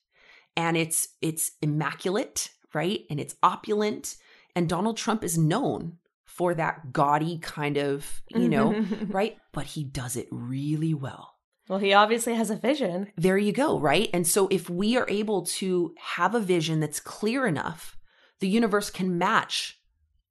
and 0.55 0.77
it's 0.77 1.09
it's 1.21 1.51
immaculate, 1.61 2.49
right? 2.73 3.01
And 3.09 3.19
it's 3.19 3.35
opulent. 3.43 4.15
And 4.55 4.69
Donald 4.69 4.97
Trump 4.97 5.23
is 5.23 5.37
known 5.37 5.97
for 6.35 6.53
that 6.53 6.91
gaudy 6.91 7.37
kind 7.39 7.77
of, 7.77 8.21
you 8.27 8.49
know, 8.49 8.85
right? 9.07 9.37
But 9.53 9.67
he 9.67 9.83
does 9.85 10.17
it 10.17 10.27
really 10.31 10.93
well. 10.93 11.35
Well, 11.69 11.79
he 11.79 11.93
obviously 11.93 12.35
has 12.35 12.49
a 12.49 12.57
vision. 12.57 13.11
There 13.17 13.37
you 13.37 13.53
go, 13.53 13.79
right? 13.79 14.09
And 14.13 14.27
so 14.27 14.47
if 14.51 14.69
we 14.69 14.97
are 14.97 15.07
able 15.09 15.45
to 15.45 15.93
have 15.97 16.35
a 16.35 16.41
vision 16.41 16.79
that's 16.81 16.99
clear 16.99 17.47
enough, 17.47 17.97
the 18.39 18.49
universe 18.49 18.89
can 18.89 19.17
match 19.17 19.79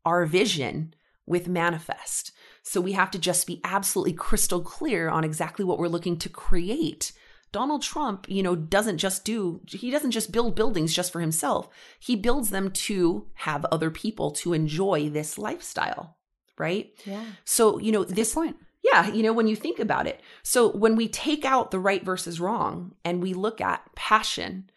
our 0.04 0.26
vision 0.26 0.94
with 1.26 1.48
manifest. 1.48 2.32
So 2.62 2.80
we 2.80 2.92
have 2.92 3.10
to 3.12 3.18
just 3.18 3.46
be 3.46 3.60
absolutely 3.64 4.12
crystal 4.12 4.60
clear 4.60 5.08
on 5.08 5.24
exactly 5.24 5.64
what 5.64 5.78
we're 5.78 5.88
looking 5.88 6.18
to 6.18 6.28
create. 6.28 7.12
Donald 7.54 7.82
Trump, 7.82 8.26
you 8.28 8.42
know, 8.42 8.56
doesn't 8.56 8.98
just 8.98 9.24
do, 9.24 9.60
he 9.68 9.92
doesn't 9.92 10.10
just 10.10 10.32
build 10.32 10.56
buildings 10.56 10.92
just 10.92 11.12
for 11.12 11.20
himself. 11.20 11.68
He 12.00 12.16
builds 12.16 12.50
them 12.50 12.72
to 12.72 13.28
have 13.34 13.64
other 13.66 13.90
people 13.92 14.32
to 14.32 14.52
enjoy 14.52 15.08
this 15.08 15.38
lifestyle, 15.38 16.16
right? 16.58 16.90
Yeah. 17.06 17.24
So, 17.44 17.78
you 17.78 17.92
know, 17.92 18.02
Good 18.02 18.16
this 18.16 18.34
point. 18.34 18.56
yeah, 18.82 19.06
you 19.06 19.22
know, 19.22 19.32
when 19.32 19.46
you 19.46 19.54
think 19.54 19.78
about 19.78 20.08
it. 20.08 20.20
So 20.42 20.68
when 20.76 20.96
we 20.96 21.06
take 21.06 21.44
out 21.44 21.70
the 21.70 21.78
right 21.78 22.04
versus 22.04 22.40
wrong 22.40 22.96
and 23.04 23.22
we 23.22 23.34
look 23.34 23.60
at 23.60 23.88
passion, 23.94 24.68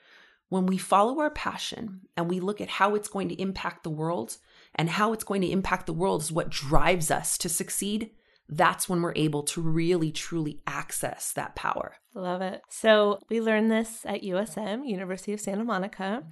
when 0.49 0.67
we 0.67 0.77
follow 0.77 1.19
our 1.19 1.31
passion 1.31 2.01
and 2.15 2.29
we 2.29 2.39
look 2.39 2.61
at 2.61 2.69
how 2.69 2.93
it's 2.93 3.09
going 3.09 3.29
to 3.29 3.41
impact 3.41 3.83
the 3.83 3.89
world 3.89 4.37
and 4.75 4.91
how 4.91 5.13
it's 5.13 5.23
going 5.23 5.41
to 5.41 5.51
impact 5.51 5.87
the 5.87 5.93
world 5.93 6.21
is 6.21 6.31
what 6.31 6.49
drives 6.51 7.09
us 7.09 7.39
to 7.39 7.49
succeed, 7.49 8.11
that's 8.49 8.87
when 8.87 9.01
we're 9.01 9.13
able 9.15 9.43
to 9.43 9.61
really 9.61 10.11
truly 10.11 10.61
access 10.65 11.33
that 11.33 11.55
power. 11.55 11.95
Love 12.13 12.41
it. 12.41 12.61
So 12.69 13.19
we 13.29 13.41
learned 13.41 13.69
this 13.71 14.05
at 14.05 14.23
USM, 14.23 14.87
University 14.87 15.33
of 15.33 15.39
Santa 15.41 15.63
Monica, 15.63 16.23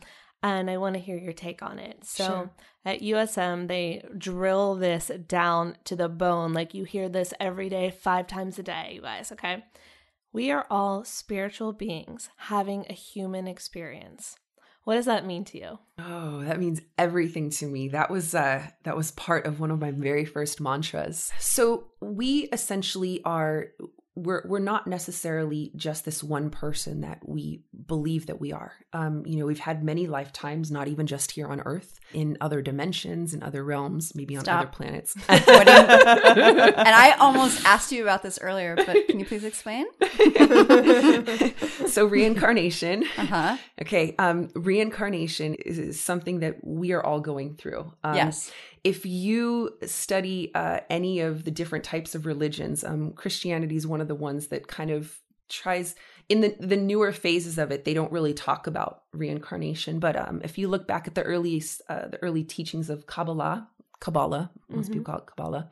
and 0.42 0.70
I 0.70 0.78
want 0.78 0.96
to 0.96 1.02
hear 1.02 1.18
your 1.18 1.34
take 1.34 1.62
on 1.62 1.80
it. 1.80 2.06
So 2.06 2.26
Sure. 2.26 2.50
at 2.86 3.02
USM, 3.02 3.68
they 3.68 4.04
drill 4.18 4.76
this 4.76 5.12
down 5.28 5.78
to 5.86 5.96
the 5.96 6.08
bone. 6.10 6.54
Like 6.54 6.74
you 6.74 6.84
hear 6.86 7.10
this 7.10 7.34
every 7.40 7.68
day, 7.70 7.90
five 7.92 8.28
times 8.28 8.58
a 8.60 8.64
day, 8.64 8.94
you 8.96 9.02
guys, 9.02 9.32
okay? 9.32 9.66
We 10.32 10.52
are 10.52 10.68
all 10.70 11.04
spiritual 11.04 11.74
beings 11.74 12.30
having 12.38 12.86
a 12.90 12.94
human 12.94 13.48
experience. 13.48 14.38
What 14.86 14.96
does 14.96 15.06
that 15.06 15.26
mean 15.26 15.44
to 15.46 15.58
you? 15.58 15.80
Oh, 16.00 16.44
that 16.44 16.60
means 16.60 16.80
everything 16.98 17.50
to 17.52 17.66
me. 17.66 17.90
That 17.90 18.10
was 18.10 18.34
uh 18.34 18.66
that 18.84 18.96
was 18.96 19.12
part 19.12 19.46
of 19.46 19.60
one 19.60 19.72
of 19.72 19.80
my 19.80 19.92
very 19.92 20.26
first 20.26 20.62
mantras. 20.62 21.32
So 21.40 21.88
we 22.00 22.48
essentially 22.54 23.22
are 23.26 23.68
we're 24.16 24.44
we're 24.46 24.60
not 24.60 24.88
necessarily 24.88 25.72
just 25.76 26.06
this 26.06 26.24
one 26.24 26.50
person 26.50 27.02
that 27.02 27.28
we 27.28 27.64
believe 27.88 28.28
that 28.28 28.40
we 28.40 28.54
are. 28.54 28.74
Um, 28.94 29.24
you 29.26 29.38
know, 29.38 29.46
we've 29.46 29.60
had 29.60 29.84
many 29.84 30.08
lifetimes, 30.08 30.72
not 30.72 30.88
even 30.88 31.06
just 31.06 31.32
here 31.32 31.48
on 31.48 31.62
Earth, 31.62 32.00
in 32.14 32.38
other 32.40 32.62
dimensions, 32.62 33.34
in 33.34 33.44
other 33.44 33.64
realms, 33.64 34.14
maybe 34.16 34.36
on 34.38 34.44
Stop. 34.44 34.62
other 34.62 34.70
planets. 34.72 35.16
What 35.28 35.46
do 35.46 35.72
you- 35.72 35.78
and 35.78 36.88
I 36.88 37.16
almost 37.20 37.66
asked 37.66 37.92
you 37.92 38.02
about 38.04 38.24
this 38.24 38.40
earlier, 38.42 38.76
but 38.76 39.08
can 39.08 39.20
you 39.20 39.26
please 39.26 39.44
explain? 39.44 39.86
so 41.88 42.06
reincarnation. 42.06 43.04
Uh 43.18 43.26
huh. 43.26 43.58
Okay, 43.82 44.16
um, 44.20 44.50
reincarnation 44.56 45.56
is, 45.56 45.80
is 45.80 46.00
something 46.00 46.40
that 46.40 46.58
we 46.64 46.92
are 46.92 47.04
all 47.04 47.20
going 47.20 47.56
through. 47.56 47.92
Um, 48.04 48.16
yes. 48.16 48.52
if 48.84 49.06
you 49.06 49.72
study 49.86 50.52
uh, 50.56 50.80
any 50.90 51.20
of 51.22 51.44
the 51.44 51.52
different 51.52 51.84
types 51.84 52.16
of 52.16 52.26
religions, 52.26 52.84
um, 52.84 53.12
Christianity 53.14 53.76
is 53.76 53.86
one 53.88 54.02
of 54.02 54.08
the 54.08 54.16
ones 54.16 54.48
that 54.48 54.68
kind 54.68 54.92
of 54.92 55.18
tries 55.50 55.96
in 56.30 56.42
the 56.42 56.56
the 56.60 56.78
newer 56.78 57.12
phases 57.12 57.58
of 57.58 57.72
it. 57.72 57.86
They 57.86 57.94
don't 57.94 58.12
really 58.12 58.34
talk 58.34 58.68
about 58.68 59.04
reincarnation, 59.14 60.00
but 60.00 60.16
um, 60.16 60.42
if 60.44 60.58
you 60.58 60.68
look 60.68 60.88
back 60.88 61.08
at 61.08 61.16
the 61.16 61.24
early 61.24 61.64
uh, 61.90 62.08
the 62.08 62.22
early 62.22 62.44
teachings 62.44 62.90
of 62.90 63.06
Kabbalah, 63.06 63.68
Kabbalah, 64.00 64.52
most 64.70 64.92
people 64.92 65.06
call 65.06 65.20
it 65.20 65.28
Kabbalah, 65.28 65.70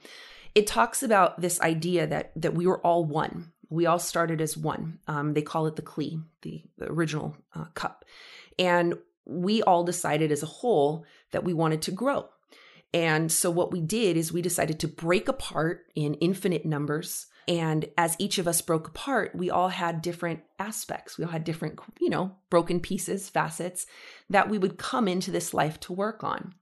it 0.56 0.68
talks 0.68 1.04
about 1.04 1.42
this 1.42 1.60
idea 1.62 2.08
that 2.08 2.32
that 2.36 2.54
we 2.54 2.68
were 2.68 2.80
all 2.80 3.04
one. 3.04 3.52
We 3.70 3.88
all 3.88 4.00
started 4.00 4.40
as 4.40 4.56
one. 4.56 5.00
Um, 5.08 5.34
they 5.34 5.42
call 5.42 5.66
it 5.66 5.76
the 5.76 5.82
Kli, 5.82 6.22
the, 6.44 6.62
the 6.78 6.92
original 6.92 7.36
uh, 7.56 7.66
cup, 7.74 8.06
and 8.60 8.96
we 9.26 9.64
all 9.64 9.84
decided 9.84 10.32
as 10.32 10.44
a 10.44 10.48
whole 10.48 11.06
that 11.32 11.44
we 11.44 11.54
wanted 11.54 11.82
to 11.84 11.92
grow. 11.92 12.30
And 12.94 13.32
so 13.32 13.50
what 13.50 13.72
we 13.72 13.82
did 13.82 14.18
is 14.18 14.32
we 14.32 14.44
decided 14.44 14.80
to 14.82 14.88
break 14.88 15.28
apart 15.28 15.86
in 15.96 16.14
infinite 16.16 16.66
numbers. 16.66 17.26
And 17.48 17.86
as 17.98 18.16
each 18.20 18.38
of 18.38 18.48
us 18.48 18.62
broke 18.62 18.88
apart, 18.88 19.36
we 19.36 19.50
all 19.50 19.70
had 19.70 20.02
different 20.02 20.42
aspects. 20.60 21.18
We 21.18 21.26
all 21.26 21.32
had 21.32 21.44
different, 21.44 21.80
you 22.00 22.10
know, 22.10 22.36
broken 22.50 22.80
pieces, 22.80 23.30
facets 23.30 23.86
that 24.30 24.50
we 24.50 24.58
would 24.58 24.78
come 24.78 25.08
into 25.08 25.32
this 25.32 25.54
life 25.54 25.80
to 25.82 25.94
work 25.94 26.24
on. 26.24 26.54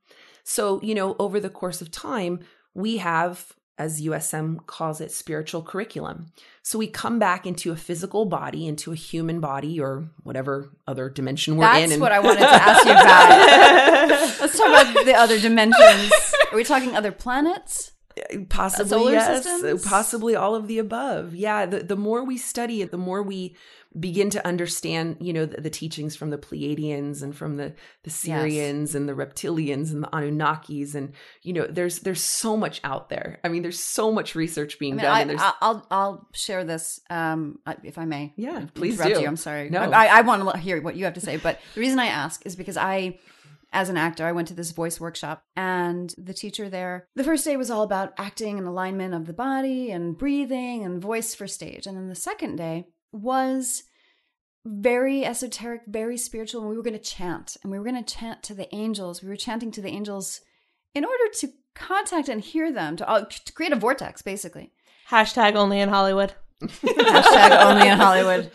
So, 0.43 0.81
you 0.81 0.95
know, 0.95 1.15
over 1.19 1.39
the 1.39 1.49
course 1.49 1.81
of 1.81 1.91
time, 1.91 2.39
we 2.73 2.97
have, 2.97 3.53
as 3.77 4.01
USM 4.01 4.65
calls 4.65 5.01
it, 5.01 5.11
spiritual 5.11 5.61
curriculum. 5.61 6.31
So 6.63 6.79
we 6.79 6.87
come 6.87 7.19
back 7.19 7.45
into 7.45 7.71
a 7.71 7.75
physical 7.75 8.25
body, 8.25 8.67
into 8.67 8.91
a 8.91 8.95
human 8.95 9.39
body, 9.39 9.79
or 9.79 10.09
whatever 10.23 10.71
other 10.87 11.09
dimension 11.09 11.57
we're 11.57 11.65
in. 11.65 11.81
That's 11.81 11.91
and- 11.93 12.01
what 12.01 12.11
I 12.11 12.19
wanted 12.19 12.39
to 12.39 12.49
ask 12.49 12.85
you 12.85 12.91
about. 12.91 14.09
Let's 14.41 14.57
talk 14.57 14.67
about 14.67 15.05
the 15.05 15.13
other 15.13 15.39
dimensions. 15.39 16.11
Are 16.51 16.55
we 16.55 16.63
talking 16.63 16.95
other 16.95 17.11
planets? 17.11 17.91
Possibly 18.49 19.13
yes 19.13 19.43
systems? 19.43 19.85
possibly 19.85 20.35
all 20.35 20.55
of 20.55 20.67
the 20.67 20.79
above 20.79 21.35
yeah 21.35 21.65
the, 21.65 21.79
the 21.79 21.95
more 21.95 22.23
we 22.23 22.37
study 22.37 22.81
it 22.81 22.91
the 22.91 22.97
more 22.97 23.21
we 23.21 23.55
begin 23.99 24.29
to 24.29 24.45
understand 24.47 25.17
you 25.19 25.33
know 25.33 25.45
the, 25.45 25.59
the 25.59 25.69
teachings 25.69 26.15
from 26.15 26.29
the 26.29 26.37
pleiadians 26.37 27.21
and 27.21 27.35
from 27.35 27.57
the 27.57 27.73
the 28.03 28.09
sirians 28.09 28.95
and 28.95 29.07
the 29.07 29.13
reptilians 29.13 29.91
and 29.91 30.03
the 30.03 30.07
anunnakis 30.07 30.95
and 30.95 31.13
you 31.41 31.51
know 31.51 31.67
there's 31.67 31.99
there's 31.99 32.21
so 32.21 32.55
much 32.55 32.79
out 32.85 33.09
there 33.09 33.39
i 33.43 33.49
mean 33.49 33.61
there's 33.61 33.79
so 33.79 34.11
much 34.11 34.33
research 34.33 34.79
being 34.79 34.93
I 34.93 34.95
mean, 34.95 35.03
done 35.03 35.15
I, 35.15 35.21
and 35.21 35.29
there's 35.29 35.41
I'll 35.61 35.85
I'll 35.91 36.27
share 36.33 36.63
this 36.63 37.01
um, 37.09 37.59
if 37.83 37.97
I 37.97 38.05
may. 38.05 38.33
Yeah, 38.35 38.65
please 38.73 38.99
do. 38.99 39.09
You. 39.09 39.27
I'm 39.27 39.37
sorry. 39.37 39.69
No. 39.69 39.81
I, 39.81 40.05
I 40.05 40.21
want 40.21 40.49
to 40.49 40.57
hear 40.57 40.81
what 40.81 40.95
you 40.95 41.05
have 41.05 41.13
to 41.15 41.21
say, 41.21 41.37
but 41.37 41.59
the 41.73 41.81
reason 41.81 41.99
I 41.99 42.07
ask 42.07 42.45
is 42.45 42.55
because 42.55 42.77
I, 42.77 43.19
as 43.73 43.89
an 43.89 43.97
actor, 43.97 44.25
I 44.25 44.33
went 44.33 44.47
to 44.49 44.53
this 44.53 44.71
voice 44.71 44.99
workshop, 44.99 45.43
and 45.55 46.13
the 46.17 46.33
teacher 46.33 46.69
there, 46.69 47.07
the 47.15 47.23
first 47.23 47.45
day 47.45 47.55
was 47.55 47.71
all 47.71 47.83
about 47.83 48.13
acting 48.17 48.57
and 48.57 48.67
alignment 48.67 49.13
of 49.13 49.25
the 49.25 49.33
body 49.33 49.91
and 49.91 50.17
breathing 50.17 50.83
and 50.83 51.01
voice 51.01 51.33
for 51.33 51.47
stage, 51.47 51.87
and 51.87 51.97
then 51.97 52.09
the 52.09 52.15
second 52.15 52.57
day 52.57 52.87
was 53.13 53.83
very 54.65 55.25
esoteric, 55.25 55.81
very 55.87 56.17
spiritual, 56.17 56.61
and 56.61 56.69
we 56.69 56.75
were 56.75 56.83
going 56.83 56.93
to 56.93 56.99
chant, 56.99 57.57
and 57.63 57.71
we 57.71 57.79
were 57.79 57.85
going 57.85 58.03
to 58.03 58.15
chant 58.15 58.43
to 58.43 58.53
the 58.53 58.73
angels. 58.75 59.23
We 59.23 59.29
were 59.29 59.35
chanting 59.35 59.71
to 59.71 59.81
the 59.81 59.89
angels 59.89 60.41
in 60.93 61.05
order 61.05 61.23
to 61.39 61.49
contact 61.73 62.29
and 62.29 62.41
hear 62.41 62.71
them, 62.71 62.97
to, 62.97 63.09
uh, 63.09 63.25
to 63.25 63.53
create 63.53 63.71
a 63.71 63.77
vortex, 63.77 64.21
basically. 64.21 64.71
Hashtag 65.09 65.55
only 65.55 65.79
in 65.79 65.89
Hollywood. 65.89 66.33
Hashtag 66.61 67.63
only 67.63 67.87
in 67.87 67.97
Hollywood. 67.97 68.51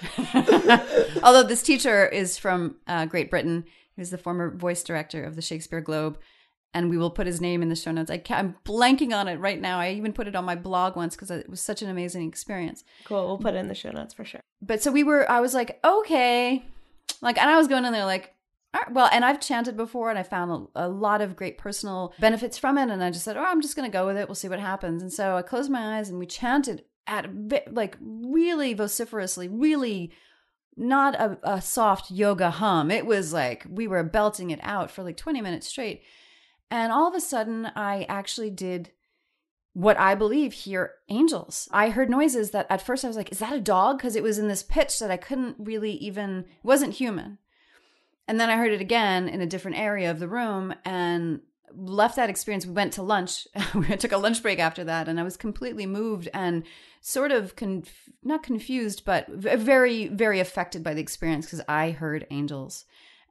Although 1.22 1.42
this 1.42 1.62
teacher 1.62 2.06
is 2.06 2.38
from 2.38 2.76
uh, 2.86 3.06
Great 3.06 3.30
Britain, 3.30 3.64
he 3.96 4.00
was 4.00 4.10
the 4.10 4.18
former 4.18 4.54
voice 4.54 4.82
director 4.82 5.24
of 5.24 5.34
the 5.34 5.42
Shakespeare 5.42 5.80
Globe, 5.80 6.18
and 6.74 6.90
we 6.90 6.98
will 6.98 7.10
put 7.10 7.26
his 7.26 7.40
name 7.40 7.62
in 7.62 7.70
the 7.70 7.74
show 7.74 7.90
notes. 7.90 8.10
I 8.10 8.22
am 8.28 8.56
blanking 8.64 9.16
on 9.16 9.26
it 9.26 9.40
right 9.40 9.60
now. 9.60 9.80
I 9.80 9.92
even 9.92 10.12
put 10.12 10.28
it 10.28 10.36
on 10.36 10.44
my 10.44 10.54
blog 10.54 10.94
once 10.94 11.16
because 11.16 11.30
it 11.30 11.48
was 11.48 11.60
such 11.60 11.80
an 11.80 11.88
amazing 11.88 12.28
experience. 12.28 12.84
Cool. 13.04 13.26
We'll 13.26 13.38
put 13.38 13.54
it 13.54 13.58
in 13.58 13.68
the 13.68 13.74
show 13.74 13.90
notes 13.90 14.12
for 14.12 14.24
sure. 14.24 14.42
But 14.60 14.82
so 14.82 14.92
we 14.92 15.02
were. 15.02 15.28
I 15.30 15.40
was 15.40 15.54
like, 15.54 15.80
okay, 15.82 16.64
like, 17.22 17.38
and 17.38 17.50
I 17.50 17.56
was 17.56 17.68
going 17.68 17.84
in 17.84 17.92
there 17.92 18.04
like. 18.04 18.32
All 18.74 18.82
right, 18.82 18.92
well, 18.92 19.08
and 19.10 19.24
I've 19.24 19.40
chanted 19.40 19.74
before, 19.74 20.10
and 20.10 20.18
I 20.18 20.22
found 20.22 20.68
a, 20.74 20.86
a 20.86 20.88
lot 20.88 21.22
of 21.22 21.34
great 21.34 21.56
personal 21.56 22.12
benefits 22.18 22.58
from 22.58 22.76
it. 22.76 22.90
And 22.90 23.02
I 23.02 23.10
just 23.10 23.24
said, 23.24 23.38
"Oh, 23.38 23.44
I'm 23.44 23.62
just 23.62 23.74
going 23.74 23.90
to 23.90 23.96
go 23.96 24.04
with 24.04 24.18
it. 24.18 24.28
We'll 24.28 24.34
see 24.34 24.50
what 24.50 24.60
happens." 24.60 25.00
And 25.00 25.10
so 25.10 25.38
I 25.38 25.40
closed 25.40 25.70
my 25.70 25.96
eyes, 25.96 26.10
and 26.10 26.18
we 26.18 26.26
chanted 26.26 26.84
at 27.06 27.26
like 27.72 27.96
really 28.00 28.74
vociferously, 28.74 29.48
really 29.48 30.12
not 30.76 31.14
a, 31.14 31.38
a, 31.42 31.62
soft 31.62 32.10
yoga 32.10 32.50
hum. 32.50 32.90
It 32.90 33.06
was 33.06 33.32
like 33.32 33.66
we 33.68 33.86
were 33.86 34.02
belting 34.02 34.50
it 34.50 34.60
out 34.62 34.90
for 34.90 35.02
like 35.02 35.16
20 35.16 35.40
minutes 35.40 35.66
straight. 35.66 36.02
And 36.70 36.92
all 36.92 37.08
of 37.08 37.14
a 37.14 37.20
sudden, 37.20 37.70
I 37.76 38.04
actually 38.08 38.50
did 38.50 38.90
what 39.72 39.98
I 39.98 40.14
believe 40.14 40.52
hear 40.52 40.94
angels. 41.08 41.68
I 41.70 41.90
heard 41.90 42.10
noises 42.10 42.50
that 42.50 42.66
at 42.70 42.82
first 42.82 43.04
I 43.04 43.08
was 43.08 43.16
like, 43.16 43.30
is 43.30 43.38
that 43.38 43.52
a 43.52 43.60
dog? 43.60 43.98
Because 43.98 44.16
it 44.16 44.22
was 44.22 44.38
in 44.38 44.48
this 44.48 44.62
pitch 44.62 44.98
that 44.98 45.10
I 45.10 45.16
couldn't 45.16 45.56
really 45.58 45.92
even, 45.92 46.46
wasn't 46.62 46.94
human. 46.94 47.38
And 48.26 48.40
then 48.40 48.50
I 48.50 48.56
heard 48.56 48.72
it 48.72 48.80
again 48.80 49.28
in 49.28 49.40
a 49.40 49.46
different 49.46 49.78
area 49.78 50.10
of 50.10 50.18
the 50.18 50.28
room 50.28 50.74
and 50.84 51.40
left 51.74 52.16
that 52.16 52.30
experience. 52.30 52.66
We 52.66 52.72
went 52.72 52.92
to 52.94 53.02
lunch. 53.02 53.46
we 53.74 53.96
took 53.96 54.12
a 54.12 54.18
lunch 54.18 54.42
break 54.42 54.58
after 54.58 54.84
that, 54.84 55.08
and 55.08 55.18
I 55.18 55.22
was 55.22 55.36
completely 55.36 55.86
moved 55.86 56.28
and 56.34 56.64
sort 57.00 57.32
of 57.32 57.56
conf- 57.56 58.08
not 58.22 58.42
confused, 58.42 59.04
but 59.04 59.28
very, 59.28 60.08
very 60.08 60.40
affected 60.40 60.82
by 60.82 60.94
the 60.94 61.00
experience 61.00 61.46
because 61.46 61.62
I 61.68 61.90
heard 61.90 62.26
angels. 62.30 62.84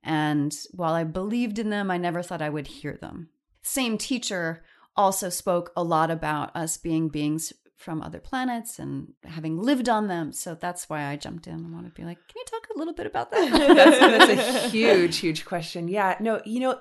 And 0.04 0.56
while 0.72 0.94
I 0.94 1.04
believed 1.04 1.60
in 1.60 1.70
them, 1.70 1.90
I 1.90 1.98
never 1.98 2.22
thought 2.22 2.42
I 2.42 2.50
would 2.50 2.68
hear 2.68 2.96
them. 2.96 3.30
Same 3.64 3.98
teacher 3.98 4.64
also 4.96 5.30
spoke 5.30 5.72
a 5.76 5.84
lot 5.84 6.12
about 6.12 6.56
us 6.56 6.78
being 6.78 7.10
beings 7.10 7.52
from 7.76 8.02
other 8.02 8.20
planets 8.20 8.80
and 8.80 9.14
having 9.26 9.62
lived 9.62 9.90
on 9.90 10.08
them. 10.08 10.32
So 10.32 10.56
that's 10.56 10.90
why 10.90 11.06
I 11.06 11.18
jumped 11.18 11.48
in 11.48 11.56
and 11.56 11.74
wanted 11.74 11.90
to 11.94 12.02
be 12.02 12.06
like, 12.06 12.18
can 12.28 12.38
you 12.38 12.46
talk 12.46 12.68
a 12.74 12.78
little 12.78 12.94
bit 12.94 13.06
about 13.06 13.32
that? 13.32 13.52
that's, 13.76 14.00
that's 14.00 14.66
a 14.66 14.70
huge, 14.70 15.18
huge 15.18 15.46
question. 15.46 15.88
Yeah, 15.88 16.16
no, 16.20 16.42
you 16.46 16.62
know, 16.62 16.80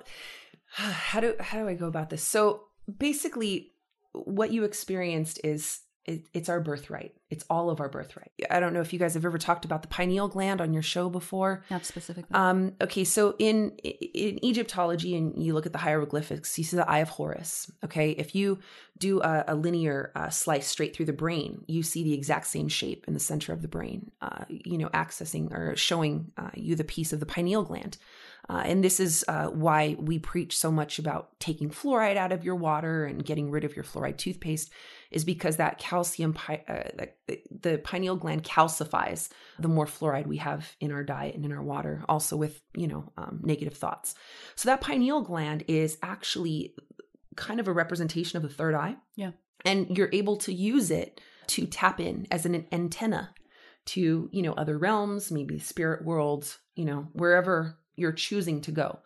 how 0.82 1.20
do 1.20 1.34
how 1.40 1.58
do 1.58 1.68
I 1.68 1.74
go 1.74 1.86
about 1.86 2.10
this? 2.10 2.22
So 2.22 2.64
basically, 2.98 3.72
what 4.12 4.52
you 4.52 4.64
experienced 4.64 5.40
is 5.44 5.80
it, 6.04 6.26
it's 6.34 6.50
our 6.50 6.60
birthright. 6.60 7.14
It's 7.30 7.44
all 7.48 7.70
of 7.70 7.80
our 7.80 7.88
birthright. 7.88 8.30
I 8.50 8.60
don't 8.60 8.74
know 8.74 8.82
if 8.82 8.92
you 8.92 8.98
guys 8.98 9.14
have 9.14 9.24
ever 9.24 9.38
talked 9.38 9.64
about 9.64 9.80
the 9.80 9.88
pineal 9.88 10.28
gland 10.28 10.60
on 10.60 10.74
your 10.74 10.82
show 10.82 11.08
before. 11.08 11.64
Not 11.70 11.86
specifically. 11.86 12.34
Um, 12.34 12.74
okay, 12.80 13.04
so 13.04 13.34
in 13.38 13.70
in 13.78 14.44
Egyptology, 14.44 15.16
and 15.16 15.42
you 15.42 15.54
look 15.54 15.64
at 15.64 15.72
the 15.72 15.78
hieroglyphics, 15.78 16.58
you 16.58 16.64
see 16.64 16.76
the 16.76 16.88
Eye 16.88 16.98
of 16.98 17.08
Horus. 17.08 17.70
Okay, 17.84 18.10
if 18.10 18.34
you 18.34 18.58
do 18.98 19.22
a, 19.22 19.44
a 19.48 19.54
linear 19.54 20.12
uh, 20.14 20.28
slice 20.28 20.66
straight 20.66 20.94
through 20.94 21.06
the 21.06 21.12
brain, 21.12 21.64
you 21.66 21.82
see 21.82 22.04
the 22.04 22.12
exact 22.12 22.48
same 22.48 22.68
shape 22.68 23.04
in 23.08 23.14
the 23.14 23.20
center 23.20 23.52
of 23.52 23.62
the 23.62 23.68
brain. 23.68 24.10
Uh, 24.20 24.44
you 24.48 24.76
know, 24.76 24.88
accessing 24.88 25.50
or 25.52 25.74
showing 25.74 26.32
uh, 26.36 26.50
you 26.54 26.76
the 26.76 26.84
piece 26.84 27.12
of 27.12 27.20
the 27.20 27.26
pineal 27.26 27.62
gland. 27.62 27.96
Uh, 28.48 28.62
and 28.64 28.84
this 28.84 29.00
is 29.00 29.24
uh, 29.26 29.46
why 29.46 29.96
we 29.98 30.18
preach 30.18 30.56
so 30.56 30.70
much 30.70 30.98
about 30.98 31.38
taking 31.40 31.70
fluoride 31.70 32.16
out 32.16 32.32
of 32.32 32.44
your 32.44 32.56
water 32.56 33.06
and 33.06 33.24
getting 33.24 33.50
rid 33.50 33.64
of 33.64 33.74
your 33.74 33.84
fluoride 33.84 34.18
toothpaste 34.18 34.70
is 35.10 35.24
because 35.24 35.56
that 35.56 35.78
calcium, 35.78 36.36
uh, 36.48 36.56
the, 37.26 37.40
the 37.60 37.78
pineal 37.78 38.16
gland 38.16 38.42
calcifies 38.44 39.30
the 39.58 39.68
more 39.68 39.86
fluoride 39.86 40.26
we 40.26 40.36
have 40.36 40.76
in 40.80 40.92
our 40.92 41.02
diet 41.02 41.34
and 41.34 41.44
in 41.44 41.52
our 41.52 41.62
water, 41.62 42.04
also 42.08 42.36
with, 42.36 42.60
you 42.76 42.86
know, 42.86 43.12
um, 43.16 43.40
negative 43.42 43.74
thoughts. 43.74 44.14
So 44.56 44.68
that 44.68 44.80
pineal 44.80 45.22
gland 45.22 45.64
is 45.68 45.96
actually 46.02 46.74
kind 47.36 47.60
of 47.60 47.68
a 47.68 47.72
representation 47.72 48.36
of 48.36 48.42
the 48.42 48.54
third 48.54 48.74
eye. 48.74 48.96
Yeah. 49.16 49.30
And 49.64 49.96
you're 49.96 50.10
able 50.12 50.36
to 50.38 50.52
use 50.52 50.90
it 50.90 51.20
to 51.48 51.66
tap 51.66 51.98
in 52.00 52.26
as 52.30 52.44
an 52.44 52.66
antenna 52.72 53.32
to, 53.86 54.28
you 54.32 54.42
know, 54.42 54.52
other 54.52 54.78
realms, 54.78 55.30
maybe 55.30 55.58
spirit 55.58 56.04
worlds, 56.04 56.58
you 56.74 56.84
know, 56.84 57.08
wherever 57.12 57.78
you're 57.96 58.12
choosing 58.12 58.60
to 58.62 58.72
go. 58.72 58.98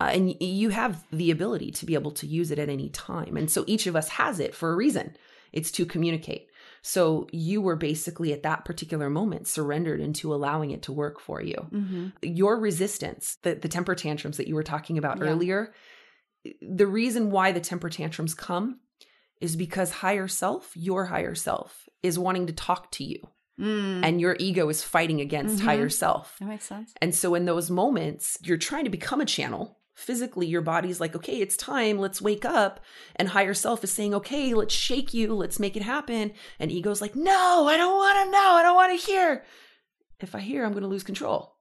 Uh, 0.00 0.10
and 0.12 0.42
you 0.42 0.70
have 0.70 1.04
the 1.12 1.30
ability 1.30 1.70
to 1.70 1.86
be 1.86 1.94
able 1.94 2.10
to 2.10 2.26
use 2.26 2.50
it 2.50 2.58
at 2.58 2.68
any 2.68 2.88
time. 2.88 3.36
And 3.36 3.50
so 3.50 3.64
each 3.66 3.86
of 3.86 3.94
us 3.94 4.08
has 4.08 4.40
it 4.40 4.54
for 4.54 4.72
a 4.72 4.76
reason 4.76 5.16
it's 5.52 5.70
to 5.70 5.86
communicate. 5.86 6.48
So 6.82 7.28
you 7.32 7.62
were 7.62 7.76
basically 7.76 8.32
at 8.32 8.42
that 8.42 8.64
particular 8.64 9.08
moment 9.08 9.46
surrendered 9.46 10.00
into 10.00 10.34
allowing 10.34 10.72
it 10.72 10.82
to 10.82 10.92
work 10.92 11.20
for 11.20 11.40
you. 11.40 11.54
Mm-hmm. 11.72 12.08
Your 12.22 12.58
resistance, 12.58 13.38
the, 13.42 13.54
the 13.54 13.68
temper 13.68 13.94
tantrums 13.94 14.36
that 14.36 14.48
you 14.48 14.54
were 14.54 14.64
talking 14.64 14.98
about 14.98 15.18
yeah. 15.18 15.24
earlier, 15.24 15.72
the 16.60 16.86
reason 16.86 17.30
why 17.30 17.52
the 17.52 17.60
temper 17.60 17.88
tantrums 17.88 18.34
come 18.34 18.80
is 19.40 19.56
because 19.56 19.90
higher 19.90 20.28
self, 20.28 20.72
your 20.74 21.06
higher 21.06 21.34
self, 21.34 21.88
is 22.02 22.18
wanting 22.18 22.48
to 22.48 22.52
talk 22.52 22.90
to 22.92 23.04
you. 23.04 23.18
Mm. 23.60 24.04
And 24.04 24.20
your 24.20 24.36
ego 24.40 24.68
is 24.68 24.82
fighting 24.82 25.20
against 25.20 25.56
mm-hmm. 25.56 25.66
higher 25.66 25.88
self. 25.88 26.36
That 26.40 26.48
makes 26.48 26.64
sense. 26.64 26.92
And 27.00 27.14
so, 27.14 27.34
in 27.34 27.44
those 27.44 27.70
moments, 27.70 28.36
you're 28.42 28.56
trying 28.56 28.84
to 28.84 28.90
become 28.90 29.20
a 29.20 29.26
channel. 29.26 29.78
Physically 29.94 30.48
your 30.48 30.60
body's 30.60 30.98
like 30.98 31.14
okay 31.14 31.40
it's 31.40 31.56
time. 31.56 32.00
Let's 32.00 32.20
wake 32.20 32.44
up. 32.44 32.80
And 33.14 33.28
higher 33.28 33.54
self 33.54 33.84
is 33.84 33.92
saying 33.92 34.12
okay 34.12 34.52
let's 34.52 34.74
shake 34.74 35.14
you. 35.14 35.34
Let's 35.34 35.60
make 35.60 35.76
it 35.76 35.82
happen. 35.82 36.32
And 36.58 36.72
ego's 36.72 37.00
like 37.00 37.14
no 37.14 37.68
i 37.68 37.76
don't 37.76 37.94
want 37.94 38.24
to 38.24 38.30
know. 38.32 38.50
I 38.54 38.62
don't 38.64 38.74
want 38.74 38.98
to 38.98 39.06
hear. 39.06 39.44
If 40.18 40.34
i 40.34 40.40
hear 40.40 40.64
i'm 40.64 40.72
going 40.72 40.82
to 40.82 40.88
lose 40.88 41.04
control. 41.04 41.54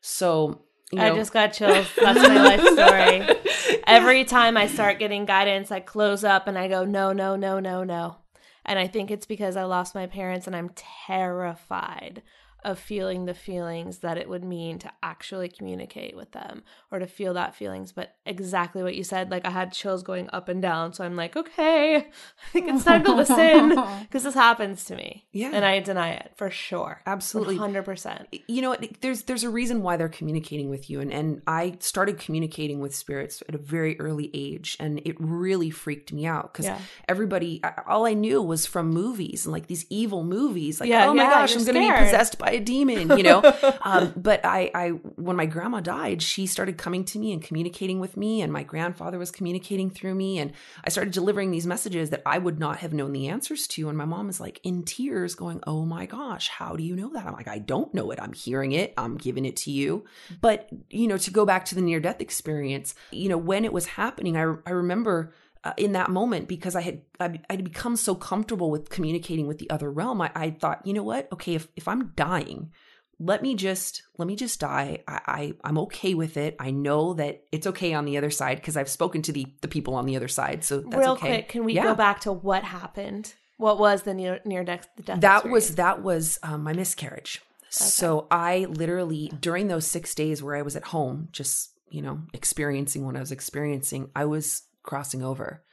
So 0.00 0.62
you 0.92 0.98
know. 0.98 1.12
i 1.12 1.14
just 1.14 1.34
got 1.34 1.52
chills. 1.52 1.86
That's 2.00 2.26
my 2.26 2.56
life 2.56 2.60
story. 2.72 3.78
Every 3.86 4.24
time 4.24 4.56
i 4.56 4.66
start 4.66 4.98
getting 4.98 5.26
guidance 5.26 5.70
i 5.70 5.80
close 5.80 6.24
up 6.24 6.48
and 6.48 6.58
i 6.58 6.68
go 6.68 6.86
no 6.86 7.12
no 7.12 7.36
no 7.36 7.60
no 7.60 7.84
no 7.84 8.16
and 8.64 8.78
i 8.78 8.86
think 8.86 9.10
it's 9.10 9.26
because 9.26 9.56
i 9.56 9.64
lost 9.64 9.94
my 9.94 10.06
parents 10.06 10.46
and 10.46 10.56
i'm 10.56 10.70
terrified 10.74 12.22
of 12.64 12.78
feeling 12.78 13.24
the 13.24 13.34
feelings 13.34 13.98
that 13.98 14.18
it 14.18 14.28
would 14.28 14.44
mean 14.44 14.78
to 14.78 14.90
actually 15.02 15.48
communicate 15.48 16.16
with 16.16 16.32
them 16.32 16.62
or 16.90 16.98
to 16.98 17.06
feel 17.06 17.34
that 17.34 17.54
feelings 17.54 17.92
but 17.92 18.16
exactly 18.26 18.82
what 18.82 18.94
you 18.94 19.04
said 19.04 19.30
like 19.30 19.46
i 19.46 19.50
had 19.50 19.72
chills 19.72 20.02
going 20.02 20.28
up 20.32 20.48
and 20.48 20.62
down 20.62 20.92
so 20.92 21.04
i'm 21.04 21.16
like 21.16 21.36
okay 21.36 21.96
i 21.96 22.50
think 22.50 22.68
it's 22.68 22.84
time 22.84 23.04
to 23.04 23.14
listen 23.14 23.68
because 24.00 24.22
this 24.22 24.34
happens 24.34 24.84
to 24.84 24.96
me 24.96 25.24
yeah. 25.32 25.50
and 25.52 25.64
i 25.64 25.80
deny 25.80 26.10
it 26.10 26.32
for 26.36 26.50
sure. 26.50 27.00
Absolutely. 27.06 27.56
100% 27.56 28.26
you 28.48 28.62
know 28.62 28.76
there's 29.00 29.22
there's 29.22 29.44
a 29.44 29.50
reason 29.50 29.82
why 29.82 29.96
they're 29.96 30.08
communicating 30.08 30.70
with 30.70 30.88
you 30.88 31.00
and 31.00 31.12
and 31.12 31.42
i 31.46 31.76
started 31.80 32.18
communicating 32.18 32.80
with 32.80 32.94
spirits 32.94 33.42
at 33.48 33.54
a 33.54 33.58
very 33.58 33.98
early 34.00 34.30
age 34.34 34.76
and 34.80 35.00
it 35.04 35.16
really 35.18 35.70
freaked 35.70 36.12
me 36.12 36.26
out 36.26 36.52
because 36.52 36.66
yeah. 36.66 36.78
everybody 37.08 37.60
all 37.86 38.06
i 38.06 38.14
knew 38.14 38.42
was 38.42 38.66
from 38.66 38.90
movies 38.90 39.46
and 39.46 39.52
like 39.52 39.66
these 39.66 39.86
evil 39.90 40.24
movies 40.24 40.80
like 40.80 40.88
yeah, 40.88 41.06
oh 41.06 41.14
my 41.14 41.22
yeah, 41.22 41.30
gosh 41.30 41.56
i'm 41.56 41.64
gonna 41.64 41.80
be 41.80 42.04
possessed 42.04 42.38
by 42.38 42.53
a 42.54 42.60
demon, 42.60 43.16
you 43.16 43.22
know. 43.22 43.42
um, 43.82 44.12
but 44.16 44.44
I, 44.44 44.70
I, 44.74 44.88
when 44.88 45.36
my 45.36 45.46
grandma 45.46 45.80
died, 45.80 46.22
she 46.22 46.46
started 46.46 46.78
coming 46.78 47.04
to 47.06 47.18
me 47.18 47.32
and 47.32 47.42
communicating 47.42 48.00
with 48.00 48.16
me, 48.16 48.40
and 48.40 48.52
my 48.52 48.62
grandfather 48.62 49.18
was 49.18 49.30
communicating 49.30 49.90
through 49.90 50.14
me, 50.14 50.38
and 50.38 50.52
I 50.84 50.90
started 50.90 51.12
delivering 51.12 51.50
these 51.50 51.66
messages 51.66 52.10
that 52.10 52.22
I 52.24 52.38
would 52.38 52.58
not 52.58 52.78
have 52.78 52.92
known 52.92 53.12
the 53.12 53.28
answers 53.28 53.66
to. 53.68 53.88
And 53.88 53.98
my 53.98 54.04
mom 54.04 54.28
is 54.28 54.40
like 54.40 54.60
in 54.62 54.84
tears, 54.84 55.34
going, 55.34 55.60
"Oh 55.66 55.84
my 55.84 56.06
gosh, 56.06 56.48
how 56.48 56.76
do 56.76 56.82
you 56.82 56.96
know 56.96 57.10
that?" 57.12 57.26
I'm 57.26 57.34
like, 57.34 57.48
"I 57.48 57.58
don't 57.58 57.92
know 57.94 58.10
it. 58.10 58.20
I'm 58.20 58.32
hearing 58.32 58.72
it. 58.72 58.94
I'm 58.96 59.16
giving 59.16 59.44
it 59.44 59.56
to 59.58 59.70
you." 59.70 60.04
But 60.40 60.68
you 60.90 61.06
know, 61.06 61.18
to 61.18 61.30
go 61.30 61.44
back 61.44 61.64
to 61.66 61.74
the 61.74 61.82
near 61.82 62.00
death 62.00 62.20
experience, 62.20 62.94
you 63.10 63.28
know, 63.28 63.38
when 63.38 63.64
it 63.64 63.72
was 63.72 63.86
happening, 63.86 64.36
I, 64.36 64.54
I 64.66 64.70
remember 64.70 65.32
uh, 65.64 65.72
in 65.76 65.92
that 65.92 66.10
moment 66.10 66.46
because 66.46 66.76
I 66.76 66.82
had 66.82 67.02
I 67.18 67.40
had 67.48 67.64
become 67.64 67.96
so 67.96 68.14
comfortable 68.14 68.70
with 68.70 68.90
communicating 68.90 69.46
with 69.46 69.58
the 69.58 69.70
other 69.70 69.90
realm. 69.90 70.20
I, 70.20 70.30
I 70.34 70.50
thought, 70.50 70.86
you 70.86 70.92
know 70.92 71.02
what? 71.02 71.28
Okay, 71.32 71.54
if 71.54 71.68
if 71.74 71.88
I'm 71.88 72.12
dying, 72.16 72.70
let 73.18 73.42
me 73.42 73.54
just 73.54 74.02
let 74.18 74.28
me 74.28 74.36
just 74.36 74.60
die. 74.60 75.02
I, 75.08 75.20
I 75.26 75.54
I'm 75.64 75.78
okay 75.78 76.14
with 76.14 76.36
it. 76.36 76.56
I 76.58 76.70
know 76.70 77.14
that 77.14 77.44
it's 77.50 77.66
okay 77.68 77.94
on 77.94 78.04
the 78.04 78.18
other 78.18 78.30
side 78.30 78.56
because 78.56 78.76
I've 78.76 78.90
spoken 78.90 79.22
to 79.22 79.32
the 79.32 79.46
the 79.62 79.68
people 79.68 79.94
on 79.94 80.06
the 80.06 80.16
other 80.16 80.28
side. 80.28 80.64
So 80.64 80.80
that's 80.80 80.96
real 80.96 81.12
okay. 81.12 81.28
quick, 81.28 81.48
can 81.48 81.64
we 81.64 81.74
yeah. 81.74 81.84
go 81.84 81.94
back 81.94 82.20
to 82.20 82.32
what 82.32 82.62
happened? 82.62 83.34
What 83.56 83.78
was 83.78 84.02
the 84.02 84.12
near 84.12 84.40
near 84.44 84.64
death? 84.64 84.86
death 85.02 85.20
that 85.20 85.36
experience? 85.36 85.52
was 85.52 85.74
that 85.76 86.02
was 86.02 86.38
um, 86.42 86.62
my 86.62 86.74
miscarriage. 86.74 87.40
Okay. 87.62 87.70
So 87.70 88.26
I 88.30 88.66
literally 88.68 89.32
during 89.40 89.68
those 89.68 89.86
six 89.86 90.14
days 90.14 90.42
where 90.42 90.56
I 90.56 90.62
was 90.62 90.76
at 90.76 90.84
home, 90.84 91.28
just 91.32 91.70
you 91.88 92.02
know 92.02 92.20
experiencing 92.34 93.06
what 93.06 93.16
I 93.16 93.20
was 93.20 93.32
experiencing, 93.32 94.10
I 94.14 94.26
was 94.26 94.62
crossing 94.84 95.22
over. 95.22 95.64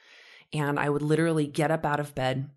And 0.51 0.80
I 0.80 0.89
would 0.89 1.03
literally 1.03 1.45
get 1.45 1.70
up 1.72 1.86
out 1.86 1.99
of 1.99 2.16
bed 2.16 2.49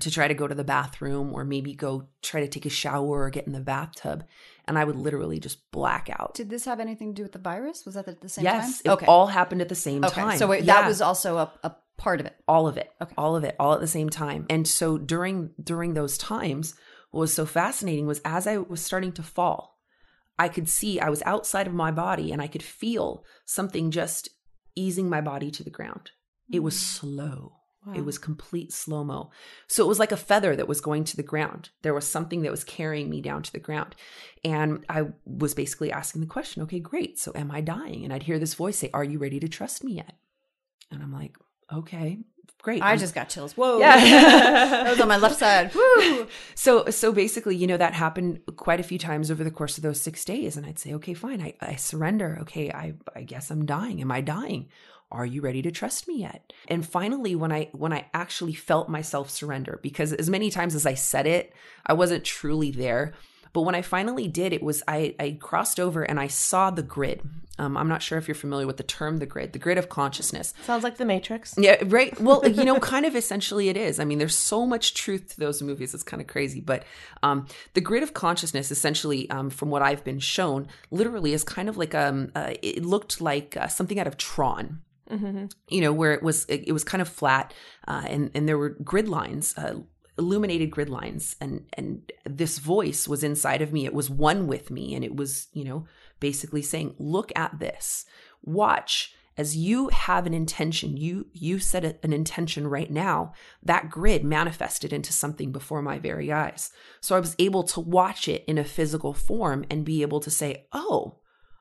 to 0.00 0.10
try 0.10 0.26
to 0.26 0.32
go 0.34 0.48
to 0.48 0.54
the 0.54 0.64
bathroom 0.64 1.34
or 1.34 1.44
maybe 1.44 1.74
go 1.74 2.08
try 2.22 2.40
to 2.40 2.48
take 2.48 2.64
a 2.64 2.70
shower 2.70 3.22
or 3.24 3.28
get 3.30 3.46
in 3.46 3.52
the 3.52 3.60
bathtub. 3.60 4.24
and 4.66 4.78
I 4.78 4.84
would 4.84 4.96
literally 4.96 5.38
just 5.38 5.70
black 5.70 6.08
out. 6.10 6.32
Did 6.34 6.48
this 6.48 6.64
have 6.64 6.80
anything 6.80 7.10
to 7.12 7.14
do 7.14 7.22
with 7.24 7.32
the 7.32 7.38
virus? 7.38 7.84
Was 7.84 7.94
that 7.96 8.08
at 8.08 8.22
the 8.22 8.28
same 8.30 8.44
yes, 8.44 8.80
time? 8.80 8.98
it 9.02 9.08
all 9.08 9.26
happened 9.26 9.60
at 9.60 9.68
the 9.68 9.74
same 9.74 10.02
okay. 10.04 10.14
time. 10.22 10.38
So 10.38 10.50
Yeah 10.52 10.62
that 10.64 10.86
was 10.88 11.02
also 11.02 11.36
a, 11.36 11.52
a 11.62 11.76
part 11.98 12.20
of 12.20 12.26
it. 12.26 12.34
all 12.48 12.66
of 12.66 12.76
it 12.78 12.90
Okay. 13.02 13.14
all 13.18 13.36
of 13.36 13.44
it 13.44 13.54
all 13.60 13.74
at 13.74 13.80
the 13.80 13.86
same 13.86 14.08
time 14.08 14.46
and 14.50 14.66
so 14.66 14.98
during 14.98 15.50
during 15.62 15.94
those 15.94 16.16
times 16.18 16.74
what 17.10 17.20
was 17.20 17.32
so 17.34 17.44
fascinating 17.46 18.06
was 18.06 18.20
as 18.24 18.46
i 18.46 18.56
was 18.56 18.80
starting 18.80 19.12
to 19.12 19.22
fall 19.22 19.78
i 20.38 20.48
could 20.48 20.68
see 20.68 20.98
i 20.98 21.08
was 21.10 21.22
outside 21.26 21.66
of 21.68 21.74
my 21.74 21.92
body 21.92 22.32
and 22.32 22.40
i 22.42 22.48
could 22.48 22.62
feel 22.62 23.24
something 23.44 23.90
just 23.92 24.30
easing 24.74 25.08
my 25.08 25.20
body 25.20 25.50
to 25.50 25.64
the 25.64 25.70
ground. 25.70 26.10
It 26.50 26.62
was 26.62 26.74
mm. 26.74 26.78
slow. 26.78 27.52
It 27.96 28.04
was 28.04 28.16
complete 28.16 28.72
slow 28.72 29.02
mo 29.02 29.32
so 29.66 29.84
it 29.84 29.88
was 29.88 29.98
like 29.98 30.12
a 30.12 30.16
feather 30.16 30.54
that 30.54 30.68
was 30.68 30.80
going 30.80 31.02
to 31.02 31.16
the 31.16 31.22
ground. 31.24 31.70
There 31.82 31.94
was 31.94 32.06
something 32.06 32.42
that 32.42 32.52
was 32.52 32.62
carrying 32.62 33.10
me 33.10 33.20
down 33.20 33.42
to 33.42 33.52
the 33.52 33.58
ground. 33.58 33.96
And 34.44 34.84
i 34.88 35.06
was 35.24 35.52
basically 35.54 35.90
asking 35.90 36.20
the 36.20 36.28
question 36.28 36.62
okay 36.62 36.78
great. 36.78 37.18
So 37.18 37.32
am 37.34 37.50
i 37.50 37.60
dying? 37.60 38.04
And 38.04 38.12
i'd 38.12 38.22
hear 38.22 38.38
this 38.38 38.54
voice 38.54 38.78
say 38.78 38.90
are 38.94 39.02
you 39.02 39.18
ready 39.18 39.40
to 39.40 39.48
trust 39.48 39.82
me 39.82 39.94
yet? 39.94 40.14
And 40.92 41.02
i'm 41.02 41.12
like 41.12 41.36
okay 41.72 42.20
great 42.62 42.82
I 42.82 42.96
just 42.96 43.14
got 43.14 43.28
chills. 43.28 43.56
Whoa. 43.56 43.78
Yeah. 43.78 43.96
that 44.00 44.90
was 44.90 45.00
on 45.00 45.08
my 45.08 45.16
left 45.16 45.38
side. 45.38 45.74
Woo. 45.74 46.26
so 46.54 46.86
so 46.90 47.12
basically 47.12 47.56
you 47.56 47.66
know 47.66 47.76
that 47.76 47.92
happened 47.92 48.40
quite 48.56 48.80
a 48.80 48.84
few 48.84 48.98
times 48.98 49.30
over 49.30 49.44
the 49.44 49.50
course 49.50 49.76
of 49.76 49.82
those 49.82 50.00
six 50.00 50.24
days 50.24 50.56
and 50.56 50.66
i'd 50.66 50.78
say 50.78 50.94
okay 50.94 51.14
fine 51.14 51.40
i, 51.40 51.54
I 51.60 51.76
surrender 51.76 52.38
okay 52.42 52.70
I, 52.70 52.94
I 53.14 53.22
guess 53.22 53.50
i'm 53.50 53.66
dying 53.66 54.00
am 54.00 54.12
i 54.12 54.20
dying 54.20 54.68
are 55.10 55.26
you 55.26 55.42
ready 55.42 55.62
to 55.62 55.70
trust 55.70 56.08
me 56.08 56.20
yet 56.20 56.52
and 56.68 56.86
finally 56.86 57.34
when 57.34 57.52
i 57.52 57.68
when 57.72 57.92
i 57.92 58.06
actually 58.14 58.54
felt 58.54 58.88
myself 58.88 59.30
surrender 59.30 59.80
because 59.82 60.12
as 60.12 60.30
many 60.30 60.50
times 60.50 60.74
as 60.74 60.86
i 60.86 60.94
said 60.94 61.26
it 61.26 61.52
i 61.86 61.92
wasn't 61.92 62.24
truly 62.24 62.70
there 62.70 63.12
but 63.52 63.62
when 63.62 63.74
I 63.74 63.82
finally 63.82 64.28
did, 64.28 64.52
it 64.52 64.62
was 64.62 64.82
I, 64.88 65.14
I 65.18 65.36
crossed 65.40 65.78
over 65.78 66.02
and 66.02 66.18
I 66.18 66.26
saw 66.26 66.70
the 66.70 66.82
grid. 66.82 67.22
Um, 67.58 67.76
I'm 67.76 67.88
not 67.88 68.02
sure 68.02 68.16
if 68.16 68.26
you're 68.26 68.34
familiar 68.34 68.66
with 68.66 68.78
the 68.78 68.82
term 68.82 69.18
the 69.18 69.26
grid, 69.26 69.52
the 69.52 69.58
grid 69.58 69.76
of 69.76 69.90
consciousness. 69.90 70.54
Sounds 70.64 70.82
like 70.82 70.96
the 70.96 71.04
Matrix. 71.04 71.54
Yeah, 71.58 71.76
right. 71.86 72.18
Well, 72.22 72.46
you 72.48 72.64
know, 72.64 72.78
kind 72.80 73.04
of 73.04 73.14
essentially 73.14 73.68
it 73.68 73.76
is. 73.76 74.00
I 74.00 74.04
mean, 74.04 74.18
there's 74.18 74.36
so 74.36 74.64
much 74.64 74.94
truth 74.94 75.34
to 75.34 75.40
those 75.40 75.60
movies. 75.60 75.92
It's 75.92 76.02
kind 76.02 76.20
of 76.20 76.28
crazy. 76.28 76.60
But 76.60 76.84
um, 77.22 77.46
the 77.74 77.80
grid 77.80 78.02
of 78.02 78.14
consciousness, 78.14 78.70
essentially, 78.70 79.28
um, 79.28 79.50
from 79.50 79.70
what 79.70 79.82
I've 79.82 80.02
been 80.02 80.18
shown, 80.18 80.68
literally 80.90 81.32
is 81.34 81.44
kind 81.44 81.68
of 81.68 81.76
like 81.76 81.94
um, 81.94 82.32
uh, 82.34 82.54
it 82.62 82.84
looked 82.86 83.20
like 83.20 83.56
uh, 83.56 83.66
something 83.66 83.98
out 84.00 84.06
of 84.06 84.16
Tron. 84.16 84.80
You 85.68 85.80
know, 85.82 85.92
where 85.92 86.12
it 86.14 86.22
was 86.22 86.46
it, 86.46 86.68
it 86.68 86.72
was 86.72 86.84
kind 86.84 87.02
of 87.02 87.08
flat, 87.08 87.52
uh, 87.86 88.02
and 88.06 88.30
and 88.34 88.48
there 88.48 88.56
were 88.56 88.70
grid 88.70 89.08
lines. 89.08 89.54
Illuminated 90.22 90.70
grid 90.70 90.88
lines 90.88 91.36
and 91.40 91.64
and 91.74 92.10
this 92.24 92.58
voice 92.58 93.08
was 93.08 93.24
inside 93.24 93.60
of 93.62 93.72
me. 93.72 93.84
It 93.84 93.94
was 93.94 94.08
one 94.08 94.46
with 94.46 94.70
me 94.70 94.94
and 94.94 95.04
it 95.04 95.16
was 95.16 95.48
you 95.52 95.64
know 95.64 95.84
basically 96.20 96.62
saying 96.62 96.94
look 96.98 97.32
at 97.34 97.58
this. 97.58 98.06
Watch. 98.42 99.14
As 99.36 99.56
you 99.56 99.88
have 99.88 100.26
an 100.26 100.34
intention 100.34 100.96
you 100.96 101.26
you 101.32 101.58
set 101.58 101.84
a- 101.84 101.96
an 102.02 102.12
intention 102.12 102.66
right 102.68 102.90
now 102.90 103.32
that 103.62 103.90
grid 103.90 104.22
manifested 104.24 104.92
into 104.92 105.12
something 105.12 105.50
before 105.50 105.82
my 105.82 105.98
very 105.98 106.30
eyes. 106.30 106.70
So 107.00 107.16
i 107.16 107.20
was 107.20 107.34
able 107.38 107.64
to 107.64 107.80
watch 107.80 108.28
it 108.28 108.44
in 108.46 108.58
a 108.58 108.64
physical 108.76 109.12
form 109.14 109.64
and 109.70 109.84
be 109.84 110.02
able 110.02 110.20
to 110.20 110.30
say 110.30 110.66
oh 110.72 111.18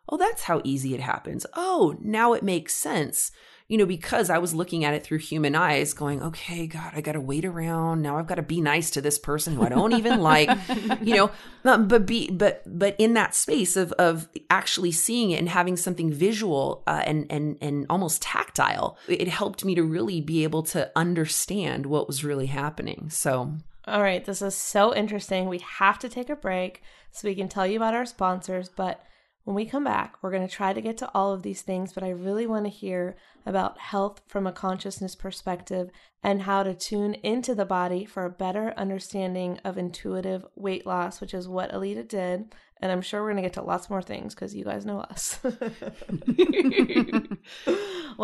oh 0.10 0.18
that's 0.18 0.44
how 0.44 0.62
easy 0.64 0.94
it 0.94 1.00
happens. 1.00 1.46
Oh 1.56 1.96
now 2.02 2.34
it 2.34 2.44
makes 2.44 2.74
sense 2.76 3.32
you 3.72 3.78
know 3.78 3.86
because 3.86 4.30
i 4.30 4.38
was 4.38 4.54
looking 4.54 4.84
at 4.84 4.94
it 4.94 5.02
through 5.02 5.18
human 5.18 5.56
eyes 5.56 5.94
going 5.94 6.22
okay 6.22 6.68
god 6.68 6.92
i 6.94 7.00
gotta 7.00 7.22
wait 7.22 7.46
around 7.46 8.02
now 8.02 8.18
i've 8.18 8.28
got 8.28 8.36
to 8.36 8.42
be 8.42 8.60
nice 8.60 8.92
to 8.92 9.00
this 9.00 9.18
person 9.18 9.56
who 9.56 9.64
i 9.64 9.70
don't 9.70 9.94
even 9.94 10.20
like 10.20 10.50
you 11.02 11.16
know 11.16 11.32
um, 11.64 11.88
but 11.88 12.06
be 12.06 12.30
but 12.30 12.62
but 12.66 12.96
in 13.00 13.14
that 13.14 13.34
space 13.34 13.78
of 13.78 13.94
of 13.94 14.28
actually 14.50 14.92
seeing 14.92 15.32
it 15.32 15.38
and 15.38 15.48
having 15.48 15.78
something 15.78 16.12
visual 16.12 16.84
uh, 16.86 17.02
and 17.06 17.26
and 17.32 17.58
and 17.62 17.86
almost 17.90 18.22
tactile 18.22 18.98
it 19.08 19.30
helped 19.30 19.64
me 19.64 19.74
to 19.74 19.84
really 19.84 20.20
be 20.20 20.44
able 20.44 20.64
to 20.64 20.92
understand 20.94 21.86
what 21.86 22.08
was 22.08 22.26
really 22.26 22.48
happening 22.48 23.10
so 23.10 23.54
All 23.88 24.04
right, 24.04 24.24
this 24.24 24.44
is 24.44 24.54
so 24.54 24.94
interesting. 24.96 25.50
We 25.50 25.58
have 25.60 25.98
to 26.00 26.10
take 26.10 26.30
a 26.30 26.36
break 26.36 26.84
so 27.12 27.28
we 27.28 27.34
can 27.34 27.50
tell 27.50 27.66
you 27.66 27.78
about 27.78 27.96
our 27.96 28.06
sponsors. 28.06 28.70
But 28.70 29.04
when 29.44 29.56
we 29.56 29.66
come 29.66 29.84
back, 29.84 30.16
we're 30.22 30.32
going 30.32 30.48
to 30.48 30.54
try 30.54 30.72
to 30.72 30.82
get 30.82 30.98
to 31.00 31.10
all 31.14 31.34
of 31.34 31.42
these 31.42 31.62
things. 31.62 31.94
But 31.94 32.04
I 32.04 32.10
really 32.10 32.46
want 32.46 32.66
to 32.66 32.70
hear 32.70 33.16
about 33.46 33.80
health 33.80 34.22
from 34.28 34.46
a 34.46 34.52
consciousness 34.52 35.16
perspective 35.16 35.90
and 36.24 36.44
how 36.44 36.64
to 36.64 36.76
tune 36.76 37.16
into 37.16 37.56
the 37.56 37.66
body 37.66 38.06
for 38.06 38.26
a 38.26 38.30
better 38.30 38.74
understanding 38.78 39.60
of 39.64 39.78
intuitive 39.78 40.46
weight 40.56 40.86
loss, 40.86 41.20
which 41.20 41.34
is 41.34 41.48
what 41.48 41.74
Alida 41.74 42.04
did. 42.04 42.54
And 42.80 42.92
I'm 42.92 43.02
sure 43.02 43.22
we're 43.22 43.32
going 43.32 43.44
to 43.44 43.50
get 43.50 43.54
to 43.54 43.64
lots 43.64 43.90
more 43.90 44.02
things 44.02 44.36
because 44.36 44.56
you 44.56 44.64
guys 44.64 44.86
know 44.86 45.02
us. 45.02 45.40
we'll 45.44 45.54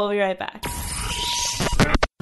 be 0.09 0.19
right 0.19 0.37
back. 0.37 0.63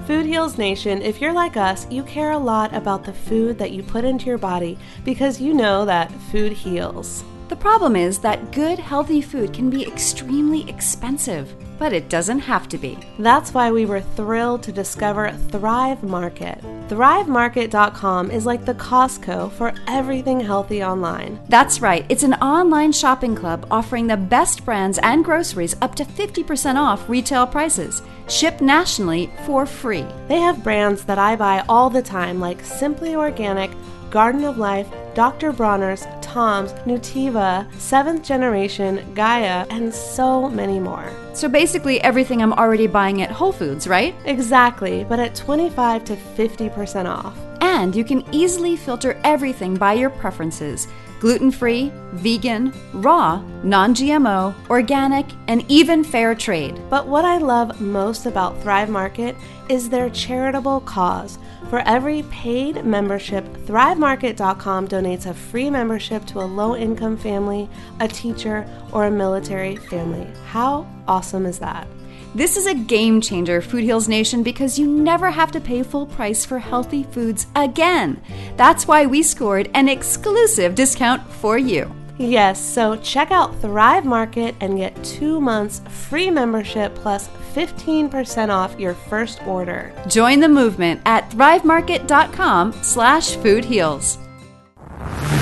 Food 0.06 0.28
Heals 0.28 0.58
Nation, 0.58 1.02
if 1.02 1.20
you're 1.20 1.34
like 1.34 1.58
us, 1.58 1.90
you 1.90 2.04
care 2.04 2.32
a 2.32 2.38
lot 2.38 2.76
about 2.76 3.04
the 3.04 3.14
food 3.14 3.58
that 3.58 3.72
you 3.72 3.82
put 3.82 4.06
into 4.06 4.28
your 4.28 4.38
body 4.38 4.78
because 5.04 5.42
you 5.42 5.54
know 5.54 5.84
that 5.86 6.12
food 6.32 6.52
heals. 6.52 7.24
The 7.48 7.56
problem 7.56 7.96
is 7.96 8.18
that 8.20 8.52
good, 8.52 8.80
healthy 8.80 9.22
food 9.22 9.54
can 9.54 9.70
be 9.70 9.86
extremely 9.86 10.68
expensive, 10.68 11.54
but 11.78 11.94
it 11.94 12.10
doesn't 12.10 12.40
have 12.40 12.68
to 12.70 12.78
be. 12.80 12.98
That's 13.20 13.54
why 13.54 13.72
we 13.72 13.86
were 13.86 14.02
thrilled 14.02 14.64
to 14.64 14.72
discover 14.72 15.32
Thrive 15.52 16.02
Market. 16.02 16.60
ThriveMarket.com 16.88 18.32
is 18.32 18.46
like 18.48 18.66
the 18.66 18.74
Costco 18.76 19.52
for 19.52 19.74
everything 19.88 20.40
healthy 20.40 20.84
online. 20.84 21.40
That's 21.50 21.82
right, 21.82 22.06
it's 22.10 22.24
an 22.24 22.34
online 22.36 22.92
shopping 22.92 23.36
club 23.36 23.68
offering 23.70 24.08
the 24.08 24.18
best 24.18 24.66
brands 24.66 25.00
and 25.00 25.24
groceries 25.24 25.76
up 25.82 25.94
to 25.96 26.06
50% 26.06 26.76
off 26.76 27.08
retail 27.08 27.46
prices, 27.46 28.02
shipped 28.28 28.62
nationally 28.62 29.32
for 29.46 29.66
free. 29.66 30.06
They 30.28 30.40
have 30.40 30.64
brands 30.64 31.04
that 31.06 31.20
I 31.20 31.36
buy 31.36 31.64
all 31.70 31.90
the 31.92 32.02
time, 32.02 32.40
like 32.40 32.64
Simply 32.64 33.16
Organic, 33.16 33.72
Garden 34.16 34.46
of 34.46 34.58
Life, 34.58 34.88
Dr. 35.14 35.52
Bronner's, 35.52 36.08
Tom's, 36.22 36.72
Nutiva, 36.86 37.70
Seventh 37.78 38.24
Generation, 38.24 39.06
Gaia, 39.14 39.66
and 39.70 39.94
so 39.94 40.48
many 40.48 40.80
more. 40.80 41.12
So 41.34 41.50
basically, 41.50 42.00
everything 42.00 42.42
I'm 42.42 42.54
already 42.54 42.88
buying 42.88 43.22
at 43.24 43.30
Whole 43.30 43.52
Foods, 43.52 43.90
right? 43.90 44.16
Exactly, 44.24 45.04
but 45.04 45.20
at 45.20 45.36
25 45.36 46.06
to 46.06 46.16
50% 46.16 47.10
off. 47.10 47.38
And 47.60 47.94
you 47.94 48.06
can 48.06 48.24
easily 48.34 48.78
filter 48.78 49.20
everything 49.26 49.76
by 49.76 49.92
your 49.92 50.12
preferences 50.12 50.88
gluten 51.26 51.50
free, 51.50 51.92
vegan, 52.14 52.72
raw, 52.94 53.42
non 53.64 53.96
GMO, 53.96 54.54
organic, 54.70 55.26
and 55.48 55.66
even 55.68 56.04
fair 56.04 56.36
trade. 56.36 56.80
But 56.88 57.08
what 57.08 57.26
I 57.26 57.40
love 57.40 57.82
most 57.82 58.28
about 58.28 58.62
Thrive 58.62 58.92
Market 58.92 59.36
is 59.68 59.90
their 59.90 60.12
charitable 60.12 60.82
cause. 60.82 61.40
For 61.72 61.80
every 61.88 62.22
paid 62.30 62.86
membership, 62.86 63.44
ThriveMarket.com 63.66 64.88
donates 64.88 65.26
a 65.26 65.34
free 65.34 65.72
membership 65.72 66.28
to 66.28 66.42
a 66.42 66.46
low 66.46 66.76
income 66.76 67.18
family, 67.18 67.68
a 68.00 68.08
teacher, 68.08 68.64
or 68.92 69.06
a 69.06 69.12
military 69.12 69.78
family. 69.78 70.28
How 70.46 70.86
awesome 71.08 71.48
is 71.48 71.58
that? 71.58 71.88
This 72.36 72.58
is 72.58 72.66
a 72.66 72.74
game 72.74 73.22
changer, 73.22 73.62
Food 73.62 73.86
Heals 73.86 74.10
Nation, 74.10 74.44
because 74.44 74.78
you 74.78 74.88
never 74.88 75.32
have 75.32 75.54
to 75.54 75.62
pay 75.62 75.84
full 75.84 76.06
price 76.06 76.44
for 76.44 76.60
healthy 76.60 77.04
foods 77.04 77.48
again. 77.56 78.22
That's 78.58 78.86
why 78.86 79.06
we 79.06 79.24
scored 79.24 79.72
an 79.74 79.88
exclusive 79.88 80.76
discount 80.76 81.26
for 81.26 81.58
you. 81.58 81.90
Yes, 82.18 82.60
so 82.60 82.98
check 82.98 83.32
out 83.32 83.58
Thrive 83.62 84.04
Market 84.04 84.54
and 84.60 84.76
get 84.76 85.02
two 85.02 85.40
months 85.40 85.82
free 86.10 86.30
membership 86.30 86.94
plus 86.96 87.30
15% 87.54 88.50
off 88.50 88.78
your 88.78 88.96
first 88.96 89.42
order. 89.48 89.94
Join 90.10 90.42
the 90.42 90.50
movement 90.50 91.00
at 91.06 91.30
thrivemarket.com 91.30 92.74
slash 92.84 93.38
food 93.38 93.64
foodheals. 93.64 94.18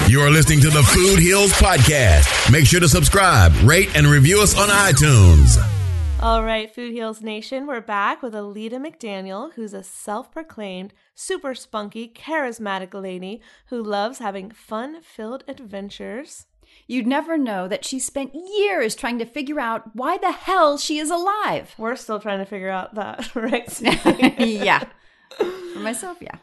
You 0.08 0.22
are 0.22 0.30
listening 0.30 0.62
to 0.62 0.70
the 0.70 0.84
Food 0.84 1.18
Heals 1.18 1.54
Podcast. 1.54 2.52
Make 2.52 2.68
sure 2.68 2.82
to 2.82 2.88
subscribe, 2.88 3.52
rate, 3.64 3.96
and 3.96 4.06
review 4.06 4.44
us 4.44 4.56
on 4.56 4.70
iTunes. 4.70 5.58
All 6.24 6.42
right, 6.42 6.74
Food 6.74 6.94
Heals 6.94 7.22
Nation, 7.22 7.68
we're 7.68 7.82
back 7.82 8.22
with 8.22 8.34
Alida 8.34 8.78
McDaniel, 8.78 9.52
who's 9.56 9.74
a 9.74 9.84
self 9.84 10.32
proclaimed, 10.32 10.94
super 11.14 11.54
spunky, 11.54 12.08
charismatic 12.08 12.94
lady 12.94 13.42
who 13.66 13.84
loves 13.84 14.20
having 14.20 14.50
fun 14.50 15.02
filled 15.02 15.44
adventures. 15.50 16.46
You'd 16.88 17.08
never 17.08 17.38
know 17.38 17.68
that 17.68 17.84
she 17.84 18.00
spent 18.00 18.34
years 18.34 18.96
trying 18.96 19.20
to 19.20 19.26
figure 19.26 19.60
out 19.60 19.94
why 19.98 20.18
the 20.18 20.32
hell 20.32 20.78
she 20.78 20.98
is 20.98 21.12
alive. 21.12 21.76
We're 21.78 21.98
still 21.98 22.22
trying 22.22 22.40
to 22.40 22.46
figure 22.46 22.70
out 22.70 22.96
that, 22.96 23.36
right? 23.36 23.68
Yeah. 24.40 24.86
For 25.38 25.80
myself, 25.80 26.20
yeah. 26.22 26.38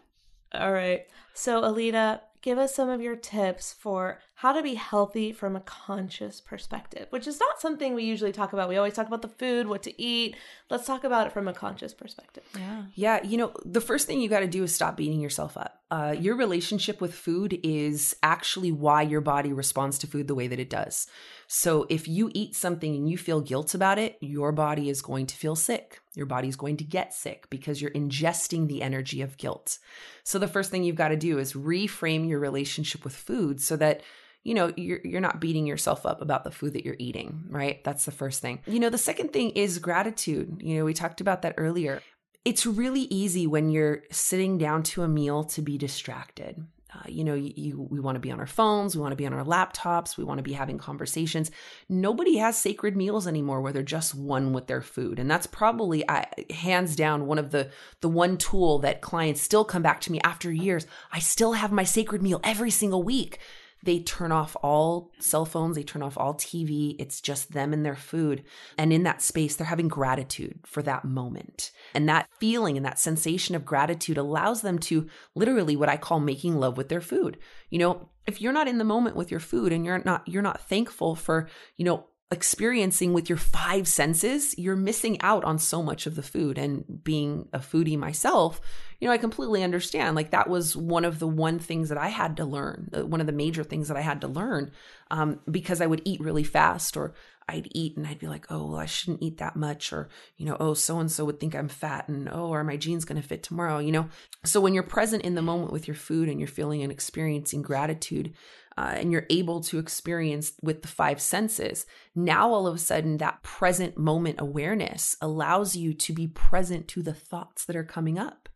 All 0.53 0.72
right. 0.72 1.07
So, 1.33 1.64
Alida, 1.64 2.20
give 2.43 2.59
us 2.59 2.74
some 2.74 2.91
of 2.91 3.01
your 3.01 3.16
tips 3.16 3.72
for 3.72 4.20
how 4.41 4.55
to 4.55 4.62
be 4.62 4.72
healthy 4.72 5.32
from 5.32 5.55
a 5.55 5.61
conscious 5.61 6.41
perspective, 6.41 7.07
which 7.11 7.26
is 7.26 7.38
not 7.38 7.61
something 7.61 7.93
we 7.93 8.05
usually 8.05 8.32
talk 8.32 8.55
about. 8.55 8.70
We 8.70 8.78
always 8.78 8.95
talk 8.95 9.07
about 9.07 9.20
the 9.20 9.28
food, 9.28 9.66
what 9.66 9.82
to 9.82 10.03
eat. 10.03 10.34
Let's 10.70 10.86
talk 10.86 11.05
about 11.05 11.26
it 11.26 11.32
from 11.34 11.47
a 11.47 11.53
conscious 11.53 11.93
perspective. 11.93 12.45
Yeah. 12.57 12.84
Yeah, 12.95 13.22
you 13.22 13.36
know, 13.36 13.53
the 13.66 13.82
first 13.82 14.07
thing 14.07 14.18
you 14.18 14.30
got 14.30 14.41
to 14.41 14.47
do 14.47 14.62
is 14.62 14.74
stop 14.74 14.97
beating 14.97 15.20
yourself 15.20 15.59
up. 15.59 15.82
Uh, 15.91 16.16
your 16.18 16.36
relationship 16.36 17.03
with 17.03 17.12
food 17.12 17.61
is 17.62 18.16
actually 18.22 18.72
why 18.72 19.03
your 19.03 19.20
body 19.20 19.53
responds 19.53 19.99
to 19.99 20.07
food 20.07 20.26
the 20.26 20.34
way 20.34 20.47
that 20.47 20.59
it 20.59 20.70
does. 20.70 21.07
So 21.47 21.84
if 21.91 22.09
you 22.09 22.30
eat 22.32 22.57
something 22.57 22.95
and 22.95 23.11
you 23.11 23.18
feel 23.18 23.43
guilt 23.43 23.74
about 23.74 23.99
it, 23.99 24.16
your 24.22 24.53
body 24.53 24.88
is 24.88 25.03
going 25.03 25.26
to 25.26 25.36
feel 25.36 25.55
sick. 25.55 26.01
Your 26.14 26.24
body 26.24 26.49
is 26.49 26.57
going 26.57 26.78
to 26.78 26.84
get 26.84 27.12
sick 27.12 27.51
because 27.51 27.82
you're 27.82 27.91
ingesting 27.91 28.68
the 28.68 28.80
energy 28.80 29.20
of 29.20 29.36
guilt. 29.36 29.76
So 30.24 30.38
the 30.38 30.49
first 30.49 30.70
thing 30.70 30.82
you've 30.82 30.97
got 30.97 31.09
to 31.09 31.16
do 31.16 31.38
is 31.38 31.53
reframe 31.53 32.26
your 32.26 32.38
relationship 32.38 33.05
with 33.05 33.14
food 33.14 33.61
so 33.61 33.76
that 33.76 34.01
you 34.43 34.55
know 34.55 34.72
you're 34.76 35.01
you're 35.05 35.20
not 35.20 35.41
beating 35.41 35.66
yourself 35.66 36.07
up 36.07 36.22
about 36.22 36.45
the 36.45 36.51
food 36.51 36.72
that 36.72 36.84
you're 36.84 36.97
eating, 36.99 37.45
right? 37.49 37.82
That's 37.84 38.05
the 38.05 38.11
first 38.12 38.41
thing. 38.41 38.61
You 38.66 38.80
know, 38.80 38.91
the 38.91 38.99
second 38.99 39.32
thing 39.32 39.51
is 39.51 39.78
gratitude. 39.78 40.61
You 40.62 40.78
know, 40.78 40.84
we 40.84 40.95
talked 40.95 41.20
about 41.20 41.43
that 41.43 41.55
earlier. 41.59 42.03
It's 42.45 42.64
really 42.64 43.03
easy 43.03 43.47
when 43.47 43.70
you're 43.70 44.03
sitting 44.11 44.57
down 44.57 44.82
to 44.84 45.03
a 45.03 45.09
meal 45.09 45.45
to 45.45 45.61
be 45.61 45.76
distracted. 45.76 46.64
Uh, 46.93 47.03
you 47.07 47.22
know, 47.22 47.34
you, 47.34 47.53
you 47.55 47.88
we 47.88 48.01
want 48.01 48.16
to 48.16 48.20
be 48.20 48.32
on 48.32 48.41
our 48.41 48.47
phones, 48.47 48.97
we 48.97 49.03
want 49.03 49.12
to 49.12 49.16
be 49.16 49.26
on 49.26 49.32
our 49.32 49.45
laptops, 49.45 50.16
we 50.16 50.24
want 50.24 50.38
to 50.38 50.43
be 50.43 50.55
having 50.55 50.78
conversations. 50.78 51.51
Nobody 51.88 52.38
has 52.38 52.59
sacred 52.59 52.97
meals 52.97 53.28
anymore 53.28 53.61
where 53.61 53.72
they're 53.72 53.82
just 53.82 54.14
one 54.14 54.53
with 54.53 54.66
their 54.66 54.82
food, 54.82 55.18
and 55.18 55.30
that's 55.30 55.47
probably 55.47 56.09
I, 56.09 56.26
hands 56.51 56.97
down 56.97 57.26
one 57.26 57.38
of 57.38 57.51
the 57.51 57.70
the 58.01 58.09
one 58.09 58.38
tool 58.38 58.80
that 58.80 59.03
clients 59.03 59.41
still 59.41 59.64
come 59.64 59.82
back 59.82 60.01
to 60.01 60.12
me 60.12 60.20
after 60.24 60.51
years. 60.51 60.86
I 61.12 61.20
still 61.20 61.53
have 61.53 61.70
my 61.70 61.84
sacred 61.84 62.22
meal 62.22 62.41
every 62.43 62.70
single 62.70 63.05
week 63.05 63.38
they 63.83 64.01
turn 64.01 64.33
off 64.33 64.57
all 64.62 65.11
cell 65.18 65.45
phones, 65.45 65.76
they 65.76 65.83
turn 65.83 66.03
off 66.03 66.18
all 66.18 66.35
TV. 66.35 66.97
It's 66.99 67.20
just 67.20 67.53
them 67.53 67.72
and 67.72 67.85
their 67.85 67.97
food. 67.97 68.45
And 68.76 68.93
in 68.93 69.05
that 69.05 69.22
space, 69.22 69.57
they're 69.57 69.66
having 69.66 69.89
gratitude 69.89 70.61
for 70.66 70.83
that 70.83 71.05
moment. 71.05 71.70
And 71.95 72.09
that 72.09 72.28
feeling 72.39 72.76
and 72.76 72.85
that 72.85 72.99
sensation 72.99 73.55
of 73.55 73.64
gratitude 73.64 74.18
allows 74.18 74.62
them 74.62 74.78
to 74.81 75.09
literally 75.35 75.76
what 75.76 75.89
I 75.89 75.97
call 75.97 76.20
making 76.20 76.59
love 76.59 76.76
with 76.76 76.89
their 76.89 77.01
food. 77.01 77.39
You 77.70 77.78
know, 77.78 78.09
if 78.26 78.41
you're 78.41 78.53
not 78.53 78.68
in 78.68 78.78
the 78.78 78.85
moment 78.85 79.16
with 79.16 79.31
your 79.31 79.41
food 79.41 79.72
and 79.72 79.85
you're 79.85 80.03
not 80.05 80.28
you're 80.28 80.43
not 80.43 80.68
thankful 80.68 81.14
for, 81.14 81.49
you 81.76 81.85
know, 81.85 82.07
experiencing 82.31 83.12
with 83.12 83.28
your 83.28 83.39
five 83.39 83.89
senses, 83.89 84.55
you're 84.57 84.76
missing 84.76 85.20
out 85.20 85.45
on 85.45 85.59
so 85.59 85.83
much 85.83 86.07
of 86.07 86.14
the 86.14 86.22
food. 86.22 86.59
And 86.59 86.85
being 87.03 87.49
a 87.53 87.59
foodie 87.59 87.99
myself, 87.99 88.61
you 89.01 89.09
know, 89.09 89.15
I 89.15 89.19
completely 89.19 89.63
understand. 89.63 90.15
Like 90.15 90.31
that 90.31 90.49
was 90.49 90.77
one 90.77 91.05
of 91.05 91.19
the 91.19 91.27
one 91.27 91.59
things 91.59 91.89
that 91.89 91.99
I 91.99 92.09
had 92.09 92.37
to 92.37 92.45
learn, 92.45 92.91
uh, 92.97 93.07
one 93.07 93.21
of 93.21 93.27
the 93.27 93.33
major 93.33 93.65
things 93.65 93.89
that 93.89 93.97
I 93.97 94.03
had 94.03 94.21
to 94.21 94.29
learn, 94.29 94.73
um, 95.11 95.41
because 95.51 95.81
I 95.81 95.87
would 95.87 96.03
eat 96.05 96.21
really 96.21 96.45
fast 96.45 96.97
or 96.97 97.15
I'd 97.49 97.69
eat 97.73 97.97
and 97.97 98.07
I'd 98.07 98.19
be 98.19 98.29
like, 98.29 98.47
oh, 98.51 98.67
well, 98.67 98.81
I 98.81 98.87
shouldn't 98.87 99.23
eat 99.23 99.39
that 99.39 99.57
much. 99.57 99.93
Or, 99.93 100.09
you 100.37 100.47
know, 100.47 100.57
oh, 100.61 100.75
so 100.75 101.01
and 101.01 101.11
so 101.11 101.25
would 101.25 101.41
think 101.41 101.55
I'm 101.55 101.69
fat 101.69 102.09
and 102.09 102.29
oh, 102.31 102.53
are 102.53 102.63
my 102.63 102.77
jeans 102.77 103.07
going 103.07 103.21
to 103.21 103.27
fit 103.27 103.43
tomorrow? 103.43 103.79
You 103.79 103.93
know, 103.93 104.09
so 104.45 104.61
when 104.61 104.75
you're 104.75 104.83
present 104.83 105.25
in 105.25 105.35
the 105.35 105.43
moment 105.43 105.73
with 105.73 105.89
your 105.89 105.97
food 105.97 106.29
and 106.29 106.39
you're 106.39 106.47
feeling 106.47 106.83
and 106.83 106.93
experiencing 106.93 107.63
gratitude, 107.63 108.35
uh, 108.79 108.95
and 108.97 109.13
you're 109.13 109.27
able 109.31 109.61
to 109.61 109.79
experience 109.79 110.53
with 110.63 110.83
the 110.83 110.89
five 110.89 111.21
senses, 111.21 111.87
now 112.15 112.51
all 112.51 112.67
of 112.67 112.75
a 112.75 112.79
sudden 112.79 113.17
that 113.17 113.43
present 113.43 113.99
moment 113.99 114.41
awareness 114.41 115.17
allows 115.21 115.75
you 115.75 115.93
to 115.93 116.13
be 116.13 116.29
present 116.29 116.87
to 116.89 117.03
the 117.03 117.13
thoughts 117.13 117.65
that 117.65 117.77
are 117.77 117.85
coming 117.85 118.19
up 118.19 118.49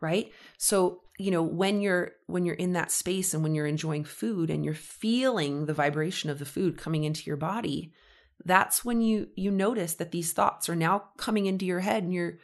right? 0.00 0.32
So 0.58 1.00
you 1.18 1.30
know 1.30 1.42
when 1.42 1.80
you're 1.80 2.12
when 2.26 2.44
you're 2.44 2.56
in 2.56 2.72
that 2.72 2.90
space 2.90 3.34
and 3.34 3.42
when 3.42 3.54
you're 3.54 3.66
enjoying 3.66 4.04
food 4.04 4.50
and 4.50 4.64
you're 4.64 4.74
feeling 4.74 5.66
the 5.66 5.74
vibration 5.74 6.28
of 6.28 6.38
the 6.38 6.44
food 6.44 6.76
coming 6.76 7.04
into 7.04 7.24
your 7.24 7.36
body 7.36 7.92
that's 8.44 8.84
when 8.84 9.00
you 9.00 9.28
you 9.36 9.50
notice 9.50 9.94
that 9.94 10.10
these 10.10 10.32
thoughts 10.32 10.68
are 10.68 10.76
now 10.76 11.04
coming 11.16 11.46
into 11.46 11.64
your 11.64 11.80
head 11.80 12.02
and 12.02 12.12
you're 12.12 12.38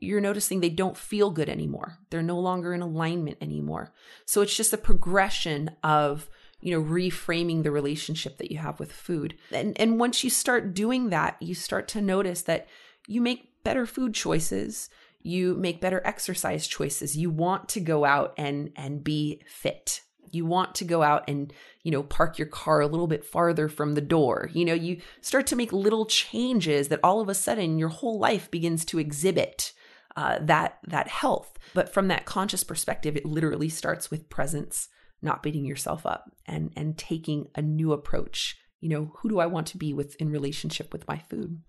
you're 0.00 0.20
noticing 0.20 0.60
they 0.60 0.70
don't 0.70 0.96
feel 0.96 1.30
good 1.30 1.48
anymore. 1.48 1.98
They're 2.10 2.22
no 2.22 2.38
longer 2.38 2.74
in 2.74 2.82
alignment 2.82 3.38
anymore. 3.40 3.92
So 4.26 4.42
it's 4.42 4.56
just 4.56 4.72
a 4.72 4.78
progression 4.78 5.70
of 5.82 6.28
you 6.60 6.72
know 6.72 6.82
reframing 6.82 7.62
the 7.62 7.70
relationship 7.70 8.38
that 8.38 8.50
you 8.50 8.58
have 8.58 8.80
with 8.80 8.92
food. 8.92 9.36
And 9.52 9.78
and 9.78 9.98
once 10.00 10.24
you 10.24 10.30
start 10.30 10.74
doing 10.74 11.10
that 11.10 11.36
you 11.40 11.54
start 11.54 11.88
to 11.88 12.00
notice 12.00 12.42
that 12.42 12.68
you 13.06 13.20
make 13.20 13.62
better 13.64 13.86
food 13.86 14.14
choices 14.14 14.88
you 15.24 15.54
make 15.54 15.80
better 15.80 16.02
exercise 16.04 16.66
choices. 16.68 17.16
You 17.16 17.30
want 17.30 17.68
to 17.70 17.80
go 17.80 18.04
out 18.04 18.34
and 18.36 18.70
and 18.76 19.02
be 19.02 19.42
fit. 19.46 20.02
You 20.30 20.44
want 20.44 20.74
to 20.76 20.84
go 20.84 21.02
out 21.02 21.24
and 21.28 21.52
you 21.82 21.90
know 21.90 22.02
park 22.02 22.38
your 22.38 22.46
car 22.46 22.80
a 22.80 22.86
little 22.86 23.06
bit 23.06 23.24
farther 23.24 23.68
from 23.68 23.94
the 23.94 24.00
door. 24.00 24.50
You 24.52 24.66
know 24.66 24.74
you 24.74 25.00
start 25.22 25.46
to 25.48 25.56
make 25.56 25.72
little 25.72 26.06
changes 26.06 26.88
that 26.88 27.00
all 27.02 27.20
of 27.20 27.28
a 27.28 27.34
sudden 27.34 27.78
your 27.78 27.88
whole 27.88 28.18
life 28.18 28.50
begins 28.50 28.84
to 28.86 28.98
exhibit 28.98 29.72
uh, 30.14 30.38
that 30.42 30.78
that 30.86 31.08
health. 31.08 31.58
But 31.72 31.92
from 31.92 32.08
that 32.08 32.26
conscious 32.26 32.62
perspective 32.62 33.16
it 33.16 33.24
literally 33.24 33.70
starts 33.70 34.10
with 34.10 34.28
presence 34.28 34.88
not 35.22 35.42
beating 35.42 35.64
yourself 35.64 36.04
up 36.04 36.30
and 36.46 36.70
and 36.76 36.98
taking 36.98 37.48
a 37.54 37.62
new 37.62 37.92
approach. 37.92 38.58
You 38.82 38.90
know 38.90 39.12
who 39.16 39.30
do 39.30 39.38
i 39.38 39.46
want 39.46 39.66
to 39.68 39.78
be 39.78 39.94
with 39.94 40.14
in 40.16 40.30
relationship 40.30 40.92
with 40.92 41.08
my 41.08 41.16
food 41.18 41.62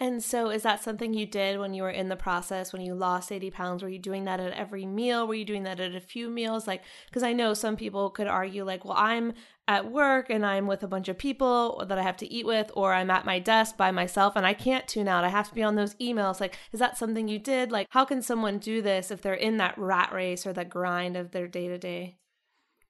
and 0.00 0.22
so, 0.22 0.50
is 0.50 0.62
that 0.62 0.82
something 0.82 1.12
you 1.12 1.26
did 1.26 1.58
when 1.58 1.74
you 1.74 1.82
were 1.82 1.90
in 1.90 2.08
the 2.08 2.14
process, 2.14 2.72
when 2.72 2.82
you 2.82 2.94
lost 2.94 3.32
80 3.32 3.50
pounds? 3.50 3.82
Were 3.82 3.88
you 3.88 3.98
doing 3.98 4.24
that 4.26 4.38
at 4.38 4.52
every 4.52 4.86
meal? 4.86 5.26
Were 5.26 5.34
you 5.34 5.44
doing 5.44 5.64
that 5.64 5.80
at 5.80 5.96
a 5.96 6.00
few 6.00 6.30
meals? 6.30 6.68
Like, 6.68 6.82
because 7.06 7.24
I 7.24 7.32
know 7.32 7.52
some 7.52 7.76
people 7.76 8.10
could 8.10 8.28
argue, 8.28 8.64
like, 8.64 8.84
well, 8.84 8.96
I'm 8.96 9.34
at 9.66 9.90
work 9.90 10.30
and 10.30 10.46
I'm 10.46 10.68
with 10.68 10.84
a 10.84 10.88
bunch 10.88 11.08
of 11.08 11.18
people 11.18 11.84
that 11.88 11.98
I 11.98 12.02
have 12.02 12.16
to 12.18 12.32
eat 12.32 12.46
with, 12.46 12.70
or 12.74 12.94
I'm 12.94 13.10
at 13.10 13.24
my 13.24 13.40
desk 13.40 13.76
by 13.76 13.90
myself 13.90 14.36
and 14.36 14.46
I 14.46 14.54
can't 14.54 14.86
tune 14.86 15.08
out. 15.08 15.24
I 15.24 15.30
have 15.30 15.48
to 15.48 15.54
be 15.54 15.64
on 15.64 15.74
those 15.74 15.96
emails. 15.96 16.40
Like, 16.40 16.56
is 16.70 16.78
that 16.78 16.96
something 16.96 17.26
you 17.26 17.40
did? 17.40 17.72
Like, 17.72 17.88
how 17.90 18.04
can 18.04 18.22
someone 18.22 18.58
do 18.58 18.80
this 18.80 19.10
if 19.10 19.20
they're 19.20 19.34
in 19.34 19.56
that 19.56 19.76
rat 19.76 20.12
race 20.12 20.46
or 20.46 20.52
that 20.52 20.70
grind 20.70 21.16
of 21.16 21.32
their 21.32 21.48
day 21.48 21.66
to 21.66 21.76
day? 21.76 22.18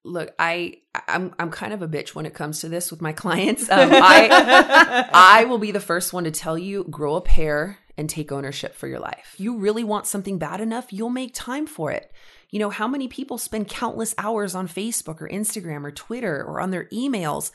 Look 0.08 0.34
i 0.38 0.74
i'm 1.06 1.34
i'm 1.38 1.50
kind 1.50 1.72
of 1.72 1.82
a 1.82 1.88
bitch 1.88 2.14
when 2.14 2.26
it 2.26 2.34
comes 2.34 2.60
to 2.60 2.68
this 2.68 2.90
with 2.90 3.00
my 3.00 3.12
clients. 3.12 3.68
Um, 3.78 3.90
i 3.92 5.08
i 5.12 5.44
will 5.44 5.58
be 5.58 5.70
the 5.70 5.80
first 5.80 6.12
one 6.12 6.24
to 6.24 6.30
tell 6.30 6.58
you 6.58 6.84
grow 6.84 7.14
a 7.14 7.20
pair 7.20 7.78
and 7.96 8.08
take 8.08 8.30
ownership 8.32 8.74
for 8.74 8.86
your 8.86 9.00
life. 9.00 9.34
You 9.38 9.56
really 9.56 9.84
want 9.84 10.06
something 10.06 10.38
bad 10.38 10.60
enough 10.60 10.92
you'll 10.92 11.10
make 11.10 11.32
time 11.34 11.66
for 11.66 11.92
it. 11.92 12.10
You 12.50 12.58
know 12.58 12.70
how 12.70 12.88
many 12.88 13.08
people 13.08 13.38
spend 13.38 13.68
countless 13.68 14.14
hours 14.18 14.54
on 14.54 14.68
facebook 14.68 15.20
or 15.20 15.28
instagram 15.28 15.84
or 15.84 15.92
twitter 15.92 16.42
or 16.42 16.60
on 16.60 16.70
their 16.70 16.86
emails 16.86 17.50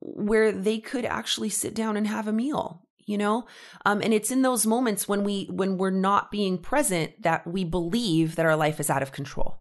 where 0.00 0.52
they 0.52 0.78
could 0.78 1.04
actually 1.04 1.48
sit 1.48 1.74
down 1.74 1.96
and 1.96 2.06
have 2.06 2.28
a 2.28 2.32
meal 2.32 2.82
you 3.06 3.16
know? 3.16 3.46
Um, 3.84 4.02
and 4.02 4.12
it's 4.12 4.30
in 4.30 4.42
those 4.42 4.66
moments 4.66 5.08
when 5.08 5.24
we 5.24 5.44
when 5.44 5.78
we're 5.78 5.90
not 5.90 6.30
being 6.30 6.58
present 6.58 7.22
that 7.22 7.46
we 7.46 7.64
believe 7.64 8.34
that 8.34 8.44
our 8.44 8.56
life 8.56 8.80
is 8.80 8.90
out 8.90 9.02
of 9.02 9.12
control 9.12 9.58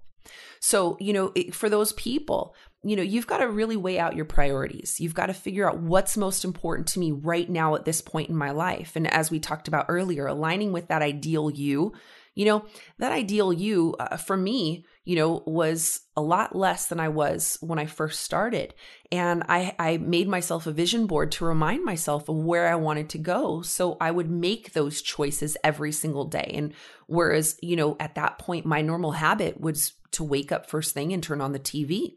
so, 0.59 0.97
you 0.99 1.13
know, 1.13 1.33
for 1.51 1.69
those 1.69 1.93
people, 1.93 2.55
you 2.83 2.95
know, 2.95 3.01
you've 3.01 3.27
got 3.27 3.39
to 3.39 3.49
really 3.49 3.75
weigh 3.75 3.97
out 3.97 4.15
your 4.15 4.25
priorities. 4.25 4.99
You've 4.99 5.15
got 5.15 5.25
to 5.25 5.33
figure 5.33 5.67
out 5.67 5.79
what's 5.79 6.17
most 6.17 6.45
important 6.45 6.87
to 6.89 6.99
me 6.99 7.11
right 7.11 7.49
now 7.49 7.73
at 7.75 7.83
this 7.83 7.99
point 7.99 8.29
in 8.29 8.35
my 8.35 8.51
life. 8.51 8.95
And 8.95 9.11
as 9.11 9.31
we 9.31 9.39
talked 9.39 9.67
about 9.67 9.87
earlier, 9.89 10.27
aligning 10.27 10.71
with 10.71 10.87
that 10.89 11.01
ideal 11.01 11.49
you, 11.49 11.93
you 12.35 12.45
know, 12.45 12.65
that 12.99 13.11
ideal 13.11 13.51
you 13.51 13.95
uh, 13.99 14.17
for 14.17 14.37
me, 14.37 14.85
you 15.03 15.15
know, 15.15 15.41
was 15.47 16.01
a 16.15 16.21
lot 16.21 16.55
less 16.55 16.87
than 16.87 16.99
I 16.99 17.07
was 17.07 17.57
when 17.61 17.79
I 17.79 17.85
first 17.85 18.21
started. 18.21 18.73
And 19.11 19.43
I, 19.47 19.73
I 19.79 19.97
made 19.97 20.27
myself 20.27 20.67
a 20.67 20.71
vision 20.71 21.07
board 21.07 21.31
to 21.33 21.45
remind 21.45 21.85
myself 21.85 22.27
of 22.27 22.35
where 22.35 22.67
I 22.67 22.75
wanted 22.75 23.09
to 23.11 23.17
go. 23.17 23.61
So 23.61 23.97
I 24.01 24.11
would 24.11 24.29
make 24.29 24.73
those 24.73 25.01
choices 25.01 25.57
every 25.63 25.91
single 25.91 26.25
day. 26.25 26.51
And 26.53 26.73
whereas, 27.07 27.57
you 27.61 27.75
know, 27.75 27.95
at 27.99 28.15
that 28.15 28.37
point, 28.37 28.65
my 28.65 28.81
normal 28.81 29.11
habit 29.11 29.59
was 29.59 29.93
to 30.15 30.23
wake 30.23 30.51
up 30.51 30.69
first 30.69 30.93
thing 30.93 31.13
and 31.13 31.21
turn 31.21 31.41
on 31.41 31.51
the 31.51 31.59
TV. 31.59 32.15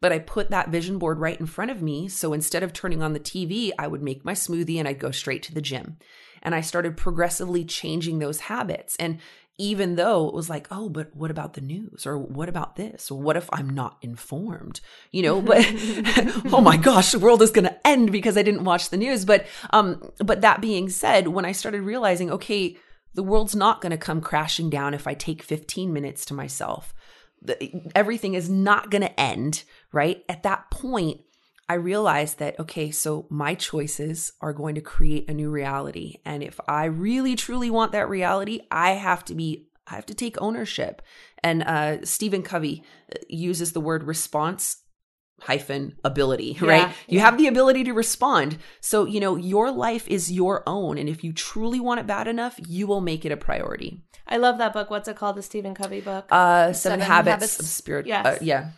But 0.00 0.12
I 0.12 0.18
put 0.18 0.50
that 0.50 0.68
vision 0.68 0.98
board 0.98 1.18
right 1.18 1.38
in 1.38 1.46
front 1.46 1.70
of 1.70 1.82
me. 1.82 2.08
So 2.08 2.32
instead 2.32 2.62
of 2.62 2.72
turning 2.72 3.02
on 3.02 3.12
the 3.12 3.20
TV, 3.20 3.72
I 3.78 3.86
would 3.86 4.02
make 4.02 4.24
my 4.24 4.34
smoothie 4.34 4.78
and 4.78 4.86
I'd 4.86 4.98
go 4.98 5.10
straight 5.10 5.42
to 5.44 5.54
the 5.54 5.62
gym. 5.62 5.96
And 6.42 6.54
I 6.54 6.60
started 6.60 6.96
progressively 6.96 7.64
changing 7.64 8.18
those 8.18 8.40
habits. 8.40 8.94
And 8.96 9.18
even 9.58 9.96
though 9.96 10.28
it 10.28 10.34
was 10.34 10.50
like, 10.50 10.68
oh, 10.70 10.90
but 10.90 11.16
what 11.16 11.30
about 11.30 11.54
the 11.54 11.62
news? 11.62 12.06
Or 12.06 12.18
what 12.18 12.50
about 12.50 12.76
this? 12.76 13.10
Or 13.10 13.18
what 13.18 13.38
if 13.38 13.48
I'm 13.52 13.70
not 13.70 13.96
informed? 14.02 14.80
You 15.12 15.22
know, 15.22 15.40
but 15.40 15.64
oh 16.52 16.60
my 16.60 16.76
gosh, 16.76 17.12
the 17.12 17.18
world 17.18 17.40
is 17.40 17.50
going 17.50 17.64
to 17.64 17.86
end 17.86 18.12
because 18.12 18.36
I 18.36 18.42
didn't 18.42 18.64
watch 18.64 18.90
the 18.90 18.98
news. 18.98 19.24
But, 19.24 19.46
um, 19.70 20.10
but 20.18 20.42
that 20.42 20.60
being 20.60 20.90
said, 20.90 21.28
when 21.28 21.46
I 21.46 21.52
started 21.52 21.82
realizing, 21.82 22.30
okay, 22.30 22.76
the 23.14 23.22
world's 23.22 23.56
not 23.56 23.80
going 23.80 23.92
to 23.92 23.96
come 23.96 24.20
crashing 24.20 24.68
down 24.68 24.92
if 24.92 25.06
I 25.06 25.14
take 25.14 25.42
15 25.42 25.90
minutes 25.90 26.26
to 26.26 26.34
myself 26.34 26.92
everything 27.94 28.34
is 28.34 28.48
not 28.48 28.90
going 28.90 29.02
to 29.02 29.20
end, 29.20 29.64
right? 29.92 30.24
At 30.28 30.42
that 30.42 30.70
point, 30.70 31.20
I 31.68 31.74
realized 31.74 32.38
that, 32.38 32.58
okay, 32.60 32.90
so 32.90 33.26
my 33.28 33.54
choices 33.54 34.32
are 34.40 34.52
going 34.52 34.76
to 34.76 34.80
create 34.80 35.28
a 35.28 35.34
new 35.34 35.50
reality. 35.50 36.16
And 36.24 36.42
if 36.42 36.60
I 36.68 36.84
really 36.84 37.34
truly 37.34 37.70
want 37.70 37.92
that 37.92 38.08
reality, 38.08 38.60
I 38.70 38.92
have 38.92 39.24
to 39.26 39.34
be, 39.34 39.68
I 39.86 39.96
have 39.96 40.06
to 40.06 40.14
take 40.14 40.40
ownership. 40.40 41.02
And 41.42 41.62
uh, 41.62 42.04
Stephen 42.04 42.42
Covey 42.42 42.84
uh, 43.12 43.18
uses 43.28 43.72
the 43.72 43.80
word 43.80 44.04
response 44.04 44.78
hyphen 45.40 45.94
ability, 46.04 46.56
Yeah, 46.62 46.68
right? 46.68 46.88
You 47.08 47.18
yeah. 47.18 47.24
have 47.24 47.38
the 47.38 47.46
ability 47.46 47.84
to 47.84 47.92
respond. 47.92 48.58
So, 48.80 49.04
you 49.04 49.20
know, 49.20 49.36
your 49.36 49.70
life 49.70 50.08
is 50.08 50.32
your 50.32 50.62
own. 50.66 50.98
And 50.98 51.08
if 51.08 51.22
you 51.22 51.32
truly 51.32 51.80
want 51.80 52.00
it 52.00 52.06
bad 52.06 52.26
enough, 52.28 52.58
you 52.66 52.86
will 52.86 53.00
make 53.00 53.24
it 53.24 53.32
a 53.32 53.36
priority. 53.36 54.00
I 54.26 54.38
love 54.38 54.58
that 54.58 54.72
book. 54.72 54.90
What's 54.90 55.08
it 55.08 55.16
called? 55.16 55.36
The 55.36 55.42
Stephen 55.42 55.74
Covey 55.74 56.00
book. 56.00 56.26
Uh, 56.30 56.72
seven, 56.72 57.00
Seven 57.00 57.00
habits, 57.00 57.30
Habits. 57.32 57.60
of 57.60 57.66
spirit. 57.66 58.06
Yes. 58.06 58.26
uh, 58.26 58.38
yeah. 58.40 58.70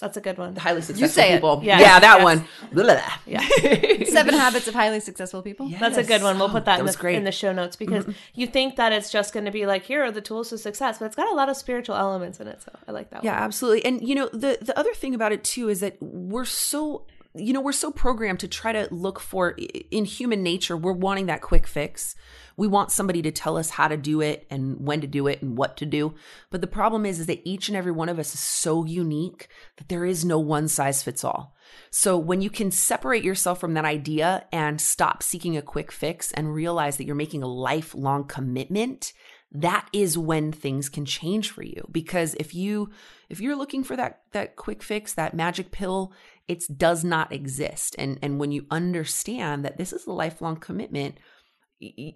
That's 0.00 0.16
a 0.16 0.20
good 0.20 0.38
one. 0.38 0.56
Highly 0.56 0.82
successful 0.82 1.08
say 1.22 1.34
people. 1.34 1.60
Yes, 1.62 1.80
Yeah, 1.80 2.00
that 2.00 2.16
yes. 2.18 2.24
one. 2.24 2.38
Blah, 2.72 2.84
blah, 2.84 2.94
blah. 2.94 3.12
Yeah. 3.26 4.04
Seven 4.06 4.34
habits 4.34 4.68
of 4.68 4.74
highly 4.74 5.00
successful 5.00 5.42
people. 5.42 5.68
That's 5.68 5.96
a 5.96 6.04
good 6.04 6.22
one. 6.22 6.38
We'll 6.38 6.48
Oh, 6.48 6.52
put 6.52 6.64
that, 6.66 6.76
that 6.76 6.80
in, 6.80 6.86
the, 6.86 6.92
great. 6.92 7.16
in 7.16 7.24
the 7.24 7.32
show 7.32 7.52
notes 7.52 7.76
because 7.76 8.04
mm-hmm. 8.04 8.12
you 8.34 8.46
think 8.46 8.76
that 8.76 8.92
it's 8.92 9.10
just 9.10 9.32
going 9.32 9.46
to 9.46 9.50
be 9.50 9.66
like, 9.66 9.84
here 9.84 10.04
are 10.04 10.10
the 10.10 10.20
tools 10.20 10.50
to 10.50 10.58
success, 10.58 10.98
but 10.98 11.06
it's 11.06 11.16
got 11.16 11.30
a 11.30 11.34
lot 11.34 11.48
of 11.48 11.56
spiritual 11.56 11.96
elements 11.96 12.40
in 12.40 12.46
it. 12.48 12.62
So 12.62 12.72
I 12.86 12.92
like 12.92 13.10
that 13.10 13.24
Yeah, 13.24 13.34
one. 13.34 13.42
absolutely. 13.42 13.84
And 13.84 14.06
you 14.06 14.14
know, 14.14 14.28
the 14.32 14.58
the 14.60 14.78
other 14.78 14.94
thing 14.94 15.14
about 15.14 15.32
it 15.32 15.44
too 15.44 15.68
is 15.68 15.80
that 15.80 15.96
we're 16.00 16.44
so 16.44 17.06
you 17.38 17.52
know, 17.52 17.60
we're 17.60 17.72
so 17.72 17.90
programmed 17.90 18.40
to 18.40 18.48
try 18.48 18.72
to 18.72 18.88
look 18.90 19.20
for 19.20 19.56
in 19.90 20.04
human 20.04 20.42
nature, 20.42 20.76
we're 20.76 20.92
wanting 20.92 21.26
that 21.26 21.42
quick 21.42 21.66
fix. 21.66 22.14
We 22.56 22.66
want 22.66 22.90
somebody 22.90 23.20
to 23.22 23.30
tell 23.30 23.56
us 23.56 23.70
how 23.70 23.88
to 23.88 23.96
do 23.96 24.20
it 24.20 24.46
and 24.50 24.80
when 24.80 25.00
to 25.02 25.06
do 25.06 25.26
it 25.26 25.42
and 25.42 25.58
what 25.58 25.76
to 25.78 25.86
do. 25.86 26.14
But 26.50 26.60
the 26.60 26.66
problem 26.66 27.04
is 27.04 27.20
is 27.20 27.26
that 27.26 27.42
each 27.44 27.68
and 27.68 27.76
every 27.76 27.92
one 27.92 28.08
of 28.08 28.18
us 28.18 28.34
is 28.34 28.40
so 28.40 28.84
unique 28.84 29.48
that 29.76 29.88
there 29.88 30.04
is 30.04 30.24
no 30.24 30.38
one 30.38 30.68
size 30.68 31.02
fits 31.02 31.24
all. 31.24 31.54
So 31.90 32.16
when 32.16 32.40
you 32.40 32.50
can 32.50 32.70
separate 32.70 33.24
yourself 33.24 33.60
from 33.60 33.74
that 33.74 33.84
idea 33.84 34.46
and 34.52 34.80
stop 34.80 35.22
seeking 35.22 35.56
a 35.56 35.62
quick 35.62 35.92
fix 35.92 36.32
and 36.32 36.54
realize 36.54 36.96
that 36.96 37.04
you're 37.04 37.14
making 37.14 37.42
a 37.42 37.48
lifelong 37.48 38.24
commitment, 38.24 39.12
that 39.52 39.88
is 39.92 40.18
when 40.18 40.52
things 40.52 40.88
can 40.88 41.04
change 41.04 41.50
for 41.50 41.62
you 41.62 41.86
because 41.90 42.34
if 42.34 42.54
you 42.54 42.90
if 43.28 43.40
you're 43.40 43.56
looking 43.56 43.84
for 43.84 43.96
that 43.96 44.22
that 44.32 44.56
quick 44.56 44.82
fix 44.82 45.14
that 45.14 45.34
magic 45.34 45.70
pill 45.70 46.12
it 46.48 46.64
does 46.76 47.04
not 47.04 47.32
exist 47.32 47.94
and 47.98 48.18
and 48.22 48.40
when 48.40 48.50
you 48.50 48.66
understand 48.70 49.64
that 49.64 49.78
this 49.78 49.92
is 49.92 50.06
a 50.06 50.12
lifelong 50.12 50.56
commitment 50.56 51.16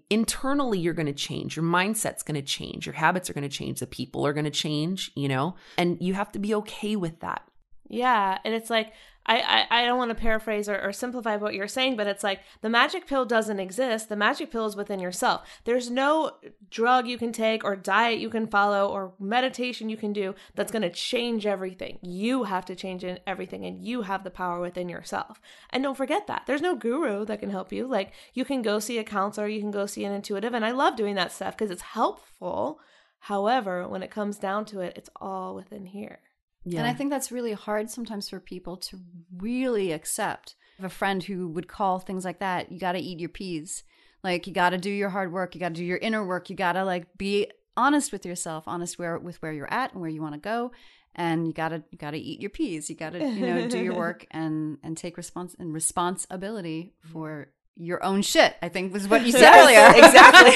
internally 0.09 0.79
you're 0.79 0.95
going 0.95 1.07
to 1.07 1.13
change. 1.13 1.57
Your 1.57 1.65
mindset's 1.65 2.23
going 2.23 2.35
to 2.35 2.43
change. 2.43 2.87
Your 2.87 2.95
habits 2.95 3.29
are 3.29 3.35
going 3.35 3.49
to 3.49 3.49
change. 3.49 3.81
The 3.81 3.87
people 3.87 4.27
are 4.27 4.33
going 4.33 4.45
to 4.45 4.51
change 4.51 5.11
you 5.15 5.29
know? 5.29 5.55
And 5.77 5.99
you 6.01 6.15
have 6.15 6.33
to 6.33 6.39
be 6.39 6.55
okay 6.55 6.97
with 6.97 7.21
that. 7.21 7.43
Yeah, 7.89 8.39
and 8.45 8.55
it's 8.55 8.71
like 8.71 8.93
I 9.27 9.67
I, 9.71 9.83
I 9.83 9.85
don't 9.85 9.99
want 9.99 10.11
to 10.11 10.15
paraphrase 10.15 10.69
or, 10.69 10.81
or 10.81 10.93
simplify 10.93 11.37
what 11.37 11.55
you're 11.55 11.69
saying, 11.69 11.97
but 11.97 12.07
it's 12.07 12.25
like 12.25 12.41
the 12.63 12.71
magic 12.71 13.07
pill 13.07 13.25
doesn't 13.25 13.61
exist. 13.61 14.09
The 14.09 14.17
magic 14.17 14.51
pill 14.51 14.67
is 14.67 14.77
within 14.77 15.01
yourself. 15.01 15.47
There's 15.65 15.91
no 15.91 16.33
drug 16.71 17.07
you 17.07 17.19
can 17.19 17.33
take 17.33 17.65
or 17.65 17.77
diet 17.77 18.21
you 18.21 18.31
can 18.31 18.47
follow 18.47 18.89
or 18.89 19.13
meditation 19.19 19.89
you 19.89 19.97
can 19.97 20.13
do 20.13 20.35
that's 20.55 20.73
going 20.73 20.83
to 20.83 20.91
change 20.91 21.47
everything. 21.47 21.99
You 22.03 22.45
have 22.45 22.65
to 22.67 22.75
change 22.75 23.05
everything, 23.27 23.65
and 23.65 23.79
you 23.79 24.03
have 24.03 24.25
the 24.25 24.31
power 24.31 24.61
within 24.61 24.89
yourself. 24.89 25.41
And 25.71 25.83
don't 25.83 25.97
forget 25.97 26.27
that 26.27 26.45
there's 26.47 26.63
no 26.63 26.75
guru 26.75 27.25
that 27.27 27.41
can 27.41 27.51
help 27.51 27.73
you. 27.73 27.87
Like 27.87 28.13
you 28.35 28.45
can 28.45 28.63
go 28.63 28.79
see 28.79 28.99
a 28.99 29.05
counselor, 29.05 29.49
you 29.49 29.61
can 29.61 29.71
go 29.71 29.87
see 29.87 30.05
an 30.05 30.13
intuitive, 30.13 30.55
and 30.55 30.65
I 30.65 30.71
love 30.71 30.97
doing 30.97 31.15
that 31.17 31.33
stuff 31.33 31.57
because 31.57 31.71
it's 31.71 31.83
helpful. 31.83 32.81
However, 33.25 33.87
when 33.87 34.03
it 34.03 34.11
comes 34.11 34.39
down 34.39 34.65
to 34.67 34.81
it, 34.81 34.95
it's 34.97 35.11
all 35.21 35.55
within 35.55 35.87
here. 35.87 36.21
Yeah 36.65 36.81
And 36.81 36.89
I 36.89 36.95
think 36.95 37.11
that's 37.11 37.33
really 37.33 37.53
hard 37.53 37.91
sometimes 37.91 38.29
for 38.29 38.41
people 38.41 38.77
to 38.79 38.99
really 39.37 39.93
accept. 39.93 40.55
I 40.79 40.83
have 40.83 40.91
a 40.91 40.95
friend 40.95 41.23
who 41.23 41.49
would 41.49 41.69
call 41.69 41.99
things 41.99 42.25
like 42.25 42.41
that, 42.41 42.71
you 42.73 42.79
got 42.79 42.93
to 42.93 42.99
eat 42.99 43.21
your 43.21 43.29
peas. 43.29 43.85
Like 44.23 44.47
you 44.47 44.53
got 44.53 44.71
to 44.71 44.79
do 44.79 44.91
your 44.91 45.09
hard 45.11 45.33
work, 45.33 45.55
you 45.55 45.61
got 45.61 45.71
to 45.71 45.75
do 45.75 45.85
your 45.85 45.99
inner 45.99 46.25
work, 46.25 46.51
you 46.51 46.57
got 46.57 46.73
to 46.73 46.85
like 46.85 47.07
be 47.17 47.51
honest 47.77 48.13
with 48.13 48.27
yourself, 48.27 48.65
honest 48.67 48.99
where 48.99 49.19
with 49.19 49.41
where 49.43 49.53
you're 49.53 49.73
at 49.73 49.93
and 49.93 50.01
where 50.01 50.11
you 50.11 50.21
want 50.21 50.35
to 50.35 50.41
go, 50.41 50.73
and 51.15 51.47
you 51.47 51.53
got 51.53 51.71
to 51.71 51.83
you 51.91 51.99
got 51.99 52.11
to 52.11 52.19
eat 52.19 52.41
your 52.41 52.51
peas. 52.51 52.91
You 52.91 52.97
got 52.97 53.13
to, 53.15 53.19
you 53.27 53.47
know, 53.47 53.69
do 53.69 53.79
your 53.79 53.95
work 54.07 54.27
and 54.31 54.79
and 54.83 54.97
take 54.97 55.17
response 55.17 55.57
and 55.59 55.73
responsibility 55.73 56.93
for 57.13 57.49
your 57.83 58.05
own 58.05 58.21
shit. 58.23 58.55
I 58.63 58.69
think 58.69 58.93
was 58.93 59.09
what 59.09 59.25
you 59.25 59.33
said 59.33 59.59
earlier. 59.59 59.91
exactly. 59.97 60.51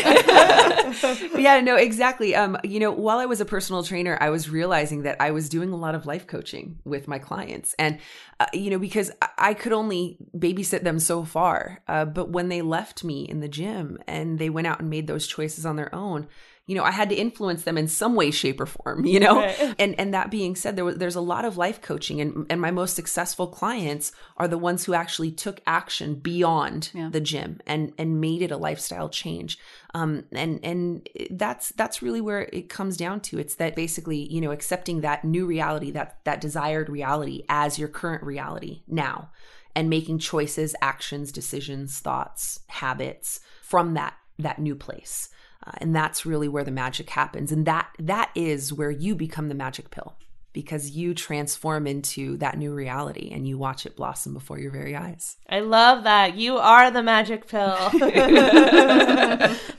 yeah, 1.43 1.61
no, 1.61 1.77
exactly. 1.77 2.35
Um, 2.35 2.57
you 2.63 2.81
know, 2.81 2.93
while 2.93 3.19
I 3.19 3.27
was 3.27 3.41
a 3.41 3.45
personal 3.45 3.83
trainer, 3.83 4.17
I 4.21 4.31
was 4.31 4.49
realizing 4.51 5.03
that 5.03 5.17
I 5.21 5.31
was 5.31 5.49
doing 5.49 5.73
a 5.73 5.77
lot 5.77 5.95
of 5.95 6.07
life 6.07 6.27
coaching 6.27 6.79
with 6.85 7.09
my 7.09 7.19
clients, 7.19 7.75
and 7.79 7.99
uh, 8.41 8.47
you 8.53 8.71
know, 8.71 8.79
because 8.79 9.11
I- 9.23 9.29
I 9.39 9.55
could 9.55 9.73
only 9.73 10.19
babysit 10.37 10.83
them 10.83 10.99
so 10.99 11.25
far. 11.25 11.81
Uh, 11.89 12.05
but 12.05 12.31
when 12.31 12.49
they 12.49 12.63
left 12.63 13.05
me 13.05 13.23
in 13.23 13.41
the 13.41 13.49
gym 13.49 13.99
and 14.07 14.39
they 14.39 14.51
went 14.51 14.67
out 14.67 14.81
and 14.81 14.91
made 14.91 15.07
those 15.07 15.27
choices 15.27 15.65
on 15.67 15.77
their 15.77 15.95
own, 15.95 16.27
you 16.67 16.75
know, 16.75 16.83
I 16.83 16.93
had 16.93 17.11
to 17.11 17.15
influence 17.15 17.65
them 17.65 17.77
in 17.77 17.89
some 17.89 18.15
way, 18.15 18.31
shape, 18.31 18.59
or 18.61 18.67
form. 18.67 19.05
You 19.05 19.21
know, 19.21 19.37
Right. 19.37 19.75
and 19.79 19.99
and 19.99 20.15
that 20.15 20.31
being 20.31 20.57
said, 20.57 20.77
there 20.77 20.85
was 20.85 20.97
there's 20.97 21.15
a 21.17 21.21
lot 21.21 21.45
of 21.45 21.57
life 21.57 21.83
coaching, 21.83 22.21
and 22.21 22.47
and 22.49 22.61
my 22.61 22.71
most 22.71 22.95
successful 22.97 23.47
clients 23.49 24.13
are 24.37 24.49
the 24.49 24.57
ones 24.59 24.85
who 24.85 24.95
actually 24.95 25.31
took 25.31 25.61
action 25.67 26.15
beyond 26.15 26.91
Yeah. 26.95 27.11
the 27.13 27.21
gym 27.21 27.61
and 27.67 27.93
and 27.99 28.21
made 28.21 28.41
it 28.43 28.51
a 28.51 28.57
lifestyle 28.57 29.09
change. 29.09 29.59
Um, 29.95 30.25
and 30.33 30.59
and 30.65 31.09
that's 31.31 31.69
that's 31.71 32.01
really 32.03 32.21
where 32.21 32.49
it 32.53 32.69
comes 32.69 32.97
down 32.97 33.21
to. 33.23 33.39
It's 33.39 33.57
that 33.57 33.77
basically, 33.77 34.33
you 34.33 34.41
know, 34.41 34.51
accepting 34.51 35.03
that 35.03 35.25
new 35.25 35.47
reality, 35.47 35.91
that 35.93 36.19
that 36.25 36.41
desired 36.41 36.89
reality 36.89 37.45
as 37.49 37.79
your 37.79 37.89
current 37.89 38.23
reality 38.25 38.83
now, 38.89 39.31
and 39.77 39.91
making 39.91 40.19
choices, 40.19 40.75
actions, 40.81 41.31
decisions, 41.31 42.01
thoughts, 42.01 42.61
habits 42.69 43.41
from 43.63 43.95
that 43.95 44.15
that 44.39 44.59
new 44.59 44.75
place. 44.75 45.29
Uh, 45.67 45.73
and 45.79 45.95
that's 45.95 46.27
really 46.27 46.49
where 46.49 46.65
the 46.65 46.71
magic 46.71 47.11
happens 47.11 47.51
and 47.51 47.67
that 47.67 47.89
that 47.99 48.31
is 48.35 48.73
where 48.73 48.91
you 48.91 49.15
become 49.15 49.49
the 49.49 49.55
magic 49.55 49.91
pill 49.91 50.15
because 50.55 50.91
you 50.93 51.13
transform 51.13 51.87
into 51.87 52.39
that 52.39 52.57
new 52.57 52.73
reality 52.73 53.29
and 53.31 53.47
you 53.47 53.59
watch 53.59 53.85
it 53.85 53.95
blossom 53.95 54.33
before 54.33 54.59
your 54.59 54.71
very 54.71 54.97
eyes 54.97 55.37
I 55.47 55.61
love 55.61 56.05
that. 56.05 56.37
You 56.37 56.57
are 56.57 56.91
the 56.91 57.03
magic 57.03 57.47
pill. 57.47 57.77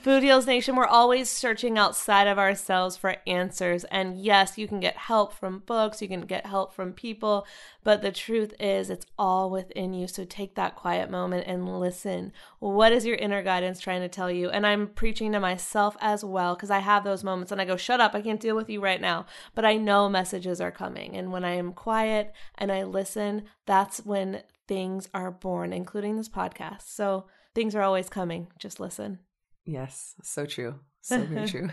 Food 0.02 0.22
Heals 0.22 0.46
Nation, 0.46 0.76
we're 0.76 0.86
always 0.86 1.28
searching 1.28 1.80
outside 1.80 2.28
of 2.28 2.38
ourselves 2.38 2.96
for 2.96 3.16
answers. 3.26 3.84
And 3.86 4.16
yes, 4.16 4.60
you 4.60 4.68
can 4.68 4.80
get 4.80 4.96
help 4.96 5.34
from 5.34 5.64
books, 5.66 6.04
you 6.04 6.08
can 6.08 6.22
get 6.22 6.46
help 6.46 6.74
from 6.74 6.94
people, 6.94 7.48
but 7.84 8.02
the 8.04 8.12
truth 8.12 8.54
is, 8.60 8.90
it's 8.90 9.06
all 9.18 9.50
within 9.50 9.94
you. 9.94 10.08
So 10.08 10.24
take 10.24 10.56
that 10.56 10.76
quiet 10.76 11.10
moment 11.10 11.46
and 11.48 11.80
listen. 11.80 12.32
What 12.60 12.92
is 12.92 13.06
your 13.06 13.16
inner 13.16 13.44
guidance 13.44 13.80
trying 13.80 14.02
to 14.02 14.10
tell 14.10 14.30
you? 14.30 14.50
And 14.50 14.66
I'm 14.66 14.88
preaching 14.88 15.32
to 15.32 15.40
myself 15.40 15.98
as 16.00 16.24
well 16.24 16.56
because 16.56 16.72
I 16.72 16.80
have 16.80 17.04
those 17.04 17.24
moments 17.24 17.52
and 17.52 17.60
I 17.60 17.66
go, 17.66 17.76
shut 17.76 18.00
up, 18.00 18.16
I 18.16 18.22
can't 18.22 18.40
deal 18.40 18.56
with 18.56 18.70
you 18.70 18.82
right 18.82 19.02
now. 19.02 19.26
But 19.56 19.66
I 19.66 19.78
know 19.78 20.10
messages 20.10 20.62
are 20.62 20.65
coming. 20.72 21.16
And 21.16 21.32
when 21.32 21.44
I 21.44 21.56
am 21.56 21.74
quiet 21.74 22.34
and 22.58 22.72
I 22.72 22.84
listen, 22.84 23.44
that's 23.66 24.06
when 24.06 24.44
things 24.68 25.10
are 25.14 25.32
born, 25.32 25.74
including 25.74 26.18
this 26.18 26.30
podcast. 26.30 26.84
So 26.88 27.26
things 27.54 27.76
are 27.76 27.82
always 27.82 28.10
coming. 28.10 28.48
Just 28.60 28.80
listen. 28.80 29.20
yes 29.66 30.14
so 30.22 30.46
true 30.46 30.76
so 31.02 31.22
very 31.22 31.48
true 31.48 31.70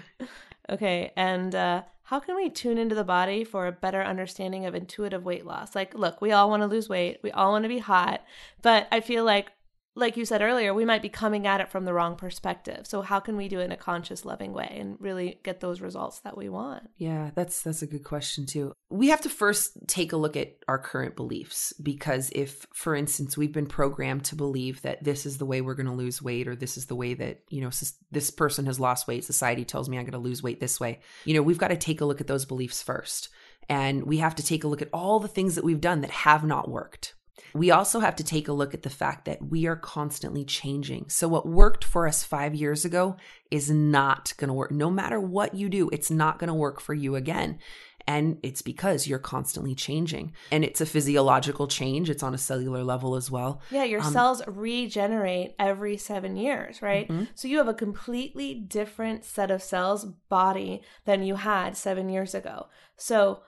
Okay. 0.71 1.13
And 1.17 1.55
uh, 1.55 1.83
how 2.05 2.21
can 2.21 2.37
we 2.37 2.51
tune 2.51 2.79
into 2.79 2.95
the 2.95 3.05
body 3.05 3.45
for 3.45 3.67
a 3.67 3.73
better 3.73 4.03
understanding 4.03 4.67
of 4.67 4.75
intuitive 4.75 5.25
weight 5.25 5.47
loss? 5.47 5.75
Like, 5.75 5.95
look, 5.95 6.21
we 6.21 6.33
all 6.33 6.49
want 6.49 6.63
to 6.63 6.67
lose 6.67 6.89
weight, 6.89 7.19
we 7.23 7.31
all 7.31 7.53
want 7.53 7.65
to 7.65 7.69
be 7.69 7.79
hot, 7.79 8.23
but 8.63 8.89
I 8.93 9.01
feel 9.01 9.25
like, 9.25 9.53
like 9.95 10.17
you 10.17 10.25
said 10.25 10.43
earlier, 10.43 10.73
we 10.73 10.85
might 10.85 11.03
be 11.03 11.09
coming 11.09 11.47
at 11.47 11.61
it 11.61 11.71
from 11.71 11.85
the 11.85 11.93
wrong 11.93 12.17
perspective. 12.17 12.87
So, 12.87 13.03
how 13.03 13.21
can 13.21 13.37
we 13.37 13.49
do 13.49 13.61
it 13.61 13.65
in 13.65 13.73
a 13.73 13.77
conscious, 13.77 14.25
loving 14.25 14.53
way 14.53 14.77
and 14.79 14.97
really 15.01 15.41
get 15.43 15.61
those 15.61 15.81
results 15.81 16.21
that 16.21 16.37
we 16.37 16.49
want? 16.49 16.89
yeah 17.03 17.31
that's 17.35 17.63
that's 17.63 17.83
a 17.83 17.87
good 17.87 18.05
question 18.05 18.47
too 18.47 18.73
we 18.89 19.09
have 19.09 19.21
to 19.21 19.29
first 19.29 19.77
take 19.89 20.13
a 20.13 20.17
look 20.17 20.37
at 20.37 20.57
our 20.69 20.79
current 20.79 21.17
beliefs 21.17 21.73
because 21.83 22.31
if 22.35 22.65
for 22.73 22.95
instance 22.95 23.37
we've 23.37 23.53
been 23.53 23.67
programmed 23.67 24.25
to 24.25 24.37
believe 24.37 24.81
that 24.83 25.03
this 25.03 25.27
is 25.27 25.39
the 25.39 25.47
way 25.47 25.61
we're 25.61 25.75
going 25.75 25.87
to 25.87 25.93
lose 25.93 26.23
weight 26.23 26.47
or 26.47 26.55
this 26.55 26.77
is 26.77 26.87
the 26.87 26.95
way 26.95 27.15
that 27.15 27.41
you 27.49 27.61
know 27.61 27.71
this 28.11 28.31
person 28.31 28.67
has 28.67 28.79
lost 28.79 29.09
weight 29.09 29.25
society 29.25 29.65
tells 29.65 29.89
me 29.89 29.99
i'm 29.99 30.05
going 30.05 30.13
to 30.13 30.19
lose 30.19 30.43
weight 30.43 30.61
this 30.61 30.79
way 30.79 31.01
you 31.25 31.35
know 31.35 31.43
we've 31.43 31.59
got 31.59 31.69
to 31.69 31.77
take 31.77 32.01
a 32.01 32.05
look 32.05 32.21
at 32.21 32.27
those 32.27 32.45
beliefs 32.45 32.83
first 32.83 33.29
and 33.69 34.05
we 34.05 34.19
have 34.19 34.35
to 34.35 34.45
take 34.45 34.65
a 34.65 34.69
look 34.69 34.83
at 34.83 34.91
all 34.93 35.19
the 35.19 35.29
things 35.29 35.55
that 35.55 35.65
we've 35.65 35.81
done 35.81 36.03
that 36.03 36.11
have 36.11 36.45
not 36.45 36.71
worked 36.71 37.15
we 37.55 37.71
also 37.71 38.01
have 38.01 38.17
to 38.17 38.25
take 38.25 38.49
a 38.49 38.53
look 38.53 38.75
at 38.75 38.83
the 38.83 38.91
fact 38.91 39.25
that 39.25 39.43
we 39.43 39.67
are 39.67 39.77
constantly 39.77 40.45
changing. 40.45 41.09
So, 41.09 41.29
what 41.29 41.47
worked 41.47 41.85
for 41.85 42.07
us 42.07 42.23
five 42.23 42.55
years 42.55 42.85
ago 42.85 43.17
is 43.51 43.71
not 43.71 44.33
going 44.37 44.49
to 44.49 44.55
work. 44.55 44.71
No 44.71 44.91
matter 44.91 45.21
what 45.21 45.55
you 45.55 45.69
do, 45.69 45.89
it's 45.91 46.11
not 46.11 46.39
going 46.39 46.49
to 46.49 46.55
work 46.55 46.81
for 46.81 46.95
you 46.95 47.17
again. 47.17 47.59
And 48.07 48.39
it's 48.43 48.63
because 48.63 49.07
you're 49.07 49.21
constantly 49.21 49.75
changing. 49.75 50.33
And 50.51 50.65
it's 50.65 50.81
a 50.81 50.87
physiological 50.87 51.69
change, 51.69 52.11
it's 52.11 52.23
on 52.23 52.35
a 52.35 52.39
cellular 52.39 52.83
level 52.83 53.15
as 53.15 53.31
well. 53.31 53.61
Yeah, 53.71 53.85
your 53.85 54.01
Um, 54.01 54.13
cells 54.13 54.43
regenerate 54.49 55.55
every 55.59 55.97
seven 55.97 56.37
years, 56.37 56.83
right? 56.83 57.09
Mm-hmm. 57.09 57.25
So 57.37 57.47
you 57.47 57.59
have 57.59 57.69
a 57.69 57.75
completely 57.75 58.55
different 58.55 59.25
set 59.25 59.51
of 59.51 59.63
cells, 59.63 60.05
body, 60.29 60.83
than 61.05 61.23
you 61.23 61.37
had 61.37 61.77
seven 61.77 62.09
years 62.09 62.35
ago. 62.35 62.67
So 62.97 63.43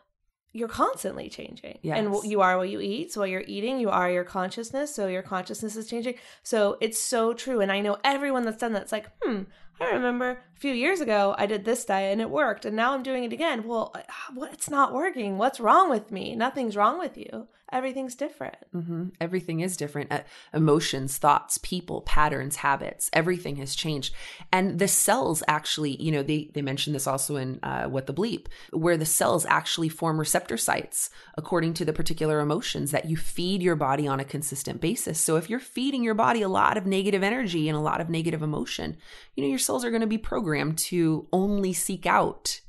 you're 0.54 0.68
constantly 0.68 1.28
changing. 1.28 1.78
And 1.96 2.14
you 2.24 2.40
are 2.40 2.56
what 2.56 2.70
you 2.70 2.80
eat. 2.80 3.12
So 3.12 3.20
what 3.20 3.28
you're 3.28 3.44
eating, 3.46 3.80
you 3.80 3.90
are 3.90 4.08
your 4.08 4.22
consciousness. 4.22 4.94
So 4.94 5.08
your 5.08 5.20
consciousness 5.20 5.74
is 5.74 5.88
changing. 5.88 6.14
So 6.44 6.78
it's 6.80 6.98
so 7.02 7.34
true. 7.34 7.60
And 7.60 7.72
I 7.72 7.80
know 7.80 7.98
everyone 8.04 8.44
that's 8.44 8.58
done 8.58 8.72
that's 8.72 8.92
like, 8.92 9.10
hmm, 9.20 9.42
I 9.80 9.90
remember 9.90 10.38
a 10.54 10.60
few 10.60 10.72
years 10.72 11.00
ago 11.00 11.34
I 11.36 11.46
did 11.46 11.64
this 11.64 11.84
diet 11.84 12.12
and 12.12 12.20
it 12.20 12.30
worked, 12.30 12.64
and 12.64 12.76
now 12.76 12.94
I'm 12.94 13.02
doing 13.02 13.24
it 13.24 13.32
again. 13.32 13.66
Well, 13.66 13.92
uh, 13.94 14.00
what? 14.34 14.52
It's 14.52 14.70
not 14.70 14.92
working. 14.92 15.38
What's 15.38 15.60
wrong 15.60 15.90
with 15.90 16.10
me? 16.10 16.34
Nothing's 16.34 16.76
wrong 16.76 16.98
with 16.98 17.16
you. 17.16 17.48
Everything's 17.72 18.14
different. 18.14 18.56
Mm-hmm. 18.72 19.08
Everything 19.20 19.58
is 19.58 19.76
different. 19.76 20.12
Uh, 20.12 20.20
emotions, 20.52 21.18
thoughts, 21.18 21.58
people, 21.58 22.02
patterns, 22.02 22.56
habits, 22.56 23.10
everything 23.12 23.56
has 23.56 23.74
changed. 23.74 24.14
And 24.52 24.78
the 24.78 24.86
cells 24.86 25.42
actually, 25.48 26.00
you 26.00 26.12
know, 26.12 26.22
they, 26.22 26.50
they 26.52 26.62
mentioned 26.62 26.94
this 26.94 27.08
also 27.08 27.34
in 27.34 27.58
uh, 27.64 27.86
What 27.86 28.06
the 28.06 28.14
Bleep, 28.14 28.46
where 28.70 28.96
the 28.96 29.06
cells 29.06 29.44
actually 29.46 29.88
form 29.88 30.20
receptor 30.20 30.56
sites 30.56 31.10
according 31.36 31.74
to 31.74 31.84
the 31.84 31.92
particular 31.92 32.38
emotions 32.38 32.92
that 32.92 33.06
you 33.06 33.16
feed 33.16 33.60
your 33.60 33.76
body 33.76 34.06
on 34.06 34.20
a 34.20 34.24
consistent 34.24 34.80
basis. 34.80 35.18
So 35.18 35.34
if 35.36 35.50
you're 35.50 35.58
feeding 35.58 36.04
your 36.04 36.14
body 36.14 36.42
a 36.42 36.48
lot 36.48 36.76
of 36.76 36.86
negative 36.86 37.24
energy 37.24 37.68
and 37.68 37.76
a 37.76 37.80
lot 37.80 38.00
of 38.00 38.08
negative 38.08 38.42
emotion, 38.42 38.96
you 39.34 39.42
know, 39.42 39.48
your 39.48 39.58
cells 39.58 39.84
are 39.84 39.90
going 39.90 40.00
to 40.00 40.06
be 40.06 40.18
programmed 40.18 40.43
to 40.76 41.28
only 41.32 41.72
seek 41.72 42.06
out, 42.06 42.60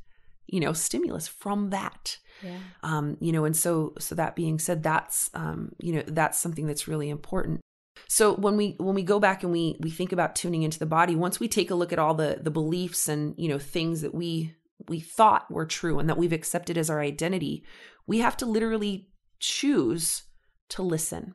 you 0.47 0.59
know, 0.59 0.73
stimulus 0.73 1.27
from 1.27 1.69
that. 1.71 2.17
Yeah. 2.41 2.57
Um, 2.83 3.17
you 3.19 3.31
know, 3.31 3.45
and 3.45 3.55
so 3.55 3.93
so 3.99 4.15
that 4.15 4.35
being 4.35 4.59
said, 4.59 4.83
that's 4.83 5.29
um, 5.33 5.71
you 5.79 5.93
know, 5.93 6.03
that's 6.07 6.39
something 6.39 6.67
that's 6.67 6.87
really 6.87 7.09
important. 7.09 7.61
So 8.07 8.35
when 8.35 8.57
we 8.57 8.75
when 8.77 8.95
we 8.95 9.03
go 9.03 9.19
back 9.19 9.43
and 9.43 9.51
we 9.51 9.77
we 9.79 9.89
think 9.89 10.11
about 10.11 10.35
tuning 10.35 10.63
into 10.63 10.79
the 10.79 10.85
body, 10.85 11.15
once 11.15 11.39
we 11.39 11.47
take 11.47 11.71
a 11.71 11.75
look 11.75 11.93
at 11.93 11.99
all 11.99 12.13
the 12.13 12.39
the 12.41 12.51
beliefs 12.51 13.07
and 13.07 13.33
you 13.37 13.47
know 13.47 13.59
things 13.59 14.01
that 14.01 14.13
we 14.13 14.55
we 14.89 14.99
thought 14.99 15.49
were 15.49 15.65
true 15.65 15.99
and 15.99 16.09
that 16.09 16.17
we've 16.17 16.33
accepted 16.33 16.77
as 16.77 16.89
our 16.89 16.99
identity, 16.99 17.63
we 18.05 18.19
have 18.19 18.35
to 18.37 18.45
literally 18.45 19.09
choose 19.39 20.23
to 20.69 20.81
listen 20.81 21.33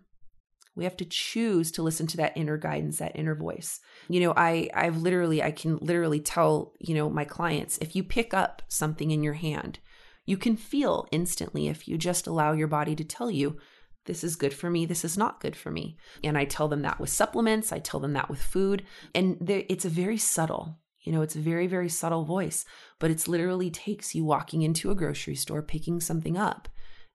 we 0.74 0.84
have 0.84 0.96
to 0.96 1.04
choose 1.04 1.70
to 1.72 1.82
listen 1.82 2.06
to 2.06 2.16
that 2.16 2.36
inner 2.36 2.56
guidance 2.56 2.98
that 2.98 3.16
inner 3.16 3.34
voice. 3.34 3.80
You 4.08 4.20
know 4.20 4.34
i 4.36 4.68
i've 4.74 4.98
literally 4.98 5.42
i 5.42 5.50
can 5.50 5.78
literally 5.78 6.20
tell 6.20 6.72
you 6.80 6.94
know 6.94 7.10
my 7.10 7.24
clients 7.24 7.78
if 7.78 7.94
you 7.94 8.02
pick 8.02 8.34
up 8.34 8.62
something 8.68 9.10
in 9.10 9.22
your 9.22 9.34
hand 9.34 9.78
you 10.26 10.36
can 10.36 10.56
feel 10.56 11.06
instantly 11.10 11.68
if 11.68 11.88
you 11.88 11.96
just 11.98 12.26
allow 12.26 12.52
your 12.52 12.68
body 12.68 12.94
to 12.96 13.04
tell 13.04 13.30
you 13.30 13.58
this 14.06 14.24
is 14.24 14.36
good 14.36 14.54
for 14.54 14.70
me 14.70 14.86
this 14.86 15.04
is 15.04 15.18
not 15.18 15.40
good 15.40 15.56
for 15.56 15.70
me. 15.70 15.96
And 16.24 16.36
i 16.38 16.44
tell 16.44 16.68
them 16.68 16.82
that 16.82 17.00
with 17.00 17.10
supplements 17.10 17.72
i 17.72 17.78
tell 17.78 18.00
them 18.00 18.14
that 18.14 18.30
with 18.30 18.42
food. 18.42 18.84
And 19.14 19.48
it's 19.48 19.84
a 19.84 19.90
very 19.90 20.18
subtle 20.18 20.78
you 21.02 21.12
know, 21.12 21.22
it's 21.22 21.36
a 21.36 21.40
very, 21.40 21.66
very 21.66 21.88
subtle 21.88 22.24
voice, 22.24 22.64
but 22.98 23.10
it's 23.10 23.26
literally 23.26 23.70
takes 23.70 24.14
you 24.14 24.24
walking 24.24 24.62
into 24.62 24.90
a 24.90 24.94
grocery 24.94 25.34
store, 25.34 25.62
picking 25.62 25.98
something 25.98 26.36
up, 26.36 26.68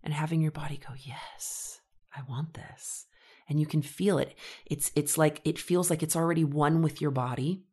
and 0.04 0.14
having 0.14 0.42
your 0.42 0.52
body 0.52 0.78
go, 0.78 0.96
Yes, 0.98 1.82
I 2.16 2.22
want 2.28 2.56
this 2.56 3.06
and 3.48 3.60
you 3.60 3.66
can 3.66 3.82
feel 3.82 4.18
it. 4.18 4.36
It's 4.66 4.92
it's 4.96 5.18
like 5.18 5.42
it 5.46 5.60
feels 5.60 5.90
like 5.90 6.04
it's 6.04 6.16
already 6.16 6.44
one 6.44 6.82
with 6.82 7.02
your 7.02 7.12
body. 7.12 7.64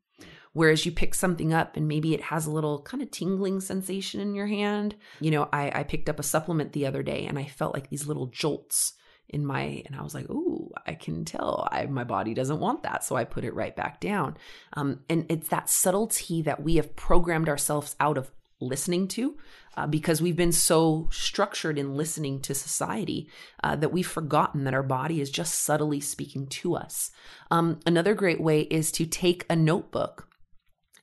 Whereas 0.55 0.85
you 0.85 0.93
pick 0.93 1.15
something 1.15 1.55
up 1.55 1.79
and 1.79 1.89
maybe 1.89 2.13
it 2.13 2.21
has 2.21 2.45
a 2.45 2.51
little 2.51 2.83
kind 2.83 3.03
of 3.03 3.11
tingling 3.11 3.61
sensation 3.61 4.21
in 4.21 4.35
your 4.35 4.49
hand. 4.49 4.95
You 5.19 5.31
know, 5.31 5.49
I, 5.51 5.81
I 5.81 5.83
picked 5.83 6.11
up 6.11 6.19
a 6.19 6.23
supplement 6.23 6.73
the 6.73 6.85
other 6.85 7.03
day 7.03 7.25
and 7.25 7.39
I 7.39 7.47
felt 7.47 7.73
like 7.73 7.89
these 7.89 8.07
little 8.07 8.27
jolts 8.27 8.93
in 9.31 9.47
my 9.47 9.83
and 9.87 9.97
I 9.97 10.03
was 10.03 10.15
like, 10.15 10.27
"Oh, 10.29 10.71
I 10.87 10.95
can 10.95 11.25
tell 11.25 11.67
I, 11.73 11.87
my 11.87 12.05
body 12.05 12.35
doesn't 12.35 12.61
want 12.61 12.83
that." 12.83 13.03
So 13.03 13.17
I 13.17 13.25
put 13.25 13.45
it 13.45 13.55
right 13.55 13.75
back 13.75 14.01
down. 14.01 14.37
Um, 14.75 15.01
and 15.09 15.25
it's 15.31 15.49
that 15.49 15.71
subtlety 15.71 16.43
that 16.43 16.63
we 16.63 16.77
have 16.77 16.97
programmed 16.97 17.49
ourselves 17.49 17.97
out 17.99 18.19
of 18.19 18.31
listening 18.63 19.09
to 19.09 19.37
uh, 19.77 19.87
because 19.87 20.23
we've 20.23 20.37
been 20.37 20.53
so 20.53 21.09
structured 21.11 21.79
in 21.79 21.97
listening 21.97 22.41
to 22.41 22.55
society 22.55 23.29
uh, 23.63 23.77
that 23.77 23.93
we've 23.93 24.07
forgotten 24.07 24.65
that 24.65 24.75
our 24.75 24.83
body 24.83 25.21
is 25.21 25.31
just 25.31 25.61
subtly 25.61 26.01
speaking 26.01 26.47
to 26.47 26.77
us. 26.77 27.11
Um, 27.51 27.81
another 27.87 28.15
great 28.15 28.41
way 28.41 28.63
is 28.63 28.93
to 28.93 29.07
take 29.07 29.47
a 29.49 29.57
notebook 29.57 30.29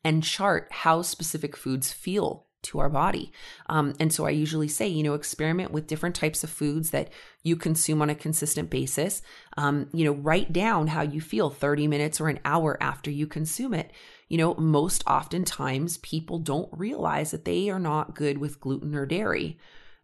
and 0.04 0.24
chart 0.24 0.68
how 0.72 1.02
specific 1.02 1.56
foods 1.56 1.92
feel 1.92 2.48
to 2.64 2.80
our 2.80 2.90
body. 2.90 3.32
Um, 3.68 3.94
and 4.00 4.12
so 4.12 4.26
I 4.26 4.32
usually 4.32 4.68
say, 4.68 4.88
you 4.88 5.04
know, 5.04 5.14
experiment 5.14 5.72
with 5.72 5.88
different 5.88 6.16
types 6.16 6.44
of 6.44 6.50
foods 6.50 6.92
that 6.92 7.10
you 7.44 7.56
consume 7.56 8.02
on 8.02 8.10
a 8.10 8.16
consistent 8.16 8.70
basis. 8.70 9.22
Um, 9.58 9.90
you 9.94 10.06
know, 10.06 10.14
write 10.14 10.52
down 10.52 10.88
how 10.88 11.02
you 11.02 11.22
feel 11.22 11.50
30 11.50 11.88
minutes 11.88 12.20
or 12.20 12.28
an 12.28 12.40
hour 12.46 12.78
after 12.82 13.10
you 13.10 13.28
consume 13.28 13.74
it 13.74 13.92
you 14.30 14.38
know, 14.38 14.54
most 14.54 15.04
oftentimes 15.08 15.98
people 15.98 16.38
don't 16.38 16.70
realize 16.72 17.32
that 17.32 17.46
they 17.46 17.70
are 17.70 17.80
not 17.80 18.16
good 18.16 18.38
with 18.38 18.62
gluten 18.62 18.96
or 18.96 19.08
dairy, 19.08 19.58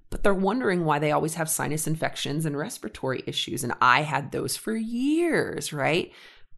but 0.10 0.24
they're 0.24 0.34
wondering 0.34 0.84
why 0.84 0.98
they 0.98 1.12
always 1.12 1.36
have 1.36 1.50
sinus 1.50 1.86
infections 1.86 2.46
and 2.46 2.58
respiratory 2.58 3.24
issues. 3.28 3.64
And 3.64 3.74
I 3.82 4.02
had 4.02 4.32
those 4.32 4.58
for 4.58 4.76
years, 4.76 5.72
right? 5.72 6.12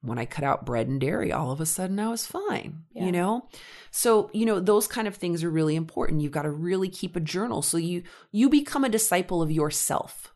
When 0.08 0.18
I 0.18 0.26
cut 0.26 0.44
out 0.44 0.66
bread 0.66 0.88
and 0.88 1.00
dairy, 1.00 1.32
all 1.32 1.52
of 1.52 1.62
a 1.62 1.66
sudden 1.66 2.00
I 2.00 2.10
was 2.10 2.26
fine, 2.26 2.84
yeah. 2.94 3.06
you 3.06 3.12
know? 3.12 3.48
So, 3.92 4.30
you 4.34 4.46
know, 4.46 4.60
those 4.60 4.88
kind 4.88 5.08
of 5.08 5.16
things 5.16 5.44
are 5.44 5.50
really 5.50 5.76
important. 5.76 6.22
You've 6.22 6.32
got 6.32 6.44
to 6.44 6.52
really 6.52 6.90
keep 6.90 7.16
a 7.16 7.20
journal 7.20 7.62
so 7.62 7.78
you 7.78 8.04
you 8.32 8.50
become 8.50 8.84
a 8.84 8.90
disciple 8.90 9.42
of 9.42 9.52
yourself 9.52 10.34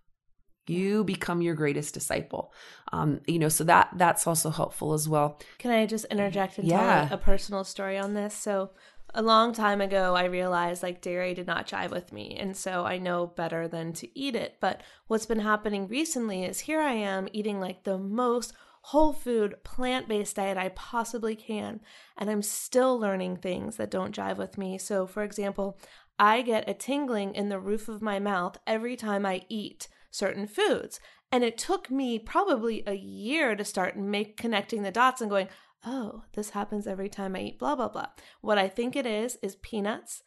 you 0.68 1.04
become 1.04 1.42
your 1.42 1.56
greatest 1.56 1.94
disciple 1.94 2.54
um, 2.94 3.20
you 3.28 3.40
know 3.40 3.50
so 3.50 3.64
that 3.64 3.90
that's 3.96 4.28
also 4.28 4.50
helpful 4.50 4.94
as 4.94 5.08
well 5.08 5.40
can 5.58 5.72
i 5.72 5.86
just 5.86 6.06
interject 6.06 6.58
and 6.58 6.68
yeah. 6.68 7.08
tell 7.08 7.18
a 7.18 7.22
personal 7.22 7.64
story 7.64 7.98
on 7.98 8.14
this 8.14 8.34
so 8.34 8.72
a 9.14 9.22
long 9.22 9.54
time 9.54 9.82
ago 9.82 10.16
i 10.16 10.26
realized 10.26 10.84
like 10.84 11.02
dairy 11.02 11.34
did 11.34 11.48
not 11.48 11.68
jive 11.68 11.92
with 11.92 12.14
me 12.14 12.38
and 12.40 12.56
so 12.56 12.86
i 12.86 12.98
know 12.98 13.28
better 13.28 13.68
than 13.68 13.92
to 13.92 14.08
eat 14.18 14.36
it 14.36 14.58
but 14.62 14.82
what's 15.08 15.26
been 15.26 15.40
happening 15.40 15.88
recently 15.88 16.44
is 16.44 16.60
here 16.60 16.80
i 16.80 16.94
am 16.94 17.28
eating 17.34 17.60
like 17.60 17.84
the 17.84 17.98
most 17.98 18.54
whole 18.82 19.14
food 19.14 19.56
plant 19.64 20.08
based 20.08 20.36
diet 20.36 20.58
I 20.58 20.70
possibly 20.70 21.36
can. 21.36 21.82
And 22.18 22.30
I'm 22.30 22.42
still 22.42 23.00
learning 23.00 23.38
things 23.38 23.78
that 23.78 23.92
don't 23.92 24.16
jive 24.16 24.38
with 24.38 24.58
me. 24.58 24.78
So, 24.78 25.06
for 25.06 25.24
example, 25.24 25.80
I 26.18 26.42
get 26.42 26.70
a 26.70 26.74
tingling 26.74 27.36
in 27.36 27.50
the 27.50 27.60
roof 27.60 27.88
of 27.88 28.02
my 28.02 28.20
mouth 28.20 28.58
every 28.68 28.96
time 28.96 29.26
I 29.26 29.44
eat 29.50 29.88
certain 30.10 30.48
foods. 30.48 31.00
And 31.32 31.44
it 31.44 31.58
took 31.58 31.90
me 31.90 32.20
probably 32.20 32.84
a 32.86 32.94
year 32.94 33.56
to 33.56 33.64
start 33.64 33.98
make 33.98 34.36
connecting 34.36 34.84
the 34.84 34.92
dots 34.92 35.22
and 35.22 35.30
going, 35.30 35.48
oh, 35.86 36.24
this 36.34 36.52
happens 36.52 36.86
every 36.86 37.10
time 37.10 37.36
I 37.36 37.42
eat 37.42 37.60
blah 37.60 37.76
blah 37.76 37.88
blah. 37.88 38.08
What 38.42 38.58
I 38.58 38.68
think 38.68 38.96
it 38.96 39.06
is 39.06 39.38
is 39.42 39.56
peanuts 39.56 40.24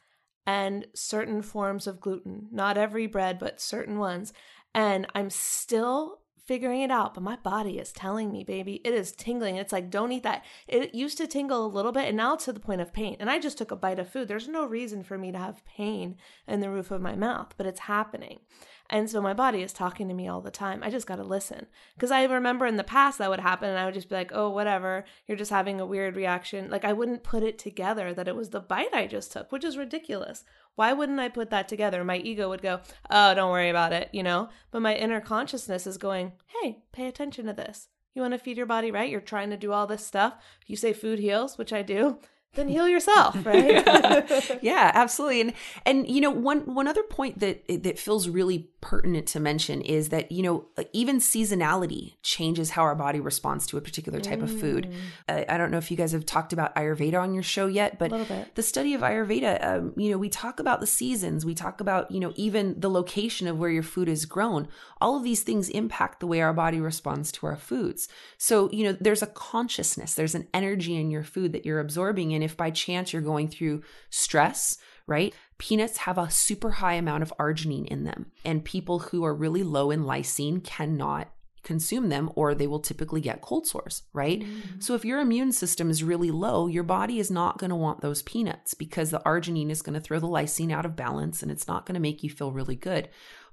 and 0.46 0.86
certain 0.94 1.42
forms 1.42 1.86
of 1.86 2.00
gluten. 2.00 2.48
Not 2.50 2.78
every 2.78 3.06
bread, 3.06 3.38
but 3.38 3.60
certain 3.60 3.98
ones. 3.98 4.32
And 4.74 5.06
I'm 5.14 5.30
still 5.30 6.20
figuring 6.44 6.82
it 6.82 6.90
out, 6.90 7.14
but 7.14 7.22
my 7.22 7.36
body 7.36 7.78
is 7.78 7.92
telling 7.92 8.30
me, 8.30 8.44
baby, 8.44 8.80
it 8.84 8.92
is 8.92 9.12
tingling. 9.12 9.56
It's 9.56 9.72
like, 9.72 9.90
don't 9.90 10.12
eat 10.12 10.22
that. 10.24 10.44
It 10.68 10.94
used 10.94 11.18
to 11.18 11.26
tingle 11.26 11.64
a 11.64 11.66
little 11.66 11.92
bit, 11.92 12.08
and 12.08 12.16
now 12.16 12.34
it's 12.34 12.44
to 12.44 12.52
the 12.52 12.60
point 12.60 12.80
of 12.80 12.92
pain. 12.92 13.16
And 13.18 13.30
I 13.30 13.38
just 13.38 13.58
took 13.58 13.70
a 13.70 13.76
bite 13.76 13.98
of 13.98 14.08
food. 14.08 14.28
There's 14.28 14.48
no 14.48 14.66
reason 14.66 15.02
for 15.02 15.16
me 15.16 15.32
to 15.32 15.38
have 15.38 15.64
pain 15.64 16.16
in 16.46 16.60
the 16.60 16.70
roof 16.70 16.90
of 16.90 17.00
my 17.00 17.16
mouth, 17.16 17.54
but 17.56 17.66
it's 17.66 17.80
happening. 17.80 18.40
And 18.90 19.08
so 19.08 19.22
my 19.22 19.32
body 19.32 19.62
is 19.62 19.72
talking 19.72 20.08
to 20.08 20.14
me 20.14 20.28
all 20.28 20.42
the 20.42 20.50
time. 20.50 20.82
I 20.82 20.90
just 20.90 21.06
got 21.06 21.16
to 21.16 21.24
listen. 21.24 21.66
Because 21.94 22.10
I 22.10 22.24
remember 22.24 22.66
in 22.66 22.76
the 22.76 22.84
past 22.84 23.18
that 23.18 23.30
would 23.30 23.40
happen 23.40 23.70
and 23.70 23.78
I 23.78 23.86
would 23.86 23.94
just 23.94 24.10
be 24.10 24.14
like, 24.14 24.30
oh, 24.34 24.50
whatever. 24.50 25.04
You're 25.26 25.38
just 25.38 25.50
having 25.50 25.80
a 25.80 25.86
weird 25.86 26.16
reaction. 26.16 26.68
Like 26.68 26.84
I 26.84 26.92
wouldn't 26.92 27.24
put 27.24 27.42
it 27.42 27.58
together 27.58 28.12
that 28.12 28.28
it 28.28 28.36
was 28.36 28.50
the 28.50 28.60
bite 28.60 28.92
I 28.92 29.06
just 29.06 29.32
took, 29.32 29.50
which 29.50 29.64
is 29.64 29.78
ridiculous. 29.78 30.44
Why 30.76 30.92
wouldn't 30.92 31.20
I 31.20 31.28
put 31.28 31.50
that 31.50 31.68
together? 31.68 32.04
My 32.04 32.16
ego 32.16 32.48
would 32.48 32.62
go, 32.62 32.80
oh, 33.10 33.34
don't 33.34 33.50
worry 33.50 33.70
about 33.70 33.92
it, 33.92 34.08
you 34.12 34.22
know? 34.22 34.48
But 34.70 34.82
my 34.82 34.94
inner 34.94 35.20
consciousness 35.20 35.86
is 35.86 35.98
going, 35.98 36.32
hey, 36.46 36.82
pay 36.92 37.06
attention 37.06 37.46
to 37.46 37.52
this. 37.52 37.88
You 38.14 38.22
want 38.22 38.34
to 38.34 38.38
feed 38.38 38.56
your 38.56 38.66
body 38.66 38.90
right? 38.90 39.10
You're 39.10 39.20
trying 39.20 39.50
to 39.50 39.56
do 39.56 39.72
all 39.72 39.86
this 39.86 40.06
stuff. 40.06 40.34
You 40.66 40.76
say 40.76 40.92
food 40.92 41.18
heals, 41.18 41.58
which 41.58 41.72
I 41.72 41.82
do 41.82 42.18
then 42.54 42.68
heal 42.68 42.88
yourself 42.88 43.34
right 43.46 44.58
yeah 44.62 44.90
absolutely 44.94 45.40
and 45.40 45.52
and 45.84 46.08
you 46.08 46.20
know 46.20 46.30
one 46.30 46.60
one 46.74 46.88
other 46.88 47.02
point 47.02 47.40
that 47.40 47.64
that 47.82 47.98
feels 47.98 48.28
really 48.28 48.70
pertinent 48.84 49.26
to 49.26 49.40
mention 49.40 49.80
is 49.80 50.10
that 50.10 50.30
you 50.30 50.42
know 50.42 50.66
even 50.92 51.18
seasonality 51.18 52.14
changes 52.22 52.70
how 52.70 52.82
our 52.82 52.94
body 52.94 53.18
responds 53.18 53.66
to 53.66 53.78
a 53.78 53.80
particular 53.80 54.20
type 54.20 54.40
mm. 54.40 54.44
of 54.44 54.60
food. 54.60 54.92
Uh, 55.28 55.42
i 55.48 55.56
don't 55.56 55.70
know 55.70 55.78
if 55.78 55.90
you 55.90 55.96
guys 55.96 56.12
have 56.12 56.26
talked 56.26 56.52
about 56.52 56.74
ayurveda 56.76 57.18
on 57.20 57.32
your 57.32 57.42
show 57.42 57.66
yet 57.66 57.98
but 57.98 58.10
the 58.54 58.62
study 58.62 58.92
of 58.94 59.00
ayurveda 59.00 59.64
um, 59.64 59.92
you 59.96 60.10
know 60.10 60.18
we 60.18 60.28
talk 60.28 60.60
about 60.60 60.80
the 60.80 60.86
seasons. 60.86 61.46
We 61.46 61.54
talk 61.54 61.80
about 61.80 62.10
you 62.10 62.20
know 62.20 62.32
even 62.36 62.78
the 62.78 62.90
location 62.90 63.46
of 63.46 63.58
where 63.58 63.70
your 63.70 63.82
food 63.82 64.08
is 64.08 64.26
grown. 64.26 64.68
All 65.00 65.16
of 65.16 65.24
these 65.24 65.42
things 65.42 65.68
impact 65.68 66.20
the 66.20 66.26
way 66.26 66.40
our 66.40 66.52
body 66.52 66.80
responds 66.80 67.32
to 67.32 67.46
our 67.46 67.56
foods. 67.56 68.08
So 68.36 68.70
you 68.70 68.84
know 68.84 68.96
there's 69.00 69.22
a 69.22 69.28
consciousness 69.28 70.14
there's 70.14 70.34
an 70.34 70.48
energy 70.52 70.96
in 70.96 71.10
your 71.10 71.22
food 71.22 71.52
that 71.52 71.64
you're 71.64 71.80
absorbing. 71.80 72.34
And 72.34 72.44
if 72.44 72.56
by 72.56 72.70
chance 72.70 73.12
you're 73.12 73.22
going 73.22 73.48
through 73.48 73.82
stress, 74.10 74.78
right? 75.06 75.34
Peanuts 75.58 75.98
have 75.98 76.18
a 76.18 76.30
super 76.30 76.72
high 76.72 76.94
amount 76.94 77.22
of 77.22 77.32
arginine 77.38 77.86
in 77.86 78.04
them, 78.04 78.26
and 78.44 78.64
people 78.64 78.98
who 78.98 79.24
are 79.24 79.34
really 79.34 79.62
low 79.62 79.90
in 79.90 80.04
lysine 80.04 80.62
cannot 80.62 81.28
consume 81.64 82.10
them 82.10 82.30
or 82.36 82.54
they 82.54 82.66
will 82.66 82.78
typically 82.78 83.20
get 83.20 83.40
cold 83.40 83.66
sores, 83.66 84.02
right? 84.12 84.40
Mm-hmm. 84.40 84.80
So 84.80 84.94
if 84.94 85.04
your 85.04 85.18
immune 85.18 85.50
system 85.50 85.90
is 85.90 86.04
really 86.04 86.30
low, 86.30 86.68
your 86.68 86.84
body 86.84 87.18
is 87.18 87.30
not 87.30 87.58
going 87.58 87.70
to 87.70 87.76
want 87.76 88.02
those 88.02 88.22
peanuts 88.22 88.74
because 88.74 89.10
the 89.10 89.22
arginine 89.26 89.70
is 89.70 89.82
going 89.82 89.94
to 89.94 90.00
throw 90.00 90.20
the 90.20 90.28
lysine 90.28 90.70
out 90.70 90.84
of 90.84 90.94
balance 90.94 91.42
and 91.42 91.50
it's 91.50 91.66
not 91.66 91.86
going 91.86 91.94
to 91.94 92.00
make 92.00 92.22
you 92.22 92.30
feel 92.30 92.52
really 92.52 92.76
good. 92.76 93.08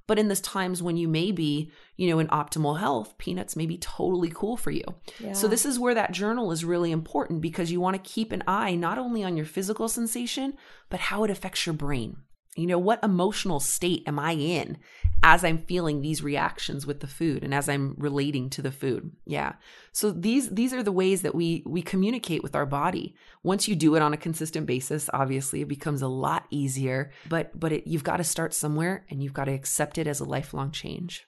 But 0.07 0.19
in 0.19 0.27
this 0.27 0.41
times 0.41 0.83
when 0.83 0.97
you 0.97 1.07
may 1.07 1.31
be, 1.31 1.71
you 1.95 2.09
know, 2.09 2.19
in 2.19 2.27
optimal 2.27 2.79
health, 2.79 3.17
peanuts 3.17 3.55
may 3.55 3.65
be 3.65 3.77
totally 3.77 4.31
cool 4.33 4.57
for 4.57 4.71
you. 4.71 4.83
Yeah. 5.19 5.33
So 5.33 5.47
this 5.47 5.65
is 5.65 5.79
where 5.79 5.93
that 5.93 6.11
journal 6.11 6.51
is 6.51 6.65
really 6.65 6.91
important 6.91 7.41
because 7.41 7.71
you 7.71 7.79
want 7.79 8.01
to 8.01 8.09
keep 8.09 8.31
an 8.31 8.43
eye 8.47 8.75
not 8.75 8.97
only 8.97 9.23
on 9.23 9.37
your 9.37 9.45
physical 9.45 9.87
sensation, 9.87 10.55
but 10.89 10.99
how 10.99 11.23
it 11.23 11.31
affects 11.31 11.65
your 11.65 11.73
brain. 11.73 12.17
You 12.57 12.67
know, 12.67 12.79
what 12.79 13.01
emotional 13.01 13.61
state 13.61 14.03
am 14.05 14.19
I 14.19 14.33
in 14.33 14.77
as 15.23 15.43
I'm 15.43 15.57
feeling 15.57 16.01
these 16.01 16.21
reactions 16.21 16.85
with 16.85 16.99
the 16.99 17.07
food 17.07 17.43
and 17.43 17.53
as 17.53 17.69
I'm 17.69 17.95
relating 17.97 18.49
to 18.51 18.61
the 18.61 18.73
food? 18.73 19.11
Yeah. 19.25 19.53
So 19.93 20.11
these 20.11 20.49
these 20.49 20.73
are 20.73 20.83
the 20.83 20.91
ways 20.91 21.21
that 21.21 21.33
we 21.33 21.63
we 21.65 21.81
communicate 21.81 22.43
with 22.43 22.55
our 22.55 22.65
body. 22.65 23.15
Once 23.41 23.69
you 23.69 23.75
do 23.75 23.95
it 23.95 24.01
on 24.01 24.13
a 24.13 24.17
consistent 24.17 24.65
basis, 24.65 25.09
obviously 25.13 25.61
it 25.61 25.69
becomes 25.69 26.01
a 26.01 26.09
lot 26.09 26.45
easier, 26.49 27.11
but 27.29 27.57
but 27.57 27.71
it, 27.71 27.87
you've 27.87 28.03
got 28.03 28.17
to 28.17 28.23
start 28.23 28.53
somewhere 28.53 29.05
and 29.09 29.23
you've 29.23 29.33
got 29.33 29.45
to 29.45 29.53
accept 29.53 29.97
it 29.97 30.07
as 30.07 30.19
a 30.19 30.25
lifelong 30.25 30.71
change. 30.71 31.25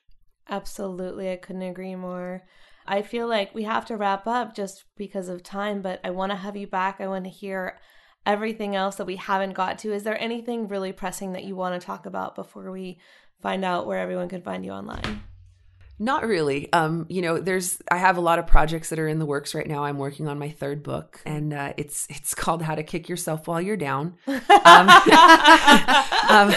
Absolutely. 0.48 1.32
I 1.32 1.36
couldn't 1.36 1.62
agree 1.62 1.96
more. 1.96 2.42
I 2.86 3.00
feel 3.00 3.26
like 3.26 3.54
we 3.54 3.62
have 3.62 3.86
to 3.86 3.96
wrap 3.96 4.26
up 4.26 4.54
just 4.54 4.84
because 4.96 5.28
of 5.28 5.42
time, 5.42 5.80
but 5.80 6.00
I 6.04 6.10
want 6.10 6.32
to 6.32 6.36
have 6.36 6.54
you 6.54 6.66
back. 6.66 7.00
I 7.00 7.08
want 7.08 7.24
to 7.24 7.30
hear 7.30 7.78
everything 8.26 8.74
else 8.76 8.96
that 8.96 9.06
we 9.06 9.16
haven't 9.16 9.52
got 9.52 9.78
to. 9.80 9.92
Is 9.92 10.02
there 10.02 10.20
anything 10.20 10.68
really 10.68 10.92
pressing 10.92 11.32
that 11.32 11.44
you 11.44 11.56
want 11.56 11.80
to 11.80 11.84
talk 11.84 12.06
about 12.06 12.34
before 12.34 12.70
we 12.70 12.98
find 13.40 13.64
out 13.64 13.86
where 13.86 13.98
everyone 13.98 14.28
can 14.28 14.42
find 14.42 14.64
you 14.64 14.72
online? 14.72 15.22
Not 15.98 16.26
really. 16.26 16.72
Um, 16.72 17.06
you 17.08 17.22
know, 17.22 17.38
there's 17.38 17.80
I 17.88 17.98
have 17.98 18.16
a 18.16 18.20
lot 18.20 18.40
of 18.40 18.48
projects 18.48 18.90
that 18.90 18.98
are 18.98 19.06
in 19.06 19.20
the 19.20 19.26
works 19.26 19.54
right 19.54 19.66
now. 19.66 19.84
I'm 19.84 19.96
working 19.96 20.26
on 20.26 20.40
my 20.40 20.50
third 20.50 20.82
book, 20.82 21.20
and 21.24 21.54
uh, 21.54 21.72
it's 21.76 22.08
it's 22.10 22.34
called 22.34 22.62
How 22.62 22.74
to 22.74 22.82
Kick 22.82 23.08
Yourself 23.08 23.46
While 23.46 23.60
You're 23.60 23.76
Down. 23.76 24.16
Um, 24.26 24.88
um, 26.28 26.54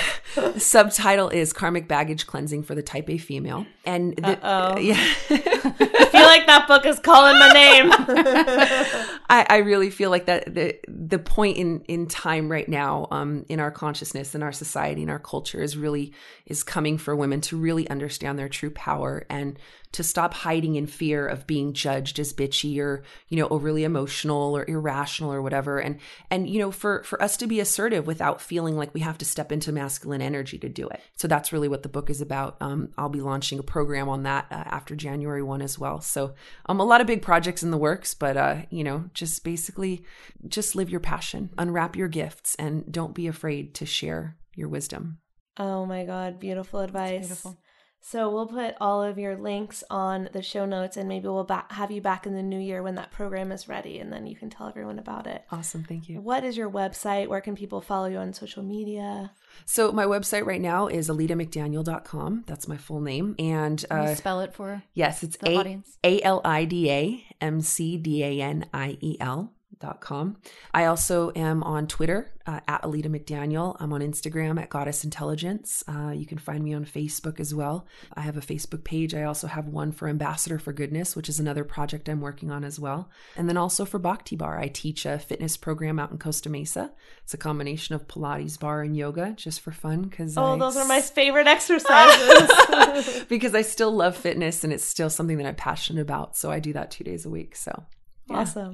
subtitle 0.58 1.30
is 1.30 1.54
Karmic 1.54 1.88
Baggage 1.88 2.26
Cleansing 2.26 2.64
for 2.64 2.74
the 2.74 2.82
Type 2.82 3.12
A 3.12 3.20
Female, 3.20 3.68
and 3.86 4.16
the, 4.16 4.40
yeah. 4.82 4.98
Feel 6.18 6.28
like 6.28 6.48
that 6.48 6.68
book 6.68 6.86
is 6.86 7.00
calling 7.00 7.38
my 7.40 7.50
name. 7.50 7.92
I, 9.30 9.46
I 9.50 9.58
really 9.58 9.90
feel 9.90 10.10
like 10.10 10.26
that 10.26 10.54
the 10.54 10.78
the 10.88 11.20
point 11.20 11.58
in 11.58 11.82
in 11.82 12.08
time 12.08 12.50
right 12.52 12.68
now 12.68 13.08
um, 13.12 13.46
in 13.50 13.60
our 13.60 13.72
consciousness 13.72 14.36
in 14.36 14.44
our 14.44 14.52
society 14.52 15.04
in 15.04 15.10
our 15.10 15.20
culture 15.20 15.62
is 15.62 15.78
really 15.78 16.14
is 16.46 16.64
coming 16.64 16.98
for 16.98 17.16
women 17.16 17.42
to 17.42 17.58
really 17.58 17.90
understand 17.90 18.40
their 18.40 18.50
true 18.50 18.72
power 18.72 19.26
and 19.30 19.60
to 19.94 20.04
stop 20.04 20.34
hiding 20.34 20.76
in 20.76 20.88
fear 20.88 21.28
of 21.28 21.48
being 21.48 21.74
judged 21.74 22.20
as 22.20 22.34
bitchy 22.34 22.80
or 22.80 23.04
you 23.30 23.38
know 23.38 23.48
overly 23.50 23.84
emotional 23.84 24.56
or 24.56 24.66
irrational 24.70 25.32
or 25.32 25.42
whatever. 25.42 25.80
And 25.80 26.00
and 26.30 26.50
you 26.50 26.60
know 26.60 26.72
for 26.72 27.04
for 27.04 27.22
us 27.22 27.38
to 27.38 27.48
be 27.48 27.60
assertive 27.60 28.08
without 28.08 28.42
feeling 28.42 28.78
like 28.78 28.94
we 28.94 29.02
have 29.02 29.18
to 29.20 29.26
step 29.26 29.52
into 29.52 29.72
masculine 29.72 30.22
energy 30.22 30.58
to 30.60 30.70
do 30.70 30.88
it. 30.90 31.02
So 31.16 31.28
that's 31.28 31.54
really 31.54 31.68
what 31.68 31.84
the 31.84 31.90
book 31.90 32.10
is 32.10 32.22
about. 32.22 32.58
Um, 32.62 32.90
i'll 32.98 33.10
be 33.10 33.22
launching 33.22 33.60
a 33.60 33.64
program 33.64 34.10
on 34.10 34.24
that 34.24 34.48
uh, 34.52 34.56
after 34.56 34.96
january 34.96 35.44
1 35.44 35.62
as 35.62 35.78
well. 35.80 36.02
So 36.02 36.34
um 36.68 36.80
a 36.80 36.86
lot 36.86 37.02
of 37.02 37.08
big 37.08 37.22
projects 37.22 37.64
in 37.64 37.72
the 37.72 37.78
works 37.78 38.14
but 38.14 38.38
uh 38.38 38.58
you 38.70 38.84
know 38.84 39.10
just 39.14 39.44
basically 39.44 40.04
just 40.48 40.76
live 40.76 40.90
your 40.90 41.00
passion 41.00 41.50
unwrap 41.58 41.96
your 41.96 42.08
gifts 42.08 42.56
and 42.56 42.92
don't 42.92 43.14
be 43.14 43.28
afraid 43.28 43.74
to 43.76 43.86
share 43.86 44.38
your 44.56 44.68
wisdom. 44.68 45.20
Oh 45.58 45.86
my 45.86 46.06
God, 46.06 46.40
beautiful 46.40 46.82
advice. 46.82 47.28
beautiful. 47.28 47.58
So 48.02 48.30
we'll 48.30 48.48
put 48.48 48.76
all 48.80 49.04
of 49.04 49.18
your 49.18 49.36
links 49.36 49.84
on 49.90 50.30
the 50.32 50.42
show 50.42 50.66
notes, 50.66 50.96
and 50.96 51.10
maybe 51.10 51.28
we'll 51.28 51.44
back, 51.44 51.72
have 51.74 51.92
you 51.92 52.00
back 52.02 52.26
in 52.26 52.36
the 52.36 52.42
new 52.44 52.60
year 52.60 52.82
when 52.82 52.96
that 52.96 53.12
program 53.12 53.52
is 53.52 53.68
ready, 53.68 54.00
and 54.00 54.14
then 54.14 54.26
you 54.28 54.36
can 54.36 54.50
tell 54.50 54.68
everyone 54.68 54.98
about 54.98 55.28
it. 55.28 55.44
awesome 55.52 55.84
thank 55.84 56.08
you 56.08 56.22
What 56.22 56.46
is 56.46 56.56
your 56.56 56.70
website? 56.70 57.28
Where 57.28 57.42
can 57.42 57.56
people 57.56 57.82
follow 57.82 58.06
you 58.08 58.18
on 58.18 58.32
social 58.34 58.64
media? 58.64 59.32
so 59.66 59.92
my 59.92 60.06
website 60.06 60.46
right 60.46 60.62
now 60.62 60.88
is 60.88 61.10
alidamcdaniel.com 61.10 62.44
that's 62.48 62.68
my 62.68 62.78
full 62.78 63.02
name 63.02 63.36
and 63.40 63.84
Can 63.90 64.04
you 64.04 64.10
uh 64.12 64.16
spell 64.16 64.40
it 64.42 64.54
for 64.54 64.84
Yes, 64.94 65.24
it's 65.24 65.38
the 65.38 65.50
A 65.52 65.56
audience? 65.58 65.98
A 66.04 66.22
L 66.22 66.42
I 66.46 66.66
D 66.66 66.90
A 66.92 67.24
M 67.42 67.62
C 67.62 67.98
D 67.98 68.24
A 68.24 68.42
N 68.42 68.68
I 68.74 68.98
E 69.02 69.18
L 69.20 69.38
dot 69.38 69.52
com. 70.00 70.38
I 70.74 70.86
also 70.86 71.32
am 71.36 71.64
on 71.64 71.88
Twitter 71.88 72.32
uh, 72.46 72.62
at 72.68 72.84
Alida 72.84 73.10
McDaniel. 73.10 73.76
I'm 73.80 73.92
on 73.94 74.02
Instagram 74.02 74.60
at 74.62 74.70
Goddess 74.70 75.04
Intelligence. 75.04 75.84
Uh, 75.88 76.12
you 76.12 76.26
can 76.26 76.38
find 76.38 76.64
me 76.64 76.74
on 76.74 76.86
Facebook 76.86 77.40
as 77.40 77.54
well. 77.54 77.86
I 78.14 78.22
have 78.22 78.38
a 78.38 78.42
Facebook 78.42 78.84
page. 78.84 79.14
I 79.14 79.24
also 79.24 79.48
have 79.48 79.68
one 79.68 79.92
for 79.92 80.08
Ambassador 80.08 80.58
for 80.58 80.72
Goodness, 80.74 81.16
which 81.16 81.30
is 81.30 81.40
another 81.40 81.64
project 81.64 82.08
I'm 82.08 82.22
working 82.22 82.52
on 82.52 82.64
as 82.64 82.80
well. 82.80 83.10
And 83.36 83.50
then 83.50 83.58
also 83.58 83.86
for 83.86 84.00
Bhakti 84.00 84.36
Barre, 84.36 84.60
I 84.60 84.68
teach 84.68 85.06
a 85.06 85.20
fitness 85.20 85.58
program 85.58 86.00
out 86.00 86.12
in 86.12 86.18
Costa 86.18 86.50
Mesa. 86.50 86.92
It's 87.24 87.34
a 87.34 87.38
combination 87.38 87.96
of 87.96 88.08
Pilates 88.08 88.58
barre 88.60 88.84
and 88.86 88.96
yoga, 88.96 89.34
just 89.36 89.60
for 89.62 89.72
fun. 89.72 90.04
Because 90.04 90.38
Oh, 90.38 90.58
those 90.58 90.78
are 90.78 90.88
my 90.88 91.02
favorite 91.02 91.48
exercises. 91.58 93.26
because 93.30 93.54
I 93.54 93.62
still 93.62 93.92
love 93.92 94.16
fitness 94.16 94.64
and 94.64 94.72
it's 94.72 94.86
still 94.86 95.10
something 95.10 95.38
that 95.38 95.46
I'm 95.46 95.56
passionate 95.56 96.02
about. 96.02 96.38
So 96.38 96.52
I 96.52 96.60
do 96.60 96.74
that 96.74 96.92
two 96.92 97.04
days 97.04 97.26
a 97.26 97.30
week. 97.30 97.56
So 97.56 97.84
yeah. 98.30 98.38
awesome. 98.38 98.74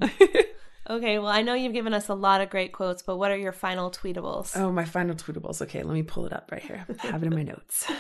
Okay, 0.90 1.18
well, 1.18 1.30
I 1.30 1.42
know 1.42 1.54
you've 1.54 1.74
given 1.74 1.94
us 1.94 2.10
a 2.10 2.14
lot 2.14 2.42
of 2.42 2.50
great 2.50 2.74
quotes, 2.74 3.02
but 3.02 3.18
what 3.18 3.32
are 3.32 3.38
your 3.38 3.54
final 3.54 3.90
tweetables? 3.90 4.56
Oh, 4.56 4.72
my 4.72 4.84
final 4.84 5.16
tweetables. 5.16 5.62
Okay, 5.62 5.82
let 5.82 5.94
me 5.94 6.04
pull 6.04 6.26
it 6.26 6.34
up 6.34 6.50
right 6.52 6.62
here. 6.62 6.86
I 7.04 7.08
have 7.08 7.24
it 7.24 7.28
in 7.28 7.36
my 7.36 7.44
notes. 7.44 7.86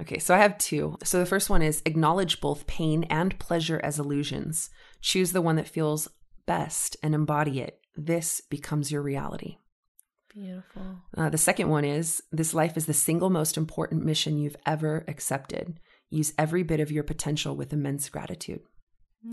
Okay, 0.00 0.18
so 0.18 0.34
I 0.34 0.38
have 0.38 0.56
two. 0.56 0.96
So 1.04 1.18
the 1.18 1.26
first 1.26 1.50
one 1.50 1.60
is 1.60 1.82
acknowledge 1.84 2.40
both 2.40 2.66
pain 2.66 3.04
and 3.10 3.38
pleasure 3.38 3.78
as 3.84 3.98
illusions. 3.98 4.70
Choose 5.02 5.32
the 5.32 5.42
one 5.42 5.56
that 5.56 5.68
feels 5.68 6.08
best 6.46 6.96
and 7.02 7.14
embody 7.14 7.60
it. 7.60 7.80
This 7.94 8.40
becomes 8.40 8.90
your 8.90 9.02
reality. 9.02 9.58
Beautiful. 10.32 11.02
Uh, 11.16 11.28
the 11.28 11.36
second 11.36 11.68
one 11.68 11.84
is 11.84 12.22
this 12.32 12.54
life 12.54 12.76
is 12.78 12.86
the 12.86 12.94
single 12.94 13.28
most 13.28 13.58
important 13.58 14.04
mission 14.04 14.38
you've 14.38 14.56
ever 14.64 15.04
accepted. 15.06 15.78
Use 16.08 16.32
every 16.38 16.62
bit 16.62 16.80
of 16.80 16.90
your 16.90 17.04
potential 17.04 17.54
with 17.54 17.72
immense 17.72 18.08
gratitude. 18.08 18.60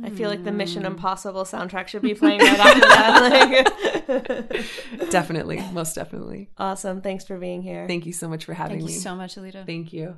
I 0.03 0.09
feel 0.09 0.29
like 0.29 0.43
the 0.43 0.51
Mission 0.51 0.81
hmm. 0.81 0.87
Impossible 0.87 1.43
soundtrack 1.43 1.87
should 1.87 2.01
be 2.01 2.13
playing 2.13 2.39
right 2.41 2.59
after 2.59 2.79
that. 2.81 3.67
Like- 4.07 5.09
Definitely, 5.09 5.63
most 5.71 5.95
definitely. 5.95 6.49
awesome. 6.57 7.01
Thanks 7.01 7.25
for 7.25 7.37
being 7.37 7.61
here. 7.61 7.87
Thank 7.87 8.05
you 8.05 8.13
so 8.13 8.27
much 8.27 8.45
for 8.45 8.53
having 8.53 8.77
Thank 8.79 8.87
me. 8.87 8.93
you 8.93 8.99
so 8.99 9.15
much, 9.15 9.37
Alida. 9.37 9.63
Thank 9.65 9.93
you. 9.93 10.17